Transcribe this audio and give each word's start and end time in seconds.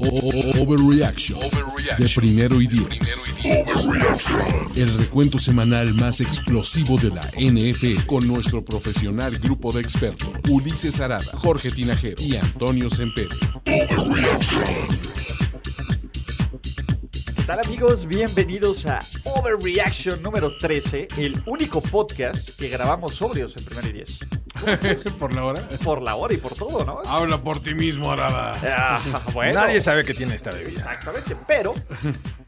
Overreaction 0.00 1.40
de 1.98 2.08
primero 2.14 2.60
y 2.60 2.68
diez. 2.68 2.86
El 4.76 4.96
recuento 4.96 5.38
semanal 5.38 5.92
más 5.94 6.20
explosivo 6.20 6.96
de 6.98 7.08
la 7.10 7.22
NF 7.36 8.06
con 8.06 8.26
nuestro 8.28 8.64
profesional 8.64 9.38
grupo 9.38 9.72
de 9.72 9.80
expertos 9.80 10.28
Ulises 10.48 11.00
Arada, 11.00 11.32
Jorge 11.34 11.70
Tinajero 11.72 12.22
y 12.22 12.36
Antonio 12.36 12.88
Sempere. 12.88 13.34
¿Qué 13.64 13.88
tal 17.46 17.60
amigos? 17.64 18.06
Bienvenidos 18.06 18.86
a 18.86 19.00
Overreaction 19.24 20.22
número 20.22 20.56
13, 20.56 21.08
el 21.16 21.32
único 21.46 21.80
podcast 21.80 22.50
que 22.50 22.68
grabamos 22.68 23.16
sobrios 23.16 23.56
en 23.56 23.64
primer 23.64 23.86
y 23.86 23.92
diez. 23.92 24.20
¿Por 25.18 25.34
la 25.34 25.44
hora? 25.44 25.62
Por 25.84 26.02
la 26.02 26.14
hora 26.16 26.34
y 26.34 26.36
por 26.38 26.54
todo, 26.54 26.84
¿no? 26.84 27.00
Habla 27.06 27.42
por 27.42 27.60
ti 27.60 27.74
mismo, 27.74 28.10
Arada. 28.10 28.52
Ah, 28.64 29.00
Nadie 29.52 29.80
sabe 29.80 30.04
que 30.04 30.14
tiene 30.14 30.34
esta 30.34 30.50
bebida. 30.50 30.80
Exactamente, 30.80 31.36
pero 31.46 31.74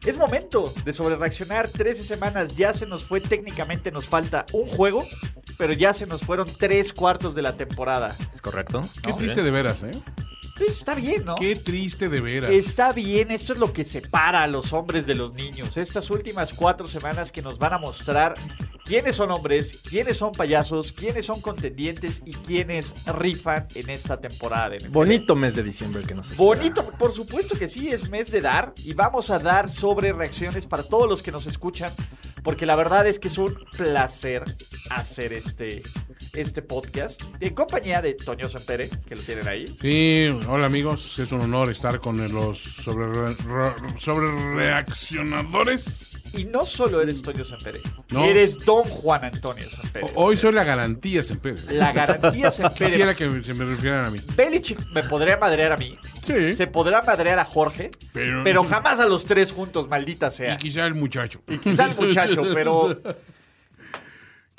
es 0.05 0.17
momento 0.19 0.72
de 0.84 0.92
sobrereaccionar. 0.92 1.69
13 1.69 2.05
semanas 2.05 2.56
ya 2.56 2.72
se 2.72 2.86
nos 2.86 3.05
fue, 3.05 3.20
técnicamente 3.20 3.91
nos 3.91 4.08
falta 4.08 4.47
un 4.52 4.67
juego, 4.67 5.06
pero 5.58 5.72
ya 5.72 5.94
se 5.94 6.06
nos 6.06 6.22
fueron 6.22 6.48
tres 6.58 6.92
cuartos 6.92 7.34
de 7.34 7.42
la 7.42 7.56
temporada. 7.56 8.17
¿Es 8.34 8.42
correcto? 8.42 8.89
Qué 9.02 9.12
triste 9.12 9.42
de 9.42 9.50
veras, 9.50 9.83
¿eh? 9.83 9.91
Pues, 10.61 10.77
está 10.77 10.94
bien, 10.94 11.25
¿no? 11.25 11.36
Qué 11.36 11.56
triste 11.56 12.11
de 12.11 12.20
veras. 12.20 12.50
Está 12.50 12.92
bien, 12.92 13.30
esto 13.30 13.55
es 13.55 13.58
lo 13.58 13.72
que 13.72 13.83
separa 13.83 14.42
a 14.42 14.47
los 14.47 14.75
hombres 14.75 15.06
de 15.06 15.14
los 15.14 15.33
niños. 15.33 15.78
Estas 15.78 16.11
últimas 16.11 16.52
cuatro 16.52 16.86
semanas 16.86 17.33
que 17.33 17.41
nos 17.41 17.58
van 17.58 17.72
a 17.72 17.78
mostrar 17.78 18.34
quiénes 18.84 19.14
son 19.14 19.30
hombres, 19.30 19.80
quiénes 19.89 20.19
son 20.19 20.33
payasos, 20.33 20.92
quiénes 20.92 21.25
son 21.25 21.41
contendientes 21.41 22.22
y 22.27 22.33
quiénes 22.33 22.94
rifan 23.06 23.69
en 23.75 23.89
esta 23.89 24.20
temporada. 24.20 24.69
De 24.69 24.86
Bonito 24.91 25.34
mes 25.34 25.56
de 25.56 25.62
diciembre 25.62 26.02
que 26.02 26.14
nos 26.14 26.30
espera. 26.30 26.47
Bonito, 26.47 26.91
por 26.98 27.11
supuesto 27.11 27.58
que 27.58 27.67
sí, 27.67 27.89
es 27.89 28.11
mes 28.11 28.30
de 28.30 28.42
dar 28.42 28.74
y 28.84 28.92
vamos 28.92 29.30
a 29.30 29.39
dar 29.39 29.70
sobre 29.70 30.12
reacciones 30.12 30.67
para 30.67 30.83
todos 30.83 31.08
los 31.08 31.22
que 31.22 31.33
nos 31.33 31.47
escuchan, 31.47 31.91
porque 32.45 32.67
la 32.67 32.77
verdad 32.77 33.06
es 33.06 33.19
que 33.19 33.28
es 33.28 33.39
un 33.39 33.58
placer 33.79 34.45
hacer 34.90 35.33
este, 35.33 35.83
este 36.33 36.63
podcast 36.63 37.23
en 37.41 37.55
compañía 37.55 38.01
de 38.02 38.14
Toño 38.14 38.48
Sempere, 38.48 38.89
que 39.07 39.17
lo 39.17 39.23
tienen 39.23 39.48
ahí. 39.48 39.67
Sí, 39.67 40.29
hola 40.48 40.67
amigos, 40.67 41.18
es 41.18 41.33
un 41.33 41.41
honor 41.41 41.70
estar 41.70 42.01
con 42.01 42.20
los 42.33 42.58
sobre, 42.58 43.07
sobre 43.98 44.55
reaccionadores. 44.55 46.07
Y 46.33 46.45
no 46.45 46.64
solo 46.64 47.01
eres 47.01 47.23
Toño 47.23 47.45
Sempere, 47.45 47.80
eres 48.13 48.58
Don 48.64 48.85
Juan 48.85 49.24
Antonio 49.24 49.68
Sempere. 49.68 50.07
Hoy 50.14 50.36
soy 50.36 50.52
la 50.52 50.63
garantía 50.63 51.24
Sempere. 51.24 51.61
La 51.73 51.92
garantía 51.92 52.51
Sempere. 52.52 52.86
Quisiera 52.86 53.14
que 53.14 53.41
se 53.41 53.52
me 53.55 53.64
refieran 53.64 54.05
a 54.05 54.11
mí. 54.11 54.20
Belichick 54.36 54.79
me 54.92 55.02
podría 55.02 55.36
madrear 55.39 55.73
a 55.73 55.77
mí. 55.77 55.98
Sí. 56.23 56.52
Se 56.52 56.68
podrá 56.68 57.02
madrear 57.02 57.41
a 57.41 57.45
Jorge. 57.45 57.91
Pero, 58.12 58.45
pero 58.45 58.64
jamás 58.64 59.01
a 59.01 59.07
los 59.07 59.24
tres 59.24 59.51
juntos, 59.51 59.89
maldita 59.89 60.30
sea. 60.30 60.55
Y 60.55 60.58
quizá 60.58 60.86
el 60.86 60.95
muchacho. 60.95 61.41
Y 61.48 61.58
quizá 61.58 61.86
el 61.86 61.97
muchacho, 61.98 62.42
pero 62.55 63.01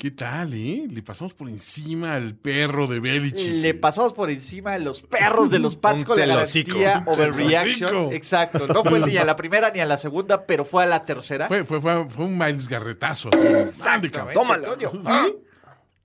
¿Qué 0.02 0.10
tal, 0.10 0.52
eh? 0.52 0.88
Le 0.90 1.00
pasamos 1.00 1.32
por 1.32 1.48
encima 1.48 2.14
al 2.14 2.34
perro 2.34 2.88
de 2.88 2.98
Belichick. 2.98 3.52
Le 3.52 3.72
pasamos 3.72 4.12
por 4.12 4.30
encima 4.30 4.72
a 4.72 4.78
los 4.78 5.00
perros 5.00 5.48
de 5.48 5.60
los 5.60 5.76
Pats 5.76 6.02
con 6.04 6.18
la 6.18 6.26
garantía 6.26 7.04
overreaction. 7.06 8.12
Exacto. 8.12 8.66
No 8.66 8.82
fue 8.82 8.98
ni 9.06 9.16
a 9.16 9.24
la 9.24 9.36
primera 9.36 9.70
ni 9.70 9.78
a 9.78 9.86
la 9.86 9.96
segunda, 9.98 10.44
pero 10.44 10.64
fue 10.64 10.82
a 10.82 10.86
la 10.86 11.04
tercera. 11.04 11.46
Fue, 11.46 11.62
fue, 11.62 11.80
fue, 11.80 12.24
un 12.24 12.36
Miles 12.36 12.68
Garretazo. 12.68 13.30
Tómalo 14.34 14.76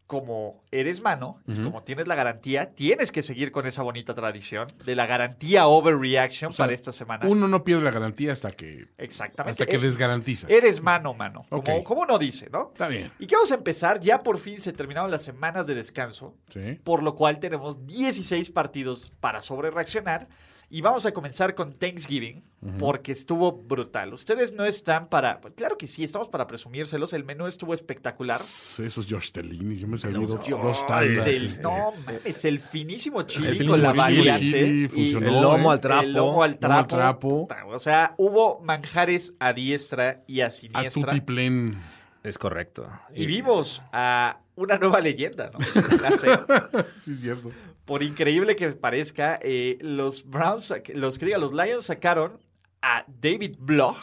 como 0.07 0.63
eres 0.71 1.01
mano 1.01 1.41
y 1.45 1.61
como 1.61 1.83
tienes 1.83 2.07
la 2.07 2.15
garantía, 2.15 2.73
tienes 2.73 3.11
que 3.11 3.21
seguir 3.21 3.51
con 3.51 3.67
esa 3.67 3.83
bonita 3.83 4.15
tradición 4.15 4.67
de 4.85 4.95
la 4.95 5.05
garantía 5.05 5.67
overreaction 5.67 6.53
para 6.53 6.71
esta 6.71 6.93
semana. 6.93 7.27
Uno 7.27 7.49
no 7.49 7.65
pierde 7.65 7.83
la 7.83 7.91
garantía 7.91 8.31
hasta 8.31 8.53
que 8.53 8.87
Exactamente. 8.97 9.51
hasta 9.51 9.65
que 9.65 9.75
eh, 9.75 9.79
desgarantiza. 9.79 10.47
Eres 10.49 10.81
mano, 10.81 11.13
mano. 11.13 11.45
Como, 11.49 11.83
como, 11.83 12.01
uno 12.03 12.17
dice, 12.17 12.49
¿no? 12.49 12.69
Está 12.71 12.87
bien. 12.87 13.11
Y 13.19 13.27
que 13.27 13.35
vamos 13.35 13.51
a 13.51 13.55
empezar, 13.55 13.99
ya 13.99 14.23
por 14.23 14.37
fin 14.37 14.61
se 14.61 14.71
terminaron 14.71 15.11
las 15.11 15.23
semanas 15.23 15.67
de 15.67 15.75
descanso, 15.75 16.35
sí. 16.47 16.79
por 16.85 17.03
lo 17.03 17.13
cual 17.15 17.39
tenemos 17.39 17.85
16 17.85 18.49
partidos 18.51 19.11
para 19.19 19.41
sobrereaccionar. 19.41 20.29
Y 20.69 20.81
vamos 20.81 21.05
a 21.05 21.13
comenzar 21.13 21.55
con 21.55 21.73
Thanksgiving, 21.73 22.43
porque 22.77 23.13
estuvo 23.13 23.53
brutal. 23.53 24.11
Ustedes 24.13 24.51
no 24.51 24.65
están 24.65 25.07
para. 25.07 25.39
Claro 25.55 25.77
que 25.77 25.87
sí, 25.87 26.03
estamos 26.03 26.27
para 26.27 26.45
presumírselos. 26.45 27.13
El 27.13 27.23
menú 27.23 27.47
estuvo 27.47 27.73
espectacular. 27.73 28.37
Esos 28.37 29.05
George 29.07 29.31
Tellini, 29.31 29.75
yo 29.75 29.87
me 29.87 29.95
he 29.95 29.99
salido 29.99 30.27
dos 30.27 30.85
tandas. 30.85 31.27
Este. 31.27 31.61
No 31.61 31.93
mames, 32.05 32.43
el 32.43 32.59
finísimo 32.59 33.21
chili 33.21 33.65
con 33.65 33.81
la 33.81 33.93
variante. 33.93 34.59
el 34.59 35.21
lomo 35.23 35.71
al 35.71 35.79
trapo. 35.79 36.03
El 36.03 36.13
lomo 36.13 36.43
al 36.43 36.59
trapo. 36.59 37.47
O 37.67 37.79
sea, 37.79 38.13
hubo 38.17 38.59
manjares 38.59 39.35
a 39.39 39.53
diestra 39.53 40.23
y 40.27 40.41
a 40.41 40.51
siniestra. 40.51 41.13
A 41.13 41.25
plen. 41.25 41.77
Es 42.23 42.37
correcto. 42.37 42.89
Y 43.15 43.25
vimos 43.25 43.81
a 43.93 44.41
una 44.55 44.77
nueva 44.77 44.99
leyenda, 44.99 45.49
¿no? 45.49 45.59
sí, 46.97 47.11
es 47.11 47.21
cierto 47.21 47.51
por 47.87 48.03
increíble 48.03 48.57
que 48.57 48.67
parezca, 48.73 49.39
eh, 49.41 49.77
los 49.79 50.25
Browns, 50.25 50.73
los 50.93 51.17
que 51.17 51.25
diga, 51.25 51.37
los 51.37 51.53
Lions 51.53 51.85
sacaron 51.85 52.37
a 52.81 53.05
David 53.07 53.55
Bloch 53.59 53.95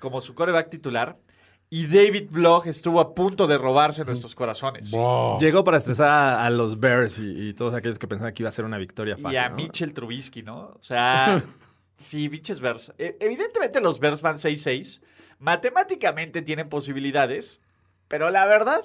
como 0.00 0.20
su 0.20 0.34
coreback 0.34 0.70
titular. 0.70 1.16
Y 1.70 1.86
David 1.86 2.28
Bloch 2.30 2.66
estuvo 2.66 3.00
a 3.00 3.14
punto 3.14 3.46
de 3.46 3.58
robarse 3.58 4.04
nuestros 4.04 4.34
corazones. 4.34 4.92
Llegó 5.40 5.62
para 5.62 5.78
estresar 5.78 6.40
a, 6.40 6.50
los 6.50 6.80
Bears 6.80 7.18
y, 7.20 7.54
todos 7.54 7.74
aquellos 7.74 7.98
que 7.98 8.08
pensaban 8.08 8.34
que 8.34 8.42
iba 8.42 8.48
a 8.48 8.52
ser 8.52 8.64
una 8.64 8.76
victoria 8.76 9.16
fácil. 9.16 9.34
Y 9.34 9.36
a 9.36 9.50
Mitchell 9.50 9.92
Trubisky, 9.92 10.42
¿no? 10.42 10.74
O 10.78 10.82
sea, 10.82 11.42
sí, 11.98 12.26
biches 12.26 12.60
Bears. 12.60 12.92
E, 12.98 13.16
evidentemente 13.20 13.80
los 13.80 14.00
Bears 14.00 14.20
van 14.20 14.36
6-6. 14.36 15.00
Matemáticamente 15.38 16.42
tienen 16.42 16.68
posibilidades. 16.68 17.60
Pero 18.08 18.30
la 18.30 18.46
verdad 18.46 18.84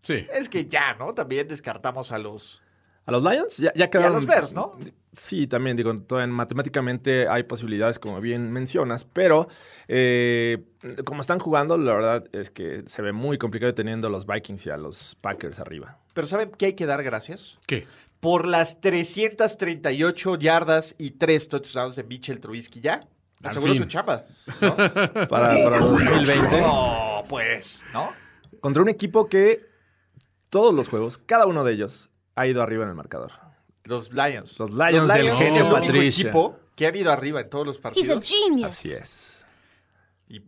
sí. 0.00 0.26
es 0.32 0.48
que 0.48 0.66
ya, 0.66 0.94
¿no? 0.94 1.12
También 1.12 1.46
descartamos 1.48 2.12
a 2.12 2.18
los, 2.18 2.62
a 3.06 3.12
los 3.12 3.22
Lions 3.22 3.58
ya, 3.58 3.72
ya 3.74 3.90
quedaron. 3.90 4.12
Y 4.12 4.16
a 4.16 4.18
los 4.18 4.26
Bears, 4.26 4.52
¿no? 4.52 4.76
Sí, 5.12 5.48
también 5.48 5.76
digo, 5.76 5.92
matemáticamente 6.28 7.26
hay 7.26 7.42
posibilidades, 7.42 7.98
como 7.98 8.20
bien 8.20 8.52
mencionas, 8.52 9.04
pero 9.04 9.48
eh, 9.88 10.64
como 11.04 11.20
están 11.20 11.40
jugando, 11.40 11.76
la 11.76 11.92
verdad 11.92 12.24
es 12.32 12.50
que 12.50 12.84
se 12.86 13.02
ve 13.02 13.12
muy 13.12 13.36
complicado 13.36 13.74
teniendo 13.74 14.06
a 14.06 14.10
los 14.10 14.24
Vikings 14.24 14.66
y 14.66 14.70
a 14.70 14.76
los 14.76 15.16
Packers 15.20 15.58
arriba. 15.58 15.98
Pero 16.14 16.28
¿saben 16.28 16.52
qué 16.56 16.66
hay 16.66 16.72
que 16.74 16.86
dar 16.86 17.02
gracias? 17.02 17.58
¿Qué? 17.66 17.88
Por 18.20 18.46
las 18.46 18.80
338 18.80 20.36
yardas 20.36 20.94
y 20.96 21.12
3 21.12 21.48
touchdowns 21.48 21.96
de 21.96 22.04
Mitchell 22.04 22.38
Trubisky 22.38 22.80
ya. 22.80 23.00
Aseguró 23.42 23.74
su 23.74 23.86
chapa. 23.86 24.26
¿no? 24.60 24.76
para, 25.28 25.28
para 25.28 25.80
2020. 25.80 26.60
No, 26.60 27.24
pues, 27.28 27.84
¿no? 27.92 28.12
Contra 28.60 28.82
un 28.82 28.90
equipo 28.90 29.28
que 29.28 29.66
todos 30.50 30.72
los 30.72 30.88
juegos, 30.88 31.18
cada 31.18 31.46
uno 31.46 31.64
de 31.64 31.72
ellos, 31.72 32.09
ha 32.40 32.46
ido 32.46 32.62
arriba 32.62 32.84
en 32.84 32.90
el 32.90 32.94
marcador. 32.94 33.32
Los 33.84 34.12
Lions. 34.12 34.58
Los 34.58 34.70
Lions, 34.70 35.08
del 35.12 35.30
genio 35.32 35.70
Patricia. 35.70 36.22
equipo 36.22 36.58
que 36.76 36.86
han 36.86 36.96
ido 36.96 37.10
arriba 37.12 37.40
en 37.40 37.50
todos 37.50 37.66
los 37.66 37.78
partidos. 37.78 38.24
Así 38.64 38.92
es. 38.92 39.46
Y 40.28 40.40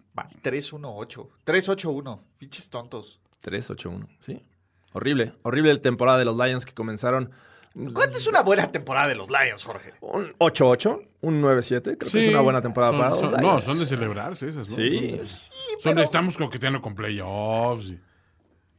3-1-8. 0.42 1.28
3-8-1. 1.44 2.20
Pinches 2.38 2.70
tontos. 2.70 3.20
3-8-1, 3.42 4.06
sí. 4.20 4.42
Horrible. 4.92 5.32
Horrible 5.42 5.74
la 5.74 5.80
temporada 5.80 6.18
de 6.18 6.24
los 6.24 6.36
Lions 6.36 6.64
que 6.64 6.74
comenzaron 6.74 7.30
¿Cuánto 7.94 8.18
es 8.18 8.26
una 8.26 8.42
buena 8.42 8.70
temporada 8.70 9.08
de 9.08 9.14
los 9.14 9.28
Lions, 9.30 9.64
Jorge? 9.64 9.94
Un 10.02 10.34
8-8, 10.38 11.08
un 11.22 11.40
9-7. 11.42 11.96
Creo 11.96 12.12
que 12.12 12.18
es 12.24 12.28
una 12.28 12.42
buena 12.42 12.60
temporada 12.60 12.92
Son- 12.92 13.00
para 13.00 13.10
los 13.10 13.20
son- 13.20 13.30
Lions. 13.30 13.42
No, 13.42 13.60
son 13.62 13.78
de 13.78 13.86
celebrarse 13.86 14.48
esas, 14.50 14.68
¿no? 14.68 14.76
Sí. 14.76 15.16
Son, 15.16 15.80
son 15.80 15.94
de 15.96 16.02
estamos 16.02 16.36
coqueteando 16.36 16.82
con 16.82 16.94
playoffs. 16.94 17.90
y- 17.90 18.00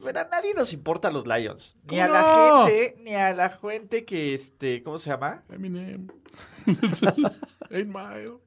Pero 0.02 0.20
a 0.20 0.24
nadie 0.24 0.54
nos 0.54 0.72
importa 0.72 1.10
los 1.10 1.26
Lions. 1.26 1.76
Ni 1.84 1.98
¿Cómo 1.98 2.02
a 2.02 2.08
la 2.08 2.66
gente, 2.66 2.96
ni 3.02 3.14
a 3.14 3.32
la 3.34 3.48
gente 3.50 4.04
que, 4.04 4.34
este, 4.34 4.82
¿cómo 4.82 4.98
se 4.98 5.10
llama? 5.10 5.42
Eminem. 5.50 6.08
Eight 7.70 7.86
Mile. 7.86 8.38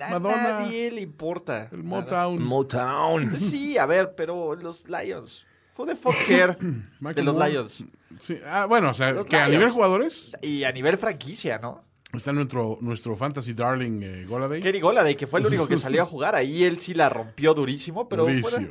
A 0.00 0.10
Madonna. 0.18 0.60
nadie 0.60 0.90
le 0.90 1.00
importa. 1.00 1.68
El 1.72 1.82
Motown. 1.82 2.42
Motown. 2.42 3.36
Sí, 3.36 3.78
a 3.78 3.86
ver, 3.86 4.14
pero 4.14 4.54
los 4.54 4.86
Lions. 4.88 5.44
Who 5.78 5.86
the 5.86 5.96
fuck 5.96 6.14
care 6.26 6.56
de 7.14 7.22
los 7.22 7.34
Moore. 7.34 7.50
Lions? 7.50 7.84
Sí, 8.18 8.38
ah, 8.46 8.66
bueno, 8.66 8.90
o 8.90 8.94
sea, 8.94 9.12
Los 9.12 9.26
que 9.26 9.36
a 9.36 9.48
nivel 9.48 9.68
jugadores 9.70 10.32
Y 10.40 10.64
a 10.64 10.72
nivel 10.72 10.96
franquicia, 10.96 11.58
¿no? 11.58 11.84
está 12.14 12.32
nuestro, 12.32 12.78
nuestro 12.80 13.14
fantasy 13.14 13.52
darling 13.52 14.00
eh, 14.02 14.24
Goladay. 14.26 14.62
Kenny 14.62 14.80
Goladay, 14.80 15.16
que 15.16 15.26
fue 15.26 15.40
el 15.40 15.46
único 15.46 15.66
que 15.68 15.76
salió 15.76 16.02
a 16.02 16.06
jugar. 16.06 16.34
Ahí 16.34 16.64
él 16.64 16.78
sí 16.80 16.94
la 16.94 17.10
rompió 17.10 17.52
durísimo, 17.52 18.08
pero 18.08 18.24
fuera- 18.24 18.40
Durísimo. 18.40 18.68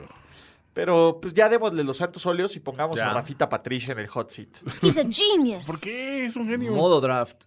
Pero 0.76 1.20
pues 1.22 1.34
ya 1.34 1.48
démosle 1.48 1.86
los 1.86 1.96
santos 1.98 2.26
óleos 2.26 2.54
y 2.58 2.60
pongamos 2.60 2.98
Ya. 2.98 3.10
a 3.10 3.14
Rafita 3.14 3.48
Patricia 3.48 3.94
en 3.94 4.00
el 4.00 4.08
hot 4.08 4.30
seat. 4.30 4.58
He's 4.84 4.98
a 4.98 5.04
genius. 5.10 5.66
¿Por 5.66 5.80
qué? 5.80 6.26
Es 6.26 6.36
un 6.36 6.48
genio. 6.50 6.74
Modo 6.74 7.00
draft. 7.00 7.46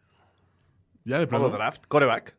Ya 1.05 1.19
de 1.19 1.27
plano. 1.27 1.45
Modo 1.45 1.57
draft, 1.59 1.85
coreback. 1.89 2.35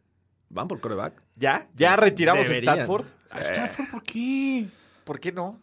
¿Van 0.50 0.68
por 0.68 0.82
coreback? 0.82 1.22
¿Ya? 1.36 1.70
¿Ya 1.76 1.96
retiramos 1.96 2.44
a 2.44 2.50
Deberían. 2.50 2.74
Stanford? 2.74 3.06
Ah, 3.30 3.40
Stafford, 3.42 3.90
¿por 3.92 4.04
qué? 4.04 4.68
¿Por 5.04 5.20
qué 5.20 5.32
no? 5.32 5.62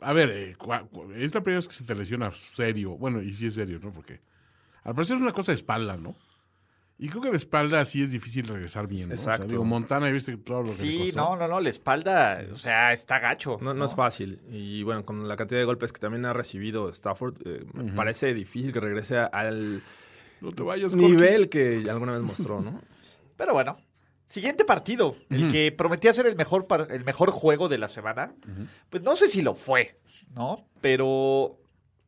A 0.00 0.12
ver, 0.12 0.28
eh, 0.30 0.54
cua- 0.58 0.86
cua- 0.90 1.14
es 1.16 1.34
la 1.34 1.40
primera 1.40 1.58
vez 1.58 1.68
que 1.68 1.74
se 1.74 1.84
te 1.84 1.94
lesiona 1.94 2.30
serio. 2.32 2.98
Bueno, 2.98 3.22
y 3.22 3.34
sí 3.34 3.46
es 3.46 3.54
serio, 3.54 3.80
¿no? 3.82 3.90
Porque 3.90 4.20
al 4.84 4.94
parecer 4.94 5.16
es 5.16 5.22
una 5.22 5.32
cosa 5.32 5.52
de 5.52 5.56
espalda, 5.56 5.96
¿no? 5.96 6.14
Y 6.98 7.08
creo 7.08 7.20
que 7.22 7.30
de 7.30 7.36
espalda 7.36 7.84
sí 7.84 8.02
es 8.02 8.12
difícil 8.12 8.46
regresar 8.46 8.86
bien, 8.86 9.08
¿no? 9.08 9.14
O 9.14 9.16
sea, 9.16 9.32
Exacto. 9.34 9.48
digo, 9.50 9.64
Montana, 9.64 10.08
¿viste 10.10 10.36
todo 10.36 10.58
lo 10.58 10.64
que 10.64 10.70
le 10.70 10.76
Sí, 10.76 10.98
costó? 10.98 11.16
no, 11.16 11.36
no, 11.36 11.48
no, 11.48 11.60
la 11.60 11.68
espalda, 11.68 12.44
o 12.52 12.54
sea, 12.54 12.92
está 12.92 13.18
gacho. 13.18 13.58
No, 13.60 13.74
no 13.74 13.84
es 13.86 13.94
fácil. 13.94 14.38
Y 14.50 14.82
bueno, 14.84 15.04
con 15.04 15.26
la 15.26 15.36
cantidad 15.36 15.58
de 15.58 15.64
golpes 15.64 15.92
que 15.92 15.98
también 15.98 16.24
ha 16.26 16.32
recibido 16.32 16.88
Stafford, 16.90 17.34
eh, 17.44 17.64
me 17.74 17.92
parece 17.92 18.34
difícil 18.34 18.72
que 18.72 18.78
regrese 18.80 19.18
al 19.18 19.82
No 20.40 20.52
te 20.52 20.62
vayas, 20.62 20.94
nivel 20.94 21.48
que 21.48 21.84
alguna 21.90 22.12
vez 22.12 22.22
mostró, 22.22 22.60
¿no? 22.60 22.80
Pero 23.36 23.52
bueno, 23.52 23.78
siguiente 24.26 24.64
partido, 24.64 25.16
el 25.30 25.50
que 25.50 25.72
prometía 25.72 26.12
ser 26.12 26.26
el 26.26 26.36
mejor, 26.36 26.66
el 26.90 27.04
mejor 27.04 27.30
juego 27.32 27.68
de 27.68 27.78
la 27.78 27.88
semana. 27.88 28.32
Pues 28.90 29.02
no 29.02 29.16
sé 29.16 29.28
si 29.28 29.42
lo 29.42 29.54
fue, 29.54 29.98
¿no? 30.36 30.64
Pero 30.80 31.58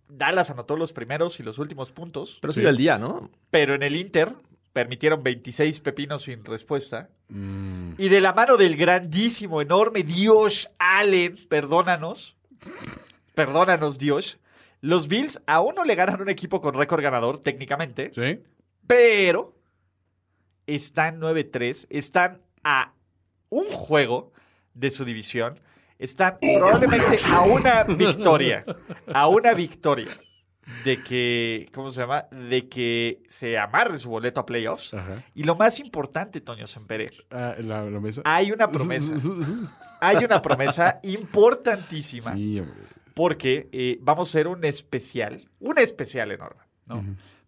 Dallas 0.09 0.51
anotó 0.51 0.77
los 0.77 0.93
primeros 0.93 1.41
y 1.41 1.43
los 1.43 1.59
últimos 1.59 1.91
puntos. 1.91 2.39
Pero 2.41 2.53
sí 2.53 2.61
del 2.61 2.77
día, 2.77 2.97
¿no? 2.99 3.31
Pero 3.51 3.75
en 3.75 3.83
el 3.83 3.97
Inter 3.97 4.33
permitieron 4.75 5.23
26 5.23 5.81
pepinos 5.81 6.23
sin 6.25 6.45
respuesta. 6.45 7.09
Mm, 7.29 7.93
Y 7.97 8.09
de 8.11 8.21
la 8.21 8.33
mano 8.35 8.57
del 8.59 8.77
grandísimo, 8.77 9.63
enorme 9.63 10.03
Dios 10.03 10.69
Allen, 10.79 11.37
perdónanos, 11.49 12.37
perdónanos 13.35 13.99
Dios, 13.99 14.41
los 14.81 15.07
Bills 15.09 15.41
aún 15.47 15.77
no 15.77 15.85
le 15.85 15.95
ganan 15.95 16.21
un 16.21 16.29
equipo 16.29 16.61
con 16.61 16.75
récord 16.75 17.03
ganador 17.03 17.39
técnicamente, 17.41 18.11
¿Sí? 18.13 18.43
pero 18.87 19.57
están 20.67 21.21
9-3, 21.21 21.87
están 21.89 22.43
a 22.65 22.93
un 23.51 23.67
juego 23.67 24.33
de 24.75 24.91
su 24.91 25.05
división, 25.05 25.61
están 26.01 26.39
probablemente 26.41 27.17
a 27.31 27.43
una 27.43 27.85
victoria, 27.85 28.65
a 29.15 29.29
una 29.29 29.55
victoria 29.55 30.19
de 30.85 31.03
que, 31.03 31.69
¿cómo 31.73 31.91
se 31.91 32.01
llama? 32.01 32.25
De 32.31 32.69
que 32.69 33.23
se 33.29 33.59
amarre 33.59 33.99
su 33.99 34.09
boleto 34.11 34.41
a 34.41 34.47
playoffs. 34.47 34.95
Ajá. 34.95 35.23
Y 35.35 35.45
lo 35.45 35.55
más 35.57 35.79
importante, 35.81 36.41
Toño 36.41 36.67
Semperé, 36.67 37.11
Ah, 37.31 37.55
la, 37.59 37.85
hay 38.25 38.51
una 38.53 38.71
promesa. 38.71 39.13
Hay 40.01 40.25
una 40.25 40.41
promesa 40.43 41.01
importantísima 41.03 42.33
Sí, 42.35 42.61
hombre. 42.61 42.75
porque 43.15 43.69
eh, 43.73 43.99
vamos 44.01 44.29
a 44.29 44.31
hacer 44.31 44.49
un 44.49 44.65
especial, 44.65 45.49
un 45.61 45.79
especial 45.79 46.31
enorme, 46.33 46.63
¿no? 46.87 47.05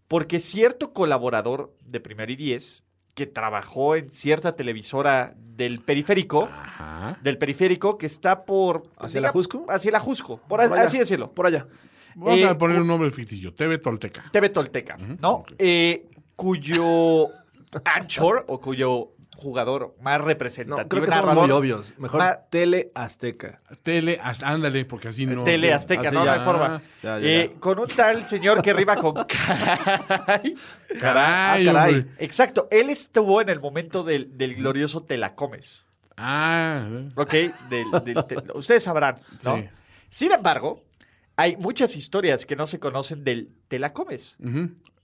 Porque 0.08 0.38
cierto 0.38 0.92
colaborador 0.92 1.74
de 1.80 2.00
Primero 2.00 2.30
y 2.32 2.36
Diez 2.36 2.82
que 3.14 3.26
trabajó 3.26 3.96
en 3.96 4.10
cierta 4.10 4.54
televisora 4.56 5.34
del 5.38 5.80
periférico, 5.80 6.50
Ajá. 6.52 7.18
del 7.22 7.38
periférico 7.38 7.96
que 7.96 8.04
está 8.06 8.44
por... 8.44 8.82
¿Hacia 8.98 9.22
la 9.22 9.30
Jusco? 9.30 9.64
Hacia 9.70 9.90
la 9.90 10.00
Jusco, 10.00 10.36
por, 10.36 10.60
Por 10.60 10.60
allá. 10.60 10.82
así 10.82 10.98
decirlo. 10.98 11.32
Por 11.32 11.46
allá. 11.46 11.66
Vamos 12.18 12.40
Eh, 12.40 12.46
a 12.48 12.56
poner 12.56 12.76
cu- 12.76 12.82
un 12.82 12.88
nombre 12.88 13.10
ficticio. 13.10 13.52
TV 13.54 13.78
Tolteca. 13.78 14.24
TV 14.32 14.48
Tolteca, 14.48 14.96
¿no? 15.20 15.44
Eh, 15.58 16.06
cuyo 16.34 17.26
anchor 17.84 18.44
o 18.48 18.58
cuyo 18.60 19.12
jugador 19.36 19.94
más 20.00 20.18
No, 20.18 20.24
representativo, 20.24 20.88
creo 20.88 21.02
que 21.04 21.10
son 21.10 21.34
muy 21.34 21.50
obvios. 21.50 21.92
Mejor 21.98 22.18
Ma- 22.20 22.36
Tele 22.48 22.90
Azteca. 22.94 23.60
Tele, 23.82 24.18
hasta- 24.22 24.48
ándale, 24.48 24.86
porque 24.86 25.08
así 25.08 25.26
no. 25.26 25.42
Tele. 25.42 25.74
Azteca, 25.74 26.08
así 26.08 26.14
no, 26.14 26.20
no 26.20 26.24
ya. 26.24 26.34
hay 26.34 26.40
forma. 26.40 26.82
Ya, 27.02 27.18
ya, 27.18 27.26
Eh, 27.28 27.50
ya. 27.52 27.60
con 27.60 27.78
un 27.78 27.86
tal 27.86 28.24
señor 28.24 28.62
que 28.62 28.72
rima 28.72 28.96
con 28.96 29.12
caray. 29.28 30.54
Caray, 30.98 31.68
Ah, 31.68 31.72
caray. 31.72 32.06
Exacto, 32.18 32.66
él 32.70 32.88
estuvo 32.88 33.42
en 33.42 33.50
el 33.50 33.60
momento 33.60 34.02
del, 34.04 34.38
del 34.38 34.54
glorioso 34.54 35.02
Te 35.02 35.18
la 35.18 35.34
comes. 35.34 35.84
Ah, 36.16 36.82
¿Ok? 37.14 37.32
Del- 37.68 37.90
del- 38.04 38.24
te- 38.26 38.36
ustedes 38.54 38.82
sabrán, 38.84 39.18
¿no? 39.44 39.56
Sí. 39.58 39.68
Sin 40.08 40.32
embargo, 40.32 40.82
hay 41.36 41.56
muchas 41.56 41.96
historias 41.96 42.46
que 42.46 42.56
no 42.56 42.66
se 42.66 42.78
conocen 42.80 43.22
del 43.24 43.50
Te 43.68 43.78
la 43.78 43.92
comes. 43.92 44.36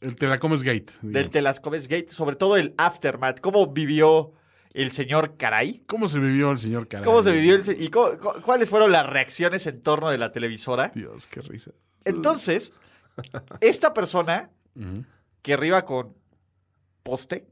el 0.00 0.17
Te 0.17 0.26
la 0.26 0.38
comes 0.38 0.62
gate. 0.62 0.87
Del. 1.02 1.31
Te 1.31 1.43
las 1.43 1.61
comes 1.61 1.88
gate, 1.88 2.08
sobre 2.08 2.37
todo 2.37 2.56
el 2.56 2.75
aftermath. 2.79 3.40
¿Cómo 3.40 3.67
vivió 3.69 4.32
el 4.73 4.90
señor 4.93 5.37
Caray? 5.37 5.82
¿Cómo 5.87 6.08
se 6.08 6.19
vivió 6.19 6.50
el 6.50 6.58
señor 6.58 6.88
Caray? 6.88 7.05
¿Cómo 7.05 7.23
se 7.23 7.31
vivió 7.32 7.55
el 7.55 7.64
se- 7.64 7.76
y 7.82 7.88
cómo- 7.88 8.19
cu- 8.19 8.40
cuáles 8.43 8.69
fueron 8.70 8.90
las 8.93 9.06
reacciones 9.08 9.67
en 9.67 9.81
torno 9.82 10.08
de 10.11 10.19
la 10.19 10.32
televisora? 10.32 10.88
Dios, 10.94 11.26
qué 11.26 11.40
risa. 11.43 11.73
Entonces, 12.05 12.73
esta 13.61 13.93
persona 13.94 14.50
que 15.43 15.52
arriba 15.55 15.85
con 15.85 16.14
poste. 17.02 17.46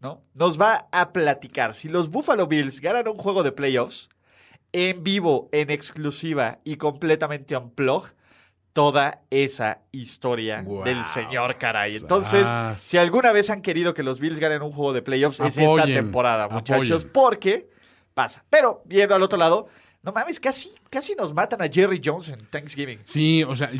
¿no? 0.00 0.22
Nos 0.34 0.58
va 0.60 0.88
a 0.92 1.12
platicar 1.12 1.74
si 1.74 1.88
los 1.88 2.10
Buffalo 2.10 2.46
Bills 2.46 2.80
ganan 2.80 3.06
un 3.08 3.16
juego 3.18 3.42
de 3.42 3.52
playoffs 3.52 4.08
en 4.72 5.02
vivo, 5.02 5.48
en 5.52 5.70
exclusiva 5.70 6.60
y 6.64 6.76
completamente 6.76 7.56
unplug 7.56 8.12
toda 8.72 9.22
esa 9.30 9.82
historia 9.90 10.62
del 10.62 11.04
señor 11.04 11.58
caray. 11.58 11.96
Entonces, 11.96 12.46
si 12.76 12.98
alguna 12.98 13.32
vez 13.32 13.50
han 13.50 13.62
querido 13.62 13.94
que 13.94 14.02
los 14.02 14.20
Bills 14.20 14.38
ganen 14.38 14.62
un 14.62 14.70
juego 14.70 14.92
de 14.92 15.02
playoffs, 15.02 15.40
es 15.40 15.56
esta 15.58 15.64
Apoyen, 15.64 15.94
temporada, 15.94 16.48
muchachos, 16.48 17.04
apoyen. 17.04 17.12
porque 17.12 17.70
pasa. 18.14 18.44
Pero, 18.48 18.82
viendo 18.84 19.14
al 19.14 19.22
otro 19.22 19.38
lado, 19.38 19.68
no 20.02 20.12
mames, 20.12 20.40
casi, 20.40 20.70
casi 20.88 21.14
nos 21.14 21.34
matan 21.34 21.60
a 21.62 21.68
Jerry 21.68 22.00
Jones 22.02 22.28
en 22.28 22.46
Thanksgiving. 22.46 23.00
Sí, 23.04 23.42
o 23.42 23.54
sea, 23.56 23.68
sí, 23.68 23.76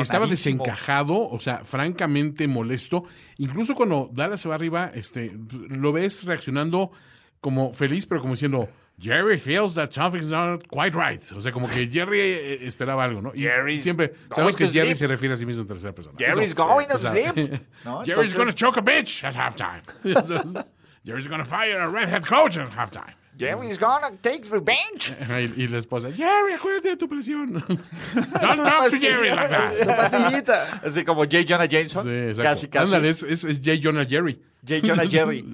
estaba 0.00 0.26
desencajado, 0.26 1.28
o 1.28 1.40
sea, 1.40 1.64
francamente 1.64 2.46
molesto. 2.46 3.04
Incluso 3.38 3.74
cuando 3.74 4.10
Dallas 4.12 4.40
se 4.40 4.48
va 4.48 4.54
arriba, 4.54 4.90
este, 4.94 5.32
lo 5.50 5.92
ves 5.92 6.24
reaccionando 6.24 6.92
como 7.40 7.72
feliz, 7.72 8.06
pero 8.06 8.20
como 8.20 8.34
diciendo, 8.34 8.68
Jerry 8.98 9.36
feels 9.38 9.74
that 9.74 9.92
something's 9.92 10.30
not 10.30 10.68
quite 10.68 10.94
right. 10.94 11.20
O 11.36 11.40
sea, 11.40 11.50
como 11.52 11.66
que 11.68 11.86
Jerry 11.90 12.20
eh, 12.20 12.58
esperaba 12.66 13.04
algo, 13.04 13.20
¿no? 13.20 13.32
Y 13.34 13.42
Jerry's 13.42 13.82
siempre 13.82 14.08
going 14.08 14.20
sabemos 14.30 14.56
que 14.56 14.66
to 14.66 14.72
Jerry 14.72 14.86
sleep. 14.94 14.96
se 14.98 15.06
refiere 15.08 15.34
a 15.34 15.36
sí 15.36 15.44
mismo 15.46 15.62
en 15.62 15.68
tercera 15.68 15.92
persona. 15.92 16.16
Jerry's 16.16 16.52
Eso, 16.52 16.64
going 16.66 16.86
to 16.86 16.98
sleep. 16.98 17.34
¿no? 17.84 18.04
Jerry's 18.04 18.32
Entonces- 18.32 18.36
gonna 18.36 18.52
choke 18.52 18.76
a 18.78 18.82
bitch 18.82 19.24
at 19.24 19.34
halftime. 19.34 19.82
Entonces, 20.04 20.64
Jerry's 21.04 21.26
gonna 21.28 21.44
fire 21.44 21.80
a 21.80 21.88
red 21.88 22.08
head 22.08 22.24
coach 22.24 22.56
at 22.56 22.70
halftime. 22.70 23.12
Jerry's 23.36 23.78
gonna 23.78 24.12
take 24.22 24.48
revenge. 24.52 25.12
Y, 25.28 25.64
y 25.64 25.66
la 25.66 25.78
esposa, 25.78 26.12
Jerry, 26.12 26.52
acuérdate 26.54 26.90
de 26.90 26.96
tu 26.96 27.08
presión. 27.08 27.52
Don't 28.14 28.64
talk 28.64 28.90
to 28.92 28.98
Jerry 29.00 29.30
like 29.30 29.48
that. 29.50 29.86
Pastillita. 29.88 30.80
Así 30.84 31.04
como 31.04 31.24
J. 31.24 31.42
Jonah 31.44 31.66
Jameson. 31.66 32.04
Sí, 32.04 32.10
exacto. 32.30 32.42
Casi, 32.44 32.68
casi. 32.68 32.94
Ándale, 32.94 33.08
es, 33.08 33.24
es, 33.24 33.42
es 33.42 33.58
J. 33.60 33.74
Jonah 33.82 34.04
Jerry. 34.06 34.38
J. 34.64 34.80
Jonah 34.86 35.04
Jerry. 35.10 35.44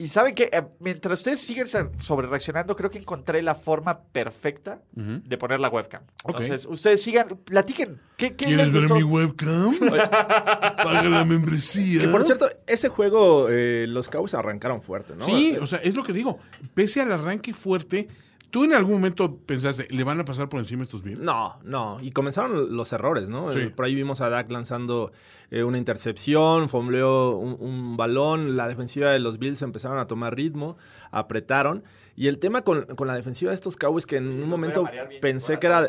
Y 0.00 0.06
saben 0.08 0.32
que 0.34 0.48
mientras 0.78 1.18
ustedes 1.18 1.40
siguen 1.40 1.66
sobre 1.66 2.28
reaccionando, 2.28 2.76
creo 2.76 2.88
que 2.88 2.98
encontré 2.98 3.42
la 3.42 3.56
forma 3.56 4.00
perfecta 4.00 4.80
de 4.92 5.36
poner 5.38 5.58
la 5.58 5.68
webcam. 5.68 6.02
Entonces, 6.24 6.66
ustedes 6.66 7.02
sigan, 7.02 7.28
platiquen. 7.44 8.00
¿Qué, 8.16 8.36
qué 8.36 8.46
¿Quieres 8.46 8.66
les 8.66 8.72
ver 8.72 8.82
gustó? 8.82 8.94
mi 8.94 9.02
webcam? 9.02 9.76
Paga 9.90 11.02
la 11.08 11.24
membresía. 11.24 12.00
Que 12.02 12.08
por 12.08 12.24
cierto, 12.24 12.48
ese 12.66 12.88
juego 12.88 13.48
eh, 13.50 13.86
los 13.88 14.08
Cowboys 14.08 14.34
arrancaron 14.34 14.82
fuerte, 14.82 15.14
¿no? 15.16 15.24
Sí, 15.24 15.54
Eh, 15.54 15.58
o 15.58 15.66
sea, 15.66 15.78
es 15.80 15.96
lo 15.96 16.02
que 16.04 16.12
digo. 16.12 16.38
Pese 16.74 17.00
al 17.00 17.10
arranque 17.12 17.52
fuerte, 17.52 18.06
¿tú 18.50 18.64
en 18.64 18.72
algún 18.74 18.94
momento 18.94 19.38
pensaste, 19.38 19.86
le 19.90 20.04
van 20.04 20.20
a 20.20 20.24
pasar 20.24 20.48
por 20.48 20.58
encima 20.58 20.82
estos 20.82 21.02
Bills? 21.02 21.20
No, 21.20 21.58
no. 21.64 21.98
Y 22.00 22.10
comenzaron 22.10 22.76
los 22.76 22.92
errores, 22.92 23.28
¿no? 23.28 23.50
Sí. 23.50 23.68
Por 23.68 23.86
ahí 23.86 23.94
vimos 23.94 24.20
a 24.20 24.28
Dak 24.28 24.50
lanzando 24.50 25.12
eh, 25.50 25.62
una 25.62 25.78
intercepción, 25.78 26.68
fombleó 26.68 27.36
un, 27.36 27.56
un 27.60 27.96
balón, 27.96 28.56
la 28.56 28.68
defensiva 28.68 29.10
de 29.10 29.18
los 29.18 29.38
Bills 29.38 29.62
empezaron 29.62 29.98
a 29.98 30.06
tomar 30.06 30.34
ritmo, 30.34 30.76
apretaron. 31.10 31.84
Y 32.16 32.26
el 32.26 32.38
tema 32.38 32.62
con, 32.62 32.84
con 32.96 33.06
la 33.06 33.14
defensiva 33.14 33.50
de 33.50 33.54
estos 33.54 33.76
Cowboys, 33.76 34.06
que 34.06 34.16
en 34.16 34.28
un 34.28 34.48
momento 34.48 34.84
pensé 35.20 35.58
que 35.58 35.66
era... 35.68 35.86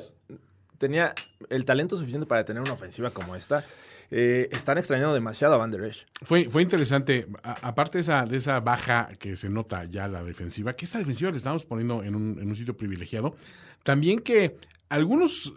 Tenía 0.78 1.14
el 1.50 1.66
talento 1.66 1.98
suficiente 1.98 2.26
para 2.26 2.46
tener 2.46 2.62
una 2.62 2.72
ofensiva 2.72 3.10
como 3.10 3.36
esta. 3.36 3.66
Eh, 4.12 4.50
están 4.52 4.78
extrañando 4.78 5.14
demasiado 5.14 5.54
a 5.54 5.58
Van 5.58 5.72
Der 5.72 5.84
Esch. 5.84 6.06
Fue, 6.22 6.50
fue 6.50 6.62
interesante, 6.62 7.28
aparte 7.44 7.98
de 7.98 8.02
esa, 8.02 8.26
de 8.26 8.38
esa 8.38 8.60
baja 8.60 9.10
que 9.20 9.36
se 9.36 9.50
nota 9.50 9.86
ya 9.86 10.08
la 10.08 10.24
defensiva, 10.24 10.76
que 10.76 10.86
esta 10.86 10.98
defensiva 10.98 11.32
le 11.32 11.38
estamos 11.38 11.66
poniendo 11.66 12.04
en 12.04 12.16
un, 12.16 12.40
en 12.40 12.48
un 12.48 12.56
sitio 12.56 12.76
privilegiado, 12.76 13.36
también 13.84 14.20
que 14.20 14.58
algunos, 14.90 15.54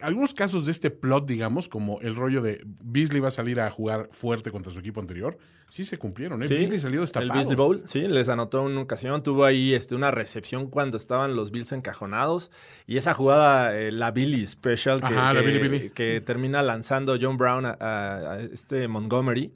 algunos 0.00 0.34
casos 0.34 0.64
de 0.64 0.70
este 0.70 0.90
plot, 0.90 1.26
digamos, 1.26 1.68
como 1.68 2.00
el 2.00 2.14
rollo 2.14 2.42
de 2.42 2.62
Beasley 2.82 3.20
va 3.20 3.28
a 3.28 3.32
salir 3.32 3.60
a 3.60 3.70
jugar 3.70 4.08
fuerte 4.12 4.50
contra 4.50 4.70
su 4.72 4.78
equipo 4.78 5.00
anterior, 5.00 5.38
sí 5.68 5.84
se 5.84 5.98
cumplieron. 5.98 6.42
¿eh? 6.42 6.48
Sí, 6.48 6.54
Beasley 6.54 6.78
salió 6.78 7.00
destapado. 7.02 7.30
El 7.32 7.36
Beasley 7.36 7.56
Bowl, 7.56 7.82
sí, 7.86 8.00
les 8.08 8.28
anotó 8.28 8.60
en 8.66 8.72
una 8.72 8.80
ocasión. 8.82 9.22
Tuvo 9.22 9.44
ahí 9.44 9.74
este, 9.74 9.94
una 9.94 10.10
recepción 10.10 10.68
cuando 10.70 10.96
estaban 10.96 11.36
los 11.36 11.50
Bills 11.50 11.72
encajonados. 11.72 12.50
Y 12.86 12.96
esa 12.96 13.12
jugada, 13.14 13.78
eh, 13.78 13.92
la 13.92 14.10
Billy 14.10 14.46
Special, 14.46 15.00
que, 15.00 15.06
Ajá, 15.14 15.34
la 15.34 15.40
que- 15.40 15.46
Billy 15.46 15.58
Billy. 15.68 15.90
que 15.90 16.20
termina 16.20 16.62
lanzando 16.62 17.16
John 17.20 17.36
Brown 17.36 17.66
a, 17.66 17.76
a- 17.80 18.32
a 18.34 18.40
este 18.40 18.88
Montgomery, 18.88 19.52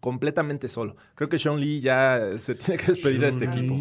completamente 0.00 0.68
solo. 0.68 0.96
Creo 1.14 1.28
que 1.28 1.38
Sean 1.38 1.58
Lee 1.60 1.80
ya 1.80 2.20
se 2.38 2.54
tiene 2.54 2.76
que 2.80 2.92
despedir 2.92 3.20
de 3.20 3.28
este 3.28 3.44
equipo. 3.46 3.74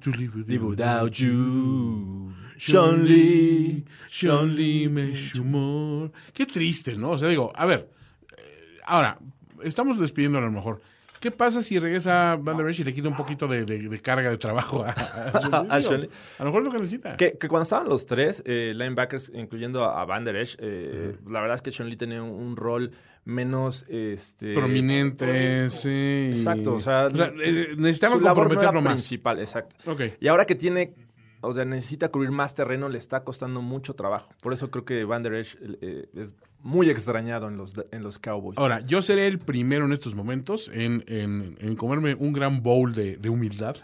To 0.00 0.10
live 0.10 0.32
with 0.36 0.46
you. 0.46 0.68
Without 0.68 1.12
you, 1.12 2.32
Sean 2.56 3.04
Lee, 3.04 3.84
Sean 4.06 4.54
Lee 4.54 4.88
me 4.88 5.12
humor. 5.38 6.12
Qué 6.32 6.46
triste, 6.46 6.96
¿no? 6.96 7.10
O 7.12 7.18
sea, 7.18 7.28
digo, 7.28 7.52
a 7.54 7.66
ver, 7.66 7.88
eh, 8.36 8.78
ahora, 8.84 9.18
estamos 9.64 9.98
despidiéndolo 9.98 10.46
a 10.46 10.48
lo 10.48 10.54
mejor. 10.54 10.80
¿Qué 11.20 11.32
pasa 11.32 11.62
si 11.62 11.80
regresa 11.80 12.36
Van 12.40 12.56
Der 12.56 12.68
Esch 12.68 12.78
y 12.78 12.84
le 12.84 12.94
quita 12.94 13.08
un 13.08 13.16
poquito 13.16 13.48
de, 13.48 13.64
de- 13.64 13.88
de 13.88 13.98
carga 14.00 14.30
de 14.30 14.38
trabajo 14.38 14.84
a, 14.84 14.90
a? 14.90 15.66
A. 15.68 15.76
A 15.76 15.80
lo 15.80 16.44
mejor 16.44 16.60
es 16.62 16.66
lo 16.66 16.70
que 16.70 16.78
necesita. 16.78 17.16
Que, 17.16 17.36
que 17.36 17.48
cuando 17.48 17.64
estaban 17.64 17.88
los 17.88 18.06
tres 18.06 18.40
eh, 18.46 18.72
linebackers, 18.76 19.32
incluyendo 19.34 19.82
a, 19.82 20.04
Van 20.04 20.24
Der 20.24 20.36
Esch, 20.36 20.56
eh, 20.60 21.16
la 21.28 21.40
verdad 21.40 21.56
es 21.56 21.62
que 21.62 21.72
Sean 21.72 21.88
Lee 21.88 21.96
tenía 21.96 22.22
un, 22.22 22.30
un 22.30 22.54
rol 22.56 22.92
menos 23.24 23.84
este, 23.88 24.54
Prominente, 24.54 25.68
sí. 25.68 26.28
Exacto, 26.30 26.74
o 26.74 26.80
sea, 26.80 27.08
eh, 27.08 27.74
labor 27.76 27.78
no 27.78 27.88
era 27.88 28.34
comprometerlo 28.34 28.80
más. 28.80 28.92
principal, 28.94 29.40
exacto. 29.40 29.90
Ok. 29.90 30.00
Y 30.20 30.28
ahora 30.28 30.44
que 30.46 30.54
tiene, 30.54 30.94
o 31.40 31.54
sea, 31.54 31.64
necesita 31.64 32.08
cubrir 32.10 32.30
más 32.30 32.54
terreno, 32.54 32.88
le 32.88 32.98
está 32.98 33.24
costando 33.24 33.62
mucho 33.62 33.94
trabajo. 33.94 34.30
Por 34.42 34.52
eso 34.52 34.70
creo 34.70 34.84
que 34.84 35.04
Van 35.04 35.22
Der 35.22 35.34
Esch 35.34 35.56
eh, 35.80 36.08
es 36.14 36.34
muy 36.62 36.90
extrañado 36.90 37.48
en 37.48 37.56
los, 37.56 37.74
en 37.92 38.02
los 38.02 38.18
Cowboys. 38.18 38.58
Ahora, 38.58 38.80
yo 38.80 39.00
seré 39.02 39.26
el 39.28 39.38
primero 39.38 39.84
en 39.86 39.92
estos 39.92 40.14
momentos 40.14 40.70
en, 40.74 41.04
en- 41.06 41.56
en 41.60 41.76
comerme 41.76 42.14
un 42.16 42.32
gran 42.32 42.62
bowl 42.62 42.92
de, 42.94 43.16
de 43.16 43.28
humildad. 43.28 43.76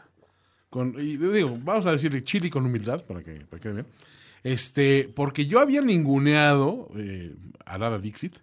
Con, 0.71 0.95
y 0.99 1.17
digo, 1.17 1.57
vamos 1.63 1.87
a 1.87 1.93
decirle 1.93 2.23
chili 2.23 2.51
con 2.51 2.67
humildad 2.67 3.03
para 3.05 3.23
que, 3.23 3.47
para 3.49 3.61
que 3.61 3.69
vean. 3.69 3.87
Este, 4.43 5.09
porque 5.15 5.47
yo 5.47 5.61
había 5.61 5.81
ninguneado 5.81 6.89
eh, 6.97 7.35
a 7.65 7.79
Dada 7.79 7.99
Dixit 7.99 8.39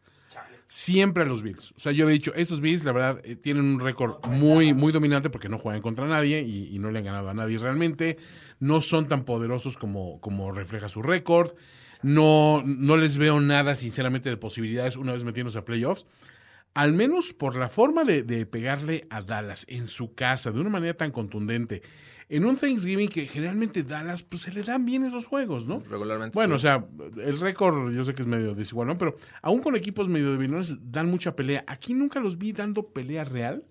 siempre 0.68 1.24
a 1.24 1.25
los 1.25 1.44
Bills. 1.44 1.74
O 1.75 1.80
sea, 1.82 1.91
yo 1.91 2.06
había 2.06 2.13
dicho, 2.13 2.34
estos 2.34 2.62
Bills, 2.62 2.86
la 2.86 2.94
verdad, 2.94 3.20
eh, 3.25 3.36
tienen 3.36 3.65
un 3.65 3.80
récord 3.82 4.25
muy, 4.27 4.74
muy 4.74 4.94
dominante 4.94 5.30
porque 5.30 5.50
no 5.50 5.58
juegan 5.60 5.82
contra 5.82 6.08
nadie 6.08 6.41
y 6.41 6.80
no 6.80 6.89
le 6.91 7.00
han 7.00 7.06
ganado 7.06 7.30
a 7.30 7.34
nadie 7.34 7.58
realmente. 7.58 8.18
No 8.62 8.80
son 8.80 9.10
tan 9.10 9.25
poderosos 9.25 9.75
como, 9.75 10.22
como 10.22 10.53
refleja 10.53 10.88
su 10.88 11.01
récord. 11.01 11.51
No, 12.03 12.63
no 12.65 12.96
les 12.96 13.18
veo 13.18 13.41
nada, 13.41 13.75
sinceramente, 13.75 14.30
de 14.30 14.38
posibilidades 14.38 14.96
una 14.96 15.12
vez 15.12 15.24
metiéndose 15.24 15.58
a 15.58 15.65
playoffs. 15.65 16.06
Al 16.74 16.94
menos 16.94 17.34
por 17.34 17.58
la 17.58 17.68
forma 17.68 18.06
de, 18.06 18.24
de 18.24 18.46
pegarle 18.46 19.06
a 19.10 19.22
Dallas 19.22 19.65
en 19.68 19.88
su 19.88 20.15
casa, 20.15 20.51
de 20.51 20.62
una 20.62 20.70
manera 20.70 20.94
tan 20.96 21.12
contundente. 21.12 21.82
En 22.30 22.46
un 22.46 22.56
Thanksgiving 22.56 23.10
que 23.10 23.27
generalmente 23.27 23.84
Dallas, 23.84 24.24
pues 24.24 24.44
se 24.44 24.53
le 24.53 24.63
dan 24.63 24.86
bien 24.86 25.03
esos 25.03 25.25
juegos, 25.25 25.68
¿no? 25.68 25.80
Regularmente. 25.80 26.34
Bueno, 26.34 26.58
sí. 26.58 26.68
o 26.68 26.70
sea, 26.70 26.86
el 27.25 27.38
récord 27.41 27.91
yo 27.91 28.06
sé 28.06 28.15
que 28.15 28.22
es 28.22 28.27
medio 28.27 28.56
desigual, 28.56 28.88
¿no? 28.88 28.98
Pero 28.98 29.18
aún 29.41 29.60
con 29.60 29.75
equipos 29.75 30.08
medio 30.08 30.32
debilones 30.32 30.77
dan 30.82 31.10
mucha 31.10 31.36
pelea. 31.36 31.65
Aquí 31.68 31.94
nunca 31.94 32.22
los 32.22 32.38
vi 32.38 32.53
dando 32.53 32.88
pelea 32.88 33.25
real. 33.25 33.65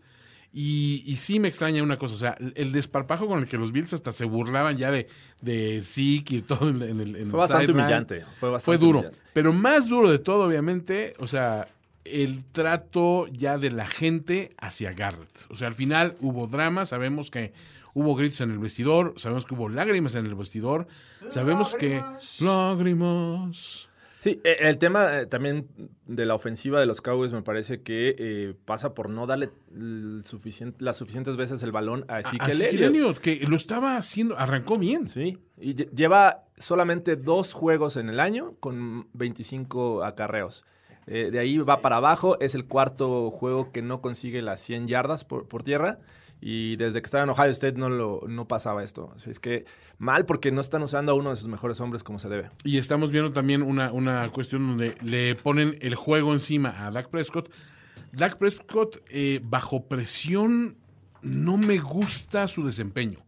Y, 0.52 1.04
y 1.06 1.14
sí 1.16 1.38
me 1.38 1.46
extraña 1.46 1.80
una 1.82 1.96
cosa, 1.96 2.14
o 2.14 2.18
sea, 2.18 2.34
el- 2.56 2.72
desparpajo 2.72 3.26
con 3.28 3.38
el 3.38 3.46
que 3.46 3.56
los 3.56 3.70
Bills 3.70 3.92
hasta 3.92 4.10
se 4.10 4.24
burlaban 4.24 4.76
ya 4.76 4.90
de, 4.90 5.06
de 5.40 5.80
Zeke 5.80 6.36
y 6.36 6.42
todo 6.42 6.68
en, 6.70 6.82
en 6.82 7.00
el 7.00 7.14
en 7.16 7.26
Fue 7.30 7.38
el 7.38 7.42
bastante 7.42 7.66
sideline. 7.66 7.84
humillante. 7.84 8.20
Fue, 8.22 8.34
Fue 8.40 8.50
bastante 8.50 8.78
duro. 8.84 8.98
humillante. 8.98 9.20
Pero 9.32 9.52
más 9.52 9.88
duro 9.88 10.10
de 10.10 10.18
todo, 10.18 10.44
obviamente, 10.48 11.14
o 11.20 11.28
sea, 11.28 11.68
el 12.04 12.42
trato 12.50 13.28
ya 13.28 13.58
de 13.58 13.70
la 13.70 13.86
gente 13.86 14.52
hacia 14.58 14.92
Garrett. 14.92 15.46
O 15.50 15.54
sea, 15.54 15.68
al 15.68 15.74
final 15.74 16.16
hubo 16.20 16.48
drama, 16.48 16.84
sabemos 16.84 17.30
que 17.30 17.52
hubo 17.94 18.16
gritos 18.16 18.40
en 18.40 18.50
el 18.50 18.58
vestidor, 18.58 19.14
sabemos 19.18 19.46
que 19.46 19.54
hubo 19.54 19.68
lágrimas 19.68 20.16
en 20.16 20.26
el 20.26 20.34
vestidor, 20.34 20.88
sabemos 21.28 21.76
que 21.76 22.02
lágrimas. 22.40 23.88
Sí, 24.22 24.38
eh, 24.44 24.58
el 24.60 24.76
tema 24.76 25.20
eh, 25.20 25.26
también 25.26 25.66
de 26.06 26.26
la 26.26 26.34
ofensiva 26.34 26.78
de 26.78 26.84
los 26.84 27.00
Cowboys 27.00 27.32
me 27.32 27.40
parece 27.40 27.80
que 27.80 28.14
eh, 28.18 28.54
pasa 28.66 28.92
por 28.92 29.08
no 29.08 29.26
darle 29.26 29.48
suficiente, 30.24 30.84
las 30.84 30.96
suficientes 30.98 31.36
veces 31.36 31.62
el 31.62 31.72
balón 31.72 32.04
a 32.08 32.20
Ezekiel 32.20 32.58
que 32.58 32.68
Elliott. 32.68 32.90
Elliott, 32.94 33.18
que 33.18 33.36
lo 33.46 33.56
estaba 33.56 33.96
haciendo, 33.96 34.36
arrancó 34.38 34.76
bien. 34.78 35.08
Sí, 35.08 35.38
y 35.58 35.74
lle- 35.74 35.90
lleva 35.92 36.44
solamente 36.58 37.16
dos 37.16 37.54
juegos 37.54 37.96
en 37.96 38.10
el 38.10 38.20
año 38.20 38.54
con 38.60 39.08
25 39.14 40.04
acarreos. 40.04 40.64
Eh, 41.06 41.30
de 41.32 41.38
ahí 41.38 41.56
va 41.58 41.80
para 41.80 41.96
abajo, 41.96 42.38
es 42.40 42.54
el 42.54 42.66
cuarto 42.66 43.30
juego 43.30 43.72
que 43.72 43.80
no 43.82 44.00
consigue 44.02 44.42
las 44.42 44.60
100 44.60 44.86
yardas 44.86 45.24
por, 45.24 45.48
por 45.48 45.62
tierra. 45.62 45.98
Y 46.40 46.76
desde 46.76 47.02
que 47.02 47.06
estaba 47.06 47.24
en 47.24 47.30
Ohio 47.30 47.50
State 47.50 47.78
no, 47.78 47.90
lo, 47.90 48.22
no 48.26 48.48
pasaba 48.48 48.82
esto. 48.82 49.12
Así 49.14 49.30
es 49.30 49.38
que 49.38 49.66
mal 49.98 50.24
porque 50.24 50.50
no 50.50 50.60
están 50.60 50.82
usando 50.82 51.12
a 51.12 51.14
uno 51.14 51.30
de 51.30 51.36
sus 51.36 51.48
mejores 51.48 51.80
hombres 51.80 52.02
como 52.02 52.18
se 52.18 52.28
debe. 52.28 52.48
Y 52.64 52.78
estamos 52.78 53.10
viendo 53.10 53.32
también 53.32 53.62
una, 53.62 53.92
una 53.92 54.28
cuestión 54.30 54.66
donde 54.66 54.94
le 55.02 55.34
ponen 55.36 55.76
el 55.80 55.94
juego 55.94 56.32
encima 56.32 56.86
a 56.86 56.90
Dak 56.90 57.10
Prescott. 57.10 57.50
Dak 58.12 58.38
Prescott, 58.38 59.02
eh, 59.10 59.40
bajo 59.42 59.86
presión, 59.86 60.76
no 61.22 61.58
me 61.58 61.78
gusta 61.78 62.48
su 62.48 62.64
desempeño. 62.64 63.18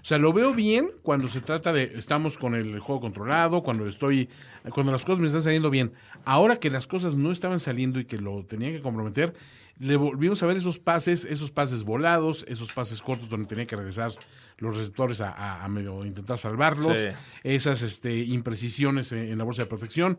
O 0.00 0.04
sea, 0.04 0.16
lo 0.16 0.32
veo 0.32 0.54
bien 0.54 0.90
cuando 1.02 1.28
se 1.28 1.42
trata 1.42 1.74
de 1.74 1.92
estamos 1.96 2.38
con 2.38 2.54
el 2.54 2.78
juego 2.78 3.02
controlado, 3.02 3.62
cuando 3.62 3.86
estoy, 3.86 4.30
cuando 4.72 4.92
las 4.92 5.04
cosas 5.04 5.18
me 5.18 5.26
están 5.26 5.42
saliendo 5.42 5.68
bien. 5.68 5.92
Ahora 6.24 6.56
que 6.56 6.70
las 6.70 6.86
cosas 6.86 7.16
no 7.16 7.32
estaban 7.32 7.60
saliendo 7.60 8.00
y 8.00 8.06
que 8.06 8.16
lo 8.16 8.44
tenían 8.46 8.72
que 8.72 8.80
comprometer, 8.80 9.34
le 9.80 9.96
volvimos 9.96 10.40
a 10.42 10.46
ver 10.46 10.56
esos 10.58 10.78
pases, 10.78 11.24
esos 11.24 11.50
pases 11.50 11.82
volados, 11.82 12.44
esos 12.48 12.72
pases 12.72 13.02
cortos 13.02 13.28
donde 13.28 13.48
tenía 13.48 13.66
que 13.66 13.74
regresar 13.74 14.12
los 14.58 14.76
receptores 14.76 15.20
a, 15.20 15.30
a- 15.30 15.64
a 15.64 15.68
medio 15.68 16.04
intentar 16.04 16.38
salvarlos, 16.38 16.96
Sí. 16.98 17.08
esas 17.42 17.82
este, 17.82 18.18
imprecisiones 18.18 19.10
en, 19.12 19.18
en 19.32 19.38
la 19.38 19.44
bolsa 19.44 19.62
de 19.62 19.68
protección. 19.68 20.18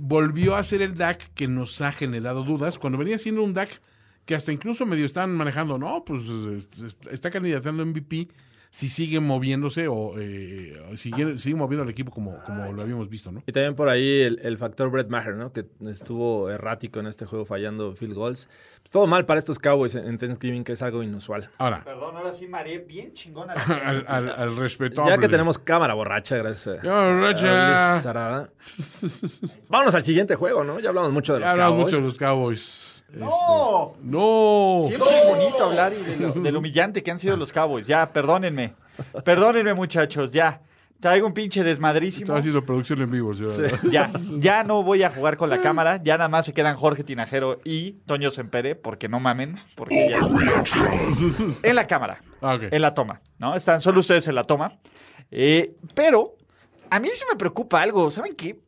Volvió 0.00 0.56
a 0.56 0.62
ser 0.62 0.80
el 0.80 0.94
DAC 0.96 1.34
que 1.34 1.48
nos 1.48 1.80
ha 1.82 1.92
generado 1.92 2.44
dudas, 2.44 2.78
cuando 2.78 2.96
venía 2.98 3.18
siendo 3.18 3.42
un 3.42 3.52
DAC 3.52 3.80
que 4.24 4.34
hasta 4.36 4.52
incluso 4.52 4.86
medio 4.86 5.04
están 5.04 5.34
manejando, 5.36 5.76
no, 5.78 6.04
pues 6.04 6.22
es- 6.28 6.96
está 7.10 7.28
candidatando 7.30 7.84
MVP 7.84 8.28
si 8.74 8.88
sigue 8.88 9.20
moviéndose 9.20 9.86
o 9.86 10.14
eh, 10.18 10.82
sigue, 10.94 11.36
sigue 11.36 11.54
moviendo 11.54 11.82
al 11.82 11.90
equipo 11.90 12.10
como, 12.10 12.42
como 12.42 12.72
lo 12.72 12.80
habíamos 12.80 13.10
visto, 13.10 13.30
¿no? 13.30 13.42
Y 13.46 13.52
también 13.52 13.74
por 13.74 13.90
ahí 13.90 14.22
el, 14.22 14.40
el 14.42 14.56
factor 14.56 14.90
Brett 14.90 15.08
Maher, 15.10 15.36
¿no? 15.36 15.52
Que 15.52 15.66
estuvo 15.88 16.48
errático 16.48 16.98
en 16.98 17.06
este 17.06 17.26
juego 17.26 17.44
fallando 17.44 17.94
field 17.94 18.14
goals. 18.14 18.48
Todo 18.90 19.06
mal 19.06 19.26
para 19.26 19.38
estos 19.38 19.58
Cowboys 19.58 19.94
en 19.94 20.16
Thanksgiving, 20.16 20.64
que 20.64 20.72
es 20.72 20.80
algo 20.80 21.02
inusual. 21.02 21.50
Ahora, 21.58 21.82
Perdón, 21.84 22.16
ahora 22.16 22.32
sí 22.32 22.46
mareé 22.48 22.78
bien 22.78 23.12
chingona. 23.12 23.52
al, 23.84 24.04
al, 24.08 24.30
al 24.30 24.56
respetable. 24.56 25.10
Ya 25.10 25.18
que 25.18 25.28
tenemos 25.28 25.58
cámara 25.58 25.92
borracha, 25.92 26.36
gracias 26.38 26.78
a, 26.78 26.82
Ya, 26.82 27.12
borracha. 27.12 27.98
a. 27.98 28.48
Vámonos 29.68 29.94
al 29.94 30.02
siguiente 30.02 30.34
juego, 30.34 30.64
¿no? 30.64 30.80
Ya 30.80 30.88
hablamos 30.88 31.12
mucho 31.12 31.34
de 31.34 31.40
los 31.40 31.46
Ya 31.46 31.50
hablamos 31.52 31.72
Cowboys. 31.76 31.84
mucho 31.92 31.96
de 31.96 32.02
los 32.02 32.16
Cowboys. 32.18 33.01
¡No! 33.12 33.92
Este, 33.94 34.06
no. 34.06 34.84
Siempre 34.86 35.08
es 35.18 35.26
bonito 35.26 35.64
hablar 35.64 35.92
y 35.92 36.02
de 36.02 36.16
lo, 36.16 36.32
de 36.32 36.52
lo 36.52 36.58
humillante 36.58 37.02
que 37.02 37.10
han 37.10 37.18
sido 37.18 37.36
los 37.36 37.52
Cowboys. 37.52 37.86
Ya, 37.86 38.12
perdónenme. 38.12 38.74
Perdónenme, 39.24 39.74
muchachos, 39.74 40.32
ya. 40.32 40.60
Traigo 41.02 41.26
un 41.26 41.34
pinche 41.34 41.64
desmadrísimo. 41.64 42.26
Estaba 42.26 42.38
haciendo 42.38 42.64
producción 42.64 43.02
en 43.02 43.10
vivo. 43.10 43.34
¿sí? 43.34 43.44
Ya, 43.90 44.08
ya 44.38 44.62
no 44.62 44.84
voy 44.84 45.02
a 45.02 45.10
jugar 45.10 45.36
con 45.36 45.50
la 45.50 45.60
cámara. 45.60 46.00
Ya 46.00 46.16
nada 46.16 46.28
más 46.28 46.46
se 46.46 46.54
quedan 46.54 46.76
Jorge 46.76 47.02
Tinajero 47.02 47.60
y 47.64 47.94
Toño 48.06 48.30
Sempere, 48.30 48.76
porque 48.76 49.08
no 49.08 49.18
mamen. 49.18 49.56
Porque 49.74 50.10
ya. 50.10 50.20
En 51.64 51.74
la 51.74 51.88
cámara. 51.88 52.20
Ah. 52.40 52.56
En 52.70 52.80
la 52.80 52.94
toma, 52.94 53.20
¿no? 53.38 53.56
Están 53.56 53.80
solo 53.80 53.98
ustedes 53.98 54.28
en 54.28 54.36
la 54.36 54.44
toma. 54.44 54.78
Eh, 55.32 55.74
pero 55.94 56.36
a 56.88 57.00
mí 57.00 57.08
sí 57.12 57.24
me 57.28 57.36
preocupa 57.36 57.82
algo. 57.82 58.08
¿Saben 58.12 58.36
qué? 58.36 58.60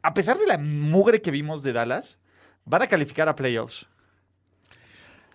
A 0.00 0.14
pesar 0.14 0.38
de 0.38 0.46
la 0.46 0.56
mugre 0.56 1.20
que 1.20 1.30
vimos 1.30 1.62
de 1.62 1.74
Dallas, 1.74 2.18
van 2.64 2.82
a 2.82 2.86
calificar 2.86 3.28
a 3.28 3.36
playoffs. 3.36 3.86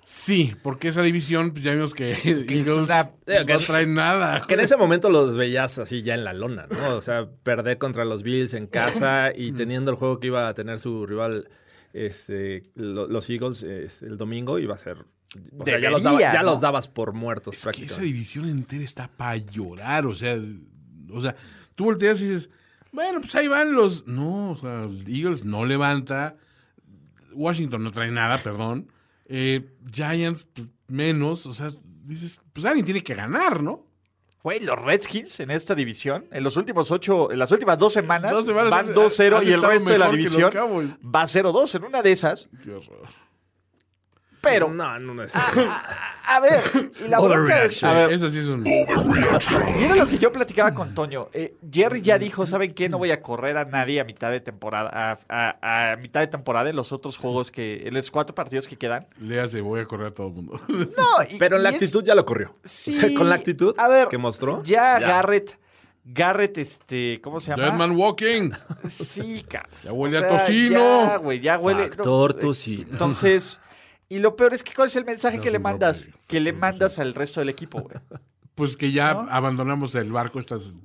Sí, 0.01 0.55
porque 0.63 0.87
esa 0.87 1.03
división, 1.03 1.51
pues 1.51 1.63
ya 1.63 1.73
vimos 1.73 1.93
que 1.93 2.11
Eagles 2.23 2.67
una- 2.69 3.11
pues, 3.25 3.45
no 3.47 3.57
trae 3.57 3.85
nada. 3.85 4.45
Que 4.47 4.55
en 4.55 4.61
ese 4.61 4.75
momento 4.77 5.09
los 5.09 5.35
veías 5.35 5.77
así 5.77 6.01
ya 6.01 6.15
en 6.15 6.23
la 6.23 6.33
lona, 6.33 6.65
¿no? 6.69 6.95
O 6.95 7.01
sea, 7.01 7.29
perder 7.43 7.77
contra 7.77 8.05
los 8.05 8.23
Bills 8.23 8.53
en 8.55 8.65
casa 8.67 9.31
y 9.35 9.51
teniendo 9.51 9.91
el 9.91 9.97
juego 9.97 10.19
que 10.19 10.27
iba 10.27 10.47
a 10.47 10.53
tener 10.55 10.79
su 10.79 11.05
rival, 11.05 11.49
este, 11.93 12.71
lo- 12.75 13.07
los 13.07 13.29
Eagles 13.29 13.61
este, 13.63 14.07
el 14.07 14.17
domingo, 14.17 14.57
iba 14.57 14.73
a 14.73 14.77
ser. 14.79 14.97
o 15.59 15.63
sea, 15.65 15.77
ya, 15.79 15.91
los, 15.91 16.01
daba- 16.01 16.17
Debería, 16.17 16.33
ya 16.33 16.43
¿no? 16.43 16.51
los 16.51 16.61
dabas 16.61 16.87
por 16.87 17.13
muertos 17.13 17.53
Es 17.53 17.61
que 17.61 17.69
esa 17.69 17.71
prácticamente. 17.77 18.05
división 18.05 18.49
entera 18.49 18.83
está 18.83 19.07
para 19.09 19.35
llorar, 19.37 20.07
o 20.07 20.15
sea, 20.15 20.39
o 21.11 21.21
sea, 21.21 21.35
tú 21.75 21.83
volteas 21.83 22.19
y 22.23 22.29
dices, 22.29 22.49
bueno, 22.91 23.19
pues 23.19 23.35
ahí 23.35 23.47
van 23.47 23.73
los, 23.73 24.07
no, 24.07 24.51
o 24.51 24.55
sea, 24.57 24.87
Eagles 25.07 25.45
no 25.45 25.65
levanta, 25.65 26.35
Washington 27.33 27.83
no 27.83 27.91
trae 27.91 28.11
nada, 28.11 28.37
perdón. 28.39 28.91
Eh, 29.25 29.75
Giants, 29.91 30.47
pues, 30.53 30.71
menos. 30.87 31.45
O 31.45 31.53
sea, 31.53 31.71
dices, 32.03 32.41
pues 32.53 32.65
alguien 32.65 32.85
tiene 32.85 33.03
que 33.03 33.13
ganar, 33.15 33.61
¿no? 33.61 33.85
Güey, 34.41 34.61
los 34.61 34.81
Redskins 34.81 35.39
en 35.41 35.51
esta 35.51 35.75
división, 35.75 36.25
en 36.31 36.43
los 36.43 36.55
últimos 36.55 36.91
ocho, 36.91 37.29
en 37.31 37.39
las 37.39 37.51
últimas 37.51 37.77
dos 37.77 37.91
semanas, 37.91 38.31
Dos 38.31 38.45
semanas 38.45 38.71
van 38.71 38.87
han- 38.87 38.93
2-0 38.95 39.37
han 39.37 39.43
y 39.43 39.51
el 39.51 39.61
resto 39.61 39.91
de 39.91 39.99
la 39.99 40.09
división 40.09 40.51
va 41.03 41.27
0-2 41.27 41.75
en 41.75 41.83
una 41.83 42.01
de 42.01 42.11
esas. 42.13 42.49
Qué 42.63 42.71
horror. 42.71 43.07
Pero, 44.41 44.69
No, 44.71 44.97
no 44.99 45.21
es. 45.23 45.33
a 45.35 46.39
ver, 46.39 46.91
y 47.05 47.07
la 47.09 47.19
bronca 47.19 47.63
es, 47.63 47.83
a 47.83 47.91
ver, 47.93 48.13
Ese 48.13 48.29
sí 48.29 48.39
es 48.39 48.47
un. 48.47 48.61
Mira 48.63 49.95
lo 49.95 50.07
que 50.07 50.17
yo 50.17 50.31
platicaba 50.31 50.73
con 50.73 50.93
Toño. 50.95 51.29
Eh, 51.33 51.55
Jerry 51.71 52.01
ya 52.01 52.17
dijo, 52.17 52.45
¿saben 52.45 52.73
qué? 52.73 52.87
No 52.89 52.97
voy 52.97 53.11
a 53.11 53.21
correr 53.21 53.57
a 53.57 53.65
nadie 53.65 53.99
a 53.99 54.03
mitad 54.03 54.31
de 54.31 54.39
temporada, 54.39 54.89
a, 54.93 55.19
a- 55.61 55.91
a 55.91 55.95
mitad 55.97 56.21
de 56.21 56.27
temporada 56.27 56.69
en 56.69 56.75
los 56.75 56.91
otros 56.91 57.17
juegos 57.17 57.51
que, 57.51 57.87
en 57.87 57.93
los 57.93 58.09
cuatro 58.11 58.33
partidos 58.35 58.67
que 58.67 58.77
quedan. 58.77 59.07
Léase, 59.19 59.61
voy 59.61 59.81
a 59.81 59.85
correr 59.85 60.07
a 60.07 60.11
todo 60.13 60.27
el 60.27 60.33
mundo. 60.33 60.59
No, 60.69 61.23
y- 61.29 61.37
Pero 61.37 61.57
en 61.57 61.63
la 61.63 61.69
es- 61.69 61.75
actitud 61.75 62.03
ya 62.03 62.15
lo 62.15 62.25
corrió. 62.25 62.55
Sí, 62.63 62.97
O 62.97 63.01
sea, 63.01 63.09
con 63.17 63.29
la 63.29 63.35
actitud 63.35 63.75
a 63.77 63.87
ver, 63.87 64.07
que 64.07 64.17
mostró. 64.17 64.63
Ya, 64.63 64.99
Garrett, 64.99 65.57
Garrett, 66.05 66.57
este, 66.57 67.19
¿cómo 67.21 67.39
se 67.39 67.51
llama? 67.51 67.63
Dead 67.63 67.73
Man 67.73 67.91
Walking. 67.95 68.51
Sí, 68.87 69.45
cabrón. 69.47 69.69
Ya 69.83 69.91
huele 69.93 70.17
a 70.17 70.27
tocino. 70.27 70.79
Ya, 71.05 71.15
güey, 71.17 71.39
ya 71.39 71.57
huele. 71.59 71.87
Factor 71.89 72.33
no, 72.35 72.39
tocino. 72.39 72.87
Entonces, 72.91 73.59
y 74.09 74.19
lo 74.19 74.35
peor 74.35 74.53
es 74.53 74.63
que, 74.63 74.73
¿cuál 74.73 74.87
es 74.87 74.95
el 74.95 75.05
mensaje 75.05 75.37
No, 75.37 75.43
que 75.43 75.51
le 75.51 75.59
mandas? 75.59 76.05
brócoli. 76.07 76.25
Que 76.27 76.39
le 76.39 76.53
mandas 76.53 76.99
al 76.99 77.13
resto 77.13 77.39
del 77.41 77.49
equipo, 77.49 77.81
güey. 77.81 77.95
Pues 78.59 78.75
que 78.75 78.91
ya 78.91 79.13
¿No? 79.13 79.27
abandonamos 79.31 79.95
el 79.95 80.11
barco 80.11 80.37
estas. 80.37 80.75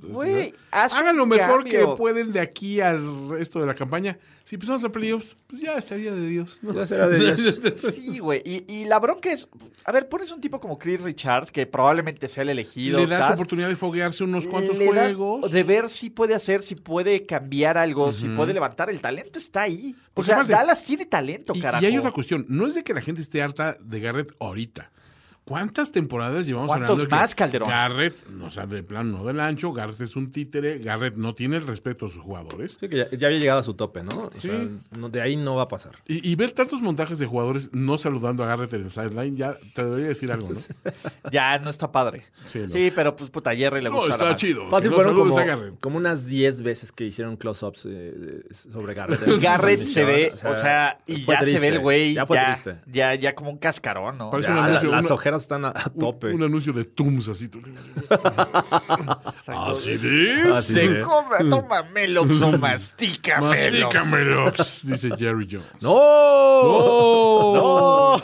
Haz 0.70 0.94
Hagan 0.94 1.16
lo 1.16 1.26
mejor 1.26 1.64
cambio. 1.64 1.90
que 1.90 1.96
pueden 1.96 2.32
de 2.32 2.38
aquí 2.38 2.80
al 2.80 3.28
resto 3.30 3.58
de 3.60 3.66
la 3.66 3.74
campaña. 3.74 4.16
Si 4.44 4.54
empezamos 4.54 4.84
a 4.84 4.90
playoffs, 4.92 5.36
pues 5.48 5.60
ya 5.62 5.76
estaría 5.76 6.12
de 6.12 6.24
Dios. 6.28 6.60
¿no? 6.62 6.72
Ya 6.72 6.86
será 6.86 7.08
de 7.08 7.18
Dios. 7.18 7.60
Sí, 7.94 8.20
güey. 8.20 8.42
Y, 8.44 8.64
y 8.72 8.84
la 8.84 9.00
bronca 9.00 9.32
es, 9.32 9.48
a 9.84 9.90
ver, 9.90 10.08
pones 10.08 10.30
un 10.30 10.40
tipo 10.40 10.60
como 10.60 10.78
Chris 10.78 11.00
Richard, 11.00 11.50
que 11.50 11.66
probablemente 11.66 12.28
sea 12.28 12.42
el 12.44 12.50
elegido. 12.50 13.00
Le 13.00 13.06
das 13.08 13.32
oportunidad 13.34 13.68
de 13.68 13.74
foguearse 13.76 14.22
unos 14.22 14.46
cuantos 14.46 14.78
le 14.78 14.84
da- 14.86 14.92
juegos. 15.06 15.50
De 15.50 15.62
ver 15.64 15.88
si 15.90 16.10
puede 16.10 16.36
hacer, 16.36 16.62
si 16.62 16.76
puede 16.76 17.26
cambiar 17.26 17.76
algo, 17.76 18.12
si 18.12 18.28
puede 18.28 18.54
levantar. 18.54 18.88
El 18.88 19.00
talento 19.00 19.40
está 19.40 19.62
ahí. 19.62 19.96
O 19.98 20.10
Porque 20.14 20.26
sea, 20.26 20.36
aparte- 20.36 20.52
Dallas 20.52 20.84
tiene 20.84 21.06
talento, 21.06 21.54
Y, 21.56 21.60
carajo. 21.60 21.82
y 21.82 21.86
hay 21.88 21.98
otra 21.98 22.12
cuestión. 22.12 22.46
No 22.48 22.68
es 22.68 22.74
de 22.74 22.84
que 22.84 22.94
la 22.94 23.00
gente 23.00 23.20
esté 23.20 23.42
harta 23.42 23.76
de 23.80 23.98
Garrett 23.98 24.32
ahorita. 24.38 24.92
¿Cuántas 25.44 25.92
temporadas 25.92 26.46
llevamos 26.46 26.68
¿Cuántos 26.68 26.90
hablando 26.92 27.08
que 27.10 27.14
más, 27.22 27.34
Calderón? 27.34 27.68
Garrett, 27.68 28.16
o 28.42 28.48
sea, 28.48 28.66
de 28.66 28.82
plan 28.82 29.12
no 29.12 29.24
del 29.24 29.40
ancho, 29.40 29.74
Garrett 29.74 30.00
es 30.00 30.16
un 30.16 30.30
títere, 30.30 30.78
Garrett 30.78 31.16
no 31.16 31.34
tiene 31.34 31.56
el 31.56 31.66
respeto 31.66 32.06
a 32.06 32.08
sus 32.08 32.22
jugadores. 32.22 32.78
Sí, 32.80 32.88
que 32.88 32.96
ya, 32.96 33.10
ya 33.10 33.26
había 33.26 33.38
llegado 33.38 33.60
a 33.60 33.62
su 33.62 33.74
tope, 33.74 34.02
¿no? 34.02 34.16
O 34.22 34.30
Sí. 34.38 34.48
sea, 34.48 34.66
no- 34.98 35.10
de 35.10 35.20
ahí 35.20 35.36
no 35.36 35.54
va 35.56 35.64
a 35.64 35.68
pasar. 35.68 35.92
Y, 36.06 36.26
y 36.26 36.34
ver 36.36 36.52
tantos 36.52 36.80
montajes 36.80 37.18
de 37.18 37.26
jugadores 37.26 37.70
no 37.74 37.98
saludando 37.98 38.42
a 38.42 38.46
Garrett 38.46 38.72
en 38.72 38.84
el 38.84 38.90
sideline, 38.90 39.36
ya 39.36 39.54
te 39.74 39.84
debería 39.84 40.08
decir 40.08 40.32
algo, 40.32 40.48
¿no? 40.48 40.54
Ya 41.30 41.58
no 41.58 41.68
está 41.68 41.92
padre. 41.92 42.24
Sí, 42.46 42.62
Sí, 42.68 42.88
no. 42.88 42.92
pero 42.94 43.14
pues 43.14 43.28
puta, 43.28 43.50
a 43.50 43.54
Jerry 43.54 43.82
le 43.82 43.90
No, 43.90 43.96
gusta. 43.96 44.16
la 44.16 44.24
está 44.30 44.36
chido. 44.36 44.70
Fácil 44.70 44.90
no 44.92 44.96
fueron 44.96 45.14
como, 45.14 45.38
a 45.38 45.44
Garrett. 45.44 45.78
como 45.80 45.98
unas 45.98 46.24
10 46.24 46.62
veces 46.62 46.90
que 46.90 47.04
hicieron 47.04 47.36
close-ups 47.36 47.86
eh, 47.90 48.44
sobre 48.50 48.94
Garrett. 48.94 49.20
Garrett 49.42 49.78
se 49.80 50.04
ve, 50.06 50.30
O 50.32 50.36
sea, 50.38 50.50
o 50.50 50.54
sea, 50.54 50.98
y 51.06 51.26
ya 51.26 51.40
se 51.44 51.58
ve 51.58 51.68
el 51.68 51.80
güey, 51.80 52.14
Ya 52.14 52.22
ya, 52.22 52.26
fue 52.26 52.36
ya, 52.38 52.46
triste. 52.54 52.76
ya, 53.20 53.34
como 53.34 53.50
un 53.50 53.58
cascarón, 53.58 54.16
¿no? 54.16 54.30
Parece 54.30 54.48
Ya, 54.48 54.54
un 54.54 54.60
la- 54.60 54.66
anuncio, 54.68 54.90
las 54.90 55.00
una- 55.00 55.08
están 55.42 55.64
a, 55.64 55.72
tope. 55.72 56.32
Un, 56.32 56.42
anuncio 56.42 56.72
de 56.72 56.84
Tums 56.84 57.28
así. 57.28 57.50
Así 59.46 59.90
es. 59.92 60.46
Así 60.46 60.74
Se 60.74 61.00
es. 61.00 61.06
come, 61.06 61.50
toma 61.50 61.82
Melox 61.84 62.40
o 62.42 62.58
mastica 62.58 63.40
Melox. 63.40 63.94
Mastícamelox, 63.94 64.86
dice 64.86 65.10
Jerry 65.16 65.46
Jones. 65.50 65.66
¡No! 65.82 67.54
¡No! 67.54 68.20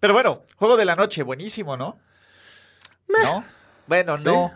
Pero 0.00 0.14
bueno, 0.14 0.42
juego 0.56 0.76
de 0.76 0.84
la 0.84 0.96
noche, 0.96 1.22
buenísimo, 1.22 1.76
¿no? 1.76 1.98
¿No? 3.08 3.44
Bueno, 3.86 4.16
Sí. 4.16 4.24
no. 4.24 4.52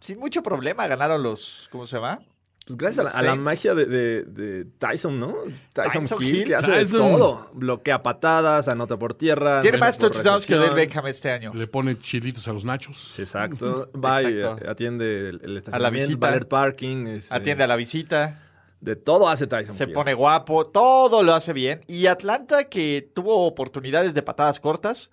Sin 0.00 0.18
mucho 0.18 0.42
problema 0.42 0.86
ganaron 0.86 1.22
los, 1.22 1.68
¿cómo 1.70 1.84
se 1.84 1.96
llama? 1.96 2.20
Pues 2.66 2.76
gracias 2.76 3.14
a 3.16 3.22
la, 3.22 3.30
a 3.30 3.34
la 3.34 3.40
magia 3.40 3.74
de, 3.74 3.84
de- 3.86 4.22
de 4.24 4.64
Tyson, 4.78 5.18
¿no? 5.18 5.34
Tyson, 5.72 6.02
Tyson 6.02 6.22
Hill, 6.22 6.36
Hill. 6.36 6.44
que 6.44 6.54
hace 6.54 6.70
Tyson. 6.70 7.02
de 7.12 7.18
todo. 7.18 7.50
Bloquea 7.54 8.02
patadas, 8.02 8.68
anota 8.68 8.96
por 8.96 9.14
tierra. 9.14 9.60
Tiene 9.60 9.78
más 9.78 9.98
touchdowns 9.98 10.46
que. 10.46 10.54
Odell 10.54 10.74
Beckham 10.74 11.06
este 11.08 11.32
año. 11.32 11.52
Le 11.54 11.66
pone 11.66 11.98
chilitos 11.98 12.46
a 12.46 12.52
los 12.52 12.64
nachos. 12.64 13.18
Exacto. 13.18 13.90
Va 14.04 14.22
y 14.22 14.26
Exacto. 14.34 14.64
eh, 14.64 14.70
atiende 14.70 15.28
el, 15.30 15.40
el 15.42 15.56
estacionamiento, 15.56 16.08
visita. 16.10 16.26
valet 16.28 16.48
parking. 16.48 17.06
este, 17.08 17.34
Atiende 17.34 17.64
a 17.64 17.66
la 17.66 17.76
visita. 17.76 18.42
De 18.80 18.96
todo 18.96 19.28
hace 19.28 19.46
Tyson 19.46 19.74
Se 19.74 19.84
Hill. 19.84 19.92
pone 19.92 20.14
guapo, 20.14 20.66
todo 20.66 21.22
lo 21.22 21.34
hace 21.34 21.52
bien. 21.52 21.82
Y 21.86 22.06
Atlanta, 22.06 22.64
que 22.64 23.10
tuvo 23.14 23.46
oportunidades 23.46 24.14
de 24.14 24.22
patadas 24.22 24.58
cortas, 24.58 25.10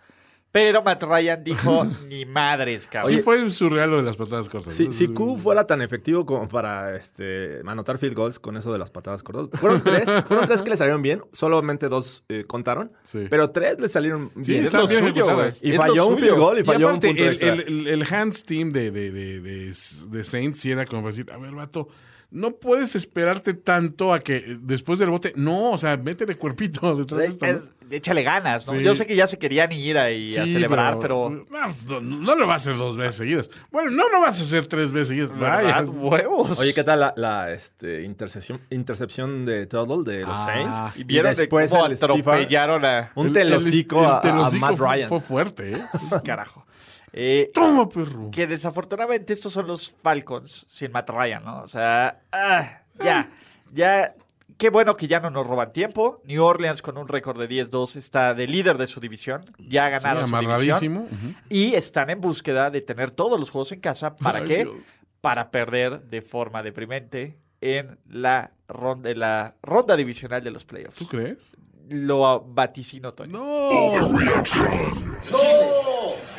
pero 0.57 0.81
Matt 0.81 1.03
Ryan 1.03 1.43
dijo, 1.43 1.85
ni 2.07 2.25
madres, 2.25 2.87
cabrón. 2.87 3.11
Sí 3.13 3.21
fue 3.21 3.47
surreal 3.51 3.91
lo 3.91 3.97
de 3.97 4.03
las 4.03 4.17
patadas 4.17 4.49
cortas. 4.49 4.73
Si, 4.73 4.91
si 4.91 5.09
Q 5.09 5.37
fuera 5.37 5.67
tan 5.67 5.83
efectivo 5.83 6.25
como 6.25 6.47
para 6.47 6.95
este, 6.95 7.59
anotar 7.67 7.99
field 7.99 8.15
goals 8.15 8.39
con 8.39 8.57
eso 8.57 8.73
de 8.73 8.79
las 8.79 8.89
patadas 8.89 9.21
cortas. 9.21 9.59
Fueron 9.59 9.83
tres, 9.83 10.05
fueron 10.27 10.47
tres 10.47 10.63
que 10.63 10.71
le 10.71 10.77
salieron 10.77 11.03
bien, 11.03 11.21
solamente 11.31 11.89
dos 11.89 12.23
eh, 12.27 12.43
contaron, 12.47 12.91
Sí. 13.03 13.27
pero 13.29 13.51
tres 13.51 13.79
le 13.79 13.87
salieron 13.87 14.31
Sí, 14.41 14.53
bien. 14.53 14.63
están 14.63 14.81
lo 14.81 14.87
bien 14.87 14.99
suyo, 15.01 15.11
ejecutadas. 15.11 15.59
Y 15.63 15.71
Es 15.73 15.77
falló 15.77 15.95
lo 15.95 16.07
un 16.07 16.17
suyo. 16.17 16.25
field 16.27 16.39
goal 16.39 16.57
y 16.57 16.61
Y 16.61 16.63
falló 16.63 16.87
aparte, 16.87 17.07
un 17.07 17.13
punto 17.15 17.23
el, 17.23 17.29
extra. 17.29 17.53
el, 17.53 17.59
el, 17.61 17.87
el 17.87 18.03
Hands 18.13 18.45
Team 18.45 18.69
de, 18.71 18.89
de, 18.91 19.11
de, 19.11 19.41
de, 19.41 19.65
de 20.09 20.23
Saints 20.23 20.59
sí 20.59 20.71
era 20.71 20.85
como 20.87 21.05
decir, 21.05 21.31
a 21.31 21.37
ver, 21.37 21.51
vato, 21.53 21.87
no 22.31 22.51
puedes 22.55 22.95
esperarte 22.95 23.53
tanto 23.53 24.11
a 24.13 24.19
que 24.19 24.57
después 24.59 24.97
del 24.99 25.09
bote, 25.11 25.33
no, 25.35 25.71
o 25.71 25.77
sea, 25.77 25.95
métele 25.97 26.35
cuerpito 26.35 26.95
detrás 26.97 27.19
de 27.19 27.25
Es- 27.25 27.31
esto. 27.33 27.45
¿no? 27.45 27.51
es- 27.51 27.69
échale 27.91 28.23
ganas, 28.23 28.65
¿no? 28.67 28.73
Sí. 28.73 28.83
Yo 28.83 28.95
sé 28.95 29.05
que 29.07 29.15
ya 29.15 29.27
se 29.27 29.37
querían 29.39 29.71
ir 29.71 29.97
ahí 29.97 30.31
a 30.35 30.45
celebrar, 30.45 30.97
pero... 30.99 31.29
No, 31.29 31.45
pues, 31.65 31.85
no, 31.87 32.01
no 32.01 32.35
lo 32.35 32.47
vas 32.47 32.61
a 32.61 32.69
hacer 32.71 32.77
dos 32.77 32.97
veces 32.97 33.15
seguidas. 33.15 33.49
Bueno, 33.71 33.91
no 33.91 34.09
lo 34.09 34.19
vas 34.21 34.39
a 34.39 34.43
hacer 34.43 34.67
tres 34.67 34.91
veces 34.91 35.09
seguidas. 35.09 35.37
Vaya. 35.37 35.81
Huevos. 35.83 36.59
Oye, 36.59 36.73
¿qué 36.73 36.83
tal 36.83 36.99
la, 36.99 37.13
la, 37.17 37.51
este, 37.51 38.03
intercepción, 38.03 38.59
intercepción 38.69 39.45
de 39.45 39.65
Tuttle 39.67 40.03
de 40.11 40.21
los 40.25 40.37
Ah. 40.39 40.45
Saints? 40.45 40.77
Y 40.99 41.03
vieron 41.03 41.31
de 41.33 41.37
después 41.41 41.69
cómo 41.71 41.85
Steve 41.85 41.97
Harr, 42.05 42.11
atropellaron 42.11 42.85
a... 42.85 43.11
Un 43.15 43.27
El- 43.27 43.33
telocico 43.33 43.99
el- 44.23 44.29
el 44.29 44.35
a, 44.39 44.49
Matt 44.51 44.75
fue- 44.77 44.87
Ryan. 44.95 45.09
Fue 45.09 45.19
fuerte, 45.19 45.71
¿eh? 45.73 45.81
Carajo. 46.25 46.65
Eh, 47.13 47.49
Toma, 47.53 47.87
perro. 47.89 48.29
que 48.31 48.45
desafortunadamente 48.45 49.33
estos 49.33 49.51
son 49.53 49.65
los 49.65 49.89
Falcons 49.89 50.65
sin 50.67 50.91
Matt 50.91 51.09
Ryan, 51.09 51.43
¿no? 51.43 51.61
O 51.63 51.67
sea, 51.67 52.19
ah, 52.31 52.81
ya, 53.03 53.31
ya, 53.73 54.13
qué 54.57 54.69
bueno 54.69 54.97
que 54.97 55.07
ya 55.07 55.19
no 55.19 55.29
nos 55.29 55.47
roban 55.47 55.71
tiempo. 55.71 56.21
New 56.25 56.43
Orleans 56.43 56.81
con 56.81 56.97
un 56.97 57.07
récord 57.07 57.39
de 57.39 57.47
10-2 57.49 57.95
está 57.95 58.33
de 58.33 58.47
líder 58.47 58.77
de 58.77 58.87
su 58.87 58.99
división, 58.99 59.45
ya 59.59 59.89
ganaron 59.89 60.25
Sí, 60.25 60.31
su 60.31 60.37
división 60.39 61.07
y 61.49 61.73
están 61.75 62.09
en 62.09 62.21
búsqueda 62.21 62.69
de 62.69 62.81
tener 62.81 63.11
todos 63.11 63.39
los 63.39 63.49
juegos 63.49 63.71
en 63.71 63.79
casa. 63.79 64.15
¿Para 64.15 64.39
Ay, 64.39 64.45
qué? 64.45 64.57
Dios. 64.63 64.75
Para 65.21 65.51
perder 65.51 66.01
de 66.03 66.21
forma 66.21 66.63
deprimente 66.63 67.37
en 67.61 67.97
la 68.07 68.51
ronda, 68.67 69.09
en 69.09 69.19
la 69.19 69.55
ronda 69.61 69.95
divisional 69.95 70.43
de 70.43 70.51
los 70.51 70.65
playoffs. 70.65 70.97
¿Tú 70.97 71.07
crees? 71.07 71.57
Lo 71.89 72.41
vaticino, 72.41 73.13
Toño. 73.13 73.31
No. 73.39 73.69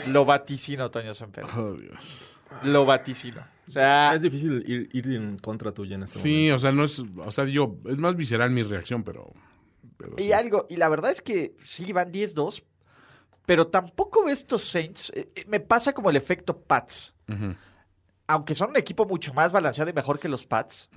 Lo 0.06 0.24
vaticino, 0.24 0.90
Toño 0.90 1.14
Semper. 1.14 1.44
Oh, 1.56 1.72
Dios. 1.74 2.34
Lo 2.62 2.84
vaticino. 2.86 3.42
O 3.68 3.70
sea, 3.70 4.14
Es 4.14 4.22
difícil 4.22 4.62
ir, 4.66 4.88
ir 4.92 5.14
en 5.14 5.38
contra 5.38 5.72
tuya 5.72 5.96
en 5.96 6.04
este 6.04 6.18
Sí, 6.20 6.28
momento. 6.30 6.54
o 6.54 6.58
sea, 6.58 6.72
no 6.72 6.84
es, 6.84 6.98
o 6.98 7.32
sea, 7.32 7.44
yo, 7.44 7.76
es 7.86 7.98
más 7.98 8.16
visceral 8.16 8.50
mi 8.50 8.62
reacción, 8.62 9.02
pero, 9.04 9.32
pero 9.98 10.14
Y 10.18 10.24
sí. 10.24 10.32
algo, 10.32 10.66
y 10.70 10.76
la 10.76 10.88
verdad 10.88 11.10
es 11.10 11.20
que 11.20 11.54
sí 11.62 11.92
van 11.92 12.10
10-2, 12.10 12.62
pero 13.44 13.66
tampoco 13.68 14.24
veo 14.24 14.32
estos 14.32 14.62
Saints. 14.62 15.12
eh, 15.14 15.28
eh, 15.34 15.44
me 15.46 15.60
pasa 15.60 15.92
como 15.92 16.08
el 16.10 16.16
efecto 16.16 16.58
Pats. 16.58 17.14
Aunque 18.26 18.54
son 18.54 18.70
un 18.70 18.76
equipo 18.78 19.04
mucho 19.06 19.32
más 19.34 19.52
balanceado 19.52 19.90
y 19.90 19.94
mejor 19.94 20.18
que 20.18 20.28
los 20.28 20.46
Pats, 20.46 20.88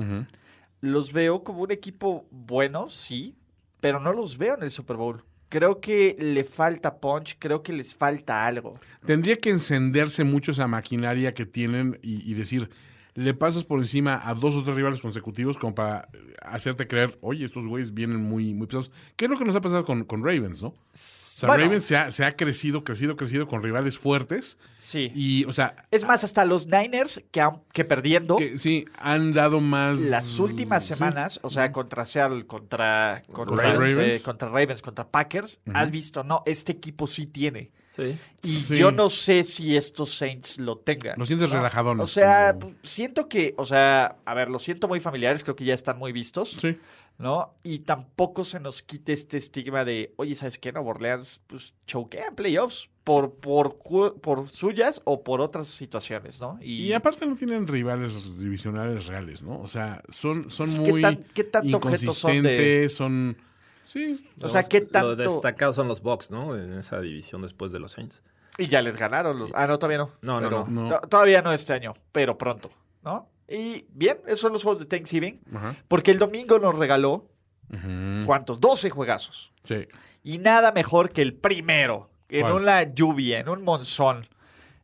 los 0.79 1.11
veo 1.13 1.43
como 1.43 1.61
un 1.63 1.71
equipo 1.71 2.25
bueno, 2.31 2.87
sí, 2.87 3.35
pero 3.81 3.99
no 3.99 4.13
los 4.13 4.37
veo 4.37 4.55
en 4.55 4.63
el 4.63 4.69
Super 4.69 4.95
Bowl. 4.95 5.23
Creo 5.49 5.81
que 5.81 6.15
le 6.17 6.45
falta 6.45 7.01
punch, 7.01 7.35
creo 7.37 7.61
que 7.61 7.73
les 7.73 7.93
falta 7.93 8.45
algo. 8.45 8.71
Tendría 9.05 9.35
que 9.35 9.49
encenderse 9.49 10.23
mucho 10.23 10.51
esa 10.51 10.65
maquinaria 10.67 11.33
que 11.33 11.45
tienen 11.45 11.99
y, 12.01 12.33
decir, 12.35 12.69
le 13.13 13.33
pasas 13.33 13.63
por 13.65 13.79
encima 13.79 14.21
a 14.23 14.33
dos 14.33 14.55
o 14.55 14.63
tres 14.63 14.75
rivales 14.75 15.01
consecutivos 15.01 15.57
como 15.57 15.75
para 15.75 16.07
eh, 16.13 16.33
hacerte 16.41 16.87
creer, 16.87 17.17
oye, 17.21 17.43
estos 17.43 17.65
güeyes 17.67 17.93
vienen 17.93 18.17
muy, 18.23 18.53
muy 18.53 18.67
pesados. 18.67 18.91
¿Qué 19.17 19.25
es 19.25 19.31
lo 19.31 19.37
que 19.37 19.43
nos 19.43 19.53
ha 19.55 19.61
pasado 19.61 19.83
con, 19.83 20.05
con 20.05 20.23
Ravens, 20.23 20.63
no? 20.63 20.69
O 20.69 20.75
sea, 20.93 21.47
Bueno. 21.47 21.63
Ravens 21.65 21.83
se 21.83 21.97
ha, 21.97 22.09
se 22.11 22.23
ha 22.23 22.35
crecido, 22.37 22.83
crecido, 22.83 23.17
crecido 23.17 23.47
con 23.47 23.61
rivales 23.61 23.97
fuertes 23.97 24.57
Sí. 24.75 25.11
y, 25.13 25.43
o 25.45 25.51
sea, 25.51 25.75
Es 25.91 26.05
más, 26.05 26.23
hasta 26.23 26.45
los 26.45 26.67
Niners, 26.67 27.21
que, 27.31 27.41
han- 27.41 27.61
que 27.73 27.83
perdiendo, 27.83 28.37
que 28.37 28.57
sí, 28.57 28.85
han 28.97 29.33
dado 29.33 29.59
más... 29.59 29.99
las 29.99 30.39
últimas 30.39 30.85
sí. 30.85 30.93
semanas, 30.93 31.39
o 31.43 31.49
sea, 31.49 31.71
contra 31.71 32.05
Seattle, 32.05 32.45
contra, 32.47 33.21
contra, 33.31 33.73
¿Contra 33.73 33.89
este, 34.07 34.23
contra 34.23 34.47
Ravens, 34.49 34.81
contra 34.81 35.09
Packers, 35.11 35.61
has 35.73 35.91
visto, 35.91 36.23
no, 36.23 36.43
este 36.45 36.71
equipo 36.71 37.07
sí 37.07 37.25
tiene. 37.25 37.71
Sí. 37.91 38.17
Y 38.43 38.47
Sí. 38.47 38.75
yo 38.77 38.91
no 38.91 39.09
sé 39.09 39.43
si 39.43 39.75
estos 39.75 40.13
Saints 40.15 40.57
lo 40.59 40.77
tengan. 40.77 41.19
Lo 41.19 41.25
sientes 41.25 41.51
¿no? 41.53 42.03
O 42.03 42.05
sea, 42.07 42.57
como- 42.59 42.73
siento 42.83 43.27
que, 43.27 43.53
o 43.57 43.65
sea, 43.65 44.15
a 44.25 44.33
ver, 44.33 44.49
los 44.49 44.63
siento 44.63 44.87
muy 44.87 44.99
familiares, 44.99 45.43
creo 45.43 45.55
que 45.55 45.65
ya 45.65 45.73
están 45.73 45.97
muy 45.99 46.11
vistos, 46.13 46.57
Sí. 46.59 46.77
¿no? 47.17 47.53
Y 47.63 47.79
tampoco 47.79 48.45
se 48.45 48.59
nos 48.61 48.81
quite 48.81 49.11
este 49.13 49.35
estigma 49.37 49.83
de, 49.83 50.13
oye, 50.15 50.35
¿sabes 50.35 50.57
qué? 50.57 50.71
Nueva 50.71 50.89
Orleans, 50.91 51.41
pues 51.47 51.75
choquea 51.85 52.27
en 52.29 52.35
playoffs 52.35 52.89
por, 53.03 53.33
por, 53.35 53.77
por 54.21 54.47
suyas 54.47 55.01
o 55.03 55.23
por 55.23 55.41
otras 55.41 55.67
situaciones, 55.67 56.39
¿no? 56.39 56.57
Y 56.61 56.93
aparte 56.93 57.25
no 57.25 57.35
tienen 57.35 57.67
rivales 57.67 58.39
divisionales 58.39 59.07
reales, 59.07 59.43
¿no? 59.43 59.59
O 59.59 59.67
sea, 59.67 60.01
son, 60.09 60.49
son 60.49 60.83
¿qué 60.83 60.91
muy 60.91 61.01
tan- 61.01 61.23
qué 61.33 61.43
tanto 61.43 61.77
objetos 61.77 62.17
son 62.17 62.31
de- 62.31 62.37
inconsistentes, 62.37 62.95
son... 62.95 63.37
Sí, 63.83 64.25
o 64.41 64.47
sea, 64.47 64.63
¿qué 64.63 64.81
Lo 64.81 64.87
tanto? 64.87 65.15
destacados 65.15 65.75
son 65.75 65.87
los 65.87 66.01
Bucks, 66.01 66.31
¿no? 66.31 66.55
En 66.57 66.73
esa 66.73 67.01
división 67.01 67.41
después 67.41 67.71
de 67.71 67.79
los 67.79 67.91
Saints. 67.93 68.23
Y 68.57 68.67
ya 68.67 68.81
les 68.81 68.97
ganaron 68.97 69.39
los. 69.39 69.51
Ah, 69.55 69.65
no, 69.67 69.79
todavía 69.79 69.97
no. 69.97 70.11
No, 70.21 70.39
no, 70.41 70.49
Pero 70.49 70.67
no. 70.67 70.89
to- 70.89 71.07
Todavía 71.07 71.41
no 71.41 71.51
este 71.53 71.73
año, 71.73 71.93
pero 72.11 72.37
pronto, 72.37 72.69
¿no? 73.03 73.29
Y 73.47 73.85
bien, 73.93 74.17
esos 74.27 74.39
son 74.41 74.53
los 74.53 74.63
juegos 74.63 74.79
de 74.79 74.85
Thanksgiving. 74.85 75.41
Ajá. 75.53 75.75
Porque 75.87 76.11
el 76.11 76.19
domingo 76.19 76.59
nos 76.59 76.77
regaló, 76.77 77.29
Ujú. 77.69 78.25
¿cuántos? 78.25 78.59
12 78.61 78.89
juegazos. 78.89 79.51
Sí. 79.63 79.87
Y 80.23 80.37
nada 80.37 80.71
mejor 80.71 81.09
que 81.11 81.21
el 81.21 81.33
primero, 81.33 82.09
en 82.29 82.41
¿Cuál? 82.41 82.53
una 82.53 82.83
lluvia, 82.93 83.39
en 83.39 83.49
un 83.49 83.63
monzón, 83.63 84.27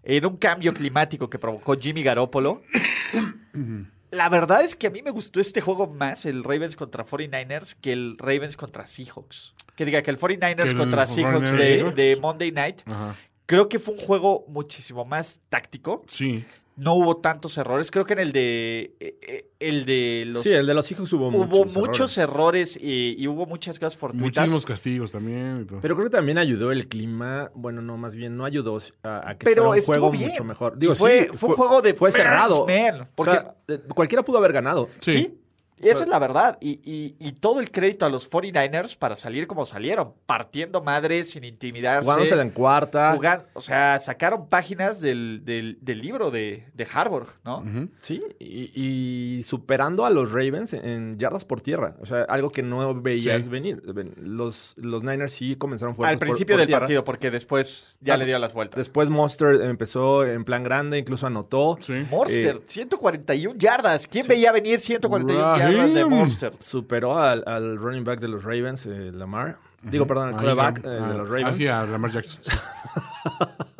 en 0.04 0.26
un 0.26 0.38
cambio 0.38 0.74
climático 0.74 1.30
que 1.30 1.38
provocó 1.40 1.76
Jimmy 1.78 2.04
Garoppolo. 2.04 2.62
La 4.18 4.30
verdad 4.30 4.64
es 4.64 4.76
que 4.76 4.88
a 4.88 4.90
mí 4.90 5.04
me 5.04 5.12
gustó 5.12 5.40
este 5.40 5.62
juego 5.62 5.86
más, 5.86 6.26
el 6.26 6.44
Ravens 6.44 6.76
contra 6.76 7.06
49ers, 7.06 7.76
que 7.80 7.94
el 7.94 8.18
Ravens 8.18 8.58
contra 8.58 8.88
Seahawks. 8.88 9.54
Que 9.76 9.86
diga 9.86 10.02
que 10.02 10.10
el 10.10 10.18
49ers 10.18 10.56
Que 10.64 10.70
el 10.72 10.78
contra 10.78 11.06
49ers 11.06 11.08
Seahawks 11.08 11.96
de, 11.96 12.18
Monday 12.20 12.52
Night. 12.52 12.82
Ajá. 12.86 13.16
Creo 13.46 13.70
que 13.70 13.78
fue 13.78 13.94
un 13.94 14.00
juego 14.00 14.44
muchísimo 14.48 15.06
más 15.06 15.40
táctico. 15.50 16.04
Sí. 16.08 16.44
No 16.78 16.94
hubo 16.94 17.18
tantos 17.18 17.58
errores. 17.58 17.90
Creo 17.92 18.06
que 18.06 18.14
en 18.14 18.20
el 18.20 18.32
de 18.32 18.96
eh, 19.00 19.18
eh, 19.22 19.50
el 19.60 19.84
de 19.86 20.26
los 20.28 20.44
sí, 20.44 20.52
el 20.52 20.68
de 20.68 20.74
los 20.76 20.92
hijos 20.92 21.12
hubo, 21.12 21.30
hubo 21.30 21.46
muchos, 21.46 21.76
muchos, 21.76 22.18
errores. 22.20 22.76
errores, 22.76 22.80
y, 22.80 23.16
y 23.18 23.28
hubo 23.28 23.46
muchas 23.48 23.80
cosas 23.80 23.98
fortuitas. 23.98 24.24
Muchísimos 24.44 24.66
castigos 24.66 25.12
también. 25.12 25.62
y 25.64 25.66
todo. 25.66 25.80
Pero 25.82 25.96
creo 25.96 26.08
que 26.08 26.16
también 26.16 26.38
ayudó 26.38 26.72
el 26.72 26.88
clima. 26.88 27.52
Bueno, 27.56 27.82
no, 27.82 27.98
más 27.98 28.16
bien 28.16 28.38
no 28.38 28.46
ayudó 28.46 28.78
a, 29.04 29.30
a 29.32 29.38
que 29.38 29.46
Pero 29.46 29.64
fuera 29.66 29.80
un 29.82 29.86
juego 29.86 30.12
bien. 30.12 30.30
mucho 30.30 30.44
mejor. 30.44 30.78
Digo, 30.78 30.94
fue- 30.94 31.28
sí, 31.32 31.38
fue 31.38 31.50
un 31.50 31.56
juego 31.56 31.82
de 31.82 31.94
Fue 31.96 32.12
cerrado. 32.12 32.68
man, 32.68 33.02
O 33.02 33.08
porque- 33.16 33.32
sea, 33.32 33.56
eh, 33.68 33.80
cualquiera 33.96 34.24
pudo 34.24 34.38
haber 34.38 34.54
ganado. 34.54 34.88
Sí. 35.02 35.12
Sí. 35.14 35.40
Y 35.82 35.90
esa 35.90 36.04
es 36.04 36.10
la 36.10 36.20
verdad. 36.20 36.58
Y, 36.62 36.80
y- 36.84 37.16
y 37.20 37.32
todo 37.34 37.60
el 37.60 37.72
crédito 37.72 38.06
a 38.06 38.10
los 38.10 38.30
49ers 38.32 38.98
para 38.98 39.16
salir 39.16 39.48
como 39.48 39.66
salieron. 39.66 40.14
Partiendo 40.26 40.82
madres, 40.82 41.30
sin 41.32 41.44
intimidarse. 41.44 42.04
Jugándosela 42.06 42.42
en 42.42 42.50
cuarta. 42.50 43.14
jugan- 43.16 43.44
o 43.54 43.62
sea, 43.62 44.00
sacaron 44.00 44.48
páginas 44.50 45.00
del, 45.02 45.42
del- 45.46 45.78
del 45.82 46.02
libro 46.02 46.32
de, 46.32 46.66
de 46.74 46.88
Harvard, 46.92 47.28
¿no? 47.46 47.64
Sí, 48.02 48.24
y, 48.40 48.72
y 49.40 49.44
superando 49.44 50.06
a 50.06 50.10
los 50.10 50.32
Ravens 50.32 50.74
en 50.74 51.18
yardas 51.20 51.46
por 51.46 51.62
tierra. 51.62 51.96
O 52.02 52.06
sea, 52.06 52.22
algo 52.24 52.50
que 52.50 52.64
no 52.64 52.94
veías 53.02 53.44
Sí. 53.44 53.50
venir. 53.50 53.82
Ven, 53.94 54.14
Los, 54.18 54.74
los 54.78 55.04
Niners 55.04 55.32
sí 55.34 55.56
comenzaron 55.56 55.96
fuertes 55.96 56.14
Al 56.14 56.20
principio 56.20 56.54
por 56.56 56.60
del 56.60 56.68
tierra. 56.68 56.80
partido, 56.82 57.04
porque 57.04 57.30
después 57.32 57.98
ya 58.02 58.16
Ah, 58.16 58.18
le 58.18 58.26
dio 58.26 58.40
las 58.40 58.54
vueltas. 58.54 58.78
Después 58.78 59.10
Monster 59.10 59.62
empezó 59.62 60.26
en 60.26 60.44
plan 60.44 60.64
grande, 60.64 60.98
incluso 60.98 61.28
anotó. 61.28 61.78
Sí. 61.82 61.94
Monster, 62.10 62.56
Eh, 62.58 62.62
141 62.68 63.56
yardas. 63.60 64.08
¿Quién 64.08 64.26
veía 64.28 64.52
venir 64.52 64.80
141 64.80 65.58
yardas 65.58 65.67
de. 65.68 66.06
Monster? 66.06 66.54
Superó 66.60 67.18
al, 67.18 67.44
al 67.46 67.78
running 67.78 68.04
back 68.04 68.20
de 68.20 68.28
los 68.28 68.44
Ravens, 68.44 68.86
eh, 68.86 69.12
Lamar. 69.14 69.58
Digo, 69.82 70.08
perdón, 70.08 70.30
el 70.30 70.36
Ahí, 70.36 70.42
quarterback 70.42 70.86
eh, 70.86 70.90
de 70.90 71.14
los 71.18 71.30
ah, 71.30 71.34
Ravens. 71.34 71.58
sí, 71.58 71.68
a 71.68 71.84
Lamar 71.86 72.12
Jackson. 72.12 72.42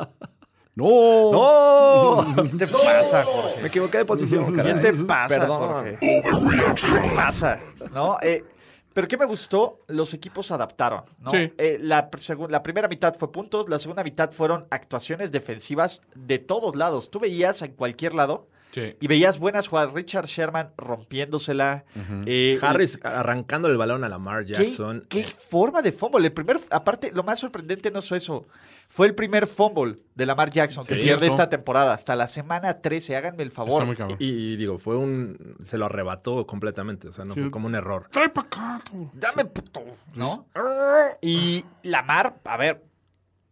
no. 0.74 1.32
¡No! 1.32 2.34
¿Qué 2.42 2.58
te 2.58 2.66
pasa, 2.68 3.24
Jorge? 3.24 3.62
Me 3.62 3.68
equivoqué 3.68 3.98
de 3.98 4.04
posición, 4.04 4.54
¿Qué 4.54 4.62
te 4.74 4.92
pasa, 4.92 5.40
Perdón. 5.40 5.68
Jorge? 5.68 5.98
¿Qué 6.00 6.22
te 6.22 7.14
pasa? 7.14 7.60
¿No? 7.92 8.18
Eh, 8.22 8.44
pero 8.92 9.06
¿qué 9.06 9.16
me 9.16 9.26
gustó? 9.26 9.84
Los 9.88 10.14
equipos 10.14 10.50
adaptaron, 10.50 11.04
¿no? 11.20 11.30
Sí. 11.30 11.52
Eh, 11.58 11.78
la, 11.80 12.10
la 12.48 12.62
primera 12.62 12.88
mitad 12.88 13.14
fue 13.14 13.30
puntos, 13.30 13.68
la 13.68 13.78
segunda 13.78 14.02
mitad 14.02 14.32
fueron 14.32 14.66
actuaciones 14.70 15.30
defensivas 15.30 16.02
de 16.14 16.38
todos 16.38 16.74
lados. 16.74 17.10
Tú 17.10 17.20
veías 17.20 17.62
en 17.62 17.72
cualquier 17.72 18.14
lado 18.14 18.48
Sí. 18.70 18.94
y 19.00 19.06
veías 19.06 19.38
buenas 19.38 19.66
jugadas. 19.68 19.94
Richard 19.94 20.26
Sherman 20.26 20.72
rompiéndosela. 20.76 21.84
eh, 22.26 22.58
Harris 22.60 22.98
arrancando 23.02 23.68
el 23.68 23.76
balón 23.78 24.04
a 24.04 24.08
Lamar 24.08 24.44
¿Qué, 24.44 24.52
Jackson. 24.52 25.06
qué 25.08 25.22
forma 25.24 25.80
de 25.82 25.92
fumble? 25.92 26.26
El 26.26 26.32
primer, 26.32 26.60
aparte, 26.70 27.10
lo 27.12 27.22
más 27.22 27.40
sorprendente 27.40 27.90
no 27.90 28.00
es 28.00 28.12
eso. 28.12 28.46
Fue 28.88 29.06
el 29.06 29.14
primer 29.14 29.46
fumble 29.46 29.96
de 30.14 30.26
Lamar 30.26 30.50
Jackson 30.50 30.84
que 30.84 30.96
Sí, 30.98 31.04
pierde 31.04 31.26
cierto. 31.26 31.26
esta 31.42 31.48
temporada. 31.48 31.92
Hasta 31.94 32.14
la 32.16 32.28
semana 32.28 32.80
13, 32.80 33.16
háganme 33.16 33.42
el 33.42 33.50
favor. 33.50 33.72
Está 33.74 33.84
muy 33.84 33.96
cabrón. 33.96 34.16
Y, 34.20 34.52
y 34.52 34.56
digo, 34.56 34.78
fue 34.78 34.96
un. 34.96 35.56
Se 35.62 35.78
lo 35.78 35.86
arrebató 35.86 36.46
completamente. 36.46 37.08
O 37.08 37.12
sea, 37.12 37.24
no 37.24 37.34
Sí. 37.34 37.40
fue 37.40 37.50
como 37.50 37.66
un 37.66 37.74
error. 37.74 38.08
Trae 38.12 38.28
pa' 38.30 38.42
acá. 38.42 38.82
Dame 39.14 39.44
puto, 39.46 39.82
¿no? 40.14 40.46
Y 41.20 41.64
Lamar, 41.82 42.36
a 42.44 42.56
ver, 42.56 42.82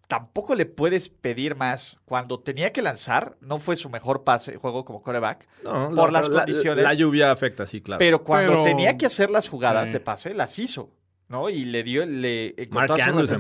tampoco 0.07 0.55
le 0.55 0.67
puedes 0.67 1.09
pedir 1.09 1.57
más. 1.57 1.99
Cuando 2.05 2.41
tenía 2.41 2.73
que 2.73 2.83
lanzar, 2.83 3.37
no 3.41 3.59
fue 3.59 3.77
su 3.77 3.89
mejor 3.91 4.25
pase 4.25 4.57
juego 4.57 4.85
como 4.85 5.03
coreback. 5.03 5.47
No, 5.65 5.91
por 5.95 6.13
la- 6.13 6.21
las 6.21 6.29
la- 6.29 6.39
condiciones. 6.45 6.85
La, 6.85 6.95
lluvia 6.95 7.31
afecta, 7.31 7.67
sí, 7.67 7.81
claro. 7.81 7.99
Pero 7.99 8.23
cuando 8.25 8.53
Pero- 8.53 8.63
tenía 8.63 8.97
que 8.97 9.07
hacer 9.07 9.31
las 9.31 9.49
jugadas 9.49 9.87
Sí. 9.89 9.93
de 9.95 10.01
pase, 10.01 10.35
las 10.35 10.59
hizo, 10.59 10.91
¿no? 11.29 11.51
Y 11.51 11.65
le 11.65 11.83
dio, 11.83 12.07
le 12.07 12.55
Mark 12.71 12.93
Andrews 12.93 13.33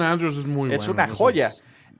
Andrews. 0.00 0.36
es 0.36 0.46
muy 0.46 0.72
es 0.72 0.86
bueno. 0.86 0.92
una 1.04 1.08
joya. 1.08 1.50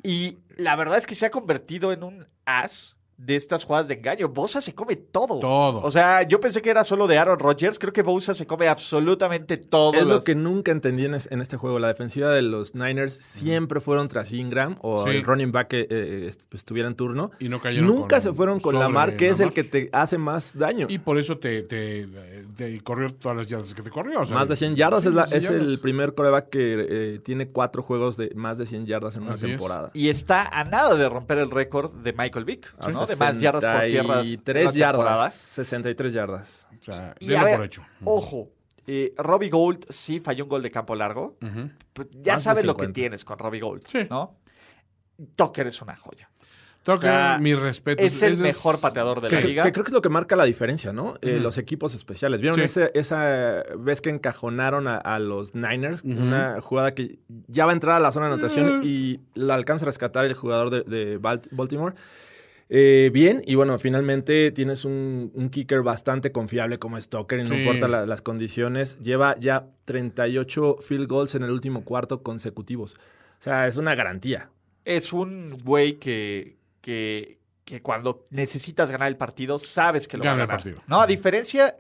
Y 0.03 0.39
la 0.57 0.77
verdad 0.77 0.99
es 0.99 1.07
que 1.07 1.15
se 1.15 1.27
ha 1.27 1.31
convertido 1.31 1.93
en 1.93 2.03
un 2.03 2.27
as 2.45 2.97
de 3.25 3.37
estas 3.37 3.65
jugadas 3.65 3.89
de 3.89 3.95
engaño. 3.95 4.29
Bosa 4.29 4.61
se 4.61 4.75
come 4.75 4.97
todo. 4.97 5.39
Todo. 5.39 5.81
O 5.83 5.91
sea, 5.91 6.23
yo 6.23 6.41
pensé 6.41 6.61
que 6.61 6.71
era 6.71 6.83
solo 6.85 7.07
de 7.07 7.19
Aaron 7.19 7.39
Rodgers. 7.39 7.79
Creo 7.79 7.93
que 7.93 8.03
Bosa 8.03 8.35
se 8.35 8.47
come 8.47 8.67
absolutamente 8.69 9.57
todo. 9.57 9.95
Es 9.95 10.07
lo 10.07 10.21
que 10.23 10.35
nunca 10.35 10.73
entendí 10.73 11.05
en, 11.05 11.15
es- 11.15 11.29
en 11.31 11.41
este 11.41 11.57
juego. 11.57 11.79
La 11.79 11.89
defensiva 11.89 12.31
de 12.33 12.43
los 12.43 12.75
Niners 12.75 13.13
siempre 13.15 13.81
fueron 13.81 14.09
tras 14.09 14.33
Ingram 14.33 14.77
o 14.81 15.05
Sí. 15.05 15.11
el 15.11 15.23
running 15.23 15.53
back 15.53 15.69
que 15.69 15.87
eh, 15.89 16.27
est- 16.29 16.53
estuviera 16.53 16.89
en 16.89 16.95
turno. 16.97 17.31
Y 17.39 17.49
no 17.49 17.61
cayeron 17.61 17.87
Nunca 17.87 18.17
con- 18.17 18.21
se 18.23 18.33
fueron 18.33 18.61
con 18.61 18.79
Lamar, 18.79 19.17
que 19.17 19.29
es 19.29 19.41
el 19.41 19.53
que 19.53 19.65
te 19.65 19.89
hace 19.93 20.19
más 20.19 20.59
daño. 20.59 20.87
Y 20.91 20.99
por 20.99 21.19
eso 21.19 21.39
te, 21.39 21.63
te, 21.63 22.09
te 22.57 22.81
corrió 22.83 23.15
todas 23.15 23.37
las 23.37 23.47
yardas 23.47 23.75
que 23.75 23.83
te 23.83 23.91
corrió. 23.91 24.21
o 24.21 24.27
sea, 24.27 24.37
más 24.37 24.49
de 24.49 24.57
100 24.57 24.77
yardas 24.77 25.03
sí, 25.03 25.09
es, 25.09 25.15
la- 25.15 25.27
100 25.27 25.39
es 25.39 25.49
el 25.49 25.61
yardas. 25.61 25.81
primer 25.81 26.15
coreback 26.15 26.49
que 26.51 26.87
eh, 26.89 27.19
tiene 27.23 27.49
cuatro 27.49 27.83
juegos 27.83 28.17
de 28.17 28.33
más 28.35 28.59
de 28.59 28.67
100 28.67 28.87
yardas 28.87 29.17
en 29.17 29.23
una 29.23 29.35
Así 29.35 29.47
es. 29.47 29.53
temporada. 29.53 29.91
Y 29.95 30.09
está 30.09 30.43
a 30.49 30.65
nada 30.65 30.95
de 30.97 31.09
romper 31.09 31.39
el 31.39 31.51
récord 31.51 31.93
de 31.93 32.13
Michael 32.13 32.45
Vick, 32.45 32.75
¿no? 32.93 33.07
De 33.19 33.25
más 33.25 33.39
yardas 33.39 33.63
por 33.81 33.85
tierra. 33.89 34.23
63 34.25 34.75
yardas. 34.75 35.35
63 35.35 36.13
yardas. 36.13 36.69
O 36.81 36.83
sea, 36.83 37.15
Y 37.21 37.29
denlo 37.29 37.41
a 37.41 37.45
ver, 37.45 37.57
por 37.57 37.67
hecho. 37.67 37.83
ojo, 38.05 38.51
eh, 38.87 39.15
Robbie 39.17 39.49
Gold 39.51 39.87
sí 39.89 40.19
falló 40.21 40.45
un 40.45 40.49
gol 40.51 40.63
de 40.63 40.71
campo 40.71 40.95
largo. 40.95 41.37
Pues 41.93 42.09
Ya 42.13 42.35
Más 42.35 42.43
sabes 42.43 42.65
lo 42.65 42.75
que 42.75 42.83
50. 42.85 42.95
tienes 42.95 43.25
con 43.25 43.39
Robbie 43.39 43.61
Gold, 43.61 43.83
Sí. 43.87 44.07
¿no? 44.11 44.37
Tucker 45.37 45.67
es 45.67 45.81
una 45.83 45.97
joya. 45.97 46.29
Tucker, 46.83 47.11
o 47.11 47.13
sea, 47.13 47.39
mi 47.41 47.55
respeto. 47.55 48.03
es 48.03 48.23
el 48.23 48.39
mejor 48.39 48.81
pateador 48.81 49.21
de 49.21 49.29
Sí, 49.29 49.37
la 49.37 49.41
que, 49.41 49.47
liga. 49.47 49.63
que 49.63 49.71
creo 49.71 49.85
que 49.85 49.91
es 49.91 49.95
lo 49.95 50.03
que 50.03 50.09
marca 50.09 50.35
la 50.35 50.43
diferencia, 50.43 50.93
¿no? 50.93 51.15
Eh, 51.23 51.39
Los 51.39 51.57
equipos 51.57 51.95
especiales. 51.95 52.41
¿Vieron 52.41 52.57
Sí. 52.59 52.65
ese- 52.65 52.91
esa 52.95 53.63
vez 53.79 54.01
que 54.01 54.11
encajonaron 54.11 54.89
a, 54.89 54.97
a 54.97 55.21
los 55.21 55.55
Niners? 55.55 56.03
Una 56.03 56.61
jugada 56.61 56.93
que 56.93 57.21
ya 57.47 57.67
va 57.67 57.71
a 57.71 57.75
entrar 57.75 57.95
a 57.95 58.01
la 58.01 58.11
zona 58.11 58.27
de 58.27 58.33
anotación 58.35 58.81
y 58.83 59.21
la 59.35 59.55
alcanza 59.55 59.85
a 59.85 59.87
rescatar 59.87 60.25
el 60.25 60.35
jugador 60.35 60.71
de, 60.71 60.83
de 60.83 61.21
Balt- 61.21 61.47
Baltimore. 61.53 61.95
Eh, 62.69 63.11
bien, 63.13 63.43
y 63.47 63.55
bueno, 63.55 63.79
finalmente 63.79 64.51
tienes 64.51 64.85
un, 64.85 65.31
un 65.35 65.51
kicker 65.51 65.83
bastante 65.83 66.33
confiable 66.33 66.79
como 66.79 66.99
Stoker 67.01 67.41
y 67.41 67.43
no 67.43 67.51
Sí. 67.51 67.61
importa 67.61 67.89
la- 67.89 68.07
las 68.07 68.23
condiciones. 68.23 68.99
Lleva 69.01 69.37
ya 69.39 69.67
38 69.85 70.79
field 70.81 71.07
goals 71.09 71.35
en 71.35 71.43
el 71.43 71.51
último 71.51 71.85
cuarto 71.85 72.23
consecutivos. 72.23 72.95
O 72.95 73.43
sea, 73.43 73.67
es 73.67 73.77
una 73.77 73.95
garantía. 73.95 74.49
Es 74.85 75.13
un 75.13 75.61
güey 75.65 75.99
que, 75.99 76.57
que, 76.81 77.39
que 77.65 77.83
cuando 77.83 78.25
necesitas 78.31 78.91
ganar 78.91 79.09
el 79.09 79.17
partido, 79.17 79.59
sabes 79.59 80.09
que 80.09 80.17
lo 80.17 80.25
Gana 80.25 80.37
va 80.37 80.41
a 80.41 80.45
el 80.45 80.49
partido. 80.63 80.83
No, 80.87 81.01
a 81.03 81.07
diferencia, 81.07 81.77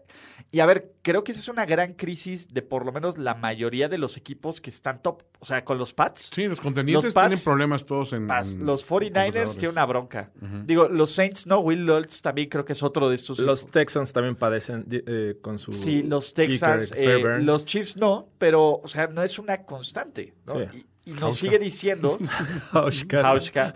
y 0.53 0.61
a 0.61 0.67
ver, 0.67 0.93
creo 1.03 1.25
que 1.25 1.33
esa 1.33 1.41
es 1.41 1.49
una 1.49 1.65
gran 1.65 1.95
crisis 1.95 2.53
de 2.53 2.61
por 2.63 2.85
lo 2.87 2.93
menos 2.93 3.17
la 3.19 3.35
mayoría 3.35 3.89
de 3.89 3.97
los 3.99 4.17
equipos 4.19 4.61
que 4.61 4.69
están 4.71 5.03
top. 5.03 5.23
O 5.41 5.45
sea, 5.47 5.65
con 5.65 5.79
los 5.79 5.93
Pats. 5.95 6.31
Sí, 6.33 6.45
los 6.45 6.61
contendientes 6.61 7.07
Los 7.07 7.15
Pats- 7.15 7.29
tienen 7.31 7.45
problemas 7.45 7.87
todos 7.87 8.13
en. 8.13 8.27
Pats, 8.27 8.55
en- 8.55 8.67
los 8.67 8.83
en 8.83 8.89
49ers 8.89 9.13
computadores. 9.15 9.57
tienen 9.57 9.73
una 9.73 9.87
bronca. 9.87 10.31
Digo, 10.67 10.89
los 10.89 11.11
Saints 11.11 11.47
no, 11.47 11.59
Will 11.61 11.85
Lutz 11.87 12.21
también 12.21 12.49
creo 12.51 12.65
que 12.65 12.75
es 12.75 12.83
otro 12.83 13.09
de 13.09 13.15
estos. 13.15 13.39
Los 13.41 13.67
Texans 13.71 14.13
también 14.13 14.37
padecen 14.37 14.87
eh, 14.91 15.39
con 15.41 15.59
su. 15.59 15.73
Sí, 15.73 16.03
los 16.03 16.29
kicker, 16.35 16.47
Texans, 16.49 16.93
eh, 16.93 17.03
Fairbairn. 17.05 17.47
los 17.47 17.65
Chiefs 17.65 17.97
no, 17.97 18.29
pero, 18.39 18.75
o 18.83 18.87
sea, 18.89 19.07
no 19.07 19.23
es 19.23 19.39
una 19.39 19.65
constante. 19.65 20.35
¿no? 20.47 20.55
Sí. 20.71 20.87
Y, 21.07 21.11
y 21.11 21.15
nos 21.15 21.35
sigue 21.37 21.59
diciendo, 21.59 22.19
Hauschka. 22.73 23.27
Hauschka, 23.29 23.75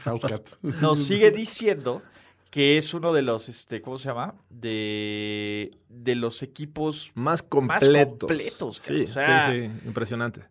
House 0.00 0.22
Cat. 0.28 0.48
nos 0.82 0.98
sigue 1.04 1.30
diciendo 1.30 2.02
que 2.50 2.78
es 2.78 2.94
uno 2.94 3.12
de 3.12 3.22
los, 3.22 3.48
este, 3.48 3.82
¿cómo 3.82 3.98
se 3.98 4.08
llama? 4.08 4.34
De, 4.50 5.76
de 5.88 6.14
los 6.14 6.42
equipos 6.42 7.10
Más 7.14 7.42
Más 7.42 7.42
completos. 7.42 8.76
Sí, 8.78 9.02
o 9.02 9.06
sea- 9.08 9.50
sí, 9.52 9.62
sí. 9.68 9.70
Impresionante. 9.86 10.42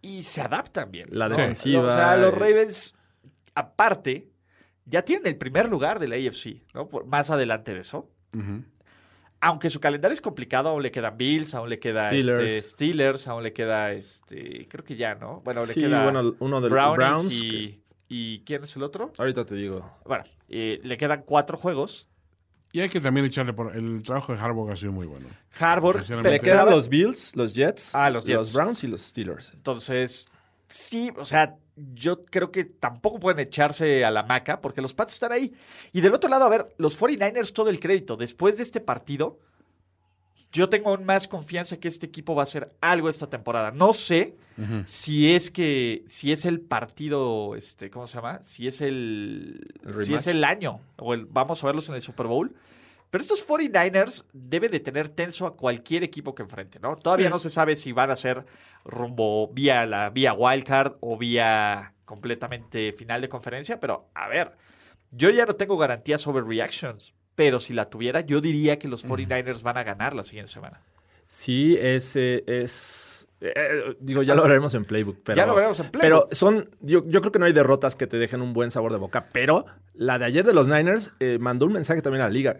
y 0.00 0.24
se 0.24 0.40
adaptan 0.40 0.90
bien. 0.90 1.08
La 1.12 1.28
¿no? 1.28 1.36
defensiva, 1.36 1.82
O 1.82 1.92
sea, 1.92 2.16
los 2.16 2.32
eh. 2.32 2.36
Ravens, 2.38 2.94
aparte, 3.54 4.28
ya 4.86 5.02
tienen 5.02 5.26
el 5.26 5.36
primer 5.36 5.68
lugar 5.68 5.98
de 5.98 6.08
la 6.08 6.16
AFC, 6.16 6.62
¿no? 6.72 6.88
Por- 6.88 7.04
más 7.04 7.30
adelante 7.30 7.74
de 7.74 7.80
eso. 7.80 8.08
Aunque 9.40 9.70
su 9.70 9.78
calendario 9.80 10.12
es 10.14 10.20
complicado, 10.20 10.68
aún 10.70 10.82
le 10.82 10.90
quedan 10.90 11.16
Bills, 11.16 11.54
aún 11.54 11.68
le 11.68 11.78
queda 11.78 12.08
Steelers. 12.08 12.40
este, 12.50 12.68
Steelers, 12.70 13.28
aún 13.28 13.42
le 13.44 13.52
queda 13.52 13.92
este, 13.92 14.66
creo 14.68 14.84
que 14.84 14.96
ya, 14.96 15.14
¿no? 15.14 15.42
Bueno, 15.44 15.64
Sí, 15.66 15.80
le 15.80 15.86
queda 15.88 16.02
bueno, 16.02 16.34
uno 16.40 16.60
de 16.60 16.68
los 16.70 16.96
Browns 16.96 17.30
y, 17.32 17.80
y 18.08 18.40
¿quién 18.40 18.64
es 18.64 18.74
el 18.76 18.82
otro? 18.82 19.12
Ahorita 19.18 19.44
te 19.44 19.54
digo. 19.54 19.90
Bueno, 20.04 20.24
eh, 20.48 20.80
le 20.82 20.96
quedan 20.96 21.22
cuatro 21.26 21.56
juegos. 21.58 22.08
Y 22.72 22.80
hay 22.80 22.88
que 22.88 23.00
también 23.00 23.24
echarle 23.26 23.52
por. 23.54 23.74
El 23.74 24.02
trabajo 24.02 24.32
de 24.34 24.38
Harbaugh 24.40 24.70
ha 24.70 24.76
sido 24.76 24.92
muy 24.92 25.06
bueno. 25.06 25.26
Sinceramente. 26.00 26.30
Le 26.30 26.40
quedan 26.40 26.68
los 26.70 26.88
Bills, 26.88 27.34
los 27.34 27.54
Jets, 27.54 27.94
Ah, 27.94 28.10
los 28.10 28.24
Jets. 28.24 28.36
los 28.36 28.52
Browns 28.52 28.84
y 28.84 28.88
los 28.88 29.00
Steelers. 29.00 29.52
Entonces, 29.54 30.28
sí, 30.68 31.10
o 31.16 31.24
sea, 31.24 31.56
yo 31.76 32.24
creo 32.26 32.50
que 32.52 32.64
tampoco 32.64 33.20
pueden 33.20 33.40
echarse 33.40 34.04
a 34.04 34.10
la 34.10 34.22
maca 34.22 34.60
porque 34.60 34.82
los 34.82 34.92
Pats 34.92 35.14
están 35.14 35.32
ahí. 35.32 35.54
Y 35.92 36.02
del 36.02 36.12
otro 36.12 36.28
lado, 36.28 36.44
a 36.44 36.48
ver, 36.50 36.74
los 36.76 37.00
49ers 37.00 37.52
todo 37.54 37.70
el 37.70 37.80
crédito. 37.80 38.16
Después 38.16 38.58
de 38.58 38.64
este 38.64 38.80
partido, 38.80 39.38
yo 40.52 40.68
tengo 40.68 40.90
aún 40.90 41.04
más 41.04 41.28
confianza 41.28 41.78
que 41.78 41.88
este 41.88 42.06
equipo 42.06 42.34
va 42.34 42.42
a 42.42 42.44
hacer 42.44 42.72
algo 42.80 43.08
esta 43.08 43.28
temporada. 43.28 43.70
No 43.70 43.92
sé 43.92 44.36
si 44.86 45.32
es 45.34 45.52
que, 45.52 46.04
si 46.08 46.32
es 46.32 46.44
el 46.44 46.60
partido, 46.60 47.54
este, 47.54 47.90
¿cómo 47.90 48.08
se 48.08 48.16
llama? 48.16 48.42
Si 48.42 48.66
es 48.66 48.80
el, 48.80 49.64
El 49.84 50.04
si 50.04 50.14
es 50.14 50.26
el 50.26 50.42
año 50.42 50.80
o 50.96 51.14
el, 51.14 51.26
vamos 51.26 51.62
a 51.62 51.66
verlos 51.66 51.88
en 51.88 51.94
el 51.94 52.00
Super 52.00 52.26
Bowl. 52.26 52.54
Pero 53.10 53.22
estos 53.22 53.46
49ers 53.46 54.26
deben 54.32 54.70
de 54.70 54.80
tener 54.80 55.08
tenso 55.08 55.46
a 55.46 55.56
cualquier 55.56 56.02
equipo 56.02 56.34
que 56.34 56.42
enfrente, 56.42 56.78
¿no? 56.80 56.96
Todavía 56.96 57.30
no 57.30 57.38
se 57.38 57.48
sabe 57.48 57.74
si 57.76 57.92
van 57.92 58.10
a 58.10 58.16
ser 58.16 58.44
rumbo 58.84 59.48
vía 59.48 59.86
la 59.86 60.10
vía 60.10 60.34
wildcard 60.34 60.96
o 61.00 61.16
vía 61.16 61.94
completamente 62.04 62.92
final 62.92 63.20
de 63.20 63.28
conferencia, 63.28 63.80
pero 63.80 64.08
a 64.14 64.28
ver, 64.28 64.52
yo 65.10 65.30
ya 65.30 65.46
no 65.46 65.54
tengo 65.56 65.78
garantía 65.78 66.18
sobre 66.18 66.44
reactions, 66.44 67.14
pero 67.38 67.60
si 67.60 67.72
la 67.72 67.84
tuviera, 67.84 68.20
yo 68.22 68.40
diría 68.40 68.80
que 68.80 68.88
los 68.88 69.06
49ers 69.06 69.62
van 69.62 69.76
a 69.78 69.84
ganar 69.84 70.12
la 70.12 70.24
siguiente 70.24 70.50
semana. 70.50 70.80
Sí, 71.28 71.78
es. 71.80 72.16
eh, 72.16 72.42
es 72.48 73.28
eh, 73.40 73.94
digo, 74.00 74.24
ya 74.24 74.34
lo 74.34 74.42
veremos 74.42 74.74
en 74.74 74.84
Playbook. 74.84 75.18
Pero, 75.22 75.36
Ya 75.36 75.46
lo 75.46 75.54
veremos 75.54 75.78
en 75.78 75.88
Playbook. 75.92 76.26
Pero 76.26 76.34
son. 76.34 76.68
Yo, 76.80 77.04
yo 77.06 77.20
creo 77.20 77.30
que 77.30 77.38
no 77.38 77.44
hay 77.44 77.52
derrotas 77.52 77.94
que 77.94 78.08
te 78.08 78.16
dejen 78.18 78.42
un 78.42 78.52
buen 78.54 78.72
sabor 78.72 78.90
de 78.90 78.98
boca. 78.98 79.28
Pero 79.32 79.66
la 79.94 80.18
de 80.18 80.24
ayer 80.24 80.44
de 80.44 80.52
los 80.52 80.66
Niners 80.66 81.14
eh, 81.20 81.38
mandó 81.40 81.66
un 81.66 81.74
mensaje 81.74 82.02
también 82.02 82.22
a 82.22 82.24
la 82.24 82.32
liga. 82.32 82.56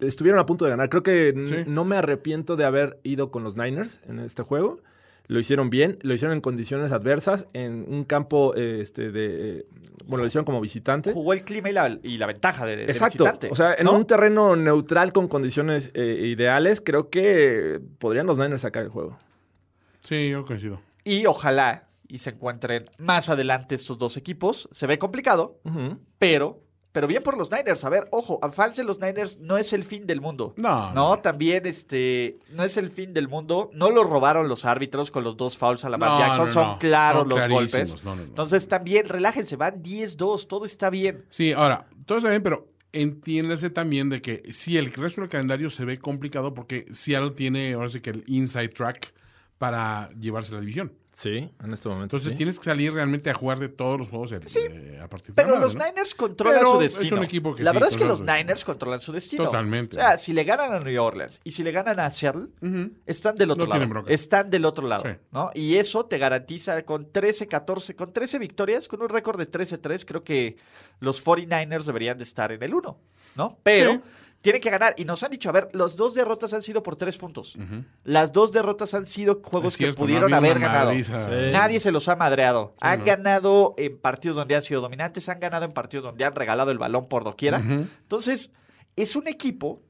Estuvieron 0.00 0.38
a 0.38 0.44
punto 0.44 0.66
de 0.66 0.72
ganar. 0.72 0.90
Creo 0.90 1.02
que 1.02 1.32
Sí. 1.46 1.56
no 1.66 1.86
me 1.86 1.96
arrepiento 1.96 2.56
de 2.56 2.66
haber 2.66 3.00
ido 3.04 3.30
con 3.30 3.42
los 3.42 3.56
Niners 3.56 4.00
en 4.06 4.18
este 4.18 4.42
juego. 4.42 4.80
Lo 5.28 5.40
hicieron 5.40 5.70
bien, 5.70 5.98
lo 6.02 6.14
hicieron 6.14 6.34
en 6.36 6.40
condiciones 6.40 6.92
adversas, 6.92 7.48
en 7.52 7.84
un 7.88 8.04
campo 8.04 8.54
eh, 8.56 8.78
este, 8.80 9.10
de. 9.10 9.58
eh, 9.58 9.66
bueno, 10.04 10.22
lo 10.22 10.28
hicieron 10.28 10.44
como 10.44 10.60
visitante. 10.60 11.12
Jugó 11.12 11.32
el 11.32 11.42
clima 11.42 11.68
y 11.68 11.72
la, 11.72 11.98
y 12.02 12.16
la 12.18 12.26
ventaja 12.26 12.64
de, 12.64 12.76
de 12.76 12.84
Exacto. 12.84 13.24
visitante, 13.24 13.48
o 13.50 13.54
sea, 13.54 13.74
en 13.74 13.86
¿no? 13.86 13.92
un 13.94 14.06
terreno 14.06 14.54
neutral 14.54 15.12
con 15.12 15.26
condiciones 15.26 15.90
eh, 15.94 16.26
ideales, 16.26 16.80
creo 16.80 17.10
que 17.10 17.80
podrían 17.98 18.26
los 18.26 18.38
Niners 18.38 18.62
sacar 18.62 18.84
el 18.84 18.90
juego. 18.90 19.18
Sí, 20.00 20.30
yo 20.30 20.44
coincido. 20.44 20.80
Y 21.02 21.26
ojalá 21.26 21.88
y 22.08 22.18
se 22.18 22.30
encuentren 22.30 22.86
más 22.98 23.28
adelante 23.28 23.74
estos 23.74 23.98
dos 23.98 24.16
equipos. 24.16 24.68
Se 24.70 24.86
ve 24.86 24.98
complicado, 24.98 25.60
pero, 26.18 26.62
pero 26.96 27.06
bien 27.08 27.22
por 27.22 27.36
los 27.36 27.50
Niners. 27.50 27.84
A 27.84 27.90
ver, 27.90 28.08
ojo, 28.10 28.38
a 28.42 28.50
fans 28.50 28.76
de 28.76 28.82
los 28.82 29.02
Niners 29.02 29.38
no 29.38 29.58
es 29.58 29.74
el 29.74 29.84
fin 29.84 30.06
del 30.06 30.22
mundo. 30.22 30.54
No, 30.56 30.94
No, 30.94 31.18
también 31.18 31.66
este, 31.66 32.38
no 32.54 32.64
es 32.64 32.78
el 32.78 32.88
fin 32.88 33.12
del 33.12 33.28
mundo. 33.28 33.68
No 33.74 33.90
lo 33.90 34.02
robaron 34.02 34.48
los 34.48 34.64
árbitros 34.64 35.10
con 35.10 35.22
los 35.22 35.36
dos 35.36 35.58
fouls 35.58 35.84
a 35.84 35.90
la 35.90 35.98
No, 35.98 36.18
Jackson. 36.18 36.46
no, 36.46 36.50
Son 36.50 36.78
claros 36.78 37.28
Son 37.28 37.38
los 37.38 37.48
golpes. 37.50 38.02
No, 38.02 38.16
no, 38.16 38.22
no. 38.22 38.28
Entonces 38.28 38.66
también 38.66 39.10
relájense, 39.10 39.56
van 39.56 39.82
10-2, 39.82 40.46
todo 40.46 40.64
está 40.64 40.88
bien. 40.88 41.26
Sí, 41.28 41.52
ahora, 41.52 41.86
todo 42.06 42.16
está 42.16 42.30
bien, 42.30 42.42
pero 42.42 42.72
entiéndase 42.92 43.68
también 43.68 44.08
de 44.08 44.22
que 44.22 44.50
si 44.54 44.78
el 44.78 44.90
resto 44.90 45.20
del 45.20 45.28
calendario 45.28 45.68
se 45.68 45.84
ve 45.84 45.98
complicado 45.98 46.54
porque 46.54 46.86
Seattle 46.92 47.32
tiene 47.32 47.74
ahora 47.74 47.90
sí 47.90 48.00
que 48.00 48.08
el 48.08 48.24
inside 48.26 48.70
track 48.70 49.12
para 49.58 50.08
llevarse 50.18 50.54
la 50.54 50.60
división. 50.60 50.94
Sí, 51.18 51.48
en 51.64 51.72
este 51.72 51.88
momento. 51.88 52.04
Entonces 52.16 52.32
sí. 52.32 52.36
tienes 52.36 52.58
que 52.58 52.66
salir 52.66 52.92
realmente 52.92 53.30
a 53.30 53.32
jugar 53.34 53.58
de 53.58 53.70
todos 53.70 53.98
los 53.98 54.10
juegos 54.10 54.32
el- 54.32 54.42
eh, 54.54 55.00
a 55.02 55.08
partir 55.08 55.28
de 55.34 55.42
Pero 55.42 55.54
la 55.54 55.60
los. 55.60 55.74
Niners 55.74 56.14
controlan 56.14 56.58
Pero 56.58 56.72
su 56.72 56.80
es 56.82 56.98
destino. 56.98 57.16
un 57.16 57.24
equipo 57.24 57.54
que 57.54 57.62
la 57.64 57.70
sí, 57.70 57.74
verdad 57.74 57.88
es 57.88 57.96
que 57.96 58.04
los. 58.04 58.20
Niners 58.20 58.66
controlan 58.66 59.00
su 59.00 59.12
destino. 59.12 59.44
Totalmente. 59.44 59.96
O 59.96 59.98
sea, 59.98 60.18
si 60.18 60.34
le 60.34 60.44
ganan 60.44 60.74
a 60.74 60.78
New 60.80 61.02
Orleans 61.02 61.40
y 61.42 61.52
si 61.52 61.62
le 61.62 61.72
ganan 61.72 61.98
a 62.00 62.10
Seattle, 62.10 62.48
están 63.06 63.34
del 63.36 63.50
otro 63.50 63.64
No 63.66 63.78
lado. 63.86 64.04
Están 64.08 64.50
del 64.50 64.66
otro 64.66 64.86
lado, 64.86 65.04
Sí. 65.10 65.16
¿no? 65.32 65.50
Y 65.54 65.76
eso 65.76 66.04
te 66.04 66.18
garantiza 66.18 66.82
con 66.82 67.10
13, 67.10 67.46
14, 67.48 67.96
con 67.96 68.12
13 68.12 68.38
victorias, 68.38 68.86
con 68.86 69.00
un 69.00 69.08
récord 69.08 69.38
de 69.38 69.46
13-3, 69.50 70.04
creo 70.04 70.22
que 70.22 70.58
los 71.00 71.24
49ers 71.24 71.84
deberían 71.86 72.18
de 72.18 72.24
estar 72.24 72.52
en 72.52 72.62
el 72.62 72.74
1, 72.74 72.98
¿no? 73.36 73.58
Pero 73.62 73.92
Sí. 73.92 74.00
Tienen 74.46 74.62
que 74.62 74.70
ganar. 74.70 74.94
Y 74.96 75.04
nos 75.04 75.24
han 75.24 75.32
dicho, 75.32 75.48
a 75.48 75.52
ver, 75.52 75.70
las 75.72 75.96
dos 75.96 76.14
derrotas 76.14 76.54
han 76.54 76.62
sido 76.62 76.80
por 76.80 76.94
tres 76.94 77.16
puntos. 77.16 77.58
Las 78.04 78.32
dos 78.32 78.52
derrotas 78.52 78.94
han 78.94 79.04
sido 79.04 79.40
juegos 79.42 79.74
cierto, 79.74 79.96
que 79.96 80.02
pudieron 80.02 80.30
no 80.30 80.36
haber 80.36 80.60
ganado. 80.60 80.92
Sí. 80.92 81.12
Nadie 81.52 81.80
se 81.80 81.90
los 81.90 82.08
ha 82.08 82.14
madreado. 82.14 82.72
han 82.80 83.00
no. 83.00 83.04
ganado 83.04 83.74
en 83.76 83.98
partidos 83.98 84.36
donde 84.36 84.54
han 84.54 84.62
sido 84.62 84.80
dominantes, 84.80 85.28
han 85.28 85.40
ganado 85.40 85.64
en 85.64 85.72
partidos 85.72 86.04
donde 86.04 86.24
han 86.24 86.32
regalado 86.32 86.70
el 86.70 86.78
balón 86.78 87.08
por 87.08 87.24
doquiera. 87.24 87.58
Entonces, 87.58 88.52
es 88.94 89.16
un 89.16 89.26
equipo 89.26 89.82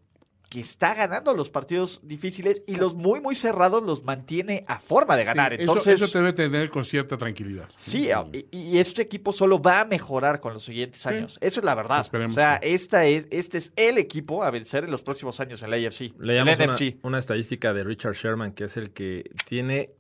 que 0.49 0.61
está 0.61 0.95
ganando 0.95 1.35
los 1.35 1.51
partidos 1.51 2.01
difíciles 2.05 2.63
y 2.69 2.77
los 2.77 2.95
muy, 2.95 3.21
muy 3.21 3.35
cerrados 3.35 3.83
los 3.83 4.05
mantiene 4.05 4.63
a 4.69 4.79
forma 4.79 5.17
de 5.17 5.25
ganar. 5.25 5.51
Sí, 5.51 5.63
eso- 5.63 5.73
Entonces, 5.73 6.01
eso, 6.03 6.13
te 6.13 6.19
debe 6.19 6.33
tener 6.33 6.71
con 6.71 6.85
cierta 6.85 7.17
tranquilidad. 7.17 7.69
Sí, 7.77 8.11
y, 8.33 8.47
y 8.57 8.79
este 8.79 9.03
equipo 9.03 9.33
solo 9.33 9.61
va 9.61 9.81
a 9.81 9.85
mejorar 9.85 10.41
con 10.41 10.53
los 10.53 10.63
siguientes 10.65 11.05
años. 11.07 11.37
Eso 11.41 11.61
es 11.61 11.65
la 11.65 11.75
verdad. 11.75 12.01
Esperemos 12.01 12.33
o 12.33 12.35
sea, 12.37 12.57
esta 12.63 13.05
es, 13.07 13.27
este 13.31 13.59
es 13.59 13.73
el 13.75 13.99
equipo 13.99 14.45
a 14.45 14.51
vencer 14.51 14.85
en 14.85 14.91
los 14.93 15.03
próximos 15.03 15.41
años 15.41 15.63
en 15.63 15.71
la 15.71 15.77
AFC. 15.77 16.13
Leíamos 16.21 16.57
una, 16.59 16.67
NFC. 16.73 16.97
una 17.03 17.19
estadística 17.19 17.73
de 17.75 17.83
Richard 17.83 18.15
Sherman, 18.15 18.53
que 18.53 18.65
es 18.65 18.77
el 18.77 18.93
que 18.93 19.29
tiene 19.47 19.91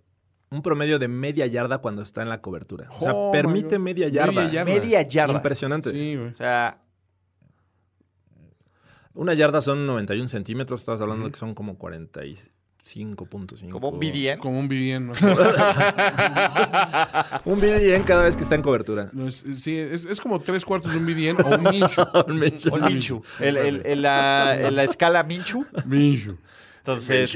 un 0.50 0.62
promedio 0.62 1.00
de 1.00 1.08
media 1.08 1.46
yarda 1.46 1.78
cuando 1.78 2.02
está 2.02 2.22
en 2.22 2.28
la 2.28 2.40
cobertura. 2.40 2.88
O 2.92 3.00
sea, 3.00 3.12
Oh, 3.14 3.32
permite 3.32 3.80
media 3.80 4.06
yarda. 4.08 4.30
Media 4.42 4.52
yarda. 4.64 4.72
Media 4.80 5.02
yarda. 5.02 5.34
Impresionante. 5.34 5.90
Sí, 5.90 6.14
güey. 6.14 6.28
O 6.28 6.34
sea, 6.36 6.82
Una 9.16 9.34
yarda 9.34 9.60
son 9.62 9.86
91 9.86 10.28
centímetros, 10.28 10.80
estás 10.80 11.00
hablando 11.00 11.24
de 11.26 11.32
que 11.32 11.38
son 11.38 11.54
como 11.54 11.78
45.5. 11.78 13.70
como 13.70 13.88
un 13.88 13.98
BDN. 13.98 14.38
Como 14.38 14.58
un. 14.60 14.68
¿no? 14.68 15.12
Un 17.44 17.60
BDN 17.60 18.02
cada 18.04 18.22
vez 18.22 18.36
que 18.36 18.42
está 18.42 18.54
en 18.54 18.62
cobertura. 18.62 19.08
No, 19.12 19.26
es, 19.26 19.44
sí, 19.54 19.76
es, 19.78 20.04
es 20.04 20.20
como 20.20 20.40
tres 20.40 20.64
cuartos 20.64 20.92
de 20.92 20.98
un 20.98 21.06
Vivian 21.06 21.36
o 21.42 21.48
un 21.48 21.62
Minchu. 21.64 22.02
Un. 22.26 22.42
O 22.72 22.76
el 22.76 22.82
Minchu. 22.84 23.22
El- 23.40 23.56
el- 23.56 23.82
el- 23.86 24.02
la, 24.02 24.60
en 24.60 24.76
la 24.76 24.84
escala 24.84 25.22
Minchu. 25.22 25.64
Minchu. 25.84 26.36
Entonces, 26.78 27.34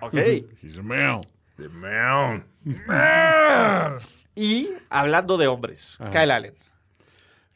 ok. 0.00 0.14
He's 0.62 0.78
a 0.78 0.82
male. 0.82 1.20
Y 4.34 4.70
hablando 4.88 5.36
de 5.36 5.46
hombres, 5.48 5.96
Ajá. 6.00 6.10
Kyle 6.10 6.30
Allen. 6.30 6.54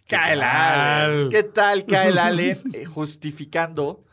Kyle? 0.07 0.43
Allen. 0.43 1.29
¿Qué 1.31 1.43
tal 1.43 1.85
Kyle 1.87 2.19
Allen? 2.19 2.57
Eh, 2.73 2.85
justificando 2.85 4.05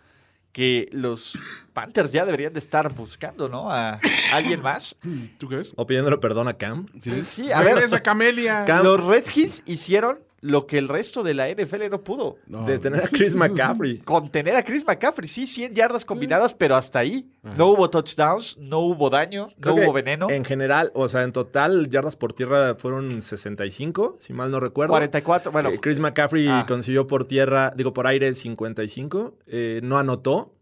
que 0.51 0.89
los 0.91 1.37
Panthers 1.73 2.11
ya 2.11 2.25
deberían 2.25 2.51
de 2.53 2.59
estar 2.59 2.93
buscando, 2.93 3.47
¿no? 3.47 3.71
A 3.71 3.99
alguien 4.33 4.61
más. 4.61 4.95
¿Tú 5.37 5.47
crees? 5.47 5.73
O 5.77 5.85
pidiéndole 5.85 6.17
perdón 6.17 6.47
a 6.49 6.53
Cam. 6.53 6.87
Sí, 6.99 7.21
Sí, 7.23 7.51
a 7.51 7.61
ver. 7.61 7.75
Regresa 7.75 8.01
Camelia. 8.03 8.65
Cam- 8.65 8.83
Los 8.83 9.03
Redskins 9.05 9.63
hicieron 9.65 10.19
lo 10.41 10.65
que 10.65 10.77
el 10.79 10.87
resto 10.87 11.21
de 11.23 11.33
la 11.35 11.47
NFL 11.49 11.89
no 11.91 12.03
pudo. 12.03 12.37
No, 12.47 12.63
De 12.65 12.79
tener 12.79 12.99
a 13.03 13.07
Chris 13.07 13.35
McCaffrey. 13.35 13.99
Contener 13.99 14.55
a 14.55 14.63
Chris 14.63 14.83
McCaffrey, 14.85 15.27
sí, 15.27 15.45
100 15.45 15.75
yardas 15.75 16.03
combinadas, 16.03 16.53
pero 16.53 16.75
hasta 16.75 16.99
ahí. 16.99 17.29
No 17.43 17.67
hubo 17.67 17.89
touchdowns, 17.89 18.57
no 18.57 18.79
hubo 18.79 19.09
daño, 19.09 19.47
Creo 19.59 19.75
no 19.75 19.83
hubo 19.83 19.93
veneno. 19.93 20.29
En 20.29 20.43
general, 20.43 20.91
o 20.95 21.07
sea, 21.07 21.23
en 21.23 21.31
total, 21.31 21.89
yardas 21.89 22.15
por 22.15 22.33
tierra 22.33 22.75
fueron 22.75 23.21
65, 23.21 24.17
si 24.19 24.33
mal 24.33 24.49
no 24.51 24.59
recuerdo. 24.59 24.91
44, 24.93 25.51
bueno, 25.51 25.69
Eh, 25.69 25.79
Chris 25.79 25.99
McCaffrey 25.99 26.47
Ah. 26.47 26.65
consiguió 26.67 27.07
por 27.07 27.25
tierra, 27.25 27.71
digo, 27.75 27.93
por 27.93 28.07
aire 28.07 28.33
55. 28.33 29.35
eh, 29.47 29.79
no 29.83 29.97
anotó. 29.97 30.53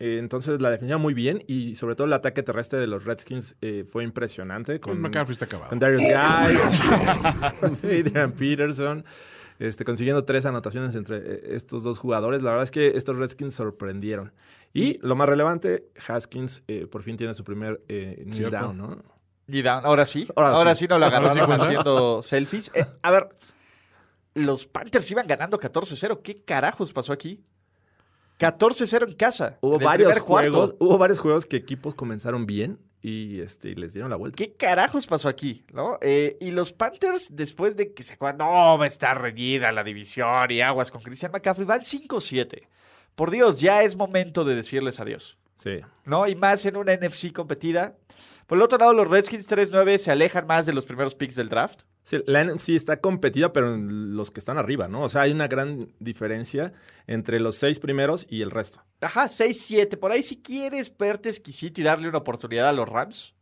Eh, 0.00 0.16
entonces 0.18 0.60
la 0.60 0.70
defendía 0.70 0.96
muy 0.96 1.14
bien 1.14 1.40
y 1.46 1.74
sobre 1.76 1.94
todo 1.94 2.06
el 2.06 2.12
ataque 2.14 2.42
terrestre 2.42 2.78
de 2.78 2.86
los 2.86 3.04
Redskins 3.04 3.54
eh, 3.60 3.84
fue 3.86 4.02
impresionante. 4.02 4.80
Chris 4.80 4.94
Con, 4.94 5.00
McCaffrey 5.02 5.34
está 5.34 5.44
acabado. 5.44 5.68
con 5.68 5.78
Darius 5.78 6.02
Guys, 6.02 6.82
Adrian 7.84 8.32
Peterson, 8.32 9.04
este, 9.58 9.84
consiguiendo 9.84 10.24
tres 10.24 10.46
anotaciones 10.46 10.94
entre 10.94 11.18
eh, 11.18 11.40
estos 11.50 11.82
dos 11.82 11.98
jugadores. 11.98 12.42
La 12.42 12.50
verdad 12.50 12.64
es 12.64 12.70
que 12.70 12.88
estos 12.96 13.16
Redskins 13.18 13.54
sorprendieron. 13.54 14.32
Y 14.72 14.98
lo 15.06 15.16
más 15.16 15.28
relevante, 15.28 15.88
Haskins 16.08 16.62
eh, 16.68 16.86
por 16.86 17.02
fin 17.02 17.16
tiene 17.16 17.34
su 17.34 17.44
primer 17.44 17.82
eh, 17.88 18.24
knee 18.26 18.48
down, 18.50 18.78
¿no? 18.78 18.86
down. 19.46 19.84
ahora 19.84 20.06
sí, 20.06 20.26
Ahora 20.36 20.50
ahora, 20.52 20.74
sí. 20.74 20.84
sí. 20.84 20.88
no 20.88 20.98
lo 20.98 21.06
Ahora 21.06 21.18
sí 21.32 21.38
agarraron 21.40 21.46
cuenta. 21.46 21.64
haciendo 21.66 22.22
selfies. 22.22 22.70
Eh, 22.74 22.86
a 23.02 23.10
ver, 23.10 23.28
los 24.34 24.66
Panthers 24.66 25.10
iban 25.10 25.26
ganando 25.26 25.58
14-0. 25.58 26.22
¿Qué 26.22 26.42
carajos 26.44 26.92
pasó 26.92 27.12
aquí? 27.12 27.44
14-0 28.40 29.10
en 29.10 29.14
casa. 29.14 29.58
Hubo 29.60 29.76
en 29.76 29.84
varios 29.84 30.18
juegos, 30.18 30.74
hubo 30.78 30.96
varios 30.96 31.18
juegos 31.18 31.44
que 31.44 31.58
equipos 31.58 31.94
comenzaron 31.94 32.46
bien 32.46 32.78
y 33.02 33.40
este, 33.40 33.74
les 33.74 33.92
dieron 33.92 34.10
la 34.10 34.16
vuelta. 34.16 34.36
¿Qué 34.36 34.54
carajos 34.54 35.06
pasó 35.06 35.28
aquí? 35.28 35.64
¿no? 35.72 35.98
Eh, 36.00 36.38
y 36.40 36.50
los 36.50 36.72
Panthers, 36.72 37.36
después 37.36 37.76
de 37.76 37.92
que 37.92 38.02
se 38.02 38.14
acuerdan, 38.14 38.38
no, 38.38 38.78
va 38.78 38.84
a 38.84 38.88
estar 38.88 39.20
reñida 39.20 39.70
la 39.72 39.84
división 39.84 40.50
y 40.50 40.62
aguas 40.62 40.90
con 40.90 41.02
Christian 41.02 41.32
McCaffrey, 41.32 41.66
van 41.66 41.80
5-7. 41.80 42.66
por 43.14 43.30
Dios, 43.30 43.60
ya 43.60 43.82
es 43.82 43.94
momento 43.94 44.44
de 44.44 44.54
decirles 44.54 45.00
adiós. 45.00 45.38
Sí. 45.56 45.80
¿No? 46.06 46.26
Y 46.26 46.34
más 46.34 46.64
en 46.64 46.78
una 46.78 46.96
NFC 46.96 47.32
competida. 47.34 47.98
Por 48.50 48.58
el 48.58 48.62
otro 48.62 48.78
lado, 48.78 48.92
los 48.92 49.08
Redskins 49.08 49.48
3-9 49.48 49.98
se 49.98 50.10
alejan 50.10 50.44
más 50.44 50.66
de 50.66 50.72
los 50.72 50.84
primeros 50.84 51.14
picks 51.14 51.36
del 51.36 51.48
draft. 51.48 51.82
Sí, 52.02 52.18
la 52.26 52.42
NFC 52.42 52.70
está 52.70 53.00
competida, 53.00 53.52
pero 53.52 53.72
en 53.76 54.16
los 54.16 54.32
que 54.32 54.40
están 54.40 54.58
arriba, 54.58 54.88
¿no? 54.88 55.02
O 55.02 55.08
sea, 55.08 55.22
hay 55.22 55.30
una 55.30 55.46
gran 55.46 55.86
diferencia 56.00 56.72
entre 57.06 57.38
los 57.38 57.54
seis 57.54 57.78
primeros 57.78 58.26
y 58.28 58.42
el 58.42 58.50
resto. 58.50 58.82
Ajá, 59.02 59.28
6-7. 59.28 59.96
Por 60.00 60.10
ahí 60.10 60.24
si 60.24 60.42
quieres 60.42 60.92
verte 60.98 61.28
exquisito 61.28 61.80
y 61.80 61.84
darle 61.84 62.08
una 62.08 62.18
oportunidad 62.18 62.68
a 62.68 62.72
los 62.72 62.88
Rams. 62.88 63.36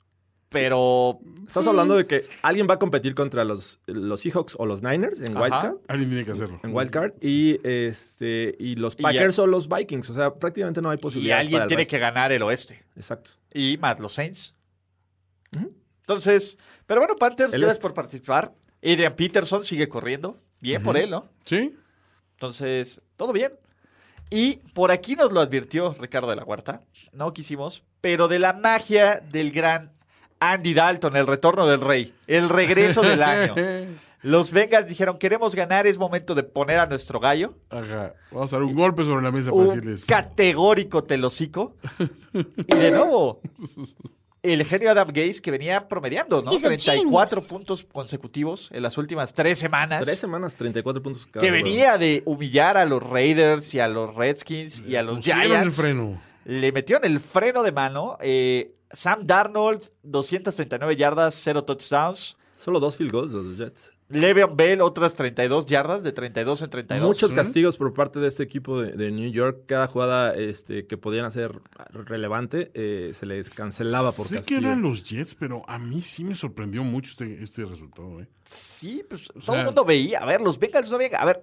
Pero 0.51 1.21
Estás 1.47 1.67
hablando 1.67 1.97
de 1.97 2.07
que 2.07 2.25
alguien 2.43 2.67
va 2.69 2.75
a 2.75 2.79
competir 2.79 3.15
contra 3.15 3.45
los, 3.45 3.81
los 3.87 4.21
Seahawks 4.21 4.57
o 4.59 4.67
los 4.67 4.83
Niners 4.83 5.21
en 5.23 5.37
Ajá. 5.37 5.41
Wildcard. 5.43 5.77
Alguien 5.89 6.09
tiene 6.11 6.25
que 6.27 6.33
hacerlo. 6.33 6.61
En 6.63 6.75
Wildcard. 6.75 7.13
Y, 7.23 7.61
este, 7.65 8.57
y 8.59 8.75
los 8.77 8.95
Y 8.99 9.03
Packers 9.03 9.39
o 9.39 9.47
los 9.47 9.69
Vikings. 9.71 10.11
O 10.11 10.15
sea, 10.15 10.35
prácticamente 10.35 10.83
no 10.83 10.91
hay 10.91 10.97
y 10.99 11.01
posibilidades. 11.01 11.41
alguien 11.45 11.57
para 11.61 11.65
el 11.65 11.69
tiene 11.69 11.81
resto. 11.83 11.91
que 11.91 11.99
ganar 11.99 12.33
el 12.33 12.43
oeste. 12.43 12.83
Exacto. 12.95 13.31
Y 13.55 13.79
más 13.79 13.99
los 14.01 14.13
Saints. 14.13 14.55
Entonces, 16.01 16.59
pero 16.87 17.01
bueno, 17.01 17.15
Panthers, 17.17 17.53
El 17.55 17.61
gracias 17.61 17.77
este. 17.79 17.83
por 17.83 17.95
participar. 17.95 18.55
Adrian 18.83 19.15
Peterson 19.15 19.65
sigue 19.65 19.89
corriendo. 19.89 20.39
Bien 20.61 20.83
por 20.83 20.97
él, 20.97 21.11
¿no? 21.11 21.29
¿Sí? 21.45 21.75
Entonces, 22.35 23.01
todo 23.17 23.33
bien. 23.33 23.53
Y 24.31 24.57
por 24.75 24.91
aquí 24.91 25.15
nos 25.17 25.33
lo 25.33 25.41
advirtió 25.41 25.95
Ricardo 25.95 26.29
de 26.31 26.37
la 26.37 26.45
Huerta. 26.45 26.83
No 27.13 27.33
quisimos, 27.33 27.85
pero 28.01 28.29
de 28.29 28.39
la 28.39 28.53
magia 28.53 29.21
del 29.31 29.51
gran 29.53 29.93
Andy 30.41 30.75
Dalton, 30.75 31.17
el 31.17 31.27
retorno 31.27 31.67
del 31.67 31.81
rey, 31.81 32.15
el 32.27 32.49
regreso 32.49 33.03
del 33.03 33.23
año. 33.23 33.55
Los 34.23 34.51
Bengals 34.51 34.89
dijeron, 34.89 35.17
queremos 35.19 35.55
ganar, 35.55 35.87
es 35.87 35.97
momento 35.97 36.35
de 36.35 36.43
poner 36.43 36.81
a 36.81 36.87
nuestro 36.87 37.21
gallo. 37.21 37.55
Ajá. 37.71 38.15
Vamos 38.33 38.53
a 38.53 38.57
dar 38.57 38.65
un 38.65 38.75
golpe 38.75 39.05
sobre 39.05 39.23
la 39.23 39.31
mesa 39.31 39.51
para 39.53 39.63
Un 39.63 39.67
decirles. 39.69 40.05
categórico 40.07 41.05
telocico. 41.05 41.77
y 42.35 42.77
de 42.77 42.91
nuevo, 42.91 43.41
el 44.43 44.65
genio 44.65 44.91
Adam 44.91 45.09
Gaze 45.09 45.41
que 45.43 45.51
venía 45.51 45.89
promediando, 45.89 46.43
¿no? 46.43 46.53
He's 46.53 46.65
a 46.65 46.69
34 46.69 47.41
genius. 47.41 47.49
puntos 47.51 47.85
consecutivos 47.85 48.69
en 48.73 48.83
las 48.83 48.97
últimas 48.99 49.35
tres 49.35 49.59
semanas. 49.59 50.03
Tres 50.05 50.19
semanas, 50.19 50.55
34 50.57 51.03
puntos 51.03 51.27
cada 51.27 51.45
que 51.45 51.51
venía 51.51 51.99
de 51.99 52.23
humillar 52.25 52.77
a 52.77 52.85
los 52.85 53.03
Raiders 53.03 53.75
y 53.75 53.81
a 53.81 53.89
los 53.89 54.15
Redskins 54.15 54.83
y 54.87 54.97
a 54.97 55.03
los 55.03 55.19
Pusieron 55.19 55.43
el 55.43 55.49
Giants. 55.49 55.77
freno. 55.77 56.23
Le 56.45 56.73
metió 56.73 56.97
en 56.99 57.05
el 57.05 57.21
freno 57.21 57.63
de 57.63 57.73
mano. 57.73 58.17
eh, 58.21 58.75
Sam 58.91 59.27
Darnold, 59.27 59.83
239 60.03 60.97
yardas, 60.97 61.35
0 61.45 61.65
touchdowns. 61.65 62.37
Solo 62.55 62.81
dos 62.81 62.97
field 62.97 63.13
goals 63.13 63.33
de 63.35 63.43
los 63.43 63.59
Jets. 63.59 63.93
Le'Veon 64.11 64.57
Bell, 64.57 64.81
otras 64.81 65.15
32 65.17 65.67
yardas, 65.67 66.03
de 66.03 66.13
32 66.13 66.63
en 66.63 66.71
32. 66.71 67.07
Muchos 67.07 67.35
castigos 67.35 67.77
por 67.77 67.93
parte 67.93 68.19
de 68.21 68.29
este 68.29 68.43
equipo 68.43 68.81
de, 68.81 68.93
de 68.93 69.11
New 69.11 69.31
York. 69.31 69.65
Cada 69.67 69.87
jugada 69.87 70.35
este, 70.35 70.87
que 70.87 70.97
podían 70.97 71.27
hacer 71.27 71.61
relevante 71.93 72.71
eh, 72.73 73.11
se 73.13 73.27
les 73.27 73.53
cancelaba 73.53 74.13
por 74.13 74.27
sé 74.27 74.37
castigo. 74.37 74.61
que 74.61 74.67
eran 74.67 74.81
los 74.81 75.05
Jets, 75.05 75.35
pero 75.35 75.63
a 75.69 75.79
mí 75.79 76.01
sí 76.01 76.25
me 76.25 76.35
sorprendió 76.35 76.83
mucho 76.85 77.11
este, 77.11 77.43
este 77.43 77.67
resultado. 77.67 78.21
¿eh? 78.21 78.29
Sí, 78.45 79.05
pues 79.09 79.27
todo 79.29 79.41
sea- 79.43 79.61
el 79.61 79.67
mundo 79.67 79.85
veía. 79.85 80.21
A 80.21 80.25
ver, 80.25 80.41
los 80.41 80.59
Bengals 80.59 80.89
no 80.89 80.97
habían. 80.97 81.15
A 81.17 81.25
ver, 81.27 81.43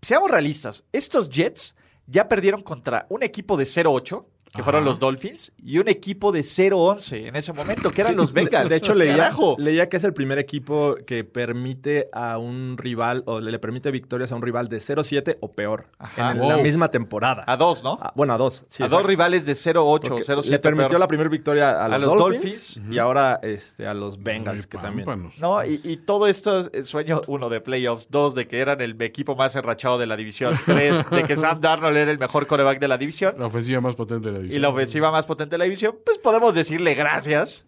seamos 0.00 0.30
realistas. 0.30 0.84
Estos 0.92 1.28
Jets 1.28 1.76
ya 2.06 2.26
perdieron 2.26 2.62
contra 2.62 3.04
un 3.10 3.22
equipo 3.22 3.56
de 3.58 3.64
0-8, 3.64 4.24
que 4.56 4.62
fueron 4.62 4.84
los 4.84 4.98
Dolphins, 4.98 5.52
y 5.62 5.78
un 5.78 5.88
equipo 5.88 6.32
de 6.32 6.40
0-11 6.40 7.28
en 7.28 7.36
ese 7.36 7.52
momento, 7.52 7.90
que 7.90 8.00
eran 8.00 8.16
los 8.16 8.32
Bengals. 8.32 8.70
De 8.70 8.76
hecho, 8.76 8.94
leía, 8.94 9.16
Carajo. 9.16 9.56
leía 9.58 9.88
que 9.88 9.96
es 9.98 10.04
el 10.04 10.14
primer 10.14 10.38
equipo 10.38 10.96
que 11.06 11.24
permite 11.24 12.08
a 12.12 12.38
un 12.38 12.76
rival, 12.78 13.22
o 13.26 13.40
le, 13.40 13.58
permite 13.58 13.90
victorias 13.90 14.32
a 14.32 14.36
un 14.36 14.42
rival 14.42 14.68
de 14.68 14.78
0-7 14.78 15.38
o 15.40 15.52
peor 15.52 15.88
Ajá. 15.98 16.32
en 16.32 16.48
la 16.48 16.56
misma 16.58 16.88
temporada. 16.88 17.44
A 17.46 17.56
dos, 17.56 17.82
¿no? 17.84 17.98
Ah, 18.00 18.12
bueno, 18.14 18.32
a 18.34 18.38
dos. 18.38 18.64
sí, 18.68 18.82
a 18.82 18.86
exacto. 18.86 18.96
dos 18.96 19.06
rivales 19.06 19.44
de 19.46 19.52
0-8 19.52 19.76
o 19.76 20.00
Porque 20.00 20.22
0-7. 20.22 20.48
Le 20.48 20.58
permitió 20.58 20.88
peor. 20.88 21.00
la 21.00 21.08
primera 21.08 21.28
victoria 21.28 21.84
a 21.84 21.88
los, 21.88 22.02
los 22.02 22.16
Dolphins, 22.16 22.74
Dolphins. 22.76 22.94
y 22.94 22.98
ahora 22.98 23.40
este, 23.42 23.86
a 23.86 23.94
los 23.94 24.22
Bengals, 24.22 24.62
Ay, 24.62 24.68
que 24.70 24.78
también. 24.78 25.30
No, 25.38 25.64
y, 25.64 25.80
y 25.84 25.96
todo 25.98 26.26
esto 26.26 26.68
es 26.72 26.88
sueño, 26.88 27.20
uno, 27.26 27.48
de 27.48 27.60
playoffs, 27.60 28.08
dos, 28.10 28.34
de 28.34 28.46
que 28.46 28.58
eran 28.58 28.80
el 28.80 29.00
equipo 29.02 29.36
más 29.36 29.54
enrachado 29.56 29.98
de 29.98 30.06
la 30.06 30.16
división, 30.16 30.54
tres, 30.64 31.08
de 31.10 31.24
que 31.24 31.36
Sam 31.36 31.60
Darnold 31.60 31.96
era 31.96 32.10
el 32.10 32.18
mejor 32.18 32.46
coreback 32.46 32.78
de 32.78 32.88
la 32.88 32.98
división, 32.98 33.34
La 33.38 33.46
ofensiva 33.46 33.80
más 33.80 33.94
potente 33.94 34.30
de 34.30 34.38
la 34.38 34.44
y 34.45 34.45
división. 34.46 34.62
la 34.62 34.68
ofensiva 34.68 35.10
más 35.10 35.26
potente 35.26 35.52
de 35.52 35.58
la 35.58 35.64
división, 35.64 35.96
pues 36.04 36.18
podemos 36.18 36.54
decirle 36.54 36.94
gracias. 36.94 37.64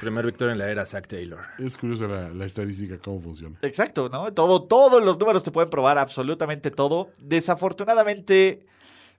Primer 0.00 0.26
victoria 0.26 0.52
en 0.52 0.58
la 0.58 0.70
era 0.70 0.84
Zach 0.86 1.06
Taylor. 1.06 1.40
Es 1.58 1.76
curioso 1.76 2.06
la, 2.08 2.30
la 2.30 2.44
estadística, 2.44 2.98
cómo 2.98 3.20
funciona. 3.20 3.58
Exacto, 3.62 4.08
¿no? 4.08 4.32
Todo, 4.32 4.62
todos 4.64 5.02
los 5.02 5.18
números 5.18 5.44
te 5.44 5.50
pueden 5.50 5.70
probar 5.70 5.98
absolutamente 5.98 6.70
todo. 6.70 7.10
Desafortunadamente, 7.18 8.66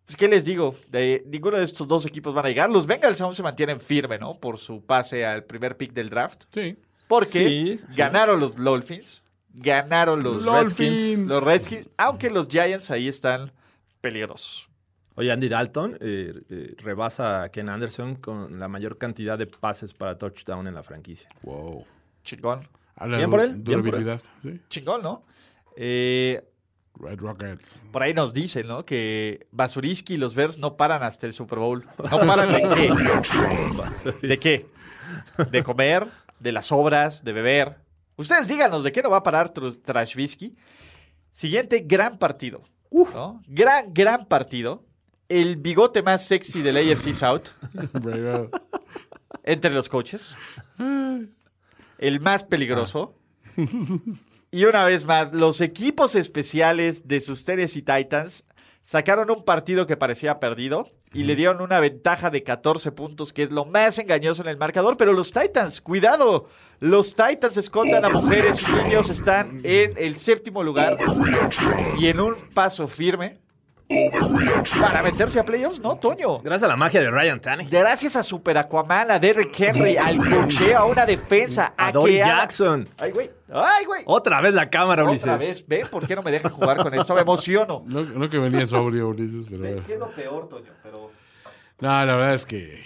pues, 0.05 0.17
¿qué 0.17 0.27
les 0.27 0.45
digo? 0.45 0.75
De, 0.89 1.23
ninguno 1.27 1.57
de 1.57 1.63
estos 1.63 1.87
dos 1.87 2.05
equipos 2.05 2.33
van 2.33 2.45
a 2.45 2.49
llegar. 2.49 2.69
Los 2.69 2.87
Bengals 2.87 3.21
aún 3.21 3.35
se 3.35 3.43
mantienen 3.43 3.79
firme, 3.79 4.17
¿no? 4.17 4.33
Por 4.33 4.57
su 4.57 4.81
pase 4.83 5.25
al 5.25 5.43
primer 5.43 5.77
pick 5.77 5.93
del 5.93 6.09
draft. 6.09 6.43
Sí. 6.53 6.77
Porque 7.07 7.27
Sí, 7.47 7.77
sí. 7.77 7.85
ganaron 7.95 8.39
los 8.39 8.55
Dolphins, 8.55 9.23
ganaron 9.53 10.23
los. 10.23 10.45
Redskins, 10.45 11.19
los 11.29 11.43
Redskins, 11.43 11.89
aunque 11.97 12.29
los 12.29 12.47
Giants 12.47 12.89
ahí 12.89 13.07
están 13.07 13.51
peligrosos. 13.99 14.67
Oye, 15.21 15.31
Andy 15.31 15.49
Dalton 15.49 15.97
eh, 16.01 16.33
eh, 16.49 16.75
rebasa 16.79 17.43
a 17.43 17.49
Ken 17.49 17.69
Anderson 17.69 18.15
con 18.15 18.59
la 18.59 18.67
mayor 18.67 18.97
cantidad 18.97 19.37
de 19.37 19.45
pases 19.45 19.93
para 19.93 20.17
touchdown 20.17 20.65
en 20.65 20.73
la 20.73 20.81
franquicia. 20.81 21.29
Wow. 21.43 21.85
Chingón. 22.23 22.61
Bien 23.05 23.29
por 23.29 23.39
él, 23.41 23.53
bien 23.55 23.83
por 23.83 23.93
él. 23.95 24.03
durabilidad. 24.05 24.21
Sí. 24.41 24.59
Chingón, 24.67 25.03
¿no? 25.03 25.23
Eh, 25.77 26.43
Red 26.95 27.19
Rockets. 27.19 27.77
por 27.91 28.01
ahí 28.01 28.15
nos 28.15 28.33
dicen, 28.33 28.67
¿no? 28.67 28.83
Que 28.83 29.45
Basuriski 29.51 30.15
y 30.15 30.17
los 30.17 30.33
Bears 30.33 30.57
no 30.57 30.75
paran 30.75 31.03
hasta 31.03 31.27
el 31.27 31.33
Super 31.33 31.59
Bowl. 31.59 31.85
¿No 32.09 32.19
paran 32.19 32.51
de 32.51 32.61
qué? 32.75 34.27
¿De 34.27 34.37
qué? 34.39 34.65
¿De 35.51 35.63
comer? 35.63 36.07
¿De 36.39 36.51
las 36.51 36.71
obras? 36.71 37.23
¿De 37.23 37.31
beber? 37.31 37.77
Ustedes 38.17 38.47
díganos 38.47 38.83
de 38.83 38.91
qué 38.91 39.03
no 39.03 39.11
va 39.11 39.17
a 39.17 39.23
parar 39.23 39.53
Tr- 39.53 39.81
Trashvisky. 39.83 40.55
Siguiente 41.31 41.81
gran 41.85 42.17
partido. 42.17 42.63
¿no? 42.91 43.41
Gran, 43.47 43.93
gran 43.93 44.25
partido. 44.25 44.83
El 45.31 45.55
bigote 45.55 46.03
más 46.03 46.27
sexy 46.27 46.61
del 46.61 46.75
AFC 46.75 47.13
South 47.13 47.51
entre 49.45 49.71
los 49.71 49.87
coaches. 49.87 50.35
El 51.97 52.19
más 52.19 52.43
peligroso. 52.43 53.15
Y 54.51 54.65
una 54.65 54.83
vez 54.83 55.05
más, 55.05 55.31
los 55.33 55.61
equipos 55.61 56.15
especiales 56.15 57.07
de 57.07 57.21
sus 57.21 57.45
Tennessee 57.45 57.81
Titans 57.81 58.43
sacaron 58.81 59.31
un 59.31 59.45
partido 59.45 59.87
que 59.87 59.95
parecía 59.95 60.41
perdido 60.41 60.85
y 61.13 61.23
le 61.23 61.37
dieron 61.37 61.61
una 61.61 61.79
ventaja 61.79 62.29
de 62.29 62.43
14 62.43 62.91
puntos, 62.91 63.31
que 63.31 63.43
es 63.43 63.51
lo 63.51 63.63
más 63.63 63.99
engañoso 63.99 64.41
en 64.41 64.49
el 64.49 64.57
marcador. 64.57 64.97
Pero 64.97 65.13
los 65.13 65.31
Titans, 65.31 65.79
cuidado, 65.79 66.49
los 66.81 67.15
Titans 67.15 67.55
escondan 67.55 68.03
a 68.03 68.09
mujeres 68.09 68.67
y 68.67 68.83
niños, 68.83 69.09
están 69.09 69.61
en 69.63 69.93
el 69.95 70.17
séptimo 70.17 70.61
lugar 70.61 70.97
y 71.97 72.07
en 72.07 72.19
un 72.19 72.35
paso 72.53 72.89
firme 72.89 73.39
para 74.79 75.03
meterse 75.03 75.39
a 75.39 75.45
playoffs, 75.45 75.79
¿no, 75.79 75.95
Toño? 75.95 76.39
Gracias 76.39 76.63
a 76.63 76.67
la 76.67 76.77
magia 76.77 77.01
de 77.01 77.11
Ryan 77.11 77.39
Tannehill. 77.39 77.71
Gracias 77.71 78.15
a 78.15 78.23
Super 78.23 78.57
Aquaman, 78.57 79.11
a 79.11 79.19
Derrick 79.19 79.59
Henry, 79.59 79.97
al 79.97 80.17
cocheo, 80.17 80.77
a 80.77 80.85
una 80.85 81.05
defensa, 81.05 81.73
a, 81.77 81.87
A 81.87 81.91
Dory 81.91 82.17
Jackson. 82.17 82.87
Ay, 82.99 83.11
güey. 83.11 83.31
Ay, 83.53 83.85
güey. 83.85 84.03
Otra 84.05 84.41
vez 84.41 84.53
la 84.53 84.69
cámara, 84.69 85.03
Ulises. 85.03 85.23
Otra 85.23 85.37
vez, 85.37 85.65
¿ven? 85.67 85.87
¿Por 85.87 86.07
qué 86.07 86.15
no 86.15 86.23
me 86.23 86.31
dejan 86.31 86.51
jugar 86.51 86.77
con 86.77 86.93
esto? 86.93 87.13
Me 87.15 87.21
emociono. 87.21 87.83
No, 87.85 88.01
no 88.01 88.29
que 88.29 88.37
venía 88.37 88.65
sobrio, 88.65 89.09
Ulises, 89.09 89.45
pero. 89.49 89.63
¿Ven? 89.63 89.83
¿Qué 89.83 89.93
es 89.93 89.99
lo 89.99 90.09
peor, 90.09 90.47
Toño? 90.47 90.71
Pero... 90.83 91.11
No, 91.79 91.89
la 91.89 92.15
verdad 92.15 92.33
es 92.33 92.45
que 92.45 92.79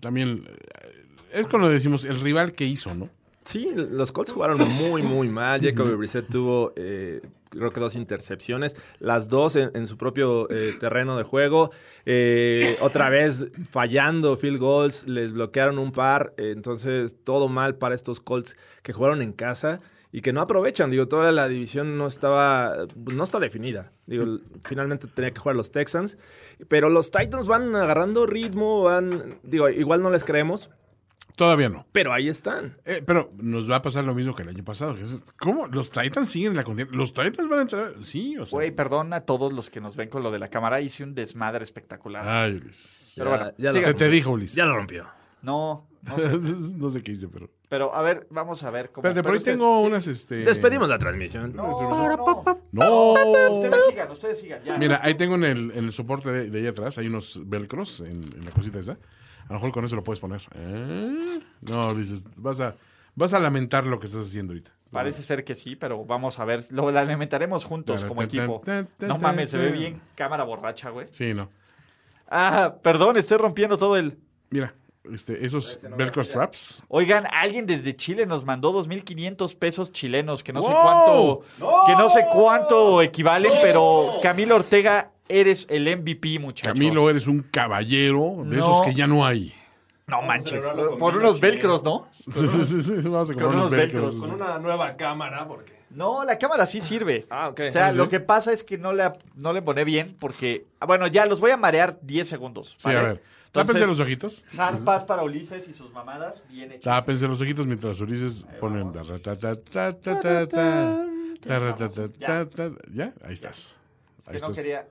también 0.00 0.44
eh, 0.48 1.04
es 1.32 1.46
cuando 1.46 1.68
decimos 1.68 2.04
el 2.04 2.20
rival 2.20 2.54
que 2.54 2.64
hizo, 2.64 2.94
¿no? 2.94 3.08
Sí, 3.44 3.70
los 3.76 4.10
Colts 4.12 4.32
jugaron 4.32 4.58
muy, 4.58 5.02
muy 5.02 5.28
mal. 5.28 5.60
Jacoby 5.60 5.94
Brissett 5.94 6.28
tuvo, 6.30 6.72
eh, 6.76 7.20
creo 7.56 7.70
que 7.70 7.80
dos 7.80 7.96
intercepciones, 7.96 8.76
las 8.98 9.28
dos 9.28 9.56
en, 9.56 9.86
su 9.86 9.96
propio 9.96 10.50
eh, 10.50 10.74
terreno 10.78 11.16
de 11.16 11.22
juego. 11.22 11.70
Eh, 12.06 12.76
otra 12.80 13.08
vez 13.08 13.46
fallando 13.70 14.36
field 14.36 14.58
goals, 14.58 15.06
les 15.06 15.32
bloquearon 15.32 15.78
un 15.78 15.92
par. 15.92 16.34
eh, 16.36 16.50
entonces, 16.50 17.16
todo 17.24 17.48
mal 17.48 17.76
para 17.76 17.94
estos 17.94 18.20
Colts 18.20 18.56
que 18.82 18.92
jugaron 18.92 19.22
en 19.22 19.32
casa 19.32 19.80
y 20.14 20.20
que 20.22 20.32
no 20.32 20.40
aprovechan. 20.40 20.90
Digo, 20.90 21.08
toda 21.08 21.32
la 21.32 21.48
división 21.48 21.98
no 21.98 22.06
estaba, 22.06 22.86
no 22.94 23.24
está 23.24 23.40
definida. 23.40 23.90
Digo, 24.06 24.38
finalmente 24.62 25.08
tenía 25.08 25.32
que 25.32 25.40
jugar 25.40 25.56
los 25.56 25.72
Texans. 25.72 26.18
Pero 26.68 26.88
los 26.88 27.10
Titans 27.10 27.46
van 27.46 27.74
agarrando 27.74 28.24
ritmo, 28.24 28.84
van, 28.84 29.10
digo, 29.42 29.68
igual 29.68 30.02
no 30.02 30.10
les 30.10 30.22
creemos, 30.22 30.70
Todavía 31.36 31.68
no. 31.68 31.86
pero 31.92 32.12
ahí 32.12 32.28
están. 32.28 32.76
Eh, 32.84 33.02
pero 33.04 33.32
nos 33.38 33.68
va 33.70 33.76
a 33.76 33.82
pasar 33.82 34.04
lo 34.04 34.14
mismo 34.14 34.34
que 34.34 34.42
el 34.42 34.48
año 34.50 34.62
pasado. 34.64 34.96
¿Cómo? 35.38 35.66
¿Los 35.66 35.90
Titans 35.90 36.28
siguen 36.28 36.50
en 36.52 36.56
la 36.56 36.64
contienda? 36.64 36.94
¿Los 36.96 37.12
Titans 37.12 37.48
van 37.48 37.58
a 37.58 37.62
entrar? 37.62 37.88
Sí, 38.02 38.36
o 38.38 38.46
sea. 38.46 38.56
Güey, 38.56 38.70
perdón 38.70 39.12
a 39.12 39.22
todos 39.22 39.52
los 39.52 39.68
que 39.70 39.80
nos 39.80 39.96
ven 39.96 40.08
con 40.08 40.22
lo 40.22 40.30
de 40.30 40.38
la 40.38 40.48
cámara. 40.48 40.80
Hice 40.80 41.02
un 41.02 41.14
desmadre 41.14 41.62
espectacular. 41.64 42.26
Ay, 42.28 42.54
Ulises. 42.56 43.14
Pero 43.18 43.30
bueno, 43.30 43.52
ya 43.58 43.72
lo-. 43.72 43.80
Se 43.80 43.94
te 43.94 44.08
dijo, 44.08 44.30
Ulises. 44.30 44.54
Ya 44.56 44.64
lo 44.66 44.76
rompió. 44.76 45.06
No, 45.42 45.86
No 46.02 46.16
sé. 46.18 46.30
no 46.76 46.88
sé 46.88 47.02
qué 47.02 47.12
hice, 47.12 47.28
pero. 47.28 47.50
Pero 47.68 47.94
a 47.94 48.00
ver, 48.02 48.26
vamos 48.30 48.62
a 48.62 48.70
ver. 48.70 48.90
cómo- 48.92 49.06
Espérate, 49.08 49.20
por 49.22 49.24
pero 49.24 49.32
ahí 49.34 49.38
ustedes- 49.38 49.58
tengo 49.58 49.80
sí. 49.80 49.86
unas, 49.88 50.06
este. 50.06 50.34
Despedimos 50.36 50.88
la 50.88 50.98
transmisión. 50.98 51.54
No, 51.54 51.66
no. 51.82 52.44
No. 52.72 53.12
Ustedes 53.50 53.86
sigan, 53.90 54.10
ustedes 54.10 54.40
sigan. 54.40 54.62
Ya. 54.64 54.78
Mira, 54.78 55.00
ahí 55.02 55.14
tengo 55.16 55.34
en 55.34 55.44
el, 55.44 55.70
en 55.72 55.84
el 55.84 55.92
soporte 55.92 56.30
de, 56.30 56.50
de 56.50 56.60
ahí 56.60 56.66
atrás, 56.66 56.96
hay 56.98 57.08
unos 57.08 57.40
velcros 57.44 58.00
en, 58.00 58.22
en 58.22 58.44
la 58.44 58.50
cosita 58.52 58.78
esa. 58.78 58.96
A 59.44 59.48
lo 59.48 59.54
mejor 59.54 59.72
con 59.72 59.84
eso 59.84 59.96
lo 59.96 60.02
puedes 60.02 60.20
poner. 60.20 60.42
¿Eh? 60.54 61.40
No, 61.62 61.94
dices, 61.94 62.24
vas 62.36 62.60
a, 62.60 62.74
vas 63.14 63.32
a 63.34 63.40
lamentar 63.40 63.86
lo 63.86 63.98
que 63.98 64.06
estás 64.06 64.26
haciendo 64.26 64.52
ahorita. 64.52 64.70
Parece 64.90 65.22
ser 65.22 65.44
que 65.44 65.54
sí, 65.54 65.74
pero 65.76 66.04
vamos 66.04 66.38
a 66.38 66.44
ver. 66.44 66.64
Lo 66.70 66.90
lamentaremos 66.90 67.64
juntos 67.64 68.04
como 68.04 68.22
equipo. 68.22 68.62
No 69.00 69.18
mames, 69.18 69.50
se 69.50 69.58
ve 69.58 69.70
bien 69.70 70.00
cámara 70.14 70.44
borracha, 70.44 70.90
güey. 70.90 71.06
Sí, 71.10 71.34
no. 71.34 71.50
Ah, 72.28 72.76
perdón, 72.82 73.16
estoy 73.16 73.38
rompiendo 73.38 73.76
todo 73.76 73.96
el. 73.96 74.18
Mira, 74.50 74.74
este, 75.12 75.44
esos 75.44 75.80
velcro 75.96 76.22
straps. 76.24 76.82
Oigan, 76.88 77.26
alguien 77.30 77.66
desde 77.66 77.94
Chile 77.94 78.24
nos 78.24 78.44
mandó 78.44 78.72
2.500 78.72 79.56
pesos 79.56 79.92
chilenos, 79.92 80.42
que 80.42 80.52
no 80.52 80.62
sé 80.62 80.72
cuánto, 80.72 81.42
que 81.86 81.92
no 81.92 82.08
sé 82.08 82.24
cuánto 82.32 83.02
equivalen, 83.02 83.52
pero 83.62 84.18
Camilo 84.22 84.56
Ortega, 84.56 85.10
eres 85.28 85.66
el 85.70 85.84
MVP, 85.98 86.38
muchacho. 86.38 86.72
Camilo, 86.72 87.08
eres 87.10 87.26
un 87.26 87.42
caballero 87.42 88.44
de 88.44 88.56
No. 88.56 88.58
esos 88.58 88.82
que 88.82 88.94
ya 88.94 89.06
no 89.06 89.24
hay. 89.24 89.52
no 90.06 90.20
manches, 90.22 90.64
por 90.98 91.16
unos 91.16 91.40
velcros, 91.40 91.82
¿no? 91.82 92.08
Sí, 92.28 92.46
sí, 92.46 92.64
sí, 92.64 92.82
sí, 92.82 92.92
Vamos 93.04 93.30
a 93.30 93.32
comprar 93.32 93.48
unos 93.50 93.56
unos 93.66 93.70
velcros. 93.70 94.02
velcros, 94.12 94.16
Con 94.30 94.32
una 94.42 94.58
nueva 94.58 94.96
cámara, 94.96 95.46
porque. 95.48 95.72
No, 95.90 96.24
la 96.24 96.36
cámara 96.38 96.66
sí 96.66 96.80
sirve. 96.80 97.24
Ah, 97.30 97.48
ok. 97.48 97.60
O 97.68 97.70
sea, 97.70 97.90
Sí, 97.92 97.96
lo 97.96 98.08
que 98.08 98.18
pasa 98.20 98.52
es 98.52 98.64
que 98.64 98.76
no 98.76 98.92
le, 98.92 99.12
no 99.36 99.52
le 99.52 99.62
pone 99.62 99.84
bien 99.84 100.16
porque... 100.18 100.66
ah, 100.80 100.86
Bueno, 100.86 101.06
ya 101.06 101.24
los 101.24 101.38
voy 101.38 101.52
a 101.52 101.56
marear 101.56 101.98
10 102.02 102.26
segundos. 102.28 102.74
Sí, 102.78 102.88
a 102.90 103.00
ver. 103.00 103.22
Tápense 103.52 103.86
los 103.86 104.00
ojitos. 104.00 104.46
Pass 104.84 105.04
para 105.04 105.22
Ulises 105.22 105.68
y 105.68 105.72
sus 105.74 105.92
mamadas, 105.92 106.42
bien 106.50 106.72
hecho. 106.72 106.80
Tápense 106.82 107.28
los 107.28 107.40
ojitos 107.40 107.68
mientras 107.68 108.00
Ulises 108.00 108.44
taratatatata. 111.46 112.66
¿Ya? 112.92 113.12
Ahí 113.24 113.32
estás. 113.34 113.78
Ahí 114.26 114.34
Que 114.36 114.40
no 114.40 114.50
estás. 114.50 114.84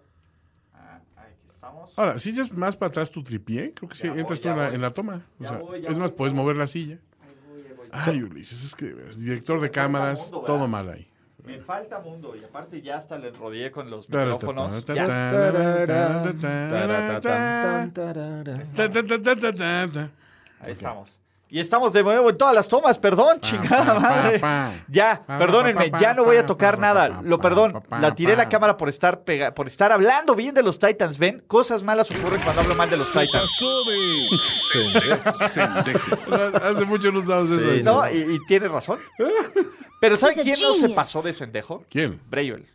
Estamos. 1.64 1.98
Ahora, 1.98 2.20
si 2.20 2.32
echas 2.32 2.52
más 2.52 2.76
para 2.78 2.90
atrás 2.90 3.10
tu 3.12 3.24
tripié, 3.24 3.72
creo 3.74 3.90
que 3.90 3.96
sí, 3.96 4.08
entras 4.08 4.40
tú 4.42 4.50
en 4.50 4.58
la, 4.58 4.74
en 4.74 4.82
la 4.82 4.92
toma. 4.92 5.26
O 5.40 5.48
sea, 5.48 5.58
voy, 5.58 5.86
es 5.86 5.98
más, 5.98 6.10
voy, 6.12 6.18
puedes 6.18 6.34
mover 6.34 6.58
la 6.58 6.68
silla. 6.68 7.00
Ahí 7.22 7.36
voy, 7.48 7.62
ahí 7.62 7.74
voy. 7.74 7.88
Ay, 7.92 8.24
Ulises, 8.24 8.64
es 8.64 8.76
que 8.76 8.88
eres 8.88 9.20
director 9.20 9.62
de 9.62 9.72
cámaras, 9.72 10.32
mundo, 10.32 10.46
todo 10.46 10.68
mal 10.68 10.90
ahí. 10.90 11.08
Me 11.46 11.60
falta 11.60 12.00
mundo 12.00 12.36
y 12.36 12.44
aparte 12.44 12.82
ya 12.82 12.98
hasta 12.98 13.18
le 13.18 13.32
rodeé 13.32 13.72
con 13.72 13.90
los 13.90 14.10
micrófonos. 14.10 14.86
ahí 20.60 20.72
estamos. 20.72 21.20
Y 21.54 21.60
estamos 21.60 21.94
de 21.94 22.02
nuevo 22.02 22.32
en 22.32 22.36
todas 22.36 22.56
las 22.56 22.68
tomas, 22.68 22.98
perdón, 22.98 23.40
chingada 23.40 23.94
madre. 24.00 24.42
Ya, 24.88 25.22
perdónenme, 25.22 25.92
ya 26.00 26.16
no 26.16 26.24
voy 26.24 26.38
a 26.38 26.48
tocar 26.48 26.80
nada. 26.80 27.22
Lo 27.24 27.40
perdón, 27.40 27.80
la 27.92 28.16
tiré 28.16 28.36
la 28.36 28.50
cámara 28.50 28.76
por 28.76 28.90
estar 28.90 29.24
pega 29.24 29.54
por 29.54 29.68
estar 29.68 29.92
hablando 29.92 30.34
bien 30.34 30.56
de 30.56 30.64
los 30.64 30.80
Titans, 30.80 31.20
ven, 31.20 31.44
cosas 31.46 31.84
malas 31.84 32.10
ocurren 32.10 32.42
cuando 32.42 32.62
hablo 32.62 32.74
mal 32.74 32.90
de 32.90 32.98
los 32.98 33.12
Titans. 33.12 33.52
Hace 36.64 36.86
mucho 36.86 37.12
no 37.12 37.20
usamos 37.20 37.52
eso. 37.52 37.84
No, 37.84 38.10
y, 38.10 38.34
y 38.34 38.40
tienes 38.48 38.72
razón. 38.72 38.98
Pero 40.02 40.16
¿saben 40.16 40.40
a 40.40 40.42
quién 40.42 40.60
no 40.60 40.74
se 40.74 40.90
pasó 40.90 41.22
de 41.22 41.34
sendejo? 41.34 41.86
¿Quién? 41.88 42.20
Bravel. 42.32 42.66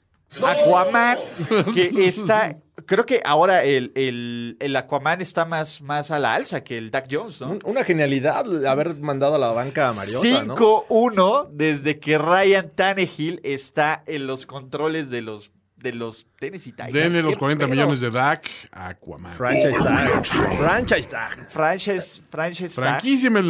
Aquaman, 0.44 1.18
que 1.74 2.06
está. 2.06 2.56
Creo 2.86 3.04
que 3.04 3.20
ahora 3.24 3.64
el, 3.64 3.92
el, 3.94 4.56
el 4.60 4.76
Aquaman 4.76 5.20
está 5.20 5.44
más, 5.44 5.82
más 5.82 6.10
a 6.10 6.18
la 6.18 6.34
alza 6.34 6.62
que 6.62 6.78
el 6.78 6.90
Doug 6.90 7.04
Jones, 7.10 7.40
¿no? 7.40 7.58
Una 7.64 7.84
genialidad 7.84 8.66
haber 8.66 8.96
mandado 8.96 9.34
a 9.34 9.38
la 9.38 9.48
banca 9.52 9.88
a 9.88 9.92
Mariota, 9.92 10.44
¿no? 10.44 10.56
5-1 10.56 11.48
desde 11.52 11.98
que 11.98 12.18
Ryan 12.18 12.70
Tannehill 12.74 13.40
está 13.42 14.02
en 14.06 14.26
los 14.26 14.46
controles 14.46 15.10
de 15.10 15.22
los, 15.22 15.50
de 15.76 15.92
los 15.92 16.26
Tennessee 16.38 16.70
Titans. 16.72 16.92
Denle 16.92 17.20
los 17.22 17.34
¿Qué 17.34 17.40
40 17.40 17.64
pedo? 17.66 17.74
millones 17.74 18.00
de 18.00 18.10
DAC 18.10 18.48
a 18.70 18.88
Aquaman. 18.88 19.32
Franchise 19.32 19.78
tag. 19.82 20.24
Franchise 20.56 21.08
tag. 21.08 21.50
Franchise, 21.50 22.22
franchise 22.30 22.80
tag. 22.80 23.02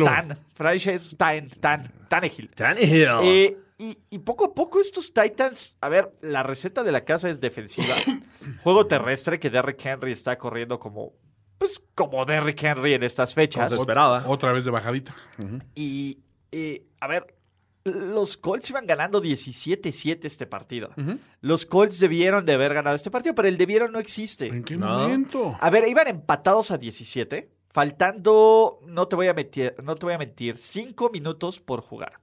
Tan, 0.05 0.39
franchise 0.55 1.17
tan, 1.17 1.49
tan, 1.61 1.93
Tannehill. 2.09 2.49
Tannehill. 2.55 3.09
Eh, 3.23 3.57
y, 3.79 3.99
y 4.11 4.19
poco 4.19 4.47
a 4.47 4.55
poco 4.55 4.81
estos 4.81 5.13
Titans, 5.15 5.77
a 5.81 5.89
ver, 5.89 6.13
la 6.21 6.43
receta 6.43 6.83
de 6.83 6.93
la 6.93 7.05
casa 7.05 7.31
es 7.31 7.41
defensiva. 7.41 7.95
Juego 8.63 8.87
terrestre 8.87 9.39
que 9.39 9.51
Derrick 9.51 9.85
Henry 9.87 10.13
está 10.13 10.37
corriendo 10.37 10.79
como, 10.81 11.13
pues 11.59 11.81
como 11.95 12.25
Derrick 12.25 12.63
Henry 12.63 12.95
en 12.95 13.05
estas 13.05 13.35
fechas. 13.35 13.71
Esperaba. 13.73 14.25
Otra 14.27 14.53
vez 14.53 14.65
de 14.65 14.71
bajadita. 14.73 15.15
Y, 15.75 16.19
eh, 16.51 16.87
a 17.01 17.07
ver, 17.07 17.35
los 17.85 18.37
Colts 18.37 18.69
iban 18.71 18.85
ganando 18.87 19.23
17-7 19.23 20.25
este 20.25 20.47
partido. 20.47 20.91
Los 21.41 21.65
Colts 21.65 22.01
debieron 22.01 22.45
de 22.45 22.55
haber 22.55 22.75
ganado 22.75 22.97
este 22.97 23.11
partido, 23.11 23.35
pero 23.35 23.49
el 23.49 23.57
debieron 23.57 23.93
no 23.93 23.99
existe. 23.99 24.47
¿En 24.49 24.65
qué 24.65 24.77
No. 24.77 24.99
momento? 24.99 25.57
A 25.61 25.71
ver, 25.71 25.87
iban 25.89 26.09
empatados 26.09 26.71
a 26.71 26.79
17, 26.79 27.51
faltando, 27.69 28.81
no 28.87 29.09
te 29.09 29.17
voy 29.17 29.29
a 29.29 29.35
mentir, 29.35 29.75
no 29.83 29.95
te 29.95 30.05
voy 30.07 30.15
a 30.15 30.19
mentir, 30.19 30.57
5 30.59 31.11
minutos 31.11 31.61
por 31.61 31.81
jugar. 31.81 32.21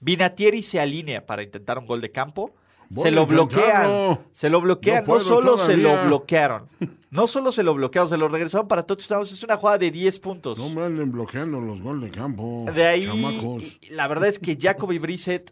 Vinatieri 0.00 0.62
se 0.62 0.80
alinea 0.80 1.24
para 1.24 1.42
intentar 1.42 1.78
un 1.78 1.86
gol 1.86 2.00
de 2.00 2.10
campo. 2.10 2.54
Voy 2.88 3.02
se 3.02 3.10
lo 3.10 3.26
bloquean. 3.26 4.20
Se 4.32 4.48
lo 4.48 4.60
bloquean. 4.60 5.04
No 5.06 5.18
solo 5.18 5.56
se 5.56 5.76
lo 5.76 6.06
bloquearon. 6.06 6.68
No 7.08 7.26
solo 7.26 7.50
se 7.50 7.62
lo 7.62 7.72
bloquearon, 7.72 8.10
se 8.10 8.18
lo 8.18 8.28
regresaron 8.28 8.68
para 8.68 8.82
touchdowns. 8.82 9.32
Es 9.32 9.42
una 9.42 9.56
jugada 9.56 9.78
de 9.78 9.90
10 9.90 10.18
puntos. 10.18 10.58
No 10.58 10.68
me 10.68 10.82
anden 10.82 11.10
bloqueando 11.10 11.62
los 11.62 11.80
goles 11.80 12.10
de 12.10 12.18
campo. 12.18 12.66
De 12.74 12.84
ahí, 12.84 13.04
Chamacos. 13.06 13.78
la 13.90 14.06
verdad 14.06 14.28
es 14.28 14.38
que 14.38 14.58
Jacoby 14.60 14.98
Brissett. 14.98 15.50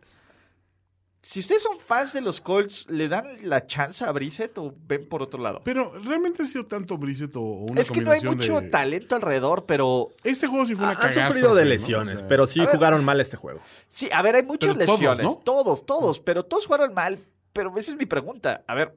Si 1.26 1.40
ustedes 1.40 1.62
son 1.62 1.78
fans 1.78 2.12
de 2.12 2.20
los 2.20 2.42
Colts, 2.42 2.84
¿le 2.90 3.08
dan 3.08 3.26
la 3.42 3.66
chance 3.66 4.04
a 4.04 4.12
Brissett 4.12 4.58
o 4.58 4.74
ven 4.86 5.08
por 5.08 5.22
otro 5.22 5.40
lado? 5.42 5.62
Pero 5.64 5.92
realmente 6.04 6.42
ha 6.42 6.46
sido 6.46 6.66
tanto 6.66 6.98
Brissett 6.98 7.34
o 7.36 7.40
una 7.40 7.80
es 7.80 7.90
que 7.90 8.02
no 8.02 8.10
hay 8.10 8.20
mucho 8.20 8.60
de- 8.60 8.68
talento 8.68 9.14
alrededor, 9.16 9.64
pero 9.64 10.10
Este 10.22 10.46
juego 10.46 10.66
sí 10.66 10.74
fue 10.74 10.84
una 10.84 10.92
Han 10.92 10.98
cagada. 11.00 11.28
sufrido 11.28 11.54
de 11.54 11.64
lesiones, 11.64 12.22
pero 12.22 12.46
sí 12.46 12.60
ver. 12.60 12.68
jugaron 12.68 13.02
mal 13.06 13.20
este 13.22 13.38
juego. 13.38 13.60
sí, 13.88 14.10
a 14.12 14.20
ver, 14.20 14.36
hay 14.36 14.42
muchas 14.42 14.74
Pero 14.74 14.84
todos, 14.84 15.00
lesiones. 15.00 15.24
¿no? 15.24 15.36
Todos, 15.42 15.86
todos, 15.86 16.20
pero 16.20 16.42
todos 16.44 16.66
jugaron 16.66 16.92
mal. 16.92 17.18
Pero 17.54 17.72
esa 17.78 17.92
es 17.92 17.96
mi 17.96 18.04
pregunta. 18.04 18.62
A 18.66 18.74
ver, 18.74 18.94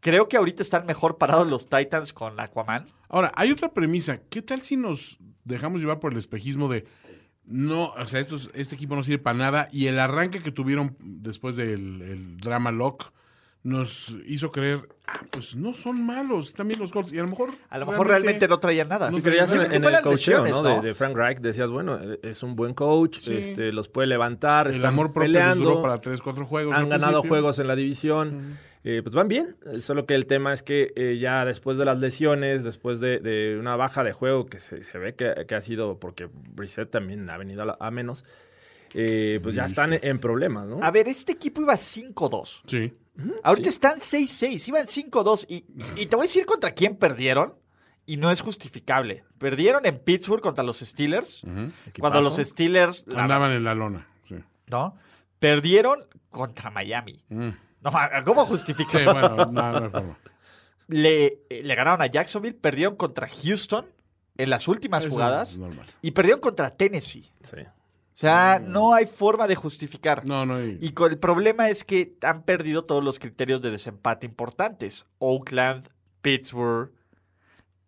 creo 0.00 0.28
que 0.28 0.36
ahorita 0.38 0.62
están 0.64 0.86
mejor 0.86 1.18
parados 1.18 1.46
los 1.46 1.68
Titans 1.68 2.12
con 2.12 2.40
Aquaman. 2.40 2.86
Ahora, 3.08 3.30
hay 3.36 3.52
otra 3.52 3.72
premisa. 3.72 4.18
¿Qué 4.28 4.42
tal 4.42 4.62
si 4.62 4.76
nos 4.76 5.18
dejamos 5.44 5.80
llevar 5.80 6.00
por 6.00 6.12
el 6.12 6.18
espejismo 6.18 6.68
de 6.68 6.84
no, 7.50 7.90
o 7.90 8.06
sea, 8.06 8.20
estos- 8.20 8.50
este 8.54 8.74
equipo 8.76 8.96
no 8.96 9.02
sirve 9.02 9.18
para 9.22 9.36
nada. 9.36 9.68
Y 9.72 9.86
el 9.86 9.98
arranque 9.98 10.42
que 10.42 10.52
tuvieron 10.52 10.96
después 11.00 11.56
del 11.56 12.00
el 12.02 12.36
drama 12.38 12.70
lock 12.70 13.12
nos 13.62 14.16
hizo 14.26 14.50
creer, 14.50 14.80
ah, 15.06 15.20
pues 15.30 15.54
no 15.54 15.74
son 15.74 16.02
malos 16.04 16.54
también 16.54 16.80
los 16.80 16.92
Colts 16.92 17.12
y 17.12 17.18
a 17.18 17.22
lo 17.22 17.28
mejor 17.28 17.50
A 17.68 17.76
lo 17.78 17.84
mejor 17.84 18.06
realmente 18.06 18.48
no 18.48 18.58
traían 18.58 18.88
nada. 18.88 19.10
No 19.10 19.18
Y 19.18 19.22
creías 19.22 19.52
en, 19.52 19.70
en 19.72 19.84
el 19.84 20.00
coacheo, 20.00 20.46
¿no? 20.46 20.62
¿no? 20.62 20.80
De, 20.80 20.88
de 20.88 20.94
Frank 20.94 21.14
Reich 21.14 21.40
decías, 21.40 21.68
bueno, 21.70 21.98
eh, 22.00 22.18
es 22.22 22.42
un 22.42 22.54
buen 22.54 22.72
coach, 22.72 23.18
Sí. 23.18 23.34
este, 23.34 23.70
los 23.72 23.88
puede 23.88 24.06
levantar, 24.08 24.68
el 24.68 24.74
están 24.76 24.94
amor 24.94 25.12
propio 25.12 25.28
les 25.28 25.42
peleando, 25.42 25.64
duró 25.64 25.82
para 25.82 25.98
3, 25.98 26.22
4 26.22 26.46
juegos. 26.46 26.74
han 26.74 26.88
ganado 26.88 27.20
principio. 27.20 27.28
juegos 27.28 27.58
en 27.58 27.66
la 27.66 27.76
división, 27.76 28.58
eh, 28.82 29.00
pues 29.02 29.14
van 29.14 29.28
bien, 29.28 29.56
solo 29.80 30.06
que 30.06 30.14
el 30.14 30.24
tema 30.24 30.54
es 30.54 30.62
que 30.62 30.94
eh, 30.96 31.18
ya 31.20 31.44
después 31.44 31.76
de 31.76 31.84
las 31.84 32.00
lesiones, 32.00 32.64
después 32.64 32.98
de, 33.00 33.18
de 33.18 33.58
una 33.60 33.76
baja 33.76 34.04
de 34.04 34.12
juego 34.12 34.46
que 34.46 34.58
se, 34.58 34.82
se 34.82 34.96
ve 34.98 35.14
que, 35.14 35.44
que 35.46 35.54
ha 35.54 35.60
sido, 35.60 35.98
porque 36.00 36.30
Brissett 36.54 36.90
también 36.90 37.28
ha 37.28 37.36
venido 37.36 37.60
a, 37.60 37.66
la- 37.66 37.76
a 37.78 37.90
menos, 37.90 38.24
eh, 38.94 39.38
pues 39.42 39.54
ya 39.54 39.66
están 39.66 39.92
en, 39.92 40.00
en 40.02 40.18
problemas, 40.18 40.66
¿no? 40.66 40.82
A 40.82 40.90
ver, 40.90 41.08
este 41.08 41.32
equipo 41.32 41.60
iba 41.60 41.74
5-2. 41.74 42.62
Sí. 42.66 42.92
Ahorita 43.42 43.68
están 43.68 43.98
6-6, 43.98 44.68
iban 44.68 44.86
5-2. 44.86 45.46
Y, 45.48 45.64
y 46.00 46.06
te 46.06 46.16
voy 46.16 46.24
a 46.24 46.26
decir 46.28 46.46
contra 46.46 46.72
quién 46.72 46.96
perdieron. 46.96 47.54
Y 48.06 48.16
no 48.16 48.30
es 48.30 48.40
justificable. 48.40 49.24
Perdieron 49.38 49.86
en 49.86 49.98
Pittsburgh 49.98 50.40
contra 50.42 50.64
los 50.64 50.78
Steelers. 50.80 51.42
Cuando 52.00 52.20
los 52.20 52.36
Steelers. 52.36 53.04
la- 53.06 53.22
Andaban 53.24 53.52
en 53.52 53.62
la 53.62 53.74
lona. 53.74 54.08
Sí. 54.22 54.36
¿No? 54.68 54.96
Perdieron 55.38 56.06
contra 56.30 56.70
Miami. 56.70 57.22
Mm. 57.28 57.48
No, 57.82 57.90
¿Cómo 58.24 58.44
justificar? 58.46 59.00
Sí, 59.00 59.06
bueno, 59.06 59.36
no, 59.36 59.46
no 59.52 59.84
hay 59.84 59.90
forma. 59.90 60.18
Le, 60.88 61.38
le 61.48 61.74
ganaron 61.76 62.02
a 62.02 62.06
Jacksonville, 62.06 62.56
perdieron 62.56 62.96
contra 62.96 63.28
Houston 63.28 63.86
en 64.36 64.50
las 64.50 64.66
últimas 64.66 65.02
Eso 65.04 65.12
jugadas 65.12 65.52
es 65.52 65.58
normal. 65.58 65.86
y 66.02 66.10
perdieron 66.10 66.40
contra 66.40 66.70
Tennessee. 66.70 67.30
Sí. 67.42 67.56
O 68.20 68.22
sea, 68.22 68.60
no 68.62 68.92
hay 68.92 69.06
forma 69.06 69.48
de 69.48 69.54
justificar. 69.54 70.26
No, 70.26 70.44
no 70.44 70.56
hay. 70.56 70.76
Y 70.82 70.90
con- 70.90 71.10
el 71.10 71.18
problema 71.18 71.70
es 71.70 71.84
que 71.84 72.16
han 72.20 72.42
perdido 72.42 72.84
todos 72.84 73.02
los 73.02 73.18
criterios 73.18 73.62
de 73.62 73.70
desempate 73.70 74.26
importantes. 74.26 75.06
Oakland, 75.20 75.88
Pittsburgh, 76.20 76.92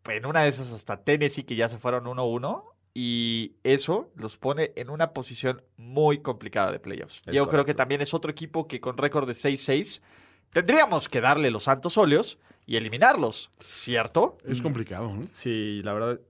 en 0.07 0.25
una 0.25 0.43
de 0.43 0.49
esas 0.49 0.73
hasta 0.73 1.05
Tennessee, 1.05 1.45
que 1.45 1.55
ya 1.55 1.69
se 1.69 1.77
fueron 1.77 2.05
1-1. 2.07 2.65
Y 2.95 3.57
eso 3.63 4.11
los 4.17 4.39
pone 4.39 4.73
en 4.77 4.89
una 4.89 5.13
posición 5.13 5.63
muy 5.77 6.19
complicada 6.23 6.73
de 6.73 6.79
playoffs. 6.81 7.23
Es 7.27 7.35
Yo 7.35 7.47
creo 7.49 7.65
que 7.67 7.75
también 7.75 8.01
es 8.01 8.15
otro 8.15 8.31
equipo 8.31 8.67
que 8.69 8.81
con 8.81 8.97
récord 8.97 9.27
de 9.27 9.35
6-6 9.35 10.03
tendríamos 10.51 11.09
que 11.11 11.21
darle 11.21 11.51
los 11.51 11.65
santos 11.65 11.97
óleos 11.99 12.39
y 12.67 12.77
eliminarlos, 12.77 13.51
¿cierto? 13.61 14.39
Es 14.47 14.63
complicado. 14.63 15.15
¿no? 15.15 15.25
Sí, 15.25 15.81
la 15.85 15.93
verdad. 15.95 16.21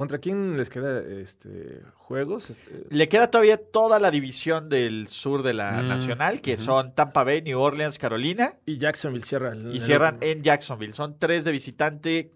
¿Contra 0.00 0.16
quién 0.18 0.56
les 0.56 0.70
queda 0.70 1.02
este, 1.02 1.82
juegos? 1.94 2.48
Este, 2.48 2.86
Le 2.88 3.06
queda 3.10 3.30
todavía 3.30 3.58
toda 3.58 3.98
la 4.00 4.10
división 4.10 4.70
del 4.70 5.08
sur 5.08 5.42
de 5.42 5.52
la 5.52 5.82
Nacional, 5.82 6.40
que 6.40 6.56
son 6.56 6.94
Tampa 6.94 7.22
Bay, 7.22 7.42
New 7.42 7.60
Orleans, 7.60 7.98
Carolina, 7.98 8.54
y 8.64 8.78
Jacksonville 8.78 9.22
cierra. 9.24 9.52
el- 9.52 9.72
y 9.72 9.76
el 9.76 9.80
cierran 9.82 10.16
en 10.22 10.42
Jacksonville. 10.42 10.94
Son 10.94 11.18
tres 11.18 11.44
de 11.44 11.52
visitante. 11.52 12.32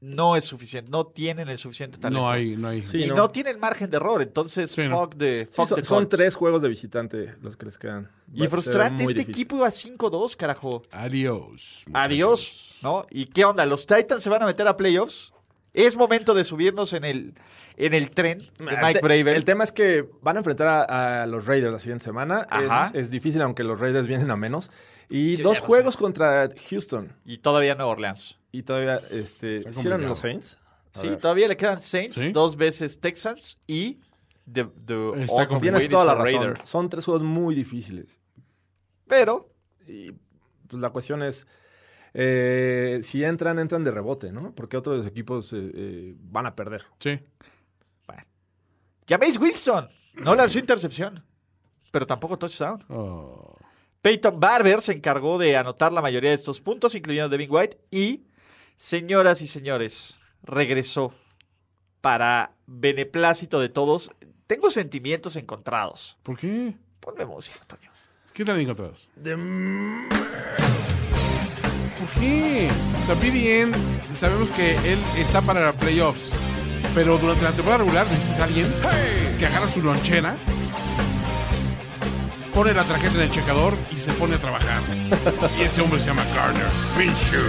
No 0.00 0.34
es 0.36 0.44
suficiente, 0.44 0.90
no 0.90 1.06
tienen 1.06 1.48
el 1.48 1.56
suficiente 1.58 1.96
talento. 1.98 2.20
No 2.22 2.28
hay, 2.30 2.54
no 2.56 2.68
hay. 2.68 2.82
Sí, 2.82 3.04
y 3.04 3.06
no. 3.06 3.14
no. 3.14 3.28
tienen 3.30 3.58
margen 3.60 3.88
de 3.88 3.96
error, 3.98 4.20
entonces 4.20 4.70
Sí, 4.72 4.82
no. 4.82 5.00
fuck 5.04 5.14
Sí, 5.18 5.46
fuck 5.50 5.82
son, 5.84 6.08
tres 6.08 6.34
juegos 6.34 6.60
de 6.62 6.68
visitante 6.68 7.34
los 7.40 7.56
que 7.56 7.66
les 7.66 7.78
quedan. 7.78 8.10
Y 8.32 8.42
Va 8.42 8.48
frustrante, 8.48 9.04
este 9.04 9.14
difícil. 9.14 9.30
equipo 9.30 9.56
iba 9.56 9.70
5-2, 9.70 10.36
carajo. 10.36 10.82
Adiós. 10.90 11.84
muchachos. 11.86 11.92
Adiós, 11.94 12.78
¿no? 12.82 13.06
¿Y 13.10 13.26
qué 13.26 13.44
onda? 13.44 13.64
¿Los 13.64 13.86
Titans 13.86 14.22
se 14.22 14.28
van 14.28 14.42
a 14.42 14.46
meter 14.46 14.66
a 14.68 14.76
playoffs? 14.76 15.32
Es 15.76 15.94
momento 15.96 16.32
de 16.34 16.42
subirnos 16.42 16.92
en 16.94 17.04
el, 17.04 17.34
en 17.76 17.92
el 17.94 18.10
tren 18.10 18.38
de 18.38 18.46
El 18.74 18.78
Mike 18.82 19.00
Bravel. 19.02 19.28
El 19.36 19.44
tema 19.44 19.62
es 19.62 19.72
que 19.72 20.08
van 20.22 20.36
a 20.36 20.40
enfrentar 20.40 20.66
a, 20.90 21.22
a 21.22 21.26
los 21.26 21.44
Raiders 21.46 21.72
la 21.72 21.78
siguiente 21.78 22.04
semana. 22.04 22.46
Ajá. 22.48 22.86
Es, 22.88 22.94
es 22.94 23.10
difícil, 23.10 23.42
aunque 23.42 23.62
los 23.62 23.78
Raiders 23.78 24.06
vienen 24.06 24.30
a 24.30 24.36
menos. 24.36 24.70
Y 25.10 25.36
Yo 25.36 25.44
dos 25.44 25.60
no 25.60 25.66
juegos 25.66 25.96
contra 25.96 26.48
Houston. 26.70 27.12
Y 27.24 27.38
todavía 27.38 27.74
Nueva 27.74 27.92
Orleans. 27.92 28.38
Y 28.52 28.62
todavía, 28.62 28.96
este, 28.96 29.58
Está 29.58 29.72
¿sí 29.72 29.80
eran 29.86 30.00
complicado. 30.00 30.08
los 30.08 30.18
Saints? 30.18 30.58
A 30.94 31.00
Sí, 31.00 31.08
ver. 31.10 31.18
todavía 31.20 31.46
le 31.48 31.56
quedan 31.58 31.80
Saints, 31.82 32.16
Sí. 32.16 32.32
dos 32.32 32.56
veces 32.56 32.98
Texans 33.00 33.56
y 33.66 34.00
The, 34.50 34.64
the 34.64 34.64
Está 34.64 34.94
awesome 34.94 35.46
complicado. 35.46 35.58
Tienes 35.60 35.72
Raiders 35.82 35.90
toda 35.90 36.04
la 36.06 36.14
razón. 36.14 36.54
Son 36.64 36.88
tres 36.88 37.04
juegos 37.04 37.22
muy 37.22 37.54
difíciles. 37.54 38.18
Pero 39.06 39.50
Y 39.86 40.12
pues 40.68 40.80
la 40.80 40.90
cuestión 40.90 41.22
es, 41.22 41.46
eh, 42.18 43.00
si 43.02 43.22
entran, 43.22 43.58
entran 43.58 43.84
de 43.84 43.90
rebote, 43.90 44.32
¿no? 44.32 44.54
Porque 44.54 44.78
otros 44.78 45.06
equipos 45.06 45.52
eh, 45.52 45.70
eh, 45.74 46.14
van 46.16 46.46
a 46.46 46.56
perder. 46.56 46.86
Sí. 46.98 47.20
Jameis 49.06 49.38
Winston 49.38 49.86
no 50.14 50.34
lanzó 50.34 50.58
intercepción, 50.58 51.22
pero 51.90 52.06
tampoco 52.06 52.38
touchdown. 52.38 52.82
Oh. 52.88 53.54
Peyton 54.00 54.40
Barber 54.40 54.80
se 54.80 54.94
encargó 54.94 55.36
de 55.36 55.58
anotar 55.58 55.92
la 55.92 56.00
mayoría 56.00 56.30
de 56.30 56.36
estos 56.36 56.60
puntos, 56.60 56.94
incluyendo 56.94 57.28
Devin 57.28 57.50
White. 57.52 57.78
Y, 57.90 58.24
señoras 58.78 59.42
y 59.42 59.46
señores, 59.46 60.18
regresó 60.42 61.12
para 62.00 62.52
beneplácito 62.66 63.60
de 63.60 63.68
todos. 63.68 64.10
Tengo 64.46 64.70
sentimientos 64.70 65.36
encontrados. 65.36 66.16
¿Por 66.22 66.38
qué? 66.38 66.74
Ponme 66.98 67.26
música, 67.26 67.58
Antonio. 67.60 67.90
¿Qué 68.32 68.44
tan 68.44 68.58
encontrados? 68.58 69.10
O 69.14 70.85
sea, 73.06 73.14
BDN, 73.14 73.72
sabemos 74.14 74.50
que 74.50 74.72
él 74.92 74.98
está 75.16 75.40
para 75.40 75.72
playoffs, 75.72 76.32
pero 76.94 77.18
durante 77.18 77.42
la 77.44 77.52
temporada 77.52 77.78
regular 77.84 78.06
necesitas 78.08 78.40
a 78.40 78.44
alguien 78.44 78.66
que 79.38 79.46
agarra 79.46 79.68
su 79.68 79.82
lonchera, 79.82 80.36
pone 82.54 82.72
la 82.72 82.84
tarjeta 82.84 83.14
en 83.16 83.20
el 83.22 83.30
checador 83.30 83.74
y 83.92 83.96
se 83.96 84.12
pone 84.12 84.36
a 84.36 84.38
trabajar. 84.38 84.80
y 85.58 85.62
ese 85.62 85.82
hombre 85.82 86.00
se 86.00 86.06
llama 86.06 86.24
Gardner 86.34 86.66
Minshew, 86.98 87.42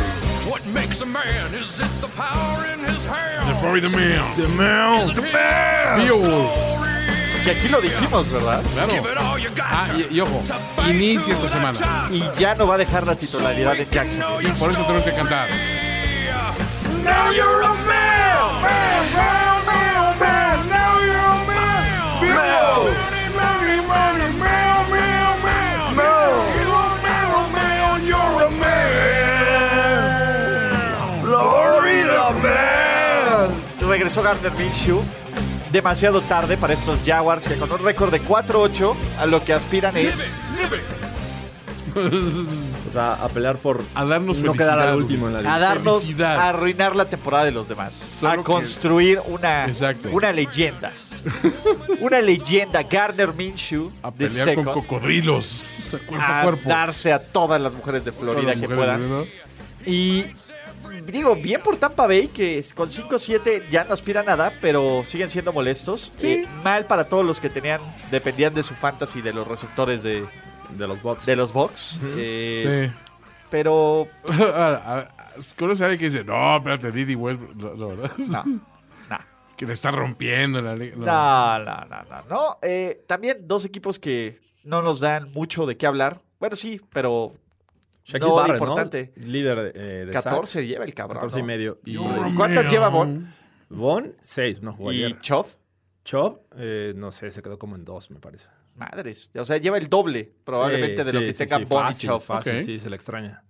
What 0.50 0.62
makes 0.74 1.02
a 1.02 1.06
man 1.06 1.54
is 1.54 1.80
it 1.80 1.88
the 2.02 2.08
power 2.16 2.66
in 2.74 2.80
his 2.86 3.06
hand? 3.06 3.48
the 3.50 3.56
Florida 3.60 3.90
Man. 3.90 4.24
The 4.38 4.48
Mouse, 4.50 5.14
the 5.14 5.22
Beowulf. 5.98 6.77
Que 7.48 7.52
aquí 7.52 7.70
lo 7.70 7.80
dijimos, 7.80 8.30
¿verdad? 8.30 8.62
Claro. 8.74 8.92
Ah, 9.64 9.88
y, 9.96 10.16
y 10.18 10.20
ojo, 10.20 10.44
inicia 10.90 11.34
esta 11.34 11.48
semana. 11.48 11.80
Y 12.12 12.22
ya 12.38 12.54
no 12.56 12.68
va 12.68 12.76
a 12.76 12.78
dejar 12.78 13.08
la 13.08 13.16
titularidad 13.16 13.74
en 13.80 13.90
Jackson. 13.90 14.22
Y 14.42 14.48
por 14.60 14.70
eso 14.72 14.82
tenemos 14.82 15.04
que 15.06 15.14
cantar. 15.14 15.48
Now 17.06 17.32
you're 17.32 17.64
a 17.64 17.74
man, 17.74 18.62
man, 18.62 19.14
man, 19.16 19.66
man, 19.66 20.20
man. 20.20 20.68
Now 20.68 21.00
you're 21.00 21.16
a 21.16 21.38
man, 21.48 22.20
man. 22.20 22.84
Money, 23.32 23.80
money, 23.80 23.80
money, 23.88 24.28
man, 24.38 24.90
man, 24.92 25.40
man, 25.42 25.96
man. 25.96 26.30
You're 26.60 26.76
a 26.76 27.00
man, 27.02 27.48
man, 27.54 28.06
you're 28.06 28.44
a 28.44 28.50
man. 28.60 28.84
Florida 31.22 32.28
man. 32.44 33.48
Regresó 33.88 34.22
Gardner 34.22 34.52
Minshew 34.52 35.02
demasiado 35.78 36.22
tarde 36.22 36.58
para 36.58 36.74
estos 36.74 37.00
Jaguars 37.06 37.48
que 37.48 37.56
con 37.56 37.72
un 37.72 37.78
récord 37.84 38.12
de 38.12 38.20
4-8 38.22 38.96
a 39.20 39.26
lo 39.28 39.44
que 39.46 39.54
aspiran 39.54 39.96
es 39.96 40.16
O 41.96 42.92
sea, 42.92 43.14
a 43.14 43.28
pelear 43.30 43.58
por 43.58 43.82
A 43.96 44.06
darnos 44.06 44.40
no 44.40 44.54
quedar 44.54 44.80
al 44.80 44.96
último 44.98 45.28
en 45.28 45.34
la 45.44 45.56
a 45.56 45.60
darnos 45.60 46.02
Felicidad. 46.02 46.36
a 46.38 46.50
arruinar 46.50 46.96
la 46.96 47.06
temporada 47.06 47.46
de 47.46 47.52
los 47.52 47.68
demás, 47.68 47.94
Solo 47.94 48.32
a 48.32 48.38
que- 48.38 48.44
construir 48.44 49.22
una 49.28 49.66
Exacto. 49.68 50.10
una 50.12 50.32
leyenda. 50.32 50.92
una 52.00 52.22
leyenda 52.22 52.84
Gardner 52.84 53.34
Minshew 53.34 53.92
A 54.04 54.12
de 54.12 54.28
pelear 54.28 54.56
con 54.56 54.66
second, 54.66 54.74
cocodrilos. 54.74 55.98
Cuerpo 56.08 56.16
a 56.26 56.40
a 56.40 56.44
cuerpo. 56.44 56.70
darse 56.70 57.12
a 57.14 57.20
todas 57.20 57.60
las 57.62 57.74
mujeres 57.74 58.04
de 58.06 58.12
Florida 58.12 58.44
las 58.54 58.56
que 58.62 58.68
mujeres, 58.68 58.78
puedan. 58.78 59.10
¿no? 59.10 59.26
Y 59.86 60.26
digo, 61.06 61.36
bien 61.36 61.62
por 61.62 61.78
Tampa 61.78 62.08
Bay, 62.08 62.28
que 62.28 62.64
con 62.76 62.90
5-7 62.90 63.70
ya 63.70 63.84
no 63.84 63.94
aspira 63.94 64.22
a 64.22 64.24
nada, 64.24 64.54
pero 64.62 65.04
siguen 65.06 65.30
siendo 65.30 65.54
molestos. 65.54 66.12
Eh, 66.22 66.46
mal 66.64 66.86
para 66.86 67.06
todos 67.10 67.26
los 67.26 67.40
que 67.40 67.50
tenían, 67.50 67.82
dependían 68.12 68.54
de 68.54 68.64
su 68.64 68.74
fantasy 68.74 69.22
de 69.22 69.34
los 69.34 69.48
receptores 69.48 70.04
de, 70.04 70.26
de 70.76 70.88
los 70.88 71.02
Bucks. 71.02 71.26
de 71.26 71.36
los 71.36 71.54
Bucks. 71.54 72.00
Eh, 72.16 72.90
Sí. 72.90 72.94
Pero 73.50 74.08
Ah, 74.30 74.82
ah, 74.86 75.08
Conoce 75.58 75.84
a 75.84 75.86
alguien 75.88 76.00
que 76.00 76.06
dice, 76.18 76.24
no, 76.26 76.58
espérate, 76.58 76.92
Didi 76.92 77.16
Westbrook. 77.16 77.56
No, 77.56 77.74
no, 77.76 77.88
¿verdad? 77.90 78.12
no, 78.18 78.44
no. 78.46 79.18
que 79.56 79.66
le 79.66 79.74
está 79.74 79.92
rompiendo 79.92 80.62
la 80.62 80.76
liga. 80.76 80.96
No. 80.98 81.06
No, 81.06 81.60
no, 81.60 81.86
no, 81.86 82.04
no. 82.10 82.24
no. 82.30 82.58
Eh, 82.62 83.04
también 83.08 83.38
dos 83.48 83.64
equipos 83.64 84.00
que 84.00 84.40
no 84.64 84.82
nos 84.82 85.00
dan 85.00 85.32
mucho 85.32 85.66
de 85.66 85.78
qué 85.78 85.86
hablar. 85.88 86.20
Bueno, 86.40 86.56
sí, 86.58 86.82
pero 86.92 87.34
Shaquille 88.08 88.30
no 88.30 88.36
de 88.36 88.42
Barrett, 88.42 88.62
importante. 88.62 89.14
¿no? 89.18 89.26
Líder 89.28 89.72
eh, 89.76 90.06
de 90.08 90.12
14 90.12 90.54
sacks. 90.54 90.68
lleva 90.68 90.86
el 90.86 90.94
cabrón. 90.94 91.16
14 91.18 91.40
y 91.40 91.42
¿no? 91.42 91.48
medio. 91.48 91.80
Y 91.86 91.98
¿Cuántas 92.36 92.72
lleva 92.72 92.90
Von? 92.90 93.34
Von, 93.70 94.16
6, 94.22 94.62
no 94.62 94.74
jugó 94.74 94.92
Y 94.94 95.04
ayer. 95.04 95.20
Chov, 95.20 95.48
Chop, 96.06 96.42
eh, 96.58 96.94
no 96.96 97.12
sé, 97.12 97.30
se 97.30 97.42
quedó 97.42 97.60
como 97.60 97.76
en 97.76 97.84
2, 97.84 98.12
me 98.12 98.20
parece. 98.20 98.48
madres. 98.76 99.30
O 99.36 99.44
sea, 99.44 99.58
lleva 99.58 99.78
el 99.78 99.90
doble 99.90 100.32
probablemente 100.46 101.04
Sí, 101.04 101.04
de 101.04 101.14
lo 101.14 101.20
sí, 101.20 101.26
que 101.28 101.34
sí, 101.34 101.46
Von 101.54 101.62
y 101.62 101.66
fácil, 101.66 102.10
Chov. 102.10 102.22
Fácil, 102.22 102.56
Ok. 102.58 102.62
sí, 102.62 102.80
se 102.80 102.90
le 102.90 102.96
extraña. 102.96 103.44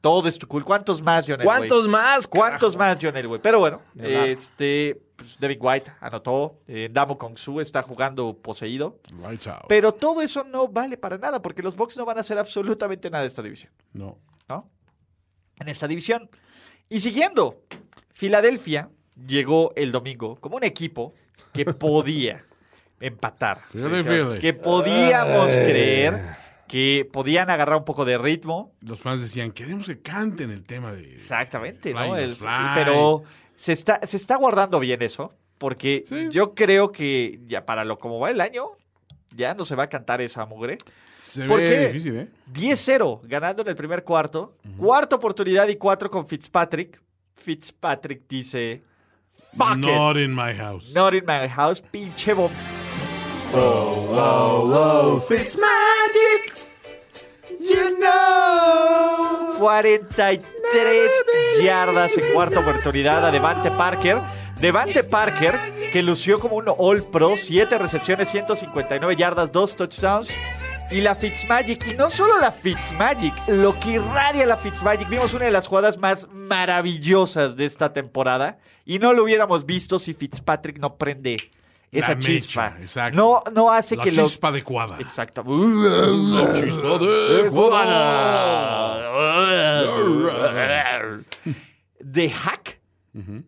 Todo 0.00 0.26
es 0.26 0.38
tu 0.38 0.48
cool. 0.48 0.64
¿Cuántos 0.64 1.00
más, 1.02 1.26
John 1.28 1.40
Elway? 1.42 1.58
¿Cuántos 1.58 1.86
más? 1.86 2.26
¿Cuántos 2.26 2.76
más, 2.76 2.98
John 3.00 3.16
Elway? 3.16 3.40
Pero 3.42 3.60
bueno, 3.60 3.82
este, 4.00 5.00
pues, 5.16 5.38
David 5.38 5.58
White 5.60 5.92
anotó. 6.00 6.60
Eh, 6.66 6.88
Damo 6.90 7.18
Kong 7.18 7.36
Su 7.36 7.60
está 7.60 7.82
jugando 7.82 8.36
poseído. 8.36 8.98
Lights 9.24 9.46
out. 9.48 9.64
Pero 9.68 9.92
todo 9.92 10.22
eso 10.22 10.44
no 10.44 10.68
vale 10.68 10.96
para 10.96 11.18
nada 11.18 11.40
porque 11.42 11.62
los 11.62 11.76
Bucks 11.76 11.96
no 11.96 12.04
van 12.04 12.18
a 12.18 12.20
hacer 12.20 12.38
absolutamente 12.38 13.10
nada 13.10 13.22
de 13.22 13.28
esta 13.28 13.42
división. 13.42 13.72
No. 13.92 14.18
¿no? 14.48 14.70
En 15.58 15.68
esta 15.68 15.86
división. 15.86 16.28
Y 16.88 17.00
siguiendo, 17.00 17.62
Filadelfia 18.10 18.90
llegó 19.26 19.72
el 19.76 19.92
domingo 19.92 20.36
como 20.36 20.56
un 20.56 20.64
equipo 20.64 21.14
que 21.52 21.64
podía 21.74 22.44
empatar. 23.00 23.60
Que 24.40 24.52
podíamos 24.54 25.50
creer 25.52 26.42
que 26.72 27.06
podían 27.12 27.50
agarrar 27.50 27.76
un 27.76 27.84
poco 27.84 28.06
de 28.06 28.16
ritmo. 28.16 28.72
Los 28.80 29.02
fans 29.02 29.20
decían, 29.20 29.52
queremos 29.52 29.88
que 29.88 30.00
canten 30.00 30.50
el 30.50 30.64
tema 30.64 30.90
de... 30.92 31.12
Exactamente, 31.12 31.92
Fly, 31.92 32.08
¿no? 32.08 32.16
El- 32.16 32.32
fly. 32.32 32.48
pero 32.74 33.24
se 33.62 33.72
está, 33.72 34.00
se 34.04 34.16
está 34.16 34.34
guardando 34.36 34.80
bien 34.80 35.00
eso, 35.02 35.32
porque 35.58 36.02
Sí. 36.04 36.26
yo 36.30 36.52
creo 36.54 36.90
que 36.90 37.38
ya 37.46 37.64
para 37.64 37.84
lo 37.84 37.96
como 37.96 38.18
va 38.18 38.30
el 38.30 38.40
año, 38.40 38.70
ya 39.36 39.54
no 39.54 39.64
se 39.64 39.76
va 39.76 39.84
a 39.84 39.88
cantar 39.88 40.20
esa 40.20 40.44
mugre. 40.46 40.78
Se 41.22 41.44
¿Por 41.46 41.60
ve 41.60 41.86
difícil, 41.86 42.16
¿eh? 42.16 42.28
10-0 42.52 43.20
ganando 43.22 43.62
en 43.62 43.68
el 43.68 43.76
primer 43.76 44.02
cuarto. 44.02 44.56
Cuarta 44.76 45.14
oportunidad 45.14 45.68
y 45.68 45.76
cuatro 45.76 46.10
con 46.10 46.26
Fitzpatrick. 46.26 47.00
Fitzpatrick 47.36 48.26
dice: 48.28 48.82
Fuck 49.56 49.76
Not 49.76 50.16
it. 50.16 50.24
in 50.24 50.34
my 50.34 50.52
house. 50.52 50.92
Not 50.92 51.14
in 51.14 51.24
my 51.24 51.46
house, 51.48 51.80
pinche 51.80 52.34
bom. 52.34 52.50
You 57.60 57.98
know. 58.00 59.31
43 59.62 61.12
yardas 61.62 62.18
en 62.18 62.34
cuarta 62.34 62.58
oportunidad 62.58 63.24
a 63.24 63.30
Devante 63.30 63.70
Parker. 63.70 64.18
Devante 64.58 65.04
Parker, 65.04 65.54
que 65.92 66.02
lució 66.02 66.40
como 66.40 66.56
un 66.56 66.64
All 66.78 67.04
Pro, 67.04 67.36
7 67.36 67.78
recepciones, 67.78 68.28
159 68.30 69.14
yardas, 69.14 69.52
2 69.52 69.76
touchdowns. 69.76 70.34
Y 70.90 71.00
la 71.00 71.14
Fitzmagic, 71.14 71.92
y 71.92 71.96
no 71.96 72.10
solo 72.10 72.40
la 72.40 72.50
Fitzmagic, 72.50 73.32
lo 73.46 73.78
que 73.78 73.92
irradia 73.92 74.46
la 74.46 74.56
Fitzmagic. 74.56 75.08
Vimos 75.08 75.32
una 75.32 75.44
de 75.44 75.52
las 75.52 75.68
jugadas 75.68 75.96
más 75.96 76.26
maravillosas 76.32 77.54
de 77.54 77.64
esta 77.64 77.92
temporada. 77.92 78.58
Y 78.84 78.98
no 78.98 79.12
lo 79.12 79.22
hubiéramos 79.22 79.64
visto 79.64 80.00
si 80.00 80.12
Fitzpatrick 80.12 80.80
no 80.80 80.96
prende 80.96 81.36
esa 81.92 82.08
La 82.08 82.14
mecha, 82.16 82.26
chispa. 82.26 82.76
exacto. 82.80 83.16
No, 83.16 83.42
no 83.52 83.70
hace 83.70 83.96
La 83.96 84.02
que 84.04 84.10
los. 84.12 84.30
chispa 84.30 84.48
adecuada. 84.48 84.96
Exacto. 84.98 85.44
La 85.46 86.54
chispa 86.60 86.96
adecuada. 86.96 87.92
De 92.00 92.30
hack 92.30 92.80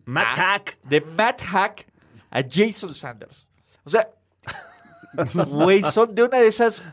Matt 0.05 0.27
Ah, 0.29 0.35
Hack. 0.35 0.77
De 0.83 1.01
Matt 1.01 1.41
Hack 1.41 1.87
a 2.31 2.41
Jason 2.47 2.93
Sanders. 2.93 3.47
O 3.83 3.89
sea, 3.89 4.09
güey, 5.47 5.81
son 5.83 6.13
de 6.13 6.23
una 6.23 6.37
de 6.39 6.47
esas 6.47 6.83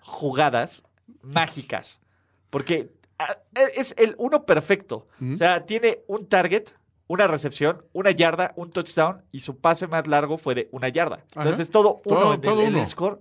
jugadas 0.00 0.82
mágicas. 1.22 2.00
Porque 2.48 2.90
ah, 3.18 3.36
es 3.76 3.94
el 3.98 4.14
uno 4.18 4.46
perfecto. 4.46 5.06
O 5.32 5.36
sea, 5.36 5.66
tiene 5.66 6.00
un 6.06 6.26
target, 6.26 6.70
una 7.12 7.26
recepción, 7.26 7.84
una 7.92 8.10
yarda, 8.10 8.52
un 8.56 8.70
touchdown 8.70 9.22
y 9.32 9.40
su 9.40 9.58
pase 9.58 9.86
más 9.86 10.06
largo 10.06 10.38
fue 10.38 10.54
de 10.54 10.68
una 10.72 10.88
yarda. 10.88 11.24
Entonces, 11.36 11.68
todo 11.70 12.00
uno 12.06 12.20
Todo- 12.20 12.28
en 12.34 12.34
el- 12.34 12.40
todo 12.40 12.60
en 12.62 12.66
el 12.68 12.74
uno. 12.76 12.86
score. 12.86 13.18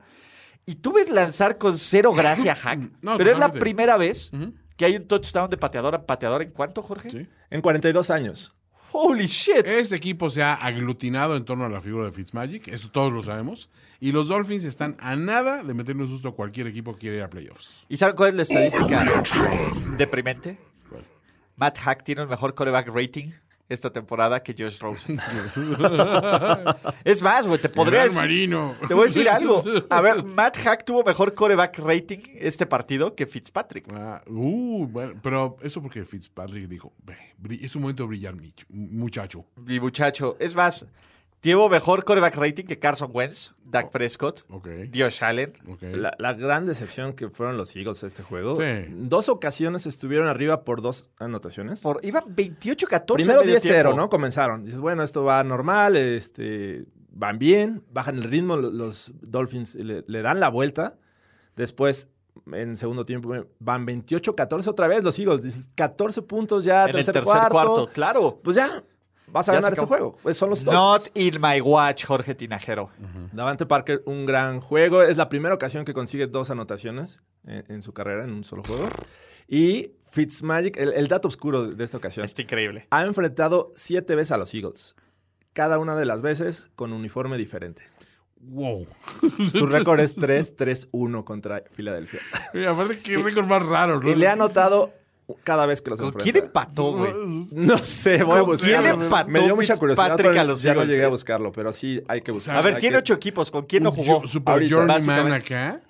Y 0.66 0.76
tú 0.76 0.94
ves 0.94 1.10
lanzar 1.10 1.58
con 1.58 1.78
cero 1.78 2.14
gracia 2.16 2.54
a 2.54 2.56
Hack. 2.56 2.80
No, 3.02 3.18
pero 3.18 3.32
es 3.32 3.38
la 3.38 3.52
primera 3.52 3.98
vez 3.98 4.32
que 4.78 4.86
hay 4.86 4.96
un 4.96 5.08
touchdown 5.08 5.50
de 5.50 5.58
pateador 5.58 5.94
a 5.96 6.06
pateador. 6.06 6.42
¿En 6.42 6.52
cuánto, 6.52 6.82
Jorge? 6.82 7.10
Sí. 7.10 7.28
En 7.50 7.62
42 7.62 8.10
años. 8.12 8.54
Holy 8.94 9.26
shit. 9.28 9.66
Este 9.66 9.96
equipo 9.96 10.30
se 10.30 10.42
ha 10.44 10.54
aglutinado 10.54 11.36
en 11.36 11.44
torno 11.46 11.66
a 11.66 11.70
la 11.70 11.82
figura 11.82 12.06
de 12.06 12.12
Fitzmagic, 12.14 12.68
eso 12.70 12.90
todos 12.92 13.12
lo 13.12 13.22
sabemos. 13.24 13.70
Y 14.00 14.12
los 14.14 14.28
Dolphins 14.30 14.64
están 14.64 14.96
a 15.00 15.16
nada 15.16 15.64
de 15.64 15.74
meterle 15.74 16.04
un 16.04 16.08
susto 16.10 16.30
a 16.30 16.36
cualquier 16.36 16.68
equipo 16.68 16.94
que 16.94 17.00
quiera 17.00 17.16
ir 17.18 17.24
a 17.24 17.30
playoffs. 17.30 17.86
¿Y 17.90 17.98
saben 17.98 18.16
cuál 18.16 18.30
es 18.30 18.36
la 18.36 18.42
estadística 18.44 19.24
deprimente? 19.98 20.58
Matt 21.56 21.78
Hack 21.80 22.04
tiene 22.04 22.24
un 22.24 22.30
mejor 22.30 22.54
coreback 22.56 22.88
rating 22.94 23.32
esta 23.72 23.92
temporada 23.92 24.44
que 24.44 24.54
Josh 24.58 24.80
Rosen. 24.80 25.18
es 27.04 27.22
más, 27.22 27.48
güey, 27.48 27.60
te 27.60 27.70
podría 27.70 28.04
decir, 28.04 28.20
Marino. 28.22 28.76
te 28.88 28.94
voy 28.94 29.04
a 29.04 29.06
decir 29.08 29.30
algo. 29.30 29.64
A 29.90 30.02
ver, 30.02 30.24
Matt 30.26 30.58
Hack 30.58 30.86
tuvo 30.86 31.04
mejor 31.04 31.34
coreback 31.34 31.80
rating 31.80 32.20
este 32.36 32.66
partido 32.66 33.16
que 33.16 33.26
Fitzpatrick. 33.26 33.86
Ah, 33.94 34.22
uh, 34.28 34.88
bueno, 34.88 35.14
pero 35.22 35.58
eso 35.62 35.82
porque 35.82 36.06
Fitzpatrick 36.06 36.68
dijo, 36.68 36.94
"Ve, 37.04 37.16
bri- 37.42 37.64
es 37.64 37.76
un 37.76 37.84
momento 37.84 38.04
de 38.04 38.08
brillar, 38.10 38.36
muchacho. 38.70 39.46
Mi 39.56 39.80
muchacho. 39.80 40.36
Es 40.40 40.56
más, 40.56 40.86
tuvo 41.42 41.70
mejor 41.70 42.04
coreback 42.06 42.36
rating 42.36 42.66
que 42.66 42.78
Carson 42.80 43.10
Wentz, 43.14 43.54
Dak 43.66 43.90
Prescott, 43.92 44.42
Ok. 44.50 44.68
Josh 44.96 45.24
Allen. 45.24 45.54
La, 45.82 46.14
la 46.18 46.34
gran 46.34 46.66
decepción 46.66 47.14
que 47.14 47.30
fueron 47.30 47.58
los 47.58 47.76
Eagles 47.76 48.04
a 48.04 48.08
este 48.08 48.22
juego. 48.24 48.56
Sí. 48.56 48.64
Dos 48.90 49.28
ocasiones 49.28 49.86
estuvieron 49.88 50.28
arriba 50.28 50.64
por 50.64 50.82
dos 50.82 51.10
anotaciones. 51.18 51.80
Por, 51.80 52.00
iban 52.04 52.24
28-14. 52.36 53.14
Primero 53.16 53.40
al 53.40 53.46
medio 53.46 53.60
10-0, 53.60 53.62
tiempo. 53.62 53.94
¿no? 53.94 54.10
Comenzaron. 54.10 54.64
Dices, 54.64 54.80
bueno, 54.80 55.02
esto 55.04 55.24
va 55.24 55.44
normal, 55.44 55.96
este, 55.98 56.86
van 57.10 57.40
bien, 57.40 57.84
bajan 57.92 58.18
el 58.18 58.24
ritmo, 58.26 58.56
lo- 58.58 58.70
los 58.72 59.12
Dolphins 59.22 59.76
le, 59.76 60.04
le 60.08 60.22
dan 60.22 60.40
la 60.40 60.50
vuelta. 60.50 60.98
Después, 61.56 62.10
en 62.54 62.78
segundo 62.78 63.06
tiempo, 63.06 63.34
van 63.60 63.86
28-14 63.86 64.68
otra 64.68 64.88
vez 64.88 65.04
los 65.04 65.18
Eagles. 65.20 65.44
Dices, 65.44 65.70
14 65.76 66.22
puntos 66.22 66.64
ya, 66.64 66.84
En 66.84 66.90
el 66.90 66.94
tercer, 66.98 67.14
tercer 67.16 67.32
cuarto. 67.34 67.50
cuarto, 67.52 67.90
claro. 67.92 68.40
Pues 68.44 68.56
ya, 68.56 68.84
vas 69.32 69.50
a 69.50 69.54
Ya 69.54 69.60
ganar 69.60 69.74
este 69.74 69.86
juego. 69.86 70.18
Pues 70.22 70.38
son 70.38 70.50
los 70.50 70.66
Not 70.66 71.10
in 71.16 71.40
my 71.42 71.62
watch, 71.62 72.06
Jorge 72.06 72.36
Tinajero. 72.36 72.90
Davante 73.32 73.66
Parker, 73.66 74.04
un 74.06 74.26
gran 74.26 74.60
juego. 74.60 75.02
Es 75.04 75.18
la 75.18 75.30
primera 75.30 75.56
ocasión 75.56 75.86
que 75.86 75.94
consigue 75.94 76.28
dos 76.28 76.50
anotaciones 76.50 77.20
en, 77.46 77.64
en 77.70 77.82
su 77.82 77.94
carrera, 77.94 78.24
en 78.24 78.32
un 78.32 78.44
solo 78.44 78.64
juego. 78.64 78.88
Y 79.48 79.94
Fitzmagic, 80.12 80.78
el, 80.78 80.94
el 80.94 81.08
dato 81.08 81.28
oscuro 81.28 81.68
de 81.68 81.84
esta 81.84 81.98
ocasión, 81.98 82.26
Está 82.26 82.42
increíble. 82.42 82.88
ha 82.90 83.04
enfrentado 83.04 83.72
siete 83.74 84.16
veces 84.16 84.32
a 84.32 84.38
los 84.38 84.54
Eagles. 84.54 84.96
Cada 85.54 85.80
una 85.80 85.96
de 85.96 86.06
las 86.06 86.22
veces 86.22 86.72
con 86.76 86.94
uniforme 86.94 87.38
diferente. 87.38 87.84
Wow. 88.44 88.88
Su 89.52 89.68
récord 89.68 90.00
es 90.00 90.18
3-3-1 90.18 91.24
contra 91.24 91.64
Filadelfia. 91.72 92.20
Y 92.54 92.64
aparte, 92.66 92.98
qué 93.04 93.18
récord 93.18 93.46
más 93.46 93.66
raro, 93.66 94.00
¿no? 94.02 94.10
Y 94.10 94.16
le 94.16 94.28
ha 94.28 94.34
anotado 94.34 94.94
cada 95.44 95.66
vez 95.66 95.82
que 95.82 95.90
los 95.92 96.00
¿Con 96.00 96.08
enfrenta. 96.10 96.24
quién 96.32 96.46
empató, 96.46 96.94
güey? 96.94 97.14
No 97.52 97.78
sé, 97.78 98.24
voy 98.24 98.40
a 98.40 98.44
¿Con 98.44 98.58
quién 98.58 98.78
buscarlo. 98.82 99.04
empató 99.04 99.30
Me 99.30 99.40
dio 99.42 99.56
mucha 99.56 99.76
curiosidad, 99.78 100.06
Fitzpatrick 100.06 100.32
pero 100.32 100.42
a 100.42 100.44
los 100.46 100.62
ya 100.62 100.74
no 100.74 100.84
llegué 100.86 101.04
a 101.06 101.10
buscarlo, 101.10 101.52
pero 101.52 101.72
sí 101.72 102.02
hay 102.08 102.22
que 102.22 102.32
buscarlo. 102.32 102.60
A 102.60 102.64
ver, 102.64 102.78
tiene 102.78 102.96
que- 102.96 103.00
ocho 103.00 103.14
equipos. 103.14 103.52
¿Con 103.52 103.66
quién 103.66 103.84
no 103.84 103.92
jugó? 103.92 104.26
Super 104.28 104.54
Ahorita. 104.54 104.76
Journeyman 104.76 105.34
acá. 105.34 105.82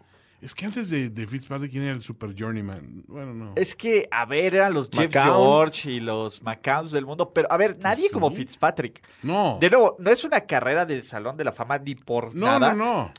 Es 0.42 0.56
que 0.56 0.66
antes 0.66 0.90
de, 0.90 1.10
de 1.10 1.28
Fitzpatrick, 1.28 1.70
¿quién 1.70 1.84
era 1.84 1.94
el 1.94 2.02
Super 2.02 2.34
Journeyman? 2.36 3.04
Bueno, 3.08 3.32
no. 3.36 3.54
Es 3.56 3.76
que, 3.76 4.08
a 4.10 4.26
ver, 4.26 4.56
eran 4.56 4.74
los 4.74 4.90
Jeff 4.92 5.14
McCown. 5.14 5.36
George 5.36 5.92
y 5.92 6.00
los 6.00 6.42
McCowns 6.42 6.92
del 6.92 7.06
mundo. 7.06 7.32
Pero, 7.32 7.48
a 7.52 7.58
ver, 7.58 7.78
nadie 7.78 8.08
¿Sí? 8.08 8.12
como 8.12 8.32
Fitzpatrick. 8.32 9.04
No. 9.22 9.60
De 9.62 9.70
nuevo, 9.70 9.96
no 10.00 10.10
es 10.10 10.24
una 10.24 10.42
carrera 10.42 10.84
del 10.88 11.04
Salón 11.04 11.38
de 11.38 11.44
la 11.44 11.52
Fama 11.52 11.78
ni 11.78 11.94
por 11.94 12.34
no, 12.34 12.48
nada. 12.58 12.74
no, 12.74 13.04
no. 13.04 13.14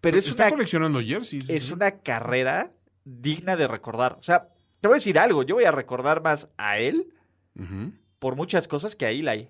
Pero 0.00 0.16
es 0.16 0.28
Está 0.28 0.44
una, 0.44 0.52
coleccionando 0.52 1.00
jerseys. 1.02 1.50
es 1.50 1.64
sí. 1.64 1.72
una 1.74 1.90
carrera 1.90 2.70
digna 3.04 3.54
de 3.54 3.68
recordar. 3.68 4.16
O 4.18 4.22
sea, 4.22 4.48
te 4.86 4.88
voy 4.88 4.94
a 4.94 5.00
decir 5.02 5.18
algo. 5.18 5.42
Yo 5.42 5.56
voy 5.56 5.64
a 5.64 5.72
recordar 5.72 6.22
más 6.22 6.48
a 6.56 6.78
él 6.78 7.12
por 8.18 8.36
muchas 8.36 8.68
cosas 8.68 8.94
que 8.96 9.06
a 9.06 9.10
Eli. 9.10 9.48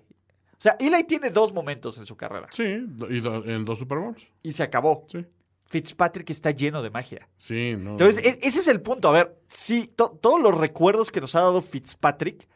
O 0.53 0.59
sea, 0.59 0.75
Eli 0.79 1.03
tiene 1.03 1.29
dos 1.29 1.53
momentos 1.53 1.97
en 1.99 2.05
su 2.05 2.15
carrera. 2.17 2.47
Sí, 2.51 2.63
y 2.63 3.19
do- 3.19 3.45
en 3.45 3.63
dos 3.65 3.77
Super 3.79 3.99
Bowls. 3.99 4.27
Y 4.41 4.53
se 4.53 4.63
acabó. 4.63 5.05
Sí. 5.11 5.25
Fitzpatrick 5.65 6.29
está 6.29 6.51
lleno 6.51 6.81
de 6.81 6.89
magia. 6.89 7.27
Sí, 7.35 7.75
no. 7.77 7.91
Entonces, 7.91 8.25
e- 8.25 8.39
ese 8.47 8.59
es 8.59 8.67
el 8.67 8.81
punto. 8.81 9.09
A 9.09 9.11
ver, 9.11 9.37
sí, 9.49 9.91
to- 9.95 10.17
todos 10.21 10.41
los 10.41 10.57
recuerdos 10.57 11.11
que 11.11 11.21
nos 11.21 11.35
ha 11.35 11.41
dado 11.41 11.61
Fitzpatrick 11.61 12.47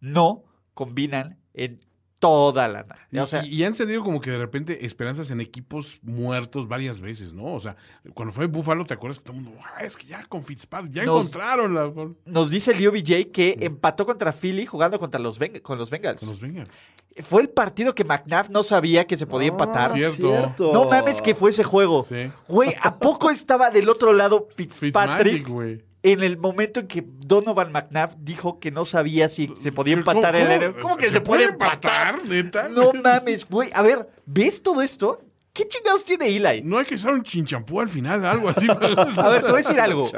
no 0.00 0.42
combinan 0.74 1.38
en 1.54 1.80
toda 2.18 2.66
la 2.66 2.82
nada. 2.82 2.98
Y, 3.12 3.18
O 3.18 3.26
sea, 3.26 3.44
y- 3.44 3.48
y 3.56 3.64
han 3.64 3.74
sentido 3.74 4.02
como 4.02 4.20
que 4.20 4.30
de 4.30 4.38
repente 4.38 4.86
esperanzas 4.86 5.30
en 5.30 5.40
equipos 5.40 6.00
muertos 6.02 6.66
varias 6.66 7.00
veces, 7.00 7.34
¿no? 7.34 7.44
O 7.44 7.60
sea, 7.60 7.76
cuando 8.14 8.32
fue 8.32 8.46
Buffalo, 8.46 8.84
¿te 8.86 8.94
acuerdas 8.94 9.18
que 9.18 9.24
todo 9.24 9.36
el 9.36 9.42
mundo, 9.42 9.60
"Ah, 9.76 9.84
es 9.84 9.96
que 9.96 10.06
ya 10.06 10.24
con 10.26 10.42
Fitzpatrick, 10.42 10.92
ya 10.92 11.04
Nos- 11.04 11.26
encontraron 11.26 11.74
la 11.74 11.90
con 11.92 12.16
nos 12.24 12.50
dice 12.50 12.74
Leo 12.74 12.90
BJ 12.90 13.30
que 13.30 13.56
empató 13.60 14.06
contra 14.06 14.32
Philly 14.32 14.64
jugando 14.66 14.98
contra 14.98 15.20
los 15.20 15.38
Beng- 15.38 15.60
con 15.62 15.76
los 15.78 15.90
Bengals. 15.90 16.22
los 16.22 16.40
Bengals. 16.40 16.78
Fue 17.22 17.42
el 17.42 17.48
partido 17.48 17.94
que 17.94 18.04
McNabb 18.04 18.50
no 18.50 18.62
sabía 18.62 19.06
que 19.06 19.16
se 19.16 19.26
podía 19.26 19.48
empatar. 19.48 19.90
Ah, 19.94 20.10
Cierto. 20.10 20.72
No 20.72 20.84
mames 20.86 21.20
que 21.22 21.34
fue 21.34 21.50
ese 21.50 21.64
juego. 21.64 22.02
Sí. 22.02 22.30
Güey, 22.48 22.74
¿a 22.82 22.98
poco 22.98 23.30
estaba 23.30 23.70
del 23.70 23.88
otro 23.88 24.12
lado 24.12 24.48
Fitzmagic, 24.54 24.78
Fitzpatrick 24.80 25.48
güey. 25.48 25.82
En 26.12 26.22
el 26.22 26.38
momento 26.38 26.80
en 26.80 26.86
que 26.86 27.04
Donovan 27.06 27.72
McNabb 27.72 28.16
dijo 28.18 28.58
que 28.60 28.70
no 28.70 28.84
sabía 28.84 29.28
si 29.28 29.52
se 29.58 29.72
podía 29.72 29.94
empatar 29.94 30.34
¿Cómo- 30.34 30.44
el 30.46 30.50
héroe? 30.52 30.80
¿Cómo 30.80 30.96
que 30.96 31.10
se, 31.10 31.20
puede 31.20 31.44
empatar? 31.44 32.24
neta? 32.26 32.68
No 32.68 32.92
mames, 32.92 33.48
güey. 33.48 33.70
A 33.74 33.82
ver, 33.82 34.08
¿ves 34.26 34.62
todo 34.62 34.82
esto? 34.82 35.20
¿Qué 35.52 35.66
chingados 35.66 36.04
tiene 36.04 36.28
Eli? 36.36 36.62
No 36.62 36.78
hay 36.78 36.84
que 36.84 36.94
usar 36.96 37.12
un 37.12 37.22
chinchampú 37.22 37.80
al 37.80 37.88
final, 37.88 38.24
algo 38.26 38.48
así. 38.50 38.66
A 38.70 39.28
ver, 39.28 39.42
te 39.42 39.50
voy 39.50 39.60
a 39.60 39.66
decir 39.66 39.80
algo. 39.80 40.10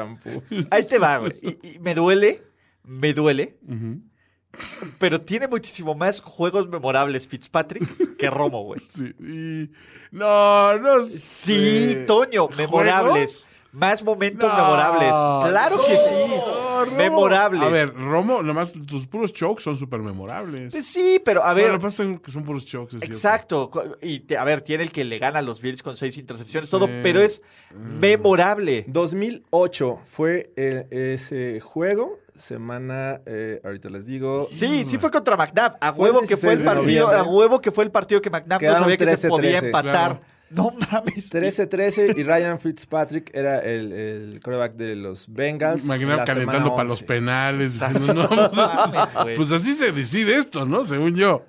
Ahí 0.70 0.84
te 0.84 0.98
va, 0.98 1.18
güey. 1.18 1.32
Y, 1.42 1.68
y 1.74 1.78
me 1.78 1.94
duele, 1.94 2.42
me 2.82 3.14
duele. 3.14 3.56
Pero 4.98 5.20
tiene 5.20 5.46
muchísimo 5.46 5.94
más 5.94 6.20
juegos 6.20 6.68
memorables 6.68 7.26
Fitzpatrick 7.28 8.16
que 8.16 8.30
Romo, 8.30 8.64
güey. 8.64 8.80
Sí, 8.88 9.04
y- 9.20 9.70
No, 10.10 10.76
no 10.78 11.04
sé. 11.04 11.18
Sí, 11.18 11.96
Toño, 12.06 12.48
memorables. 12.56 13.46
Más 13.72 14.02
momentos 14.02 14.50
No. 14.50 14.56
memorables. 14.56 15.10
Claro 15.50 15.76
que 15.76 15.96
sí. 15.98 16.14
No, 16.36 16.86
memorables. 16.96 17.62
A 17.62 17.68
ver, 17.68 17.94
Romo, 17.94 18.42
nomás 18.42 18.72
tus 18.72 19.06
puros 19.06 19.32
chokes 19.34 19.62
son 19.62 19.76
súper 19.76 20.00
memorables. 20.00 20.72
Pues 20.72 20.86
sí, 20.86 21.20
pero 21.22 21.44
a 21.44 21.52
ver, 21.52 21.64
ver. 21.64 21.72
lo 21.74 21.78
que 21.78 21.82
pasa 21.82 22.02
es 22.04 22.20
que 22.20 22.30
son 22.30 22.44
puros 22.44 22.64
chokes. 22.64 22.96
es. 22.96 23.02
Exacto. 23.02 23.70
Y 24.00 24.20
te- 24.20 24.38
a 24.38 24.44
ver, 24.44 24.62
tiene 24.62 24.84
el 24.84 24.90
que 24.90 25.04
le 25.04 25.18
gana 25.18 25.40
a 25.40 25.42
los 25.42 25.60
Bills 25.60 25.82
con 25.82 25.96
seis 25.96 26.16
intercepciones, 26.16 26.68
Sí. 26.68 26.76
todo, 26.76 26.86
pero 27.02 27.20
es 27.20 27.42
memorable. 27.76 28.84
2008 28.88 29.98
fue 30.04 30.50
eh, 30.56 30.86
ese 30.90 31.60
juego. 31.60 32.18
Semana, 32.34 33.20
eh, 33.26 33.60
ahorita 33.64 33.90
les 33.90 34.06
digo. 34.06 34.46
Sí, 34.52 34.84
sí 34.88 34.96
fue 34.98 35.10
contra 35.10 35.36
McNabb. 35.36 35.76
A 35.80 35.90
huevo 35.90 36.20
que 36.22 36.36
fue 36.36 36.52
el 36.52 36.58
16 36.58 36.58
de 36.58 36.64
partido, 36.64 37.08
a 37.08 37.22
huevo 37.24 37.60
que 37.60 37.72
fue 37.72 37.82
el 37.84 37.90
partido 37.90 38.22
que 38.22 38.30
McNabb 38.30 38.62
no 38.62 38.74
sabía 38.76 38.96
que 38.96 39.04
se 39.16 39.26
13-13, 39.26 39.28
podía 39.28 39.58
empatar. 39.58 39.90
claro. 39.92 40.20
No 40.50 40.70
mames. 40.70 41.32
13-13 41.32 42.16
y 42.18 42.22
Ryan 42.22 42.58
Fitzpatrick 42.58 43.30
era 43.34 43.60
el, 43.60 43.92
el 43.92 44.40
quarterback 44.42 44.74
de 44.76 44.96
los 44.96 45.26
Bengals. 45.32 45.84
la 45.86 46.24
calentando 46.24 46.70
para 46.70 46.84
los 46.84 46.92
11. 47.00 47.04
penales. 47.04 47.80
diciendo, 47.80 48.14
no, 48.14 48.28
No 48.28 48.50
mames, 48.52 49.14
güey. 49.22 49.36
pues 49.36 49.52
así 49.52 49.74
se 49.74 49.92
decide 49.92 50.36
esto, 50.36 50.64
¿no? 50.64 50.84
Según 50.84 51.14
yo. 51.16 51.44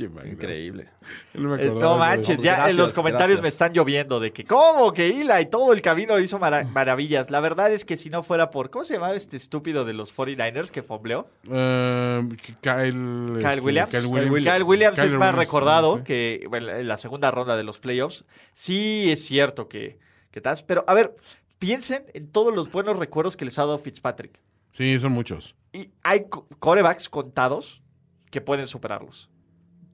Increíble. 0.00 0.86
No, 1.34 1.50
me 1.56 1.64
Eh, 1.64 1.70
No 1.70 1.96
manches, 1.98 2.38
ya 2.42 2.68
en 2.70 2.76
los 2.76 2.92
comentarios 2.92 3.40
gracias. 3.40 3.42
me 3.42 3.48
están 3.48 3.72
lloviendo 3.72 4.20
de 4.20 4.32
que, 4.32 4.44
¿cómo? 4.44 4.92
Que 4.92 5.08
Hila 5.08 5.40
y 5.40 5.46
todo 5.46 5.72
el 5.72 5.80
camino 5.82 6.18
hizo 6.18 6.38
mara- 6.38 6.64
maravillas. 6.64 7.30
La 7.30 7.40
verdad 7.40 7.72
es 7.72 7.84
que 7.84 7.96
si 7.96 8.10
no 8.10 8.22
fuera 8.22 8.50
por, 8.50 8.70
¿cómo 8.70 8.84
se 8.84 8.94
llamaba 8.94 9.14
este 9.14 9.36
estúpido 9.36 9.84
de 9.84 9.92
los 9.94 10.14
49ers 10.14 10.70
que 10.70 10.82
fombleó? 10.82 11.28
Eh, 11.50 12.22
Kyle, 12.60 13.38
Kyle 13.38 13.48
este, 13.48 13.60
Williams. 13.60 13.90
Kyle 13.90 14.00
Kyle 14.02 14.06
Williams, 14.08 14.62
Williams, 14.64 14.98
es 14.98 15.04
más 15.12 15.12
Williams, 15.30 15.36
recordado 15.38 15.96
sí. 15.98 16.04
que 16.04 16.46
bueno, 16.48 16.70
en 16.70 16.86
la 16.88 16.96
segunda 16.96 17.30
ronda 17.30 17.56
de 17.56 17.64
los 17.64 17.78
playoffs. 17.78 18.24
Sí 18.52 19.10
es 19.10 19.24
cierto 19.24 19.68
que, 19.68 19.98
que 20.30 20.38
estás, 20.40 20.62
pero 20.62 20.84
a 20.86 20.94
ver, 20.94 21.14
piensen 21.58 22.04
en 22.14 22.30
todos 22.30 22.54
los 22.54 22.70
buenos 22.70 22.98
recuerdos 22.98 23.36
que 23.36 23.44
les 23.44 23.58
ha 23.58 23.62
dado 23.62 23.78
Fitzpatrick. 23.78 24.40
Sí, 24.72 24.98
son 24.98 25.12
muchos. 25.12 25.54
Y 25.72 25.90
hay 26.02 26.28
co- 26.28 26.46
corebacks 26.58 27.08
contados 27.08 27.82
que 28.30 28.40
pueden 28.40 28.66
superarlos. 28.66 29.30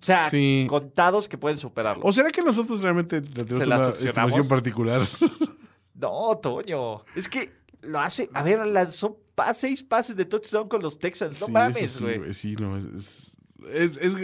O 0.01 0.05
sea, 0.07 0.29
Sí. 0.31 0.67
contados 0.69 1.29
que 1.29 1.39
pueden 1.39 1.57
superarlos. 1.59 2.05
¿O 2.07 2.13
será 2.13 2.31
que 2.31 2.43
nosotros 2.43 2.83
realmente 2.83 3.21
tenemos 3.23 3.59
¿Se 3.59 3.67
la 3.67 3.79
una 3.79 3.89
estimación 3.95 4.49
particular? 4.49 5.01
No, 5.95 6.37
Toño. 6.43 7.05
Es 7.15 7.29
que 7.29 7.51
lo 7.83 8.01
hace. 8.01 8.29
A 8.35 8.43
ver, 8.43 8.67
lanzó 8.67 9.21
seis 9.55 9.83
pases 9.83 10.17
de 10.17 10.25
touchdown 10.25 10.69
con 10.69 10.83
los 10.83 10.99
Texans. 10.99 11.41
No 11.41 11.47
Sí, 11.47 11.53
mames, 11.53 12.01
güey. 12.03 12.35
Sí, 12.35 12.57
no, 12.57 12.77
es, 12.77 12.85
es- 12.85 13.37
es, 13.73 13.97
es- 13.99 14.15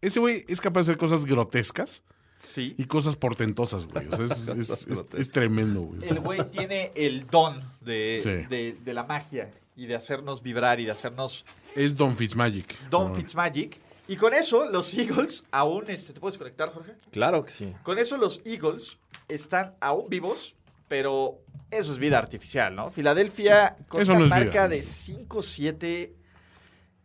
ese 0.00 0.20
güey 0.20 0.44
es 0.48 0.60
capaz 0.60 0.80
de 0.80 0.92
hacer 0.92 0.96
cosas 0.98 1.24
grotescas 1.24 2.02
Sí. 2.36 2.74
y 2.76 2.84
cosas 2.84 3.16
portentosas, 3.16 3.86
güey. 3.86 4.06
O 4.08 4.16
sea, 4.16 4.24
es, 4.26 4.48
es- 4.70 4.86
es- 4.88 5.06
es 5.16 5.32
tremendo, 5.32 5.80
güey. 5.82 6.00
El 6.08 6.20
güey 6.20 6.44
tiene 6.50 6.90
el 6.94 7.26
don 7.28 7.60
de, 7.80 8.18
Sí. 8.22 8.30
de, 8.48 8.76
de 8.84 8.94
la 8.94 9.04
magia 9.04 9.50
y 9.76 9.86
de 9.86 9.94
hacernos 9.94 10.42
vibrar 10.42 10.80
y 10.80 10.84
de 10.84 10.90
hacernos 10.90 11.44
Es 11.76 11.96
Don 11.96 12.14
Fitzmagic. 12.16 12.88
Don 12.90 13.08
No. 13.10 13.14
Fitzmagic. 13.14 13.78
Y 14.08 14.16
con 14.16 14.32
eso, 14.34 14.68
los 14.70 14.92
Eagles 14.94 15.44
aún. 15.50 15.84
este, 15.88 16.14
¿Te 16.14 16.20
puedes 16.20 16.38
conectar, 16.38 16.70
Jorge? 16.72 16.94
Claro 17.12 17.44
que 17.44 17.50
sí. 17.50 17.74
Con 17.82 17.98
eso, 17.98 18.16
los 18.16 18.40
Eagles 18.44 18.98
están 19.28 19.74
aún 19.80 20.08
vivos, 20.08 20.54
pero 20.88 21.38
eso 21.70 21.92
es 21.92 21.98
vida 21.98 22.18
artificial, 22.18 22.74
¿no? 22.74 22.90
Filadelfia, 22.90 23.76
con 23.86 24.00
Eso 24.00 24.12
una 24.12 24.20
no 24.22 24.26
marca 24.28 24.66
vida. 24.66 24.68
de 24.68 24.78
5-7, 24.80 26.12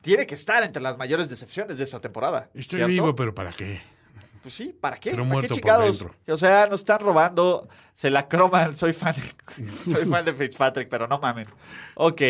tiene 0.02 0.26
que 0.26 0.36
estar 0.36 0.64
entre 0.64 0.82
las 0.82 0.98
mayores 0.98 1.30
decepciones 1.30 1.78
de 1.78 1.84
esta 1.84 2.00
temporada. 2.00 2.50
Estoy 2.54 2.78
¿cierto? 2.78 2.88
vivo, 2.88 3.16
pero 3.16 3.36
¿para 3.36 3.52
qué? 3.52 3.82
Pues 4.42 4.54
sí, 4.54 4.76
¿para 4.80 4.98
qué? 4.98 5.12
Pero 5.12 5.24
¿Para 5.24 5.34
muerto 5.34 5.56
qué 5.56 5.62
por 5.62 5.84
dentro. 5.84 6.12
O 6.28 6.38
sea, 6.38 6.68
nos 6.68 6.82
están 6.82 7.00
robando, 7.00 7.70
se 7.94 8.10
la 8.10 8.28
croman. 8.28 8.76
Soy 8.76 8.92
fan 8.92 9.16
de, 9.16 9.68
soy 9.78 10.06
fan 10.06 10.26
de 10.26 10.34
Fitzpatrick, 10.34 10.90
pero 10.90 11.08
no 11.08 11.20
mamen. 11.20 11.46
Ok. 11.96 12.22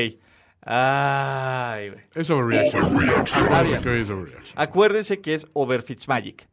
Ay, 0.65 1.89
güey. 1.89 2.01
Es 2.15 2.29
overreaction. 2.29 2.83
Acuérdense 2.85 3.81
que 3.83 3.89
hoy 3.89 4.01
es 4.01 4.09
overreaction. 4.09 4.53
Acuérdense 4.61 5.21
que 5.21 5.33
es 5.33 5.47
over 5.53 5.81
Fitzmagic. 5.81 6.47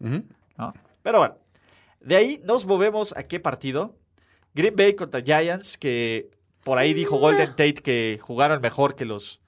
Pero 1.02 1.18
bueno, 1.18 1.38
de 2.00 2.16
ahí 2.16 2.40
nos 2.44 2.66
movemos 2.66 3.16
a 3.16 3.22
qué 3.24 3.40
partido. 3.40 3.96
Green 4.54 4.74
Bay 4.76 4.94
contra 4.94 5.20
Giants, 5.22 5.78
que 5.78 6.30
por 6.64 6.78
ahí 6.78 6.92
dijo 6.92 7.16
Golden 7.18 7.50
Tate 7.50 7.74
que 7.74 8.18
jugaron 8.20 8.60
mejor 8.60 8.94
que 8.96 9.04
los... 9.04 9.40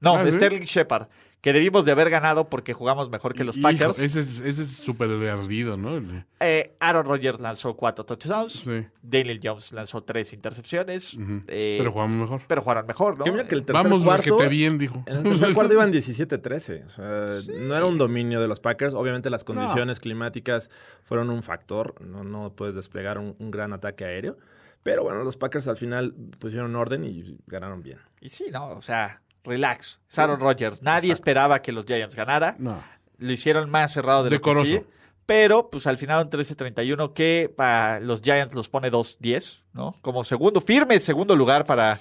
No, 0.00 0.16
Ah, 0.16 0.24
¿sí? 0.24 0.32
Sterling 0.32 0.62
Shepard, 0.62 1.08
que 1.46 1.52
debimos 1.52 1.84
de 1.84 1.92
haber 1.92 2.10
ganado 2.10 2.48
porque 2.50 2.72
jugamos 2.72 3.08
mejor 3.08 3.32
que 3.32 3.44
los 3.44 3.56
Hijo, 3.56 3.68
Packers. 3.68 4.00
ese 4.00 4.18
es 4.18 4.40
ese 4.40 4.62
es 4.62 4.68
súper 4.78 5.12
ardido, 5.28 5.76
¿no? 5.76 5.96
El- 5.96 6.24
Eh, 6.40 6.74
Aaron 6.80 7.06
Rodgers 7.06 7.38
lanzó 7.38 7.76
cuatro 7.76 8.04
touchdowns. 8.04 8.52
Sí. 8.52 8.84
Daniel 9.00 9.38
Jones 9.40 9.70
lanzó 9.70 10.02
tres 10.02 10.32
intercepciones. 10.32 11.16
Eh, 11.46 11.76
Pero 11.78 11.92
jugamos 11.92 12.16
mejor. 12.16 12.40
pero 12.48 12.62
jugaron 12.62 12.84
mejor, 12.88 13.16
¿no? 13.18 13.22
Que 13.22 13.30
mira 13.30 13.46
que 13.46 13.54
el 13.54 13.64
tercer 13.64 13.84
Vamos, 13.84 14.02
cuarto... 14.02 14.36
te 14.38 14.48
bien, 14.48 14.76
dijo. 14.76 15.04
En 15.06 15.18
el 15.18 15.22
tercer 15.22 15.54
cuarto 15.54 15.72
iban 15.72 15.92
17-13. 15.92 16.84
O 16.84 16.88
sea, 16.88 17.54
no 17.60 17.76
era 17.76 17.86
un 17.86 17.96
dominio 17.96 18.40
de 18.40 18.48
los 18.48 18.58
Packers. 18.58 18.92
Obviamente 18.94 19.30
las 19.30 19.44
condiciones 19.44 20.00
climáticas 20.00 20.68
fueron 21.04 21.30
un 21.30 21.44
factor. 21.44 21.94
No, 22.04 22.24
no 22.24 22.52
puedes 22.56 22.74
desplegar 22.74 23.18
un, 23.18 23.36
un 23.38 23.52
gran 23.52 23.72
ataque 23.72 24.04
aéreo. 24.04 24.36
Pero 24.82 25.04
bueno, 25.04 25.22
los 25.22 25.36
Packers 25.36 25.68
al 25.68 25.76
final 25.76 26.12
pusieron 26.40 26.74
orden 26.74 27.04
y 27.04 27.38
ganaron 27.46 27.84
bien. 27.84 27.98
Y 28.20 28.30
sí, 28.30 28.46
¿no? 28.52 28.70
O 28.70 28.82
sea, 28.82 29.22
relax. 29.46 30.00
Es 30.10 30.18
Aaron 30.18 30.40
Rodgers. 30.40 30.82
Nadie 30.82 31.12
esperaba 31.12 31.62
que 31.62 31.72
los 31.72 31.86
Giants 31.86 32.14
ganara. 32.14 32.56
No. 32.58 32.82
Lo 33.18 33.32
hicieron 33.32 33.70
más 33.70 33.92
cerrado 33.92 34.24
de 34.24 34.30
lo 34.30 34.40
que 34.40 34.64
sí. 34.64 34.80
Pero, 35.26 35.70
pues 35.70 35.88
al 35.88 35.98
final 35.98 36.24
un 36.24 36.30
13-31 36.30 37.12
que 37.12 37.52
para 37.54 37.98
los 37.98 38.22
Giants 38.22 38.54
los 38.54 38.68
pone 38.68 38.92
2-10, 38.92 39.62
¿no? 39.72 39.96
Como 40.00 40.22
segundo, 40.22 40.60
firme 40.60 41.00
segundo 41.00 41.34
lugar 41.34 41.64
para, 41.64 41.96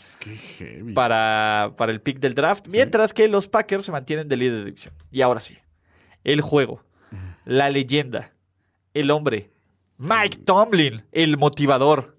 para, 0.93 1.71
para 1.75 1.91
el 1.91 2.01
pick 2.01 2.19
del 2.19 2.35
draft. 2.35 2.67
Mientras 2.69 3.13
que 3.13 3.27
los 3.27 3.47
Packers 3.47 3.85
se 3.85 3.91
mantienen 3.91 4.27
de 4.29 4.37
líder 4.37 4.59
de 4.59 4.65
división. 4.65 4.93
Y 5.11 5.21
ahora 5.21 5.39
sí, 5.39 5.57
el 6.23 6.41
juego, 6.41 6.83
la 7.45 7.71
leyenda, 7.71 8.31
el 8.93 9.09
hombre, 9.09 9.49
Mike 9.97 10.37
Tomlin, 10.45 11.03
el 11.11 11.37
motivador, 11.37 12.15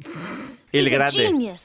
el 0.72 0.88
He's 0.88 0.92
grande. 0.92 1.56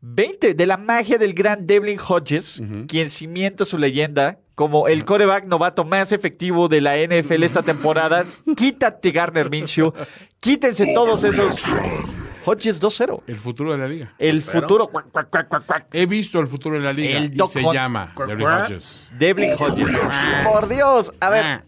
Genius. 0.00 0.16
20 0.16 0.54
de 0.54 0.66
la 0.66 0.76
magia 0.76 1.18
del 1.18 1.34
gran 1.34 1.66
Devlin 1.66 1.98
Hodges, 1.98 2.62
quien 2.88 3.10
cimienta 3.10 3.64
su 3.64 3.76
leyenda 3.78 4.38
como 4.54 4.88
el 4.88 5.04
coreback 5.04 5.44
novato 5.46 5.84
más 5.84 6.12
efectivo 6.12 6.68
de 6.68 6.80
la 6.80 6.96
NFL 6.96 7.42
esta 7.42 7.62
temporada. 7.62 8.24
Quítate 8.56 9.10
Garner 9.10 9.50
Minshew, 9.50 9.92
quítense 10.40 10.92
todos 10.94 11.24
esos. 11.24 11.62
Hodges 12.44 12.80
2-0. 12.80 13.22
El 13.26 13.36
futuro 13.36 13.72
de 13.72 13.78
la 13.78 13.86
liga. 13.86 14.14
El 14.18 14.40
futuro. 14.40 14.88
cuac, 14.88 15.10
cuac, 15.10 15.28
cuac, 15.28 15.48
cuac, 15.48 15.66
cuac. 15.66 15.86
He 15.92 16.06
visto 16.06 16.40
el 16.40 16.46
futuro 16.46 16.76
de 16.76 16.80
la 16.82 16.90
liga 16.90 17.18
El 17.18 17.24
y 17.26 17.28
Doc 17.28 17.50
se 17.50 17.60
Hunt. 17.62 17.74
llama 17.74 18.14
Devlin 18.26 18.46
Hodges. 18.46 19.12
Devlin 19.18 19.50
Hodges. 19.58 19.88
Por 20.44 20.66
Dios. 20.68 21.12
A 21.20 21.28
ver, 21.28 21.44
Ah, 21.44 21.64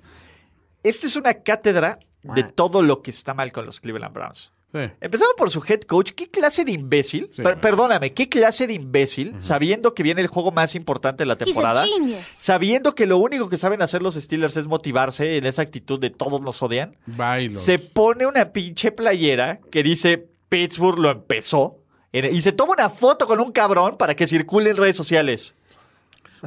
esta 0.82 1.06
es 1.06 1.16
una 1.16 1.34
cátedra 1.34 1.98
de 2.22 2.42
todo 2.44 2.80
lo 2.82 3.02
que 3.02 3.10
está 3.10 3.34
mal 3.34 3.52
con 3.52 3.66
los 3.66 3.80
Cleveland 3.80 4.14
Browns. 4.14 4.52
Sí. 4.72 4.78
Empezando 5.00 5.34
por 5.36 5.50
su 5.50 5.62
head 5.68 5.80
coach, 5.82 6.12
¿qué 6.12 6.30
clase 6.30 6.64
de 6.64 6.72
imbécil? 6.72 7.28
Sí, 7.30 7.36
Per- 7.36 7.44
bueno. 7.44 7.60
perdóname, 7.60 8.12
¿qué 8.12 8.28
clase 8.28 8.66
de 8.66 8.72
imbécil, 8.74 9.34
sabiendo 9.38 9.94
que 9.94 10.02
viene 10.02 10.20
el 10.20 10.26
juego 10.28 10.50
más 10.50 10.74
importante 10.74 11.22
de 11.22 11.26
la 11.26 11.36
temporada, 11.36 11.84
sabiendo 12.36 12.94
que 12.94 13.06
lo 13.06 13.18
único 13.18 13.48
que 13.48 13.56
saben 13.56 13.82
hacer 13.82 14.02
los 14.02 14.14
Steelers 14.14 14.56
es 14.56 14.66
motivarse 14.66 15.36
en 15.36 15.46
esa 15.46 15.62
actitud 15.62 15.98
de 16.00 16.10
todos 16.10 16.40
nos 16.40 16.62
odian, 16.62 16.96
Bailos. 17.06 17.62
se 17.62 17.78
pone 17.78 18.26
una 18.26 18.52
pinche 18.52 18.92
playera 18.92 19.60
que 19.70 19.82
dice 19.82 20.28
Pittsburgh 20.48 20.98
lo 20.98 21.10
empezó 21.10 21.78
y 22.12 22.42
se 22.42 22.52
toma 22.52 22.74
una 22.74 22.90
foto 22.90 23.26
con 23.26 23.40
un 23.40 23.52
cabrón 23.52 23.96
para 23.96 24.14
que 24.14 24.26
circule 24.26 24.68
en 24.70 24.76
redes 24.76 24.94
sociales. 24.96 25.54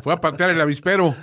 Fue 0.01 0.13
a 0.13 0.17
patear 0.17 0.49
el 0.49 0.59
avispero. 0.61 1.15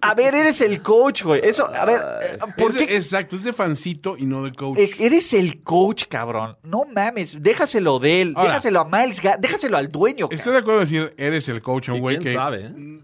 A 0.00 0.14
ver, 0.14 0.34
eres 0.34 0.60
el 0.60 0.82
coach, 0.82 1.22
güey. 1.22 1.40
Eso, 1.44 1.70
a 1.74 1.84
ver, 1.84 2.00
eh, 2.22 2.38
¿por 2.58 2.72
Es 2.72 2.76
qué? 2.76 2.96
exacto, 2.96 3.36
es 3.36 3.44
de 3.44 3.52
fancito 3.52 4.16
y 4.18 4.26
no 4.26 4.44
de 4.44 4.52
coach. 4.52 4.78
Eh, 4.78 4.90
Eres 4.98 5.32
el 5.32 5.62
coach, 5.62 6.04
cabrón. 6.08 6.56
No 6.62 6.84
mames, 6.92 7.40
déjaselo 7.40 7.98
de 7.98 8.22
él, 8.22 8.32
Ahora- 8.36 8.50
déjaselo 8.50 8.80
a 8.80 8.84
Miles, 8.84 9.20
déjaselo 9.38 9.76
al 9.76 9.88
dueño. 9.92 10.26
Estoy 10.30 10.38
cabrón. 10.38 10.52
de 10.54 10.58
acuerdo 10.60 10.80
en 10.80 10.84
decir, 10.84 11.14
eres 11.16 11.48
el 11.48 11.62
coach, 11.62 11.88
un 11.88 12.00
güey 12.00 12.16
quién 12.16 12.24
que 12.28 12.32
sabe, 12.34 12.66
¿eh? 12.66 13.00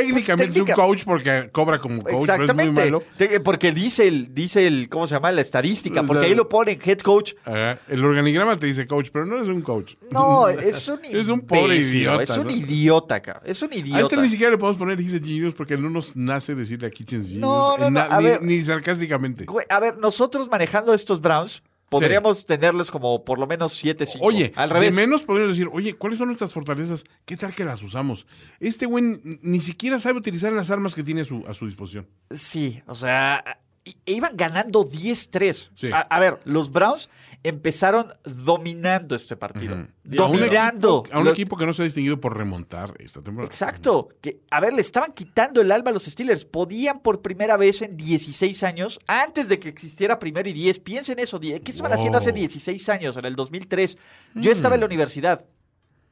Técnicamente 0.00 0.52
es 0.58 0.60
un 0.60 0.66
coach 0.74 1.04
porque 1.04 1.48
cobra 1.52 1.80
como 1.80 2.02
coach, 2.02 2.26
pero 2.26 2.44
es 2.44 2.54
muy 2.54 2.70
malo. 2.70 3.02
Te- 3.16 3.40
Porque 3.40 3.72
dice 3.72 4.06
el, 4.06 4.34
dice 4.34 4.66
el, 4.66 4.88
¿cómo 4.88 5.06
se 5.06 5.14
llama? 5.14 5.32
La 5.32 5.40
estadística. 5.40 6.00
O 6.02 6.06
Porque 6.06 6.20
sea- 6.22 6.28
ahí 6.30 6.34
lo 6.34 6.48
ponen 6.48 6.78
head 6.84 6.98
coach. 6.98 7.32
Ajá. 7.44 7.78
el 7.88 8.04
organigrama 8.04 8.58
te 8.58 8.66
dice 8.66 8.86
coach, 8.86 9.08
pero 9.12 9.26
no 9.26 9.42
es 9.42 9.48
un 9.48 9.62
coach. 9.62 9.94
No, 10.10 10.48
es 10.48 10.88
un 10.88 11.00
Es 11.04 11.28
un 11.28 11.40
pobre 11.40 11.76
idiota, 11.78 12.22
Es 12.22 12.30
un 12.36 12.44
¿no? 12.44 12.50
idiota, 12.50 13.20
cabrón. 13.20 13.42
Es 13.46 13.62
un 13.62 13.72
A 13.72 13.76
idiota. 13.76 14.00
este 14.02 14.16
ni 14.18 14.28
siquiera 14.28 14.50
le 14.52 14.58
podemos 14.58 14.76
poner 14.78 15.00
He's 15.00 15.14
a 15.14 15.18
Genius 15.18 15.54
porque 15.54 15.76
no 15.76 15.88
nos 15.90 16.16
nace 16.16 16.54
decirle 16.54 16.86
a 16.88 16.90
Kitchen 16.90 17.20
Genius. 17.22 17.40
No, 17.40 17.76
no, 17.78 17.86
Eh, 17.86 17.90
no, 17.90 18.00
a 18.00 18.18
ni, 18.18 18.24
ver. 18.24 18.42
ni 18.42 18.62
sarcásticamente. 18.64 19.44
Güey, 19.44 19.66
a 19.68 19.80
ver, 19.80 19.96
nosotros 19.98 20.48
manejando 20.50 20.92
estos 20.94 21.20
Browns, 21.20 21.62
podríamos 21.88 22.46
tenerles 22.46 22.90
como 22.90 23.24
por 23.24 23.38
lo 23.38 23.46
menos 23.46 23.82
7-5. 23.82 24.18
Oye, 24.20 24.52
al 24.56 24.70
revés. 24.70 24.94
de 24.94 25.02
menos 25.02 25.22
podríamos 25.22 25.56
decir, 25.56 25.70
oye, 25.72 25.94
¿cuáles 25.94 26.18
son 26.18 26.28
nuestras 26.28 26.52
fortalezas? 26.52 27.04
¿Qué 27.24 27.36
tal 27.36 27.54
que 27.54 27.64
las 27.64 27.82
usamos? 27.82 28.26
Este 28.60 28.86
güey 28.86 29.20
ni 29.42 29.60
siquiera 29.60 29.98
sabe 29.98 30.18
utilizar 30.18 30.52
las 30.52 30.70
armas 30.70 30.94
que 30.94 31.02
tiene 31.02 31.22
a 31.22 31.24
su, 31.24 31.44
a 31.46 31.54
su 31.54 31.66
disposición. 31.66 32.08
Sí, 32.30 32.82
o 32.86 32.94
sea, 32.94 33.60
i- 33.86 33.96
iban 34.06 34.36
ganando 34.36 34.84
10-3. 34.84 35.70
Sí. 35.74 35.90
A, 35.92 36.00
a 36.00 36.20
ver, 36.20 36.40
los 36.44 36.70
Browns 36.70 37.08
empezaron 37.42 38.12
dominando 38.24 39.14
este 39.14 39.36
partido. 39.36 39.74
A 39.74 39.78
un, 39.78 39.88
Dominando. 40.04 41.00
equipo, 41.04 41.16
a 41.16 41.18
un 41.20 41.24
Lo- 41.26 41.30
equipo 41.30 41.56
que 41.56 41.64
no 41.64 41.72
se 41.72 41.82
ha 41.82 41.84
distinguido 41.84 42.20
por 42.20 42.36
remontar 42.36 42.94
esta 42.98 43.22
temporada. 43.22 43.46
Exacto. 43.46 44.08
Que, 44.20 44.40
a 44.50 44.60
ver, 44.60 44.72
le 44.72 44.80
estaban 44.80 45.12
quitando 45.12 45.60
el 45.60 45.70
alma 45.70 45.90
a 45.90 45.92
los 45.94 46.04
Steelers. 46.04 46.44
Podían 46.44 47.00
por 47.00 47.22
primera 47.22 47.56
vez 47.56 47.80
en 47.82 47.96
16 47.96 48.62
años, 48.64 48.98
antes 49.06 49.48
de 49.48 49.58
que 49.60 49.68
existiera 49.68 50.18
primero 50.18 50.48
y 50.48 50.52
10. 50.52 50.80
Piensen 50.80 51.18
eso. 51.20 51.38
¿Qué 51.40 51.60
estaban 51.66 51.92
haciendo 51.92 52.18
hace 52.18 52.30
Wow. 52.32 52.40
16 52.40 52.88
años, 52.88 53.16
en 53.16 53.24
el 53.24 53.36
2003? 53.36 53.96
Yo 54.34 54.50
estaba 54.50 54.74
en 54.74 54.80
la 54.80 54.86
universidad. 54.86 55.46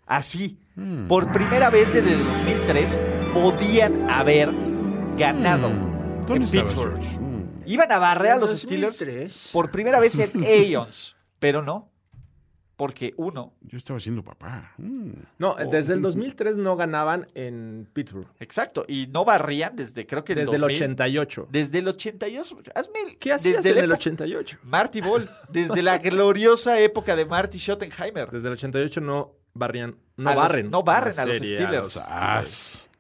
Así. 0.07 0.59
Por 1.09 1.33
primera 1.33 1.71
vez 1.71 1.93
desde 1.93 2.13
el 2.13 2.25
2003, 2.25 3.01
podían 3.33 4.09
haber 4.11 4.51
ganado 5.17 5.71
¿Dónde 6.27 6.45
en 6.45 6.51
Pittsburgh. 6.51 7.01
Iban 7.67 7.91
a 7.93 7.99
barrer 7.99 8.33
a 8.33 8.37
los 8.37 8.51
Steelers 8.59 9.51
por 9.53 9.71
primera 9.71 10.01
vez 10.01 10.19
en 10.19 10.43
Aeons. 10.45 11.17
Pero 11.39 11.63
no. 11.63 11.91
Porque 12.77 13.15
uno, 13.19 13.55
Yo 13.61 13.79
estaba 13.79 14.01
siendo 14.01 14.25
papá. 14.25 14.73
Mm. 14.79 15.11
No, 15.39 15.55
desde 15.71 15.93
el 15.95 16.03
2003 16.03 16.57
no 16.59 16.75
ganaban 16.75 17.29
en 17.35 17.89
Pittsburgh. 17.93 18.27
exacto, 18.41 18.85
y 18.89 19.07
no 19.07 19.25
barrían 19.25 19.77
desde 19.77 20.05
creo 20.09 20.25
que 20.25 20.35
Desde 20.35 20.57
el 20.57 20.61
2000. 20.63 20.77
88. 20.83 21.49
Desde 21.53 21.79
el 21.79 21.87
88. 21.89 22.57
Hazme 22.75 23.01
el- 23.07 23.19
¿Qué 23.19 23.33
hacías 23.33 23.59
desde 23.63 23.71
en 23.79 23.85
el 23.85 23.91
época- 23.91 23.99
88? 24.01 24.59
Marty 24.65 25.01
Ball. 25.03 25.31
Desde 25.51 25.83
la 25.85 25.99
gloriosa 25.99 26.81
época 26.81 27.15
de 27.15 27.25
Marty 27.25 27.59
Schottenheimer. 27.61 28.29
Desde 28.33 28.49
el 28.49 28.55
88 28.55 29.01
no 29.01 29.37
barrían, 29.55 29.97
no 30.17 30.31
A 30.31 30.35
los- 30.35 30.43
barren. 30.43 30.69
no 30.71 30.83
barren 30.83 31.17
a 31.21 31.27
los 31.27 31.37
serie, 31.39 31.55
Steelers. 31.57 31.97
As. 31.97 32.91
O 32.91 32.94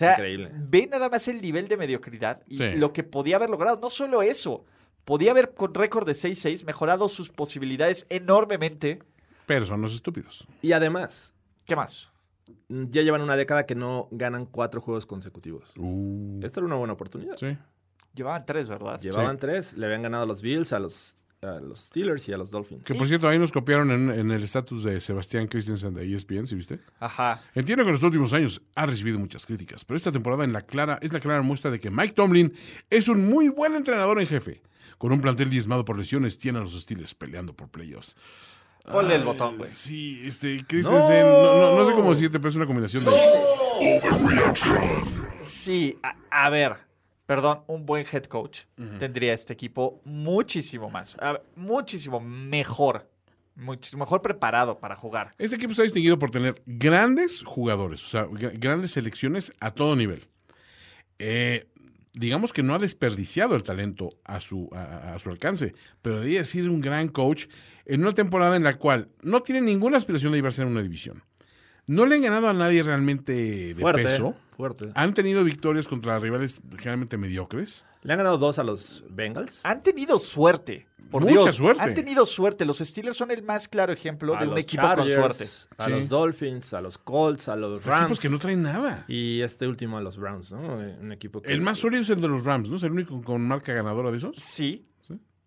sea, 0.00 0.12
Increíble. 0.12 0.50
ve 0.52 0.86
nada 0.90 1.08
más 1.08 1.28
el 1.28 1.40
nivel 1.40 1.68
de 1.68 1.76
mediocridad 1.76 2.42
y 2.46 2.56
Sí. 2.58 2.72
lo 2.76 2.92
que 2.92 3.02
podía 3.04 3.36
haber 3.36 3.50
logrado. 3.50 3.78
No 3.80 3.88
solo 3.90 4.22
eso, 4.22 4.64
podía 5.04 5.30
haber 5.30 5.54
con 5.54 5.72
récord 5.74 6.06
de 6.06 6.14
6-6 6.14 6.64
mejorado 6.64 7.08
sus 7.08 7.28
posibilidades 7.30 8.06
enormemente. 8.08 9.00
Pero 9.46 9.66
son 9.66 9.80
los 9.82 9.94
estúpidos. 9.94 10.46
Y 10.62 10.72
además, 10.72 11.34
¿Qué 11.66 11.76
más? 11.76 12.10
ya 12.68 13.02
llevan 13.02 13.20
una 13.22 13.36
década 13.36 13.64
que 13.66 13.74
no 13.74 14.08
ganan 14.10 14.46
cuatro 14.46 14.80
juegos 14.80 15.06
consecutivos. 15.06 15.70
Uh, 15.76 16.40
Esta 16.44 16.60
era 16.60 16.66
una 16.66 16.76
buena 16.76 16.92
oportunidad. 16.94 17.36
sí. 17.36 17.56
Llevaban 18.12 18.44
tres, 18.44 18.68
¿verdad? 18.68 19.00
Llevaban 19.00 19.38
tres, 19.38 19.76
le 19.76 19.86
habían 19.86 20.02
ganado 20.02 20.24
a 20.24 20.26
los 20.26 20.42
Bills, 20.42 20.72
a 20.72 20.80
los 20.80 21.24
a 21.42 21.58
los 21.58 21.80
Steelers 21.86 22.28
y 22.28 22.32
a 22.34 22.36
los 22.36 22.50
Dolphins. 22.50 22.84
Que 22.84 22.94
por 22.94 23.08
cierto, 23.08 23.26
ahí 23.28 23.38
nos 23.38 23.50
copiaron 23.50 23.90
en, 23.90 24.10
en 24.10 24.30
el 24.30 24.42
estatus 24.42 24.82
de 24.84 25.00
Sebastián 25.00 25.46
Christensen 25.48 25.94
de 25.94 26.04
ESPN, 26.14 26.46
¿sí 26.46 26.54
viste? 26.54 26.80
Ajá. 26.98 27.40
Entiendo 27.54 27.82
que 27.84 27.88
en 27.88 27.94
los 27.94 28.02
últimos 28.02 28.32
años 28.34 28.60
ha 28.74 28.84
recibido 28.84 29.18
muchas 29.18 29.46
críticas, 29.46 29.84
pero 29.86 29.96
esta 29.96 30.12
temporada 30.12 30.44
en 30.44 30.52
la 30.52 30.60
clara, 30.62 30.98
es 31.00 31.12
la 31.14 31.20
clara 31.20 31.40
muestra 31.40 31.70
de 31.70 31.80
que 31.80 31.88
Mike 31.90 32.12
Tomlin 32.12 32.52
es 32.90 33.08
un 33.08 33.28
muy 33.30 33.48
buen 33.48 33.74
entrenador 33.74 34.20
en 34.20 34.26
jefe. 34.26 34.60
Con 34.98 35.12
un 35.12 35.20
plantel 35.22 35.48
diezmado 35.48 35.82
por 35.86 35.96
lesiones, 35.96 36.36
tiene 36.36 36.58
a 36.58 36.60
los 36.60 36.78
Steelers 36.78 37.14
peleando 37.14 37.54
por 37.54 37.68
playoffs. 37.70 38.16
Ponle 38.92 39.14
el 39.14 39.24
botón, 39.24 39.56
güey. 39.56 39.70
Sí, 39.70 40.20
este, 40.24 40.62
Christensen, 40.66 41.22
no, 41.22 41.54
no- 41.72 41.78
no 41.78 41.86
sé 41.86 41.92
cómo 41.92 42.10
decirte, 42.10 42.38
pero 42.38 42.50
es 42.50 42.56
una 42.56 42.66
combinación 42.66 43.04
de... 43.06 43.10
Sí, 45.42 45.98
a, 46.02 46.16
a 46.30 46.50
ver, 46.50 46.76
perdón, 47.30 47.60
un 47.68 47.86
buen 47.86 48.04
head 48.12 48.24
coach 48.24 48.62
tendría 48.98 49.32
este 49.32 49.52
equipo 49.52 50.00
muchísimo 50.04 50.90
más, 50.90 51.14
a 51.20 51.40
muchísimo 51.54 52.18
mejor, 52.18 53.08
muchísimo 53.54 54.04
mejor 54.04 54.20
preparado 54.20 54.80
para 54.80 54.96
jugar. 54.96 55.32
Este 55.38 55.54
equipo 55.54 55.70
está 55.70 55.84
distinguido 55.84 56.18
por 56.18 56.32
tener 56.32 56.60
grandes 56.66 57.44
jugadores, 57.44 58.04
o 58.04 58.08
sea, 58.08 58.26
gra- 58.26 58.50
grandes 58.58 58.90
selecciones 58.90 59.52
a 59.60 59.70
todo 59.70 59.94
nivel. 59.94 60.26
Eh, 61.20 61.68
digamos 62.14 62.52
que 62.52 62.64
no 62.64 62.74
ha 62.74 62.80
desperdiciado 62.80 63.54
el 63.54 63.62
talento 63.62 64.08
a 64.24 64.40
su, 64.40 64.68
a, 64.72 65.14
a 65.14 65.18
su 65.20 65.30
alcance, 65.30 65.74
pero 66.02 66.16
debería 66.18 66.44
ser 66.44 66.68
un 66.68 66.80
gran 66.80 67.06
coach 67.06 67.46
en 67.84 68.00
una 68.02 68.12
temporada 68.12 68.56
en 68.56 68.64
la 68.64 68.76
cual 68.76 69.08
no 69.22 69.40
tiene 69.42 69.60
ninguna 69.60 69.98
aspiración 69.98 70.32
de 70.32 70.38
llevarse 70.38 70.62
en 70.62 70.68
una 70.68 70.82
división. 70.82 71.22
No 71.90 72.06
le 72.06 72.14
han 72.14 72.22
ganado 72.22 72.48
a 72.48 72.52
nadie 72.52 72.84
realmente 72.84 73.32
de 73.74 73.80
Fuerte, 73.80 74.04
peso. 74.04 74.36
fuerte. 74.50 74.92
Han 74.94 75.12
tenido 75.12 75.42
victorias 75.42 75.88
contra 75.88 76.18
rivales 76.20 76.60
generalmente 76.78 77.16
mediocres. 77.16 77.84
Le 78.02 78.12
han 78.12 78.18
ganado 78.18 78.38
dos 78.38 78.60
a 78.60 78.62
los 78.64 79.02
Bengals. 79.10 79.60
Han 79.64 79.82
tenido 79.82 80.20
suerte. 80.20 80.86
Por 81.10 81.22
Mucha 81.22 81.32
Dios, 81.32 81.54
suerte. 81.56 81.82
Han 81.82 81.94
tenido 81.94 82.24
suerte. 82.26 82.64
Los 82.64 82.78
Steelers 82.78 83.16
son 83.16 83.32
el 83.32 83.42
más 83.42 83.66
claro 83.66 83.92
ejemplo 83.92 84.36
a 84.36 84.40
de 84.40 84.46
un 84.46 84.56
equipo 84.58 84.82
Chargers, 84.82 85.16
con 85.16 85.32
suerte. 85.34 85.44
A 85.78 85.84
Sí. 85.86 85.90
los 85.90 86.08
Dolphins, 86.08 86.74
a 86.74 86.80
los 86.80 86.98
Colts, 86.98 87.48
a 87.48 87.56
los 87.56 87.80
Equipos 87.80 87.98
Rams. 88.00 88.20
que 88.20 88.28
no 88.28 88.38
traen 88.38 88.62
nada. 88.62 89.04
Y 89.08 89.40
este 89.40 89.66
último 89.66 89.98
a 89.98 90.00
los 90.00 90.16
Browns, 90.16 90.52
¿no? 90.52 90.60
Un 90.76 91.10
equipo 91.10 91.42
que... 91.42 91.52
El 91.52 91.60
más 91.60 91.78
sólido 91.80 92.02
es 92.02 92.10
el 92.10 92.20
de 92.20 92.28
los 92.28 92.44
Rams, 92.44 92.70
¿no? 92.70 92.76
Es 92.76 92.84
el 92.84 92.92
único 92.92 93.20
con 93.22 93.42
marca 93.48 93.72
ganadora 93.72 94.12
de 94.12 94.18
esos. 94.18 94.36
Sí. 94.36 94.86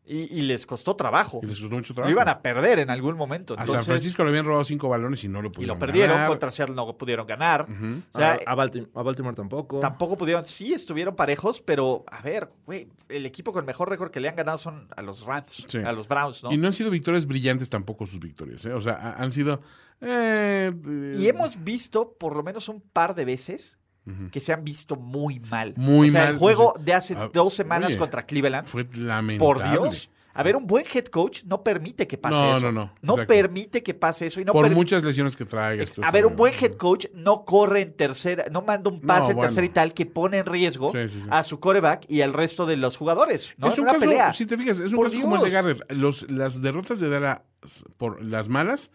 Y, 0.05 0.37
y 0.37 0.41
les 0.41 0.65
costó 0.65 0.97
trabajo. 0.97 1.39
Y 1.43 1.45
les 1.47 1.61
costó 1.61 1.75
mucho 1.75 1.93
Lo 1.93 1.95
trabajo. 1.95 2.11
iban 2.11 2.27
a 2.27 2.41
perder 2.41 2.79
en 2.79 2.89
algún 2.89 3.15
momento. 3.15 3.55
A 3.57 3.65
San 3.65 3.83
Francisco 3.85 4.21
le 4.23 4.29
habían 4.31 4.43
robado 4.45 4.65
cinco 4.65 4.89
balones 4.89 5.23
y 5.23 5.29
no 5.29 5.41
lo 5.41 5.47
y 5.47 5.51
pudieron 5.51 5.75
lo 5.77 5.79
perdieron. 5.79 6.15
ganar. 6.17 6.27
Contra 6.27 6.51
Seattle 6.51 6.75
no 6.75 6.97
pudieron 6.97 7.25
ganar. 7.25 7.67
O 7.69 8.17
A, 8.17 8.19
sea, 8.19 8.39
a 8.45 8.53
Baltim- 8.55 8.89
a 8.93 9.01
Baltimore 9.01 9.33
tampoco. 9.33 9.79
Tampoco 9.79 10.17
pudieron, 10.17 10.43
sí 10.43 10.73
estuvieron 10.73 11.15
parejos, 11.15 11.61
pero 11.61 12.03
a 12.11 12.21
ver, 12.21 12.51
güey, 12.65 12.89
el 13.07 13.25
equipo 13.25 13.53
con 13.53 13.61
el 13.61 13.65
mejor 13.65 13.89
récord 13.89 14.11
que 14.11 14.19
le 14.19 14.27
han 14.27 14.35
ganado 14.35 14.57
son 14.57 14.89
a 14.93 15.01
los 15.01 15.25
Rams, 15.25 15.63
Sí. 15.67 15.77
a 15.77 15.93
los 15.93 16.07
Browns, 16.09 16.43
¿no? 16.43 16.51
Y 16.51 16.57
no 16.57 16.67
han 16.67 16.73
sido 16.73 16.89
victorias 16.91 17.25
brillantes 17.25 17.69
tampoco 17.69 18.05
sus 18.05 18.19
victorias. 18.19 18.65
¿eh? 18.65 18.73
O 18.73 18.81
sea, 18.81 18.95
ha- 18.95 19.13
han 19.23 19.31
sido... 19.31 19.61
eh, 20.01 20.73
eh, 20.85 21.15
Y 21.17 21.27
hemos 21.27 21.63
visto 21.63 22.13
por 22.19 22.35
lo 22.35 22.43
menos 22.43 22.67
un 22.67 22.81
par 22.81 23.15
de 23.15 23.23
veces 23.25 23.79
que 24.31 24.39
se 24.39 24.51
han 24.53 24.63
visto 24.63 24.95
muy 24.95 25.39
mal. 25.39 25.73
Muy 25.77 26.09
o 26.09 26.11
sea, 26.11 26.23
mal, 26.25 26.33
el 26.33 26.37
juego 26.37 26.73
de 26.79 26.93
hace 26.93 27.15
ah, 27.15 27.29
dos 27.33 27.53
semanas 27.53 27.89
oye, 27.91 27.97
contra 27.97 28.25
Cleveland, 28.25 28.67
Fue 28.67 28.87
lamentable. 28.93 29.39
por 29.39 29.69
Dios. 29.71 30.09
A 30.35 30.41
ver, 30.41 30.55
un 30.55 30.65
buen 30.65 30.83
head 30.91 31.05
coach 31.05 31.43
no 31.43 31.63
permite 31.63 32.07
que 32.07 32.17
pase 32.17 32.35
No, 32.35 32.57
eso. 32.57 32.71
no, 32.71 32.91
no, 33.03 33.13
exacto. 33.13 33.27
permite 33.27 33.83
que 33.83 33.93
pase 33.93 34.25
eso 34.25 34.41
y 34.41 34.45
no 34.45 34.51
por 34.51 34.67
muchas 34.71 35.03
lesiones 35.03 35.35
que 35.35 35.45
traiga. 35.45 35.83
esto 35.83 36.01
A 36.03 36.09
ver, 36.09 36.25
un 36.25 36.35
buen 36.35 36.51
head 36.59 36.73
coach 36.73 37.05
no 37.13 37.45
corre 37.45 37.81
en 37.81 37.93
tercera, 37.93 38.45
no 38.51 38.63
manda 38.63 38.89
un 38.89 38.99
pase 38.99 39.29
en 39.29 39.37
bueno. 39.37 39.47
tercera 39.49 39.67
y 39.67 39.69
tal 39.69 39.93
que 39.93 40.07
pone 40.07 40.39
en 40.39 40.47
riesgo 40.47 40.89
Sí, 40.91 41.07
sí, 41.07 41.21
sí. 41.21 41.27
a 41.29 41.43
su 41.43 41.59
coreback 41.59 42.09
y 42.09 42.21
al 42.21 42.33
resto 42.33 42.65
de 42.65 42.77
los 42.77 42.97
jugadores, 42.97 43.53
¿no? 43.57 43.67
Es 43.67 43.77
un 43.77 43.83
una 43.83 43.91
caso, 43.93 44.05
pelea. 44.05 44.33
si 44.33 44.47
te 44.47 44.57
fijas, 44.57 44.79
es 44.79 44.89
un 44.89 44.95
Por 44.97 45.09
caso 45.11 45.21
como 45.21 45.35
el 45.35 45.43
de. 45.43 45.49
Garrett. 45.51 45.91
Los, 45.91 46.29
las 46.31 46.63
derrotas 46.63 46.99
de 46.99 47.09
Dallas 47.09 47.41
por 47.97 48.19
las 48.23 48.49
malas 48.49 48.89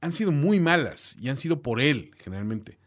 han 0.00 0.12
sido 0.12 0.30
muy 0.30 0.60
malas 0.60 1.16
y 1.20 1.30
han 1.30 1.36
sido 1.36 1.62
por 1.62 1.80
él, 1.80 2.12
generalmente. 2.18 2.78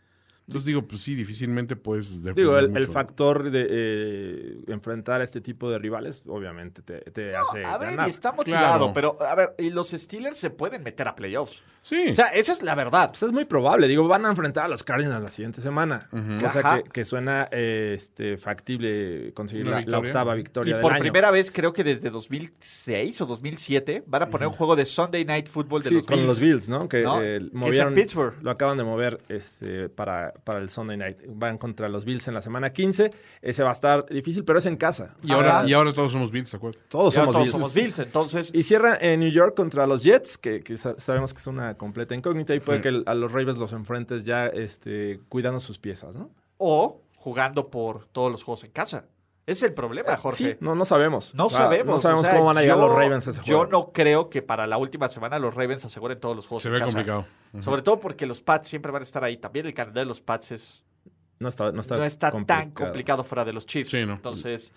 Entonces 0.49 0.65
digo, 0.65 0.81
pues 0.87 1.01
sí, 1.01 1.13
difícilmente 1.15 1.75
puedes 1.75 2.23
defender 2.23 2.35
Digo, 2.35 2.57
el, 2.57 2.87
factor 2.87 3.51
de 3.51 3.67
eh, 3.69 4.57
enfrentar 4.67 5.21
a 5.21 5.23
este 5.23 5.41
tipo 5.41 5.69
de 5.69 5.77
rivales, 5.77 6.23
obviamente, 6.27 6.81
te, 6.81 6.99
te 7.11 7.35
hace 7.35 7.63
A 7.63 7.77
ver, 7.77 7.91
ganar. 7.91 8.07
y 8.07 8.09
está 8.09 8.31
motivado, 8.31 8.91
Claro. 8.91 8.91
pero 8.93 9.17
a 9.21 9.35
ver, 9.35 9.53
y 9.59 9.69
los 9.69 9.89
Steelers 9.91 10.37
se 10.37 10.49
pueden 10.49 10.81
meter 10.83 11.07
a 11.07 11.15
playoffs. 11.15 11.61
Sí. 11.81 12.07
O 12.09 12.13
sea, 12.13 12.27
esa 12.27 12.51
es 12.51 12.61
la 12.63 12.75
verdad. 12.75 13.09
Pues 13.09 13.23
es 13.23 13.31
muy 13.31 13.45
probable. 13.45 13.87
Digo, 13.87 14.07
van 14.07 14.25
a 14.25 14.29
enfrentar 14.29 14.65
a 14.65 14.67
los 14.67 14.83
Cardinals 14.83 15.23
la 15.23 15.29
siguiente 15.31 15.61
semana. 15.61 16.09
Cosa 16.41 16.59
Ajá. 16.59 16.81
que, 16.83 16.89
que 16.89 17.05
suena 17.05 17.47
eh, 17.51 17.93
este, 17.95 18.37
factible 18.37 19.31
conseguir 19.33 19.67
la, 19.67 19.77
victoria. 19.77 19.99
octava 19.99 20.33
Y 20.33 20.37
victoria 20.37 20.75
del 20.75 20.81
por 20.81 20.93
año. 20.93 20.99
primera 21.01 21.31
vez, 21.31 21.51
creo 21.51 21.71
que 21.73 21.83
desde 21.83 22.09
2006 22.09 23.21
o 23.21 23.25
2007, 23.25 24.03
van 24.07 24.23
a 24.23 24.29
poner 24.29 24.47
un 24.47 24.53
juego 24.53 24.75
de 24.75 24.85
Sunday 24.85 25.23
Night 25.25 25.47
Football 25.47 25.81
de 25.83 25.89
Sí, 25.89 25.95
los 25.95 26.05
con 26.05 26.15
Bills. 26.17 26.27
los 26.27 26.39
Bills, 26.41 26.69
¿no? 26.69 26.89
Que, 26.89 27.03
¿no? 27.03 27.21
eh, 27.21 27.37
Que 27.39 27.45
es 27.45 27.51
en 27.53 27.57
movieron, 27.57 27.93
Pittsburgh. 27.93 28.33
Lo 28.41 28.51
acaban 28.51 28.77
de 28.77 28.83
mover 28.83 29.17
este, 29.29 29.89
para, 29.89 30.33
para 30.43 30.59
el 30.59 30.69
Sunday 30.69 30.97
Night. 30.97 31.17
Van 31.27 31.57
contra 31.57 31.89
los 31.89 32.05
Bills 32.05 32.27
en 32.27 32.33
la 32.33 32.41
semana 32.41 32.71
15. 32.71 33.11
Ese 33.41 33.63
va 33.63 33.69
a 33.69 33.73
estar 33.73 34.05
difícil, 34.07 34.43
pero 34.43 34.59
es 34.59 34.65
en 34.65 34.77
casa. 34.77 35.15
y, 35.23 35.31
ahora, 35.31 35.63
y 35.67 35.73
ahora 35.73 35.93
todos 35.93 36.11
somos 36.11 36.31
Bills, 36.31 36.51
¿de 36.51 36.57
acuerdo? 36.57 36.79
Todos 36.89 37.13
somos 37.13 37.33
todos 37.33 37.43
Bills. 37.45 37.51
somos 37.51 37.73
Bills, 37.73 37.99
entonces... 37.99 38.51
Y 38.53 38.63
cierra 38.63 38.97
en 38.99 39.19
New 39.19 39.29
York 39.31 39.55
contra 39.55 39.85
los 39.87 40.03
Jets, 40.03 40.37
que, 40.37 40.61
que 40.61 40.77
sa- 40.77 40.97
sabemos 40.97 41.33
que 41.33 41.39
es 41.39 41.47
una 41.47 41.75
completa 41.75 42.15
incógnita 42.15 42.55
y 42.55 42.59
puede 42.59 42.79
Sí. 42.79 42.83
que 42.83 42.89
el- 42.89 43.03
a 43.05 43.13
los 43.13 43.31
Ravens 43.31 43.57
los 43.57 43.73
enfrentes 43.73 44.23
ya 44.23 44.47
este, 44.47 45.19
cuidando 45.29 45.59
sus 45.59 45.77
piezas, 45.79 46.15
¿no? 46.15 46.29
O 46.57 47.01
jugando 47.15 47.69
por 47.69 48.05
todos 48.07 48.31
los 48.31 48.43
juegos 48.43 48.63
en 48.63 48.71
casa. 48.71 49.05
Es 49.45 49.63
el 49.63 49.73
problema, 49.73 50.15
Jorge. 50.15 50.37
Sí, 50.51 50.57
no, 50.59 50.75
no 50.75 50.85
sabemos. 50.85 51.33
No 51.33 51.45
Ah, 51.47 51.49
sabemos. 51.49 51.87
No 51.95 51.99
sabemos 51.99 52.21
o 52.21 52.25
sea, 52.25 52.33
cómo 52.35 52.45
van 52.45 52.57
a 52.57 52.61
llegar 52.61 52.77
yo- 52.77 52.87
los 52.87 52.95
Ravens 52.95 53.27
a 53.27 53.31
ese 53.31 53.41
Yo 53.43 53.57
juego. 53.57 53.71
no 53.71 53.91
creo 53.91 54.29
que 54.29 54.41
para 54.43 54.67
la 54.67 54.77
última 54.77 55.09
semana 55.09 55.39
los 55.39 55.55
Ravens 55.55 55.85
aseguren 55.85 56.19
todos 56.19 56.35
los 56.35 56.45
juegos 56.45 56.61
Se 56.63 56.69
en 56.69 56.73
ve 56.75 56.79
casa. 56.79 56.91
complicado. 56.91 57.25
Sobre 57.59 57.81
todo 57.81 57.99
porque 57.99 58.27
los 58.27 58.41
Pats 58.41 58.67
siempre 58.67 58.91
van 58.91 59.01
a 59.01 59.05
estar 59.05 59.23
ahí. 59.23 59.37
También 59.37 59.65
el 59.65 59.73
calendario 59.73 60.05
de 60.05 60.07
los 60.09 60.21
Pats 60.21 60.51
es 60.51 60.85
No 61.39 61.47
está, 61.49 61.71
no 61.71 61.79
está, 61.81 61.97
no 61.97 62.03
está 62.03 62.31
tan 62.45 62.71
complicado 62.71 63.23
fuera 63.23 63.43
de 63.45 63.53
los 63.53 63.65
Chiefs. 63.65 63.89
Sí, 63.91 64.05
no. 64.05 64.13
Entonces, 64.13 64.71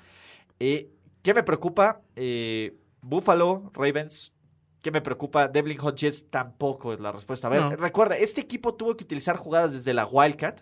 eh, 0.58 0.90
¿qué 1.22 1.34
me 1.34 1.42
preocupa? 1.42 2.00
Eh, 2.16 2.74
Buffalo, 3.02 3.70
Ravens. 3.74 4.32
¿Qué 4.80 4.90
me 4.90 5.00
preocupa? 5.02 5.48
Devlin 5.48 5.78
Hodges 5.80 6.30
tampoco 6.30 6.92
es 6.92 7.00
la 7.00 7.12
respuesta. 7.12 7.48
A 7.48 7.50
ver, 7.50 7.62
No. 7.62 7.76
recuerda, 7.76 8.16
este 8.16 8.40
equipo 8.40 8.74
tuvo 8.74 8.96
que 8.96 9.04
utilizar 9.04 9.36
jugadas 9.36 9.72
desde 9.72 9.92
la 9.92 10.06
Wildcat 10.06 10.60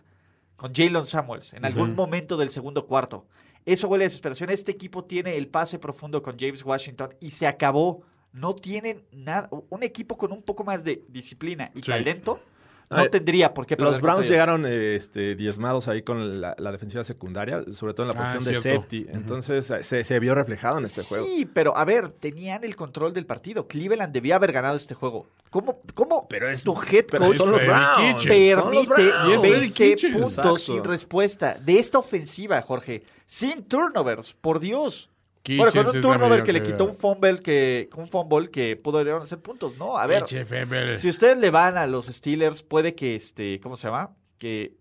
con 0.57 0.75
Jalen 0.75 1.07
Samuels 1.07 1.55
en 1.55 1.65
algún 1.65 1.95
momento 1.95 2.37
del 2.37 2.49
segundo 2.51 2.87
cuarto. 2.87 3.27
Eso 3.73 3.89
huele 3.89 4.05
a 4.05 4.07
desesperación. 4.09 4.51
Este 4.51 4.73
equipo 4.73 5.05
tiene 5.05 5.37
el 5.37 5.49
pase 5.49 5.79
profundo 5.79 6.23
con 6.23 6.39
James 6.39 6.65
Washington 6.65 7.15
y 7.21 7.31
se 7.31 7.47
acabó. 7.47 8.03
No 8.33 8.55
tienen 8.55 9.05
nada. 9.13 9.49
Un 9.71 9.83
equipo 9.83 10.17
con 10.17 10.33
un 10.33 10.43
poco 10.43 10.63
más 10.65 10.85
de 10.85 11.05
disciplina 11.09 11.71
y 11.75 11.81
Sí. 11.83 11.87
talento 11.91 12.41
no 12.89 13.09
tendría 13.09 13.55
por 13.55 13.67
qué 13.67 13.77
Los 13.77 14.01
Browns 14.01 14.29
llegaron 14.29 14.67
este, 14.67 15.37
diezmados 15.37 15.87
ahí 15.87 16.03
con 16.03 16.41
la, 16.41 16.57
la 16.59 16.73
defensiva 16.73 17.05
secundaria, 17.05 17.63
sobre 17.73 17.95
todo 17.95 18.11
en 18.11 18.17
la 18.17 18.21
Ah, 18.21 18.33
posición 18.35 18.55
de 18.55 18.61
safety. 18.75 19.07
Entonces 19.13 19.71
eh, 19.71 19.83
se, 19.85 20.03
se 20.03 20.19
vio 20.19 20.35
reflejado 20.35 20.79
en 20.79 20.85
este 20.87 21.03
juego. 21.03 21.25
Sí, 21.25 21.49
pero 21.53 21.77
a 21.77 21.85
ver, 21.85 22.09
tenían 22.11 22.65
el 22.65 22.75
control 22.75 23.13
del 23.13 23.27
partido. 23.27 23.69
Cleveland 23.69 24.13
debía 24.13 24.35
haber 24.37 24.51
ganado 24.51 24.75
este 24.77 24.95
juego. 24.95 25.27
¿Cómo, 25.51 25.81
cómo 25.95 26.27
Pero 26.29 26.49
es- 26.49 26.63
tu 26.65 26.73
head 26.81 27.07
pero 27.11 27.27
coach 27.27 27.37
son 27.37 27.53
los 27.53 27.63
Browns. 27.65 28.25
Permite 28.27 28.55
Browns. 28.57 28.75
Y 28.75 29.33
es 29.33 29.41
Freddy 29.41 29.51
20 29.61 29.73
Kitchens. 29.73 30.13
puntos 30.15 30.33
Exacto. 30.33 30.57
sin 30.59 30.85
respuesta 30.85 31.55
de 31.61 31.79
esta 31.79 31.99
ofensiva, 31.99 32.61
Jorge? 32.63 33.03
Sin 33.31 33.63
turnovers, 33.63 34.35
por 34.35 34.59
Dios. 34.59 35.09
Bueno, 35.47 35.71
con 35.71 35.87
un 35.87 36.03
turnover 36.03 36.43
que 36.43 36.53
le 36.53 36.65
quitó 36.65 36.85
un 36.85 36.97
fumble 36.97 37.39
que, 37.41 37.89
un 37.95 38.09
fumble 38.09 38.51
que 38.51 38.75
pudo 38.75 38.99
hacer 39.23 39.39
puntos, 39.39 39.79
¿no? 39.79 39.97
A 39.97 40.09
ver, 40.09 40.25
si 40.27 41.09
ustedes 41.09 41.39
le 41.39 41.51
van 41.53 41.79
a 41.79 41.87
los 41.87 42.07
Steelers, 42.07 42.65
puede 42.65 42.97
que 42.97 43.15
este, 43.15 43.61
¿cómo 43.61 43.77
se 43.77 43.87
llama? 43.87 44.17
Que 44.37 44.77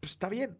pues 0.00 0.12
está 0.12 0.30
bien. 0.30 0.58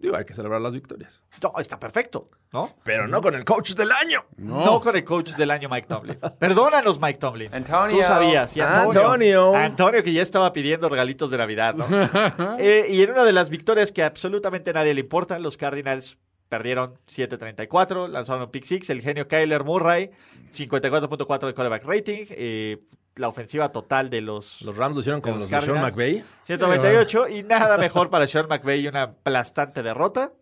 Digo, 0.00 0.16
hay 0.16 0.24
que 0.24 0.34
celebrar 0.34 0.60
las 0.60 0.74
victorias. 0.74 1.22
No, 1.40 1.52
está 1.60 1.78
perfecto, 1.78 2.28
¿no? 2.52 2.76
Pero 2.82 3.06
no 3.06 3.20
con 3.20 3.36
el 3.36 3.44
coach 3.44 3.74
del 3.74 3.92
año. 3.92 4.26
No. 4.36 4.80
con 4.80 4.96
el 4.96 5.04
coach 5.04 5.34
del 5.34 5.52
año 5.52 5.68
Mike 5.68 5.86
Tomlin. 5.86 6.18
Perdónanos, 6.40 7.00
Mike 7.00 7.20
Tomlin. 7.20 7.54
Antonio. 7.54 7.98
Tú 7.98 8.02
sabías. 8.02 8.56
Y 8.56 8.60
Antonio. 8.60 9.00
Antonio. 9.00 9.54
Antonio, 9.54 10.02
que 10.02 10.12
ya 10.12 10.22
estaba 10.22 10.52
pidiendo 10.52 10.88
regalitos 10.88 11.30
de 11.30 11.38
Navidad, 11.38 11.76
¿no? 11.76 11.86
Eh, 12.58 12.86
y 12.88 13.00
en 13.02 13.12
una 13.12 13.22
de 13.22 13.32
las 13.32 13.48
victorias 13.48 13.92
que 13.92 14.02
absolutamente 14.02 14.70
a 14.70 14.72
nadie 14.72 14.92
le 14.92 15.00
importa, 15.02 15.38
los 15.38 15.56
Cardinals 15.56 16.18
perdieron 16.52 16.98
7-34, 17.08 18.08
lanzaron 18.08 18.42
un 18.42 18.50
pick 18.50 18.64
six, 18.64 18.90
el 18.90 19.00
genio 19.00 19.26
Kyler 19.26 19.64
Murray, 19.64 20.10
54.4 20.52 21.46
de 21.46 21.54
callback 21.54 21.84
rating, 21.86 22.26
eh, 22.28 22.82
la 23.16 23.28
ofensiva 23.28 23.72
total 23.72 24.10
de 24.10 24.20
los, 24.20 24.60
Los 24.60 24.76
Rams 24.76 24.96
lo 24.96 25.00
hicieron 25.00 25.22
con 25.22 25.32
Los 25.32 25.50
los, 25.50 25.50
de 25.50 25.60
Sean. 25.62 25.80
McVay. 25.80 26.22
198 26.42 27.28
y 27.30 27.42
nada 27.42 27.78
mejor 27.78 28.10
para 28.10 28.26
Sean 28.26 28.48
McVay 28.48 28.80
y 28.80 28.88
una 28.88 29.02
aplastante 29.04 29.82
derrota 29.82 30.32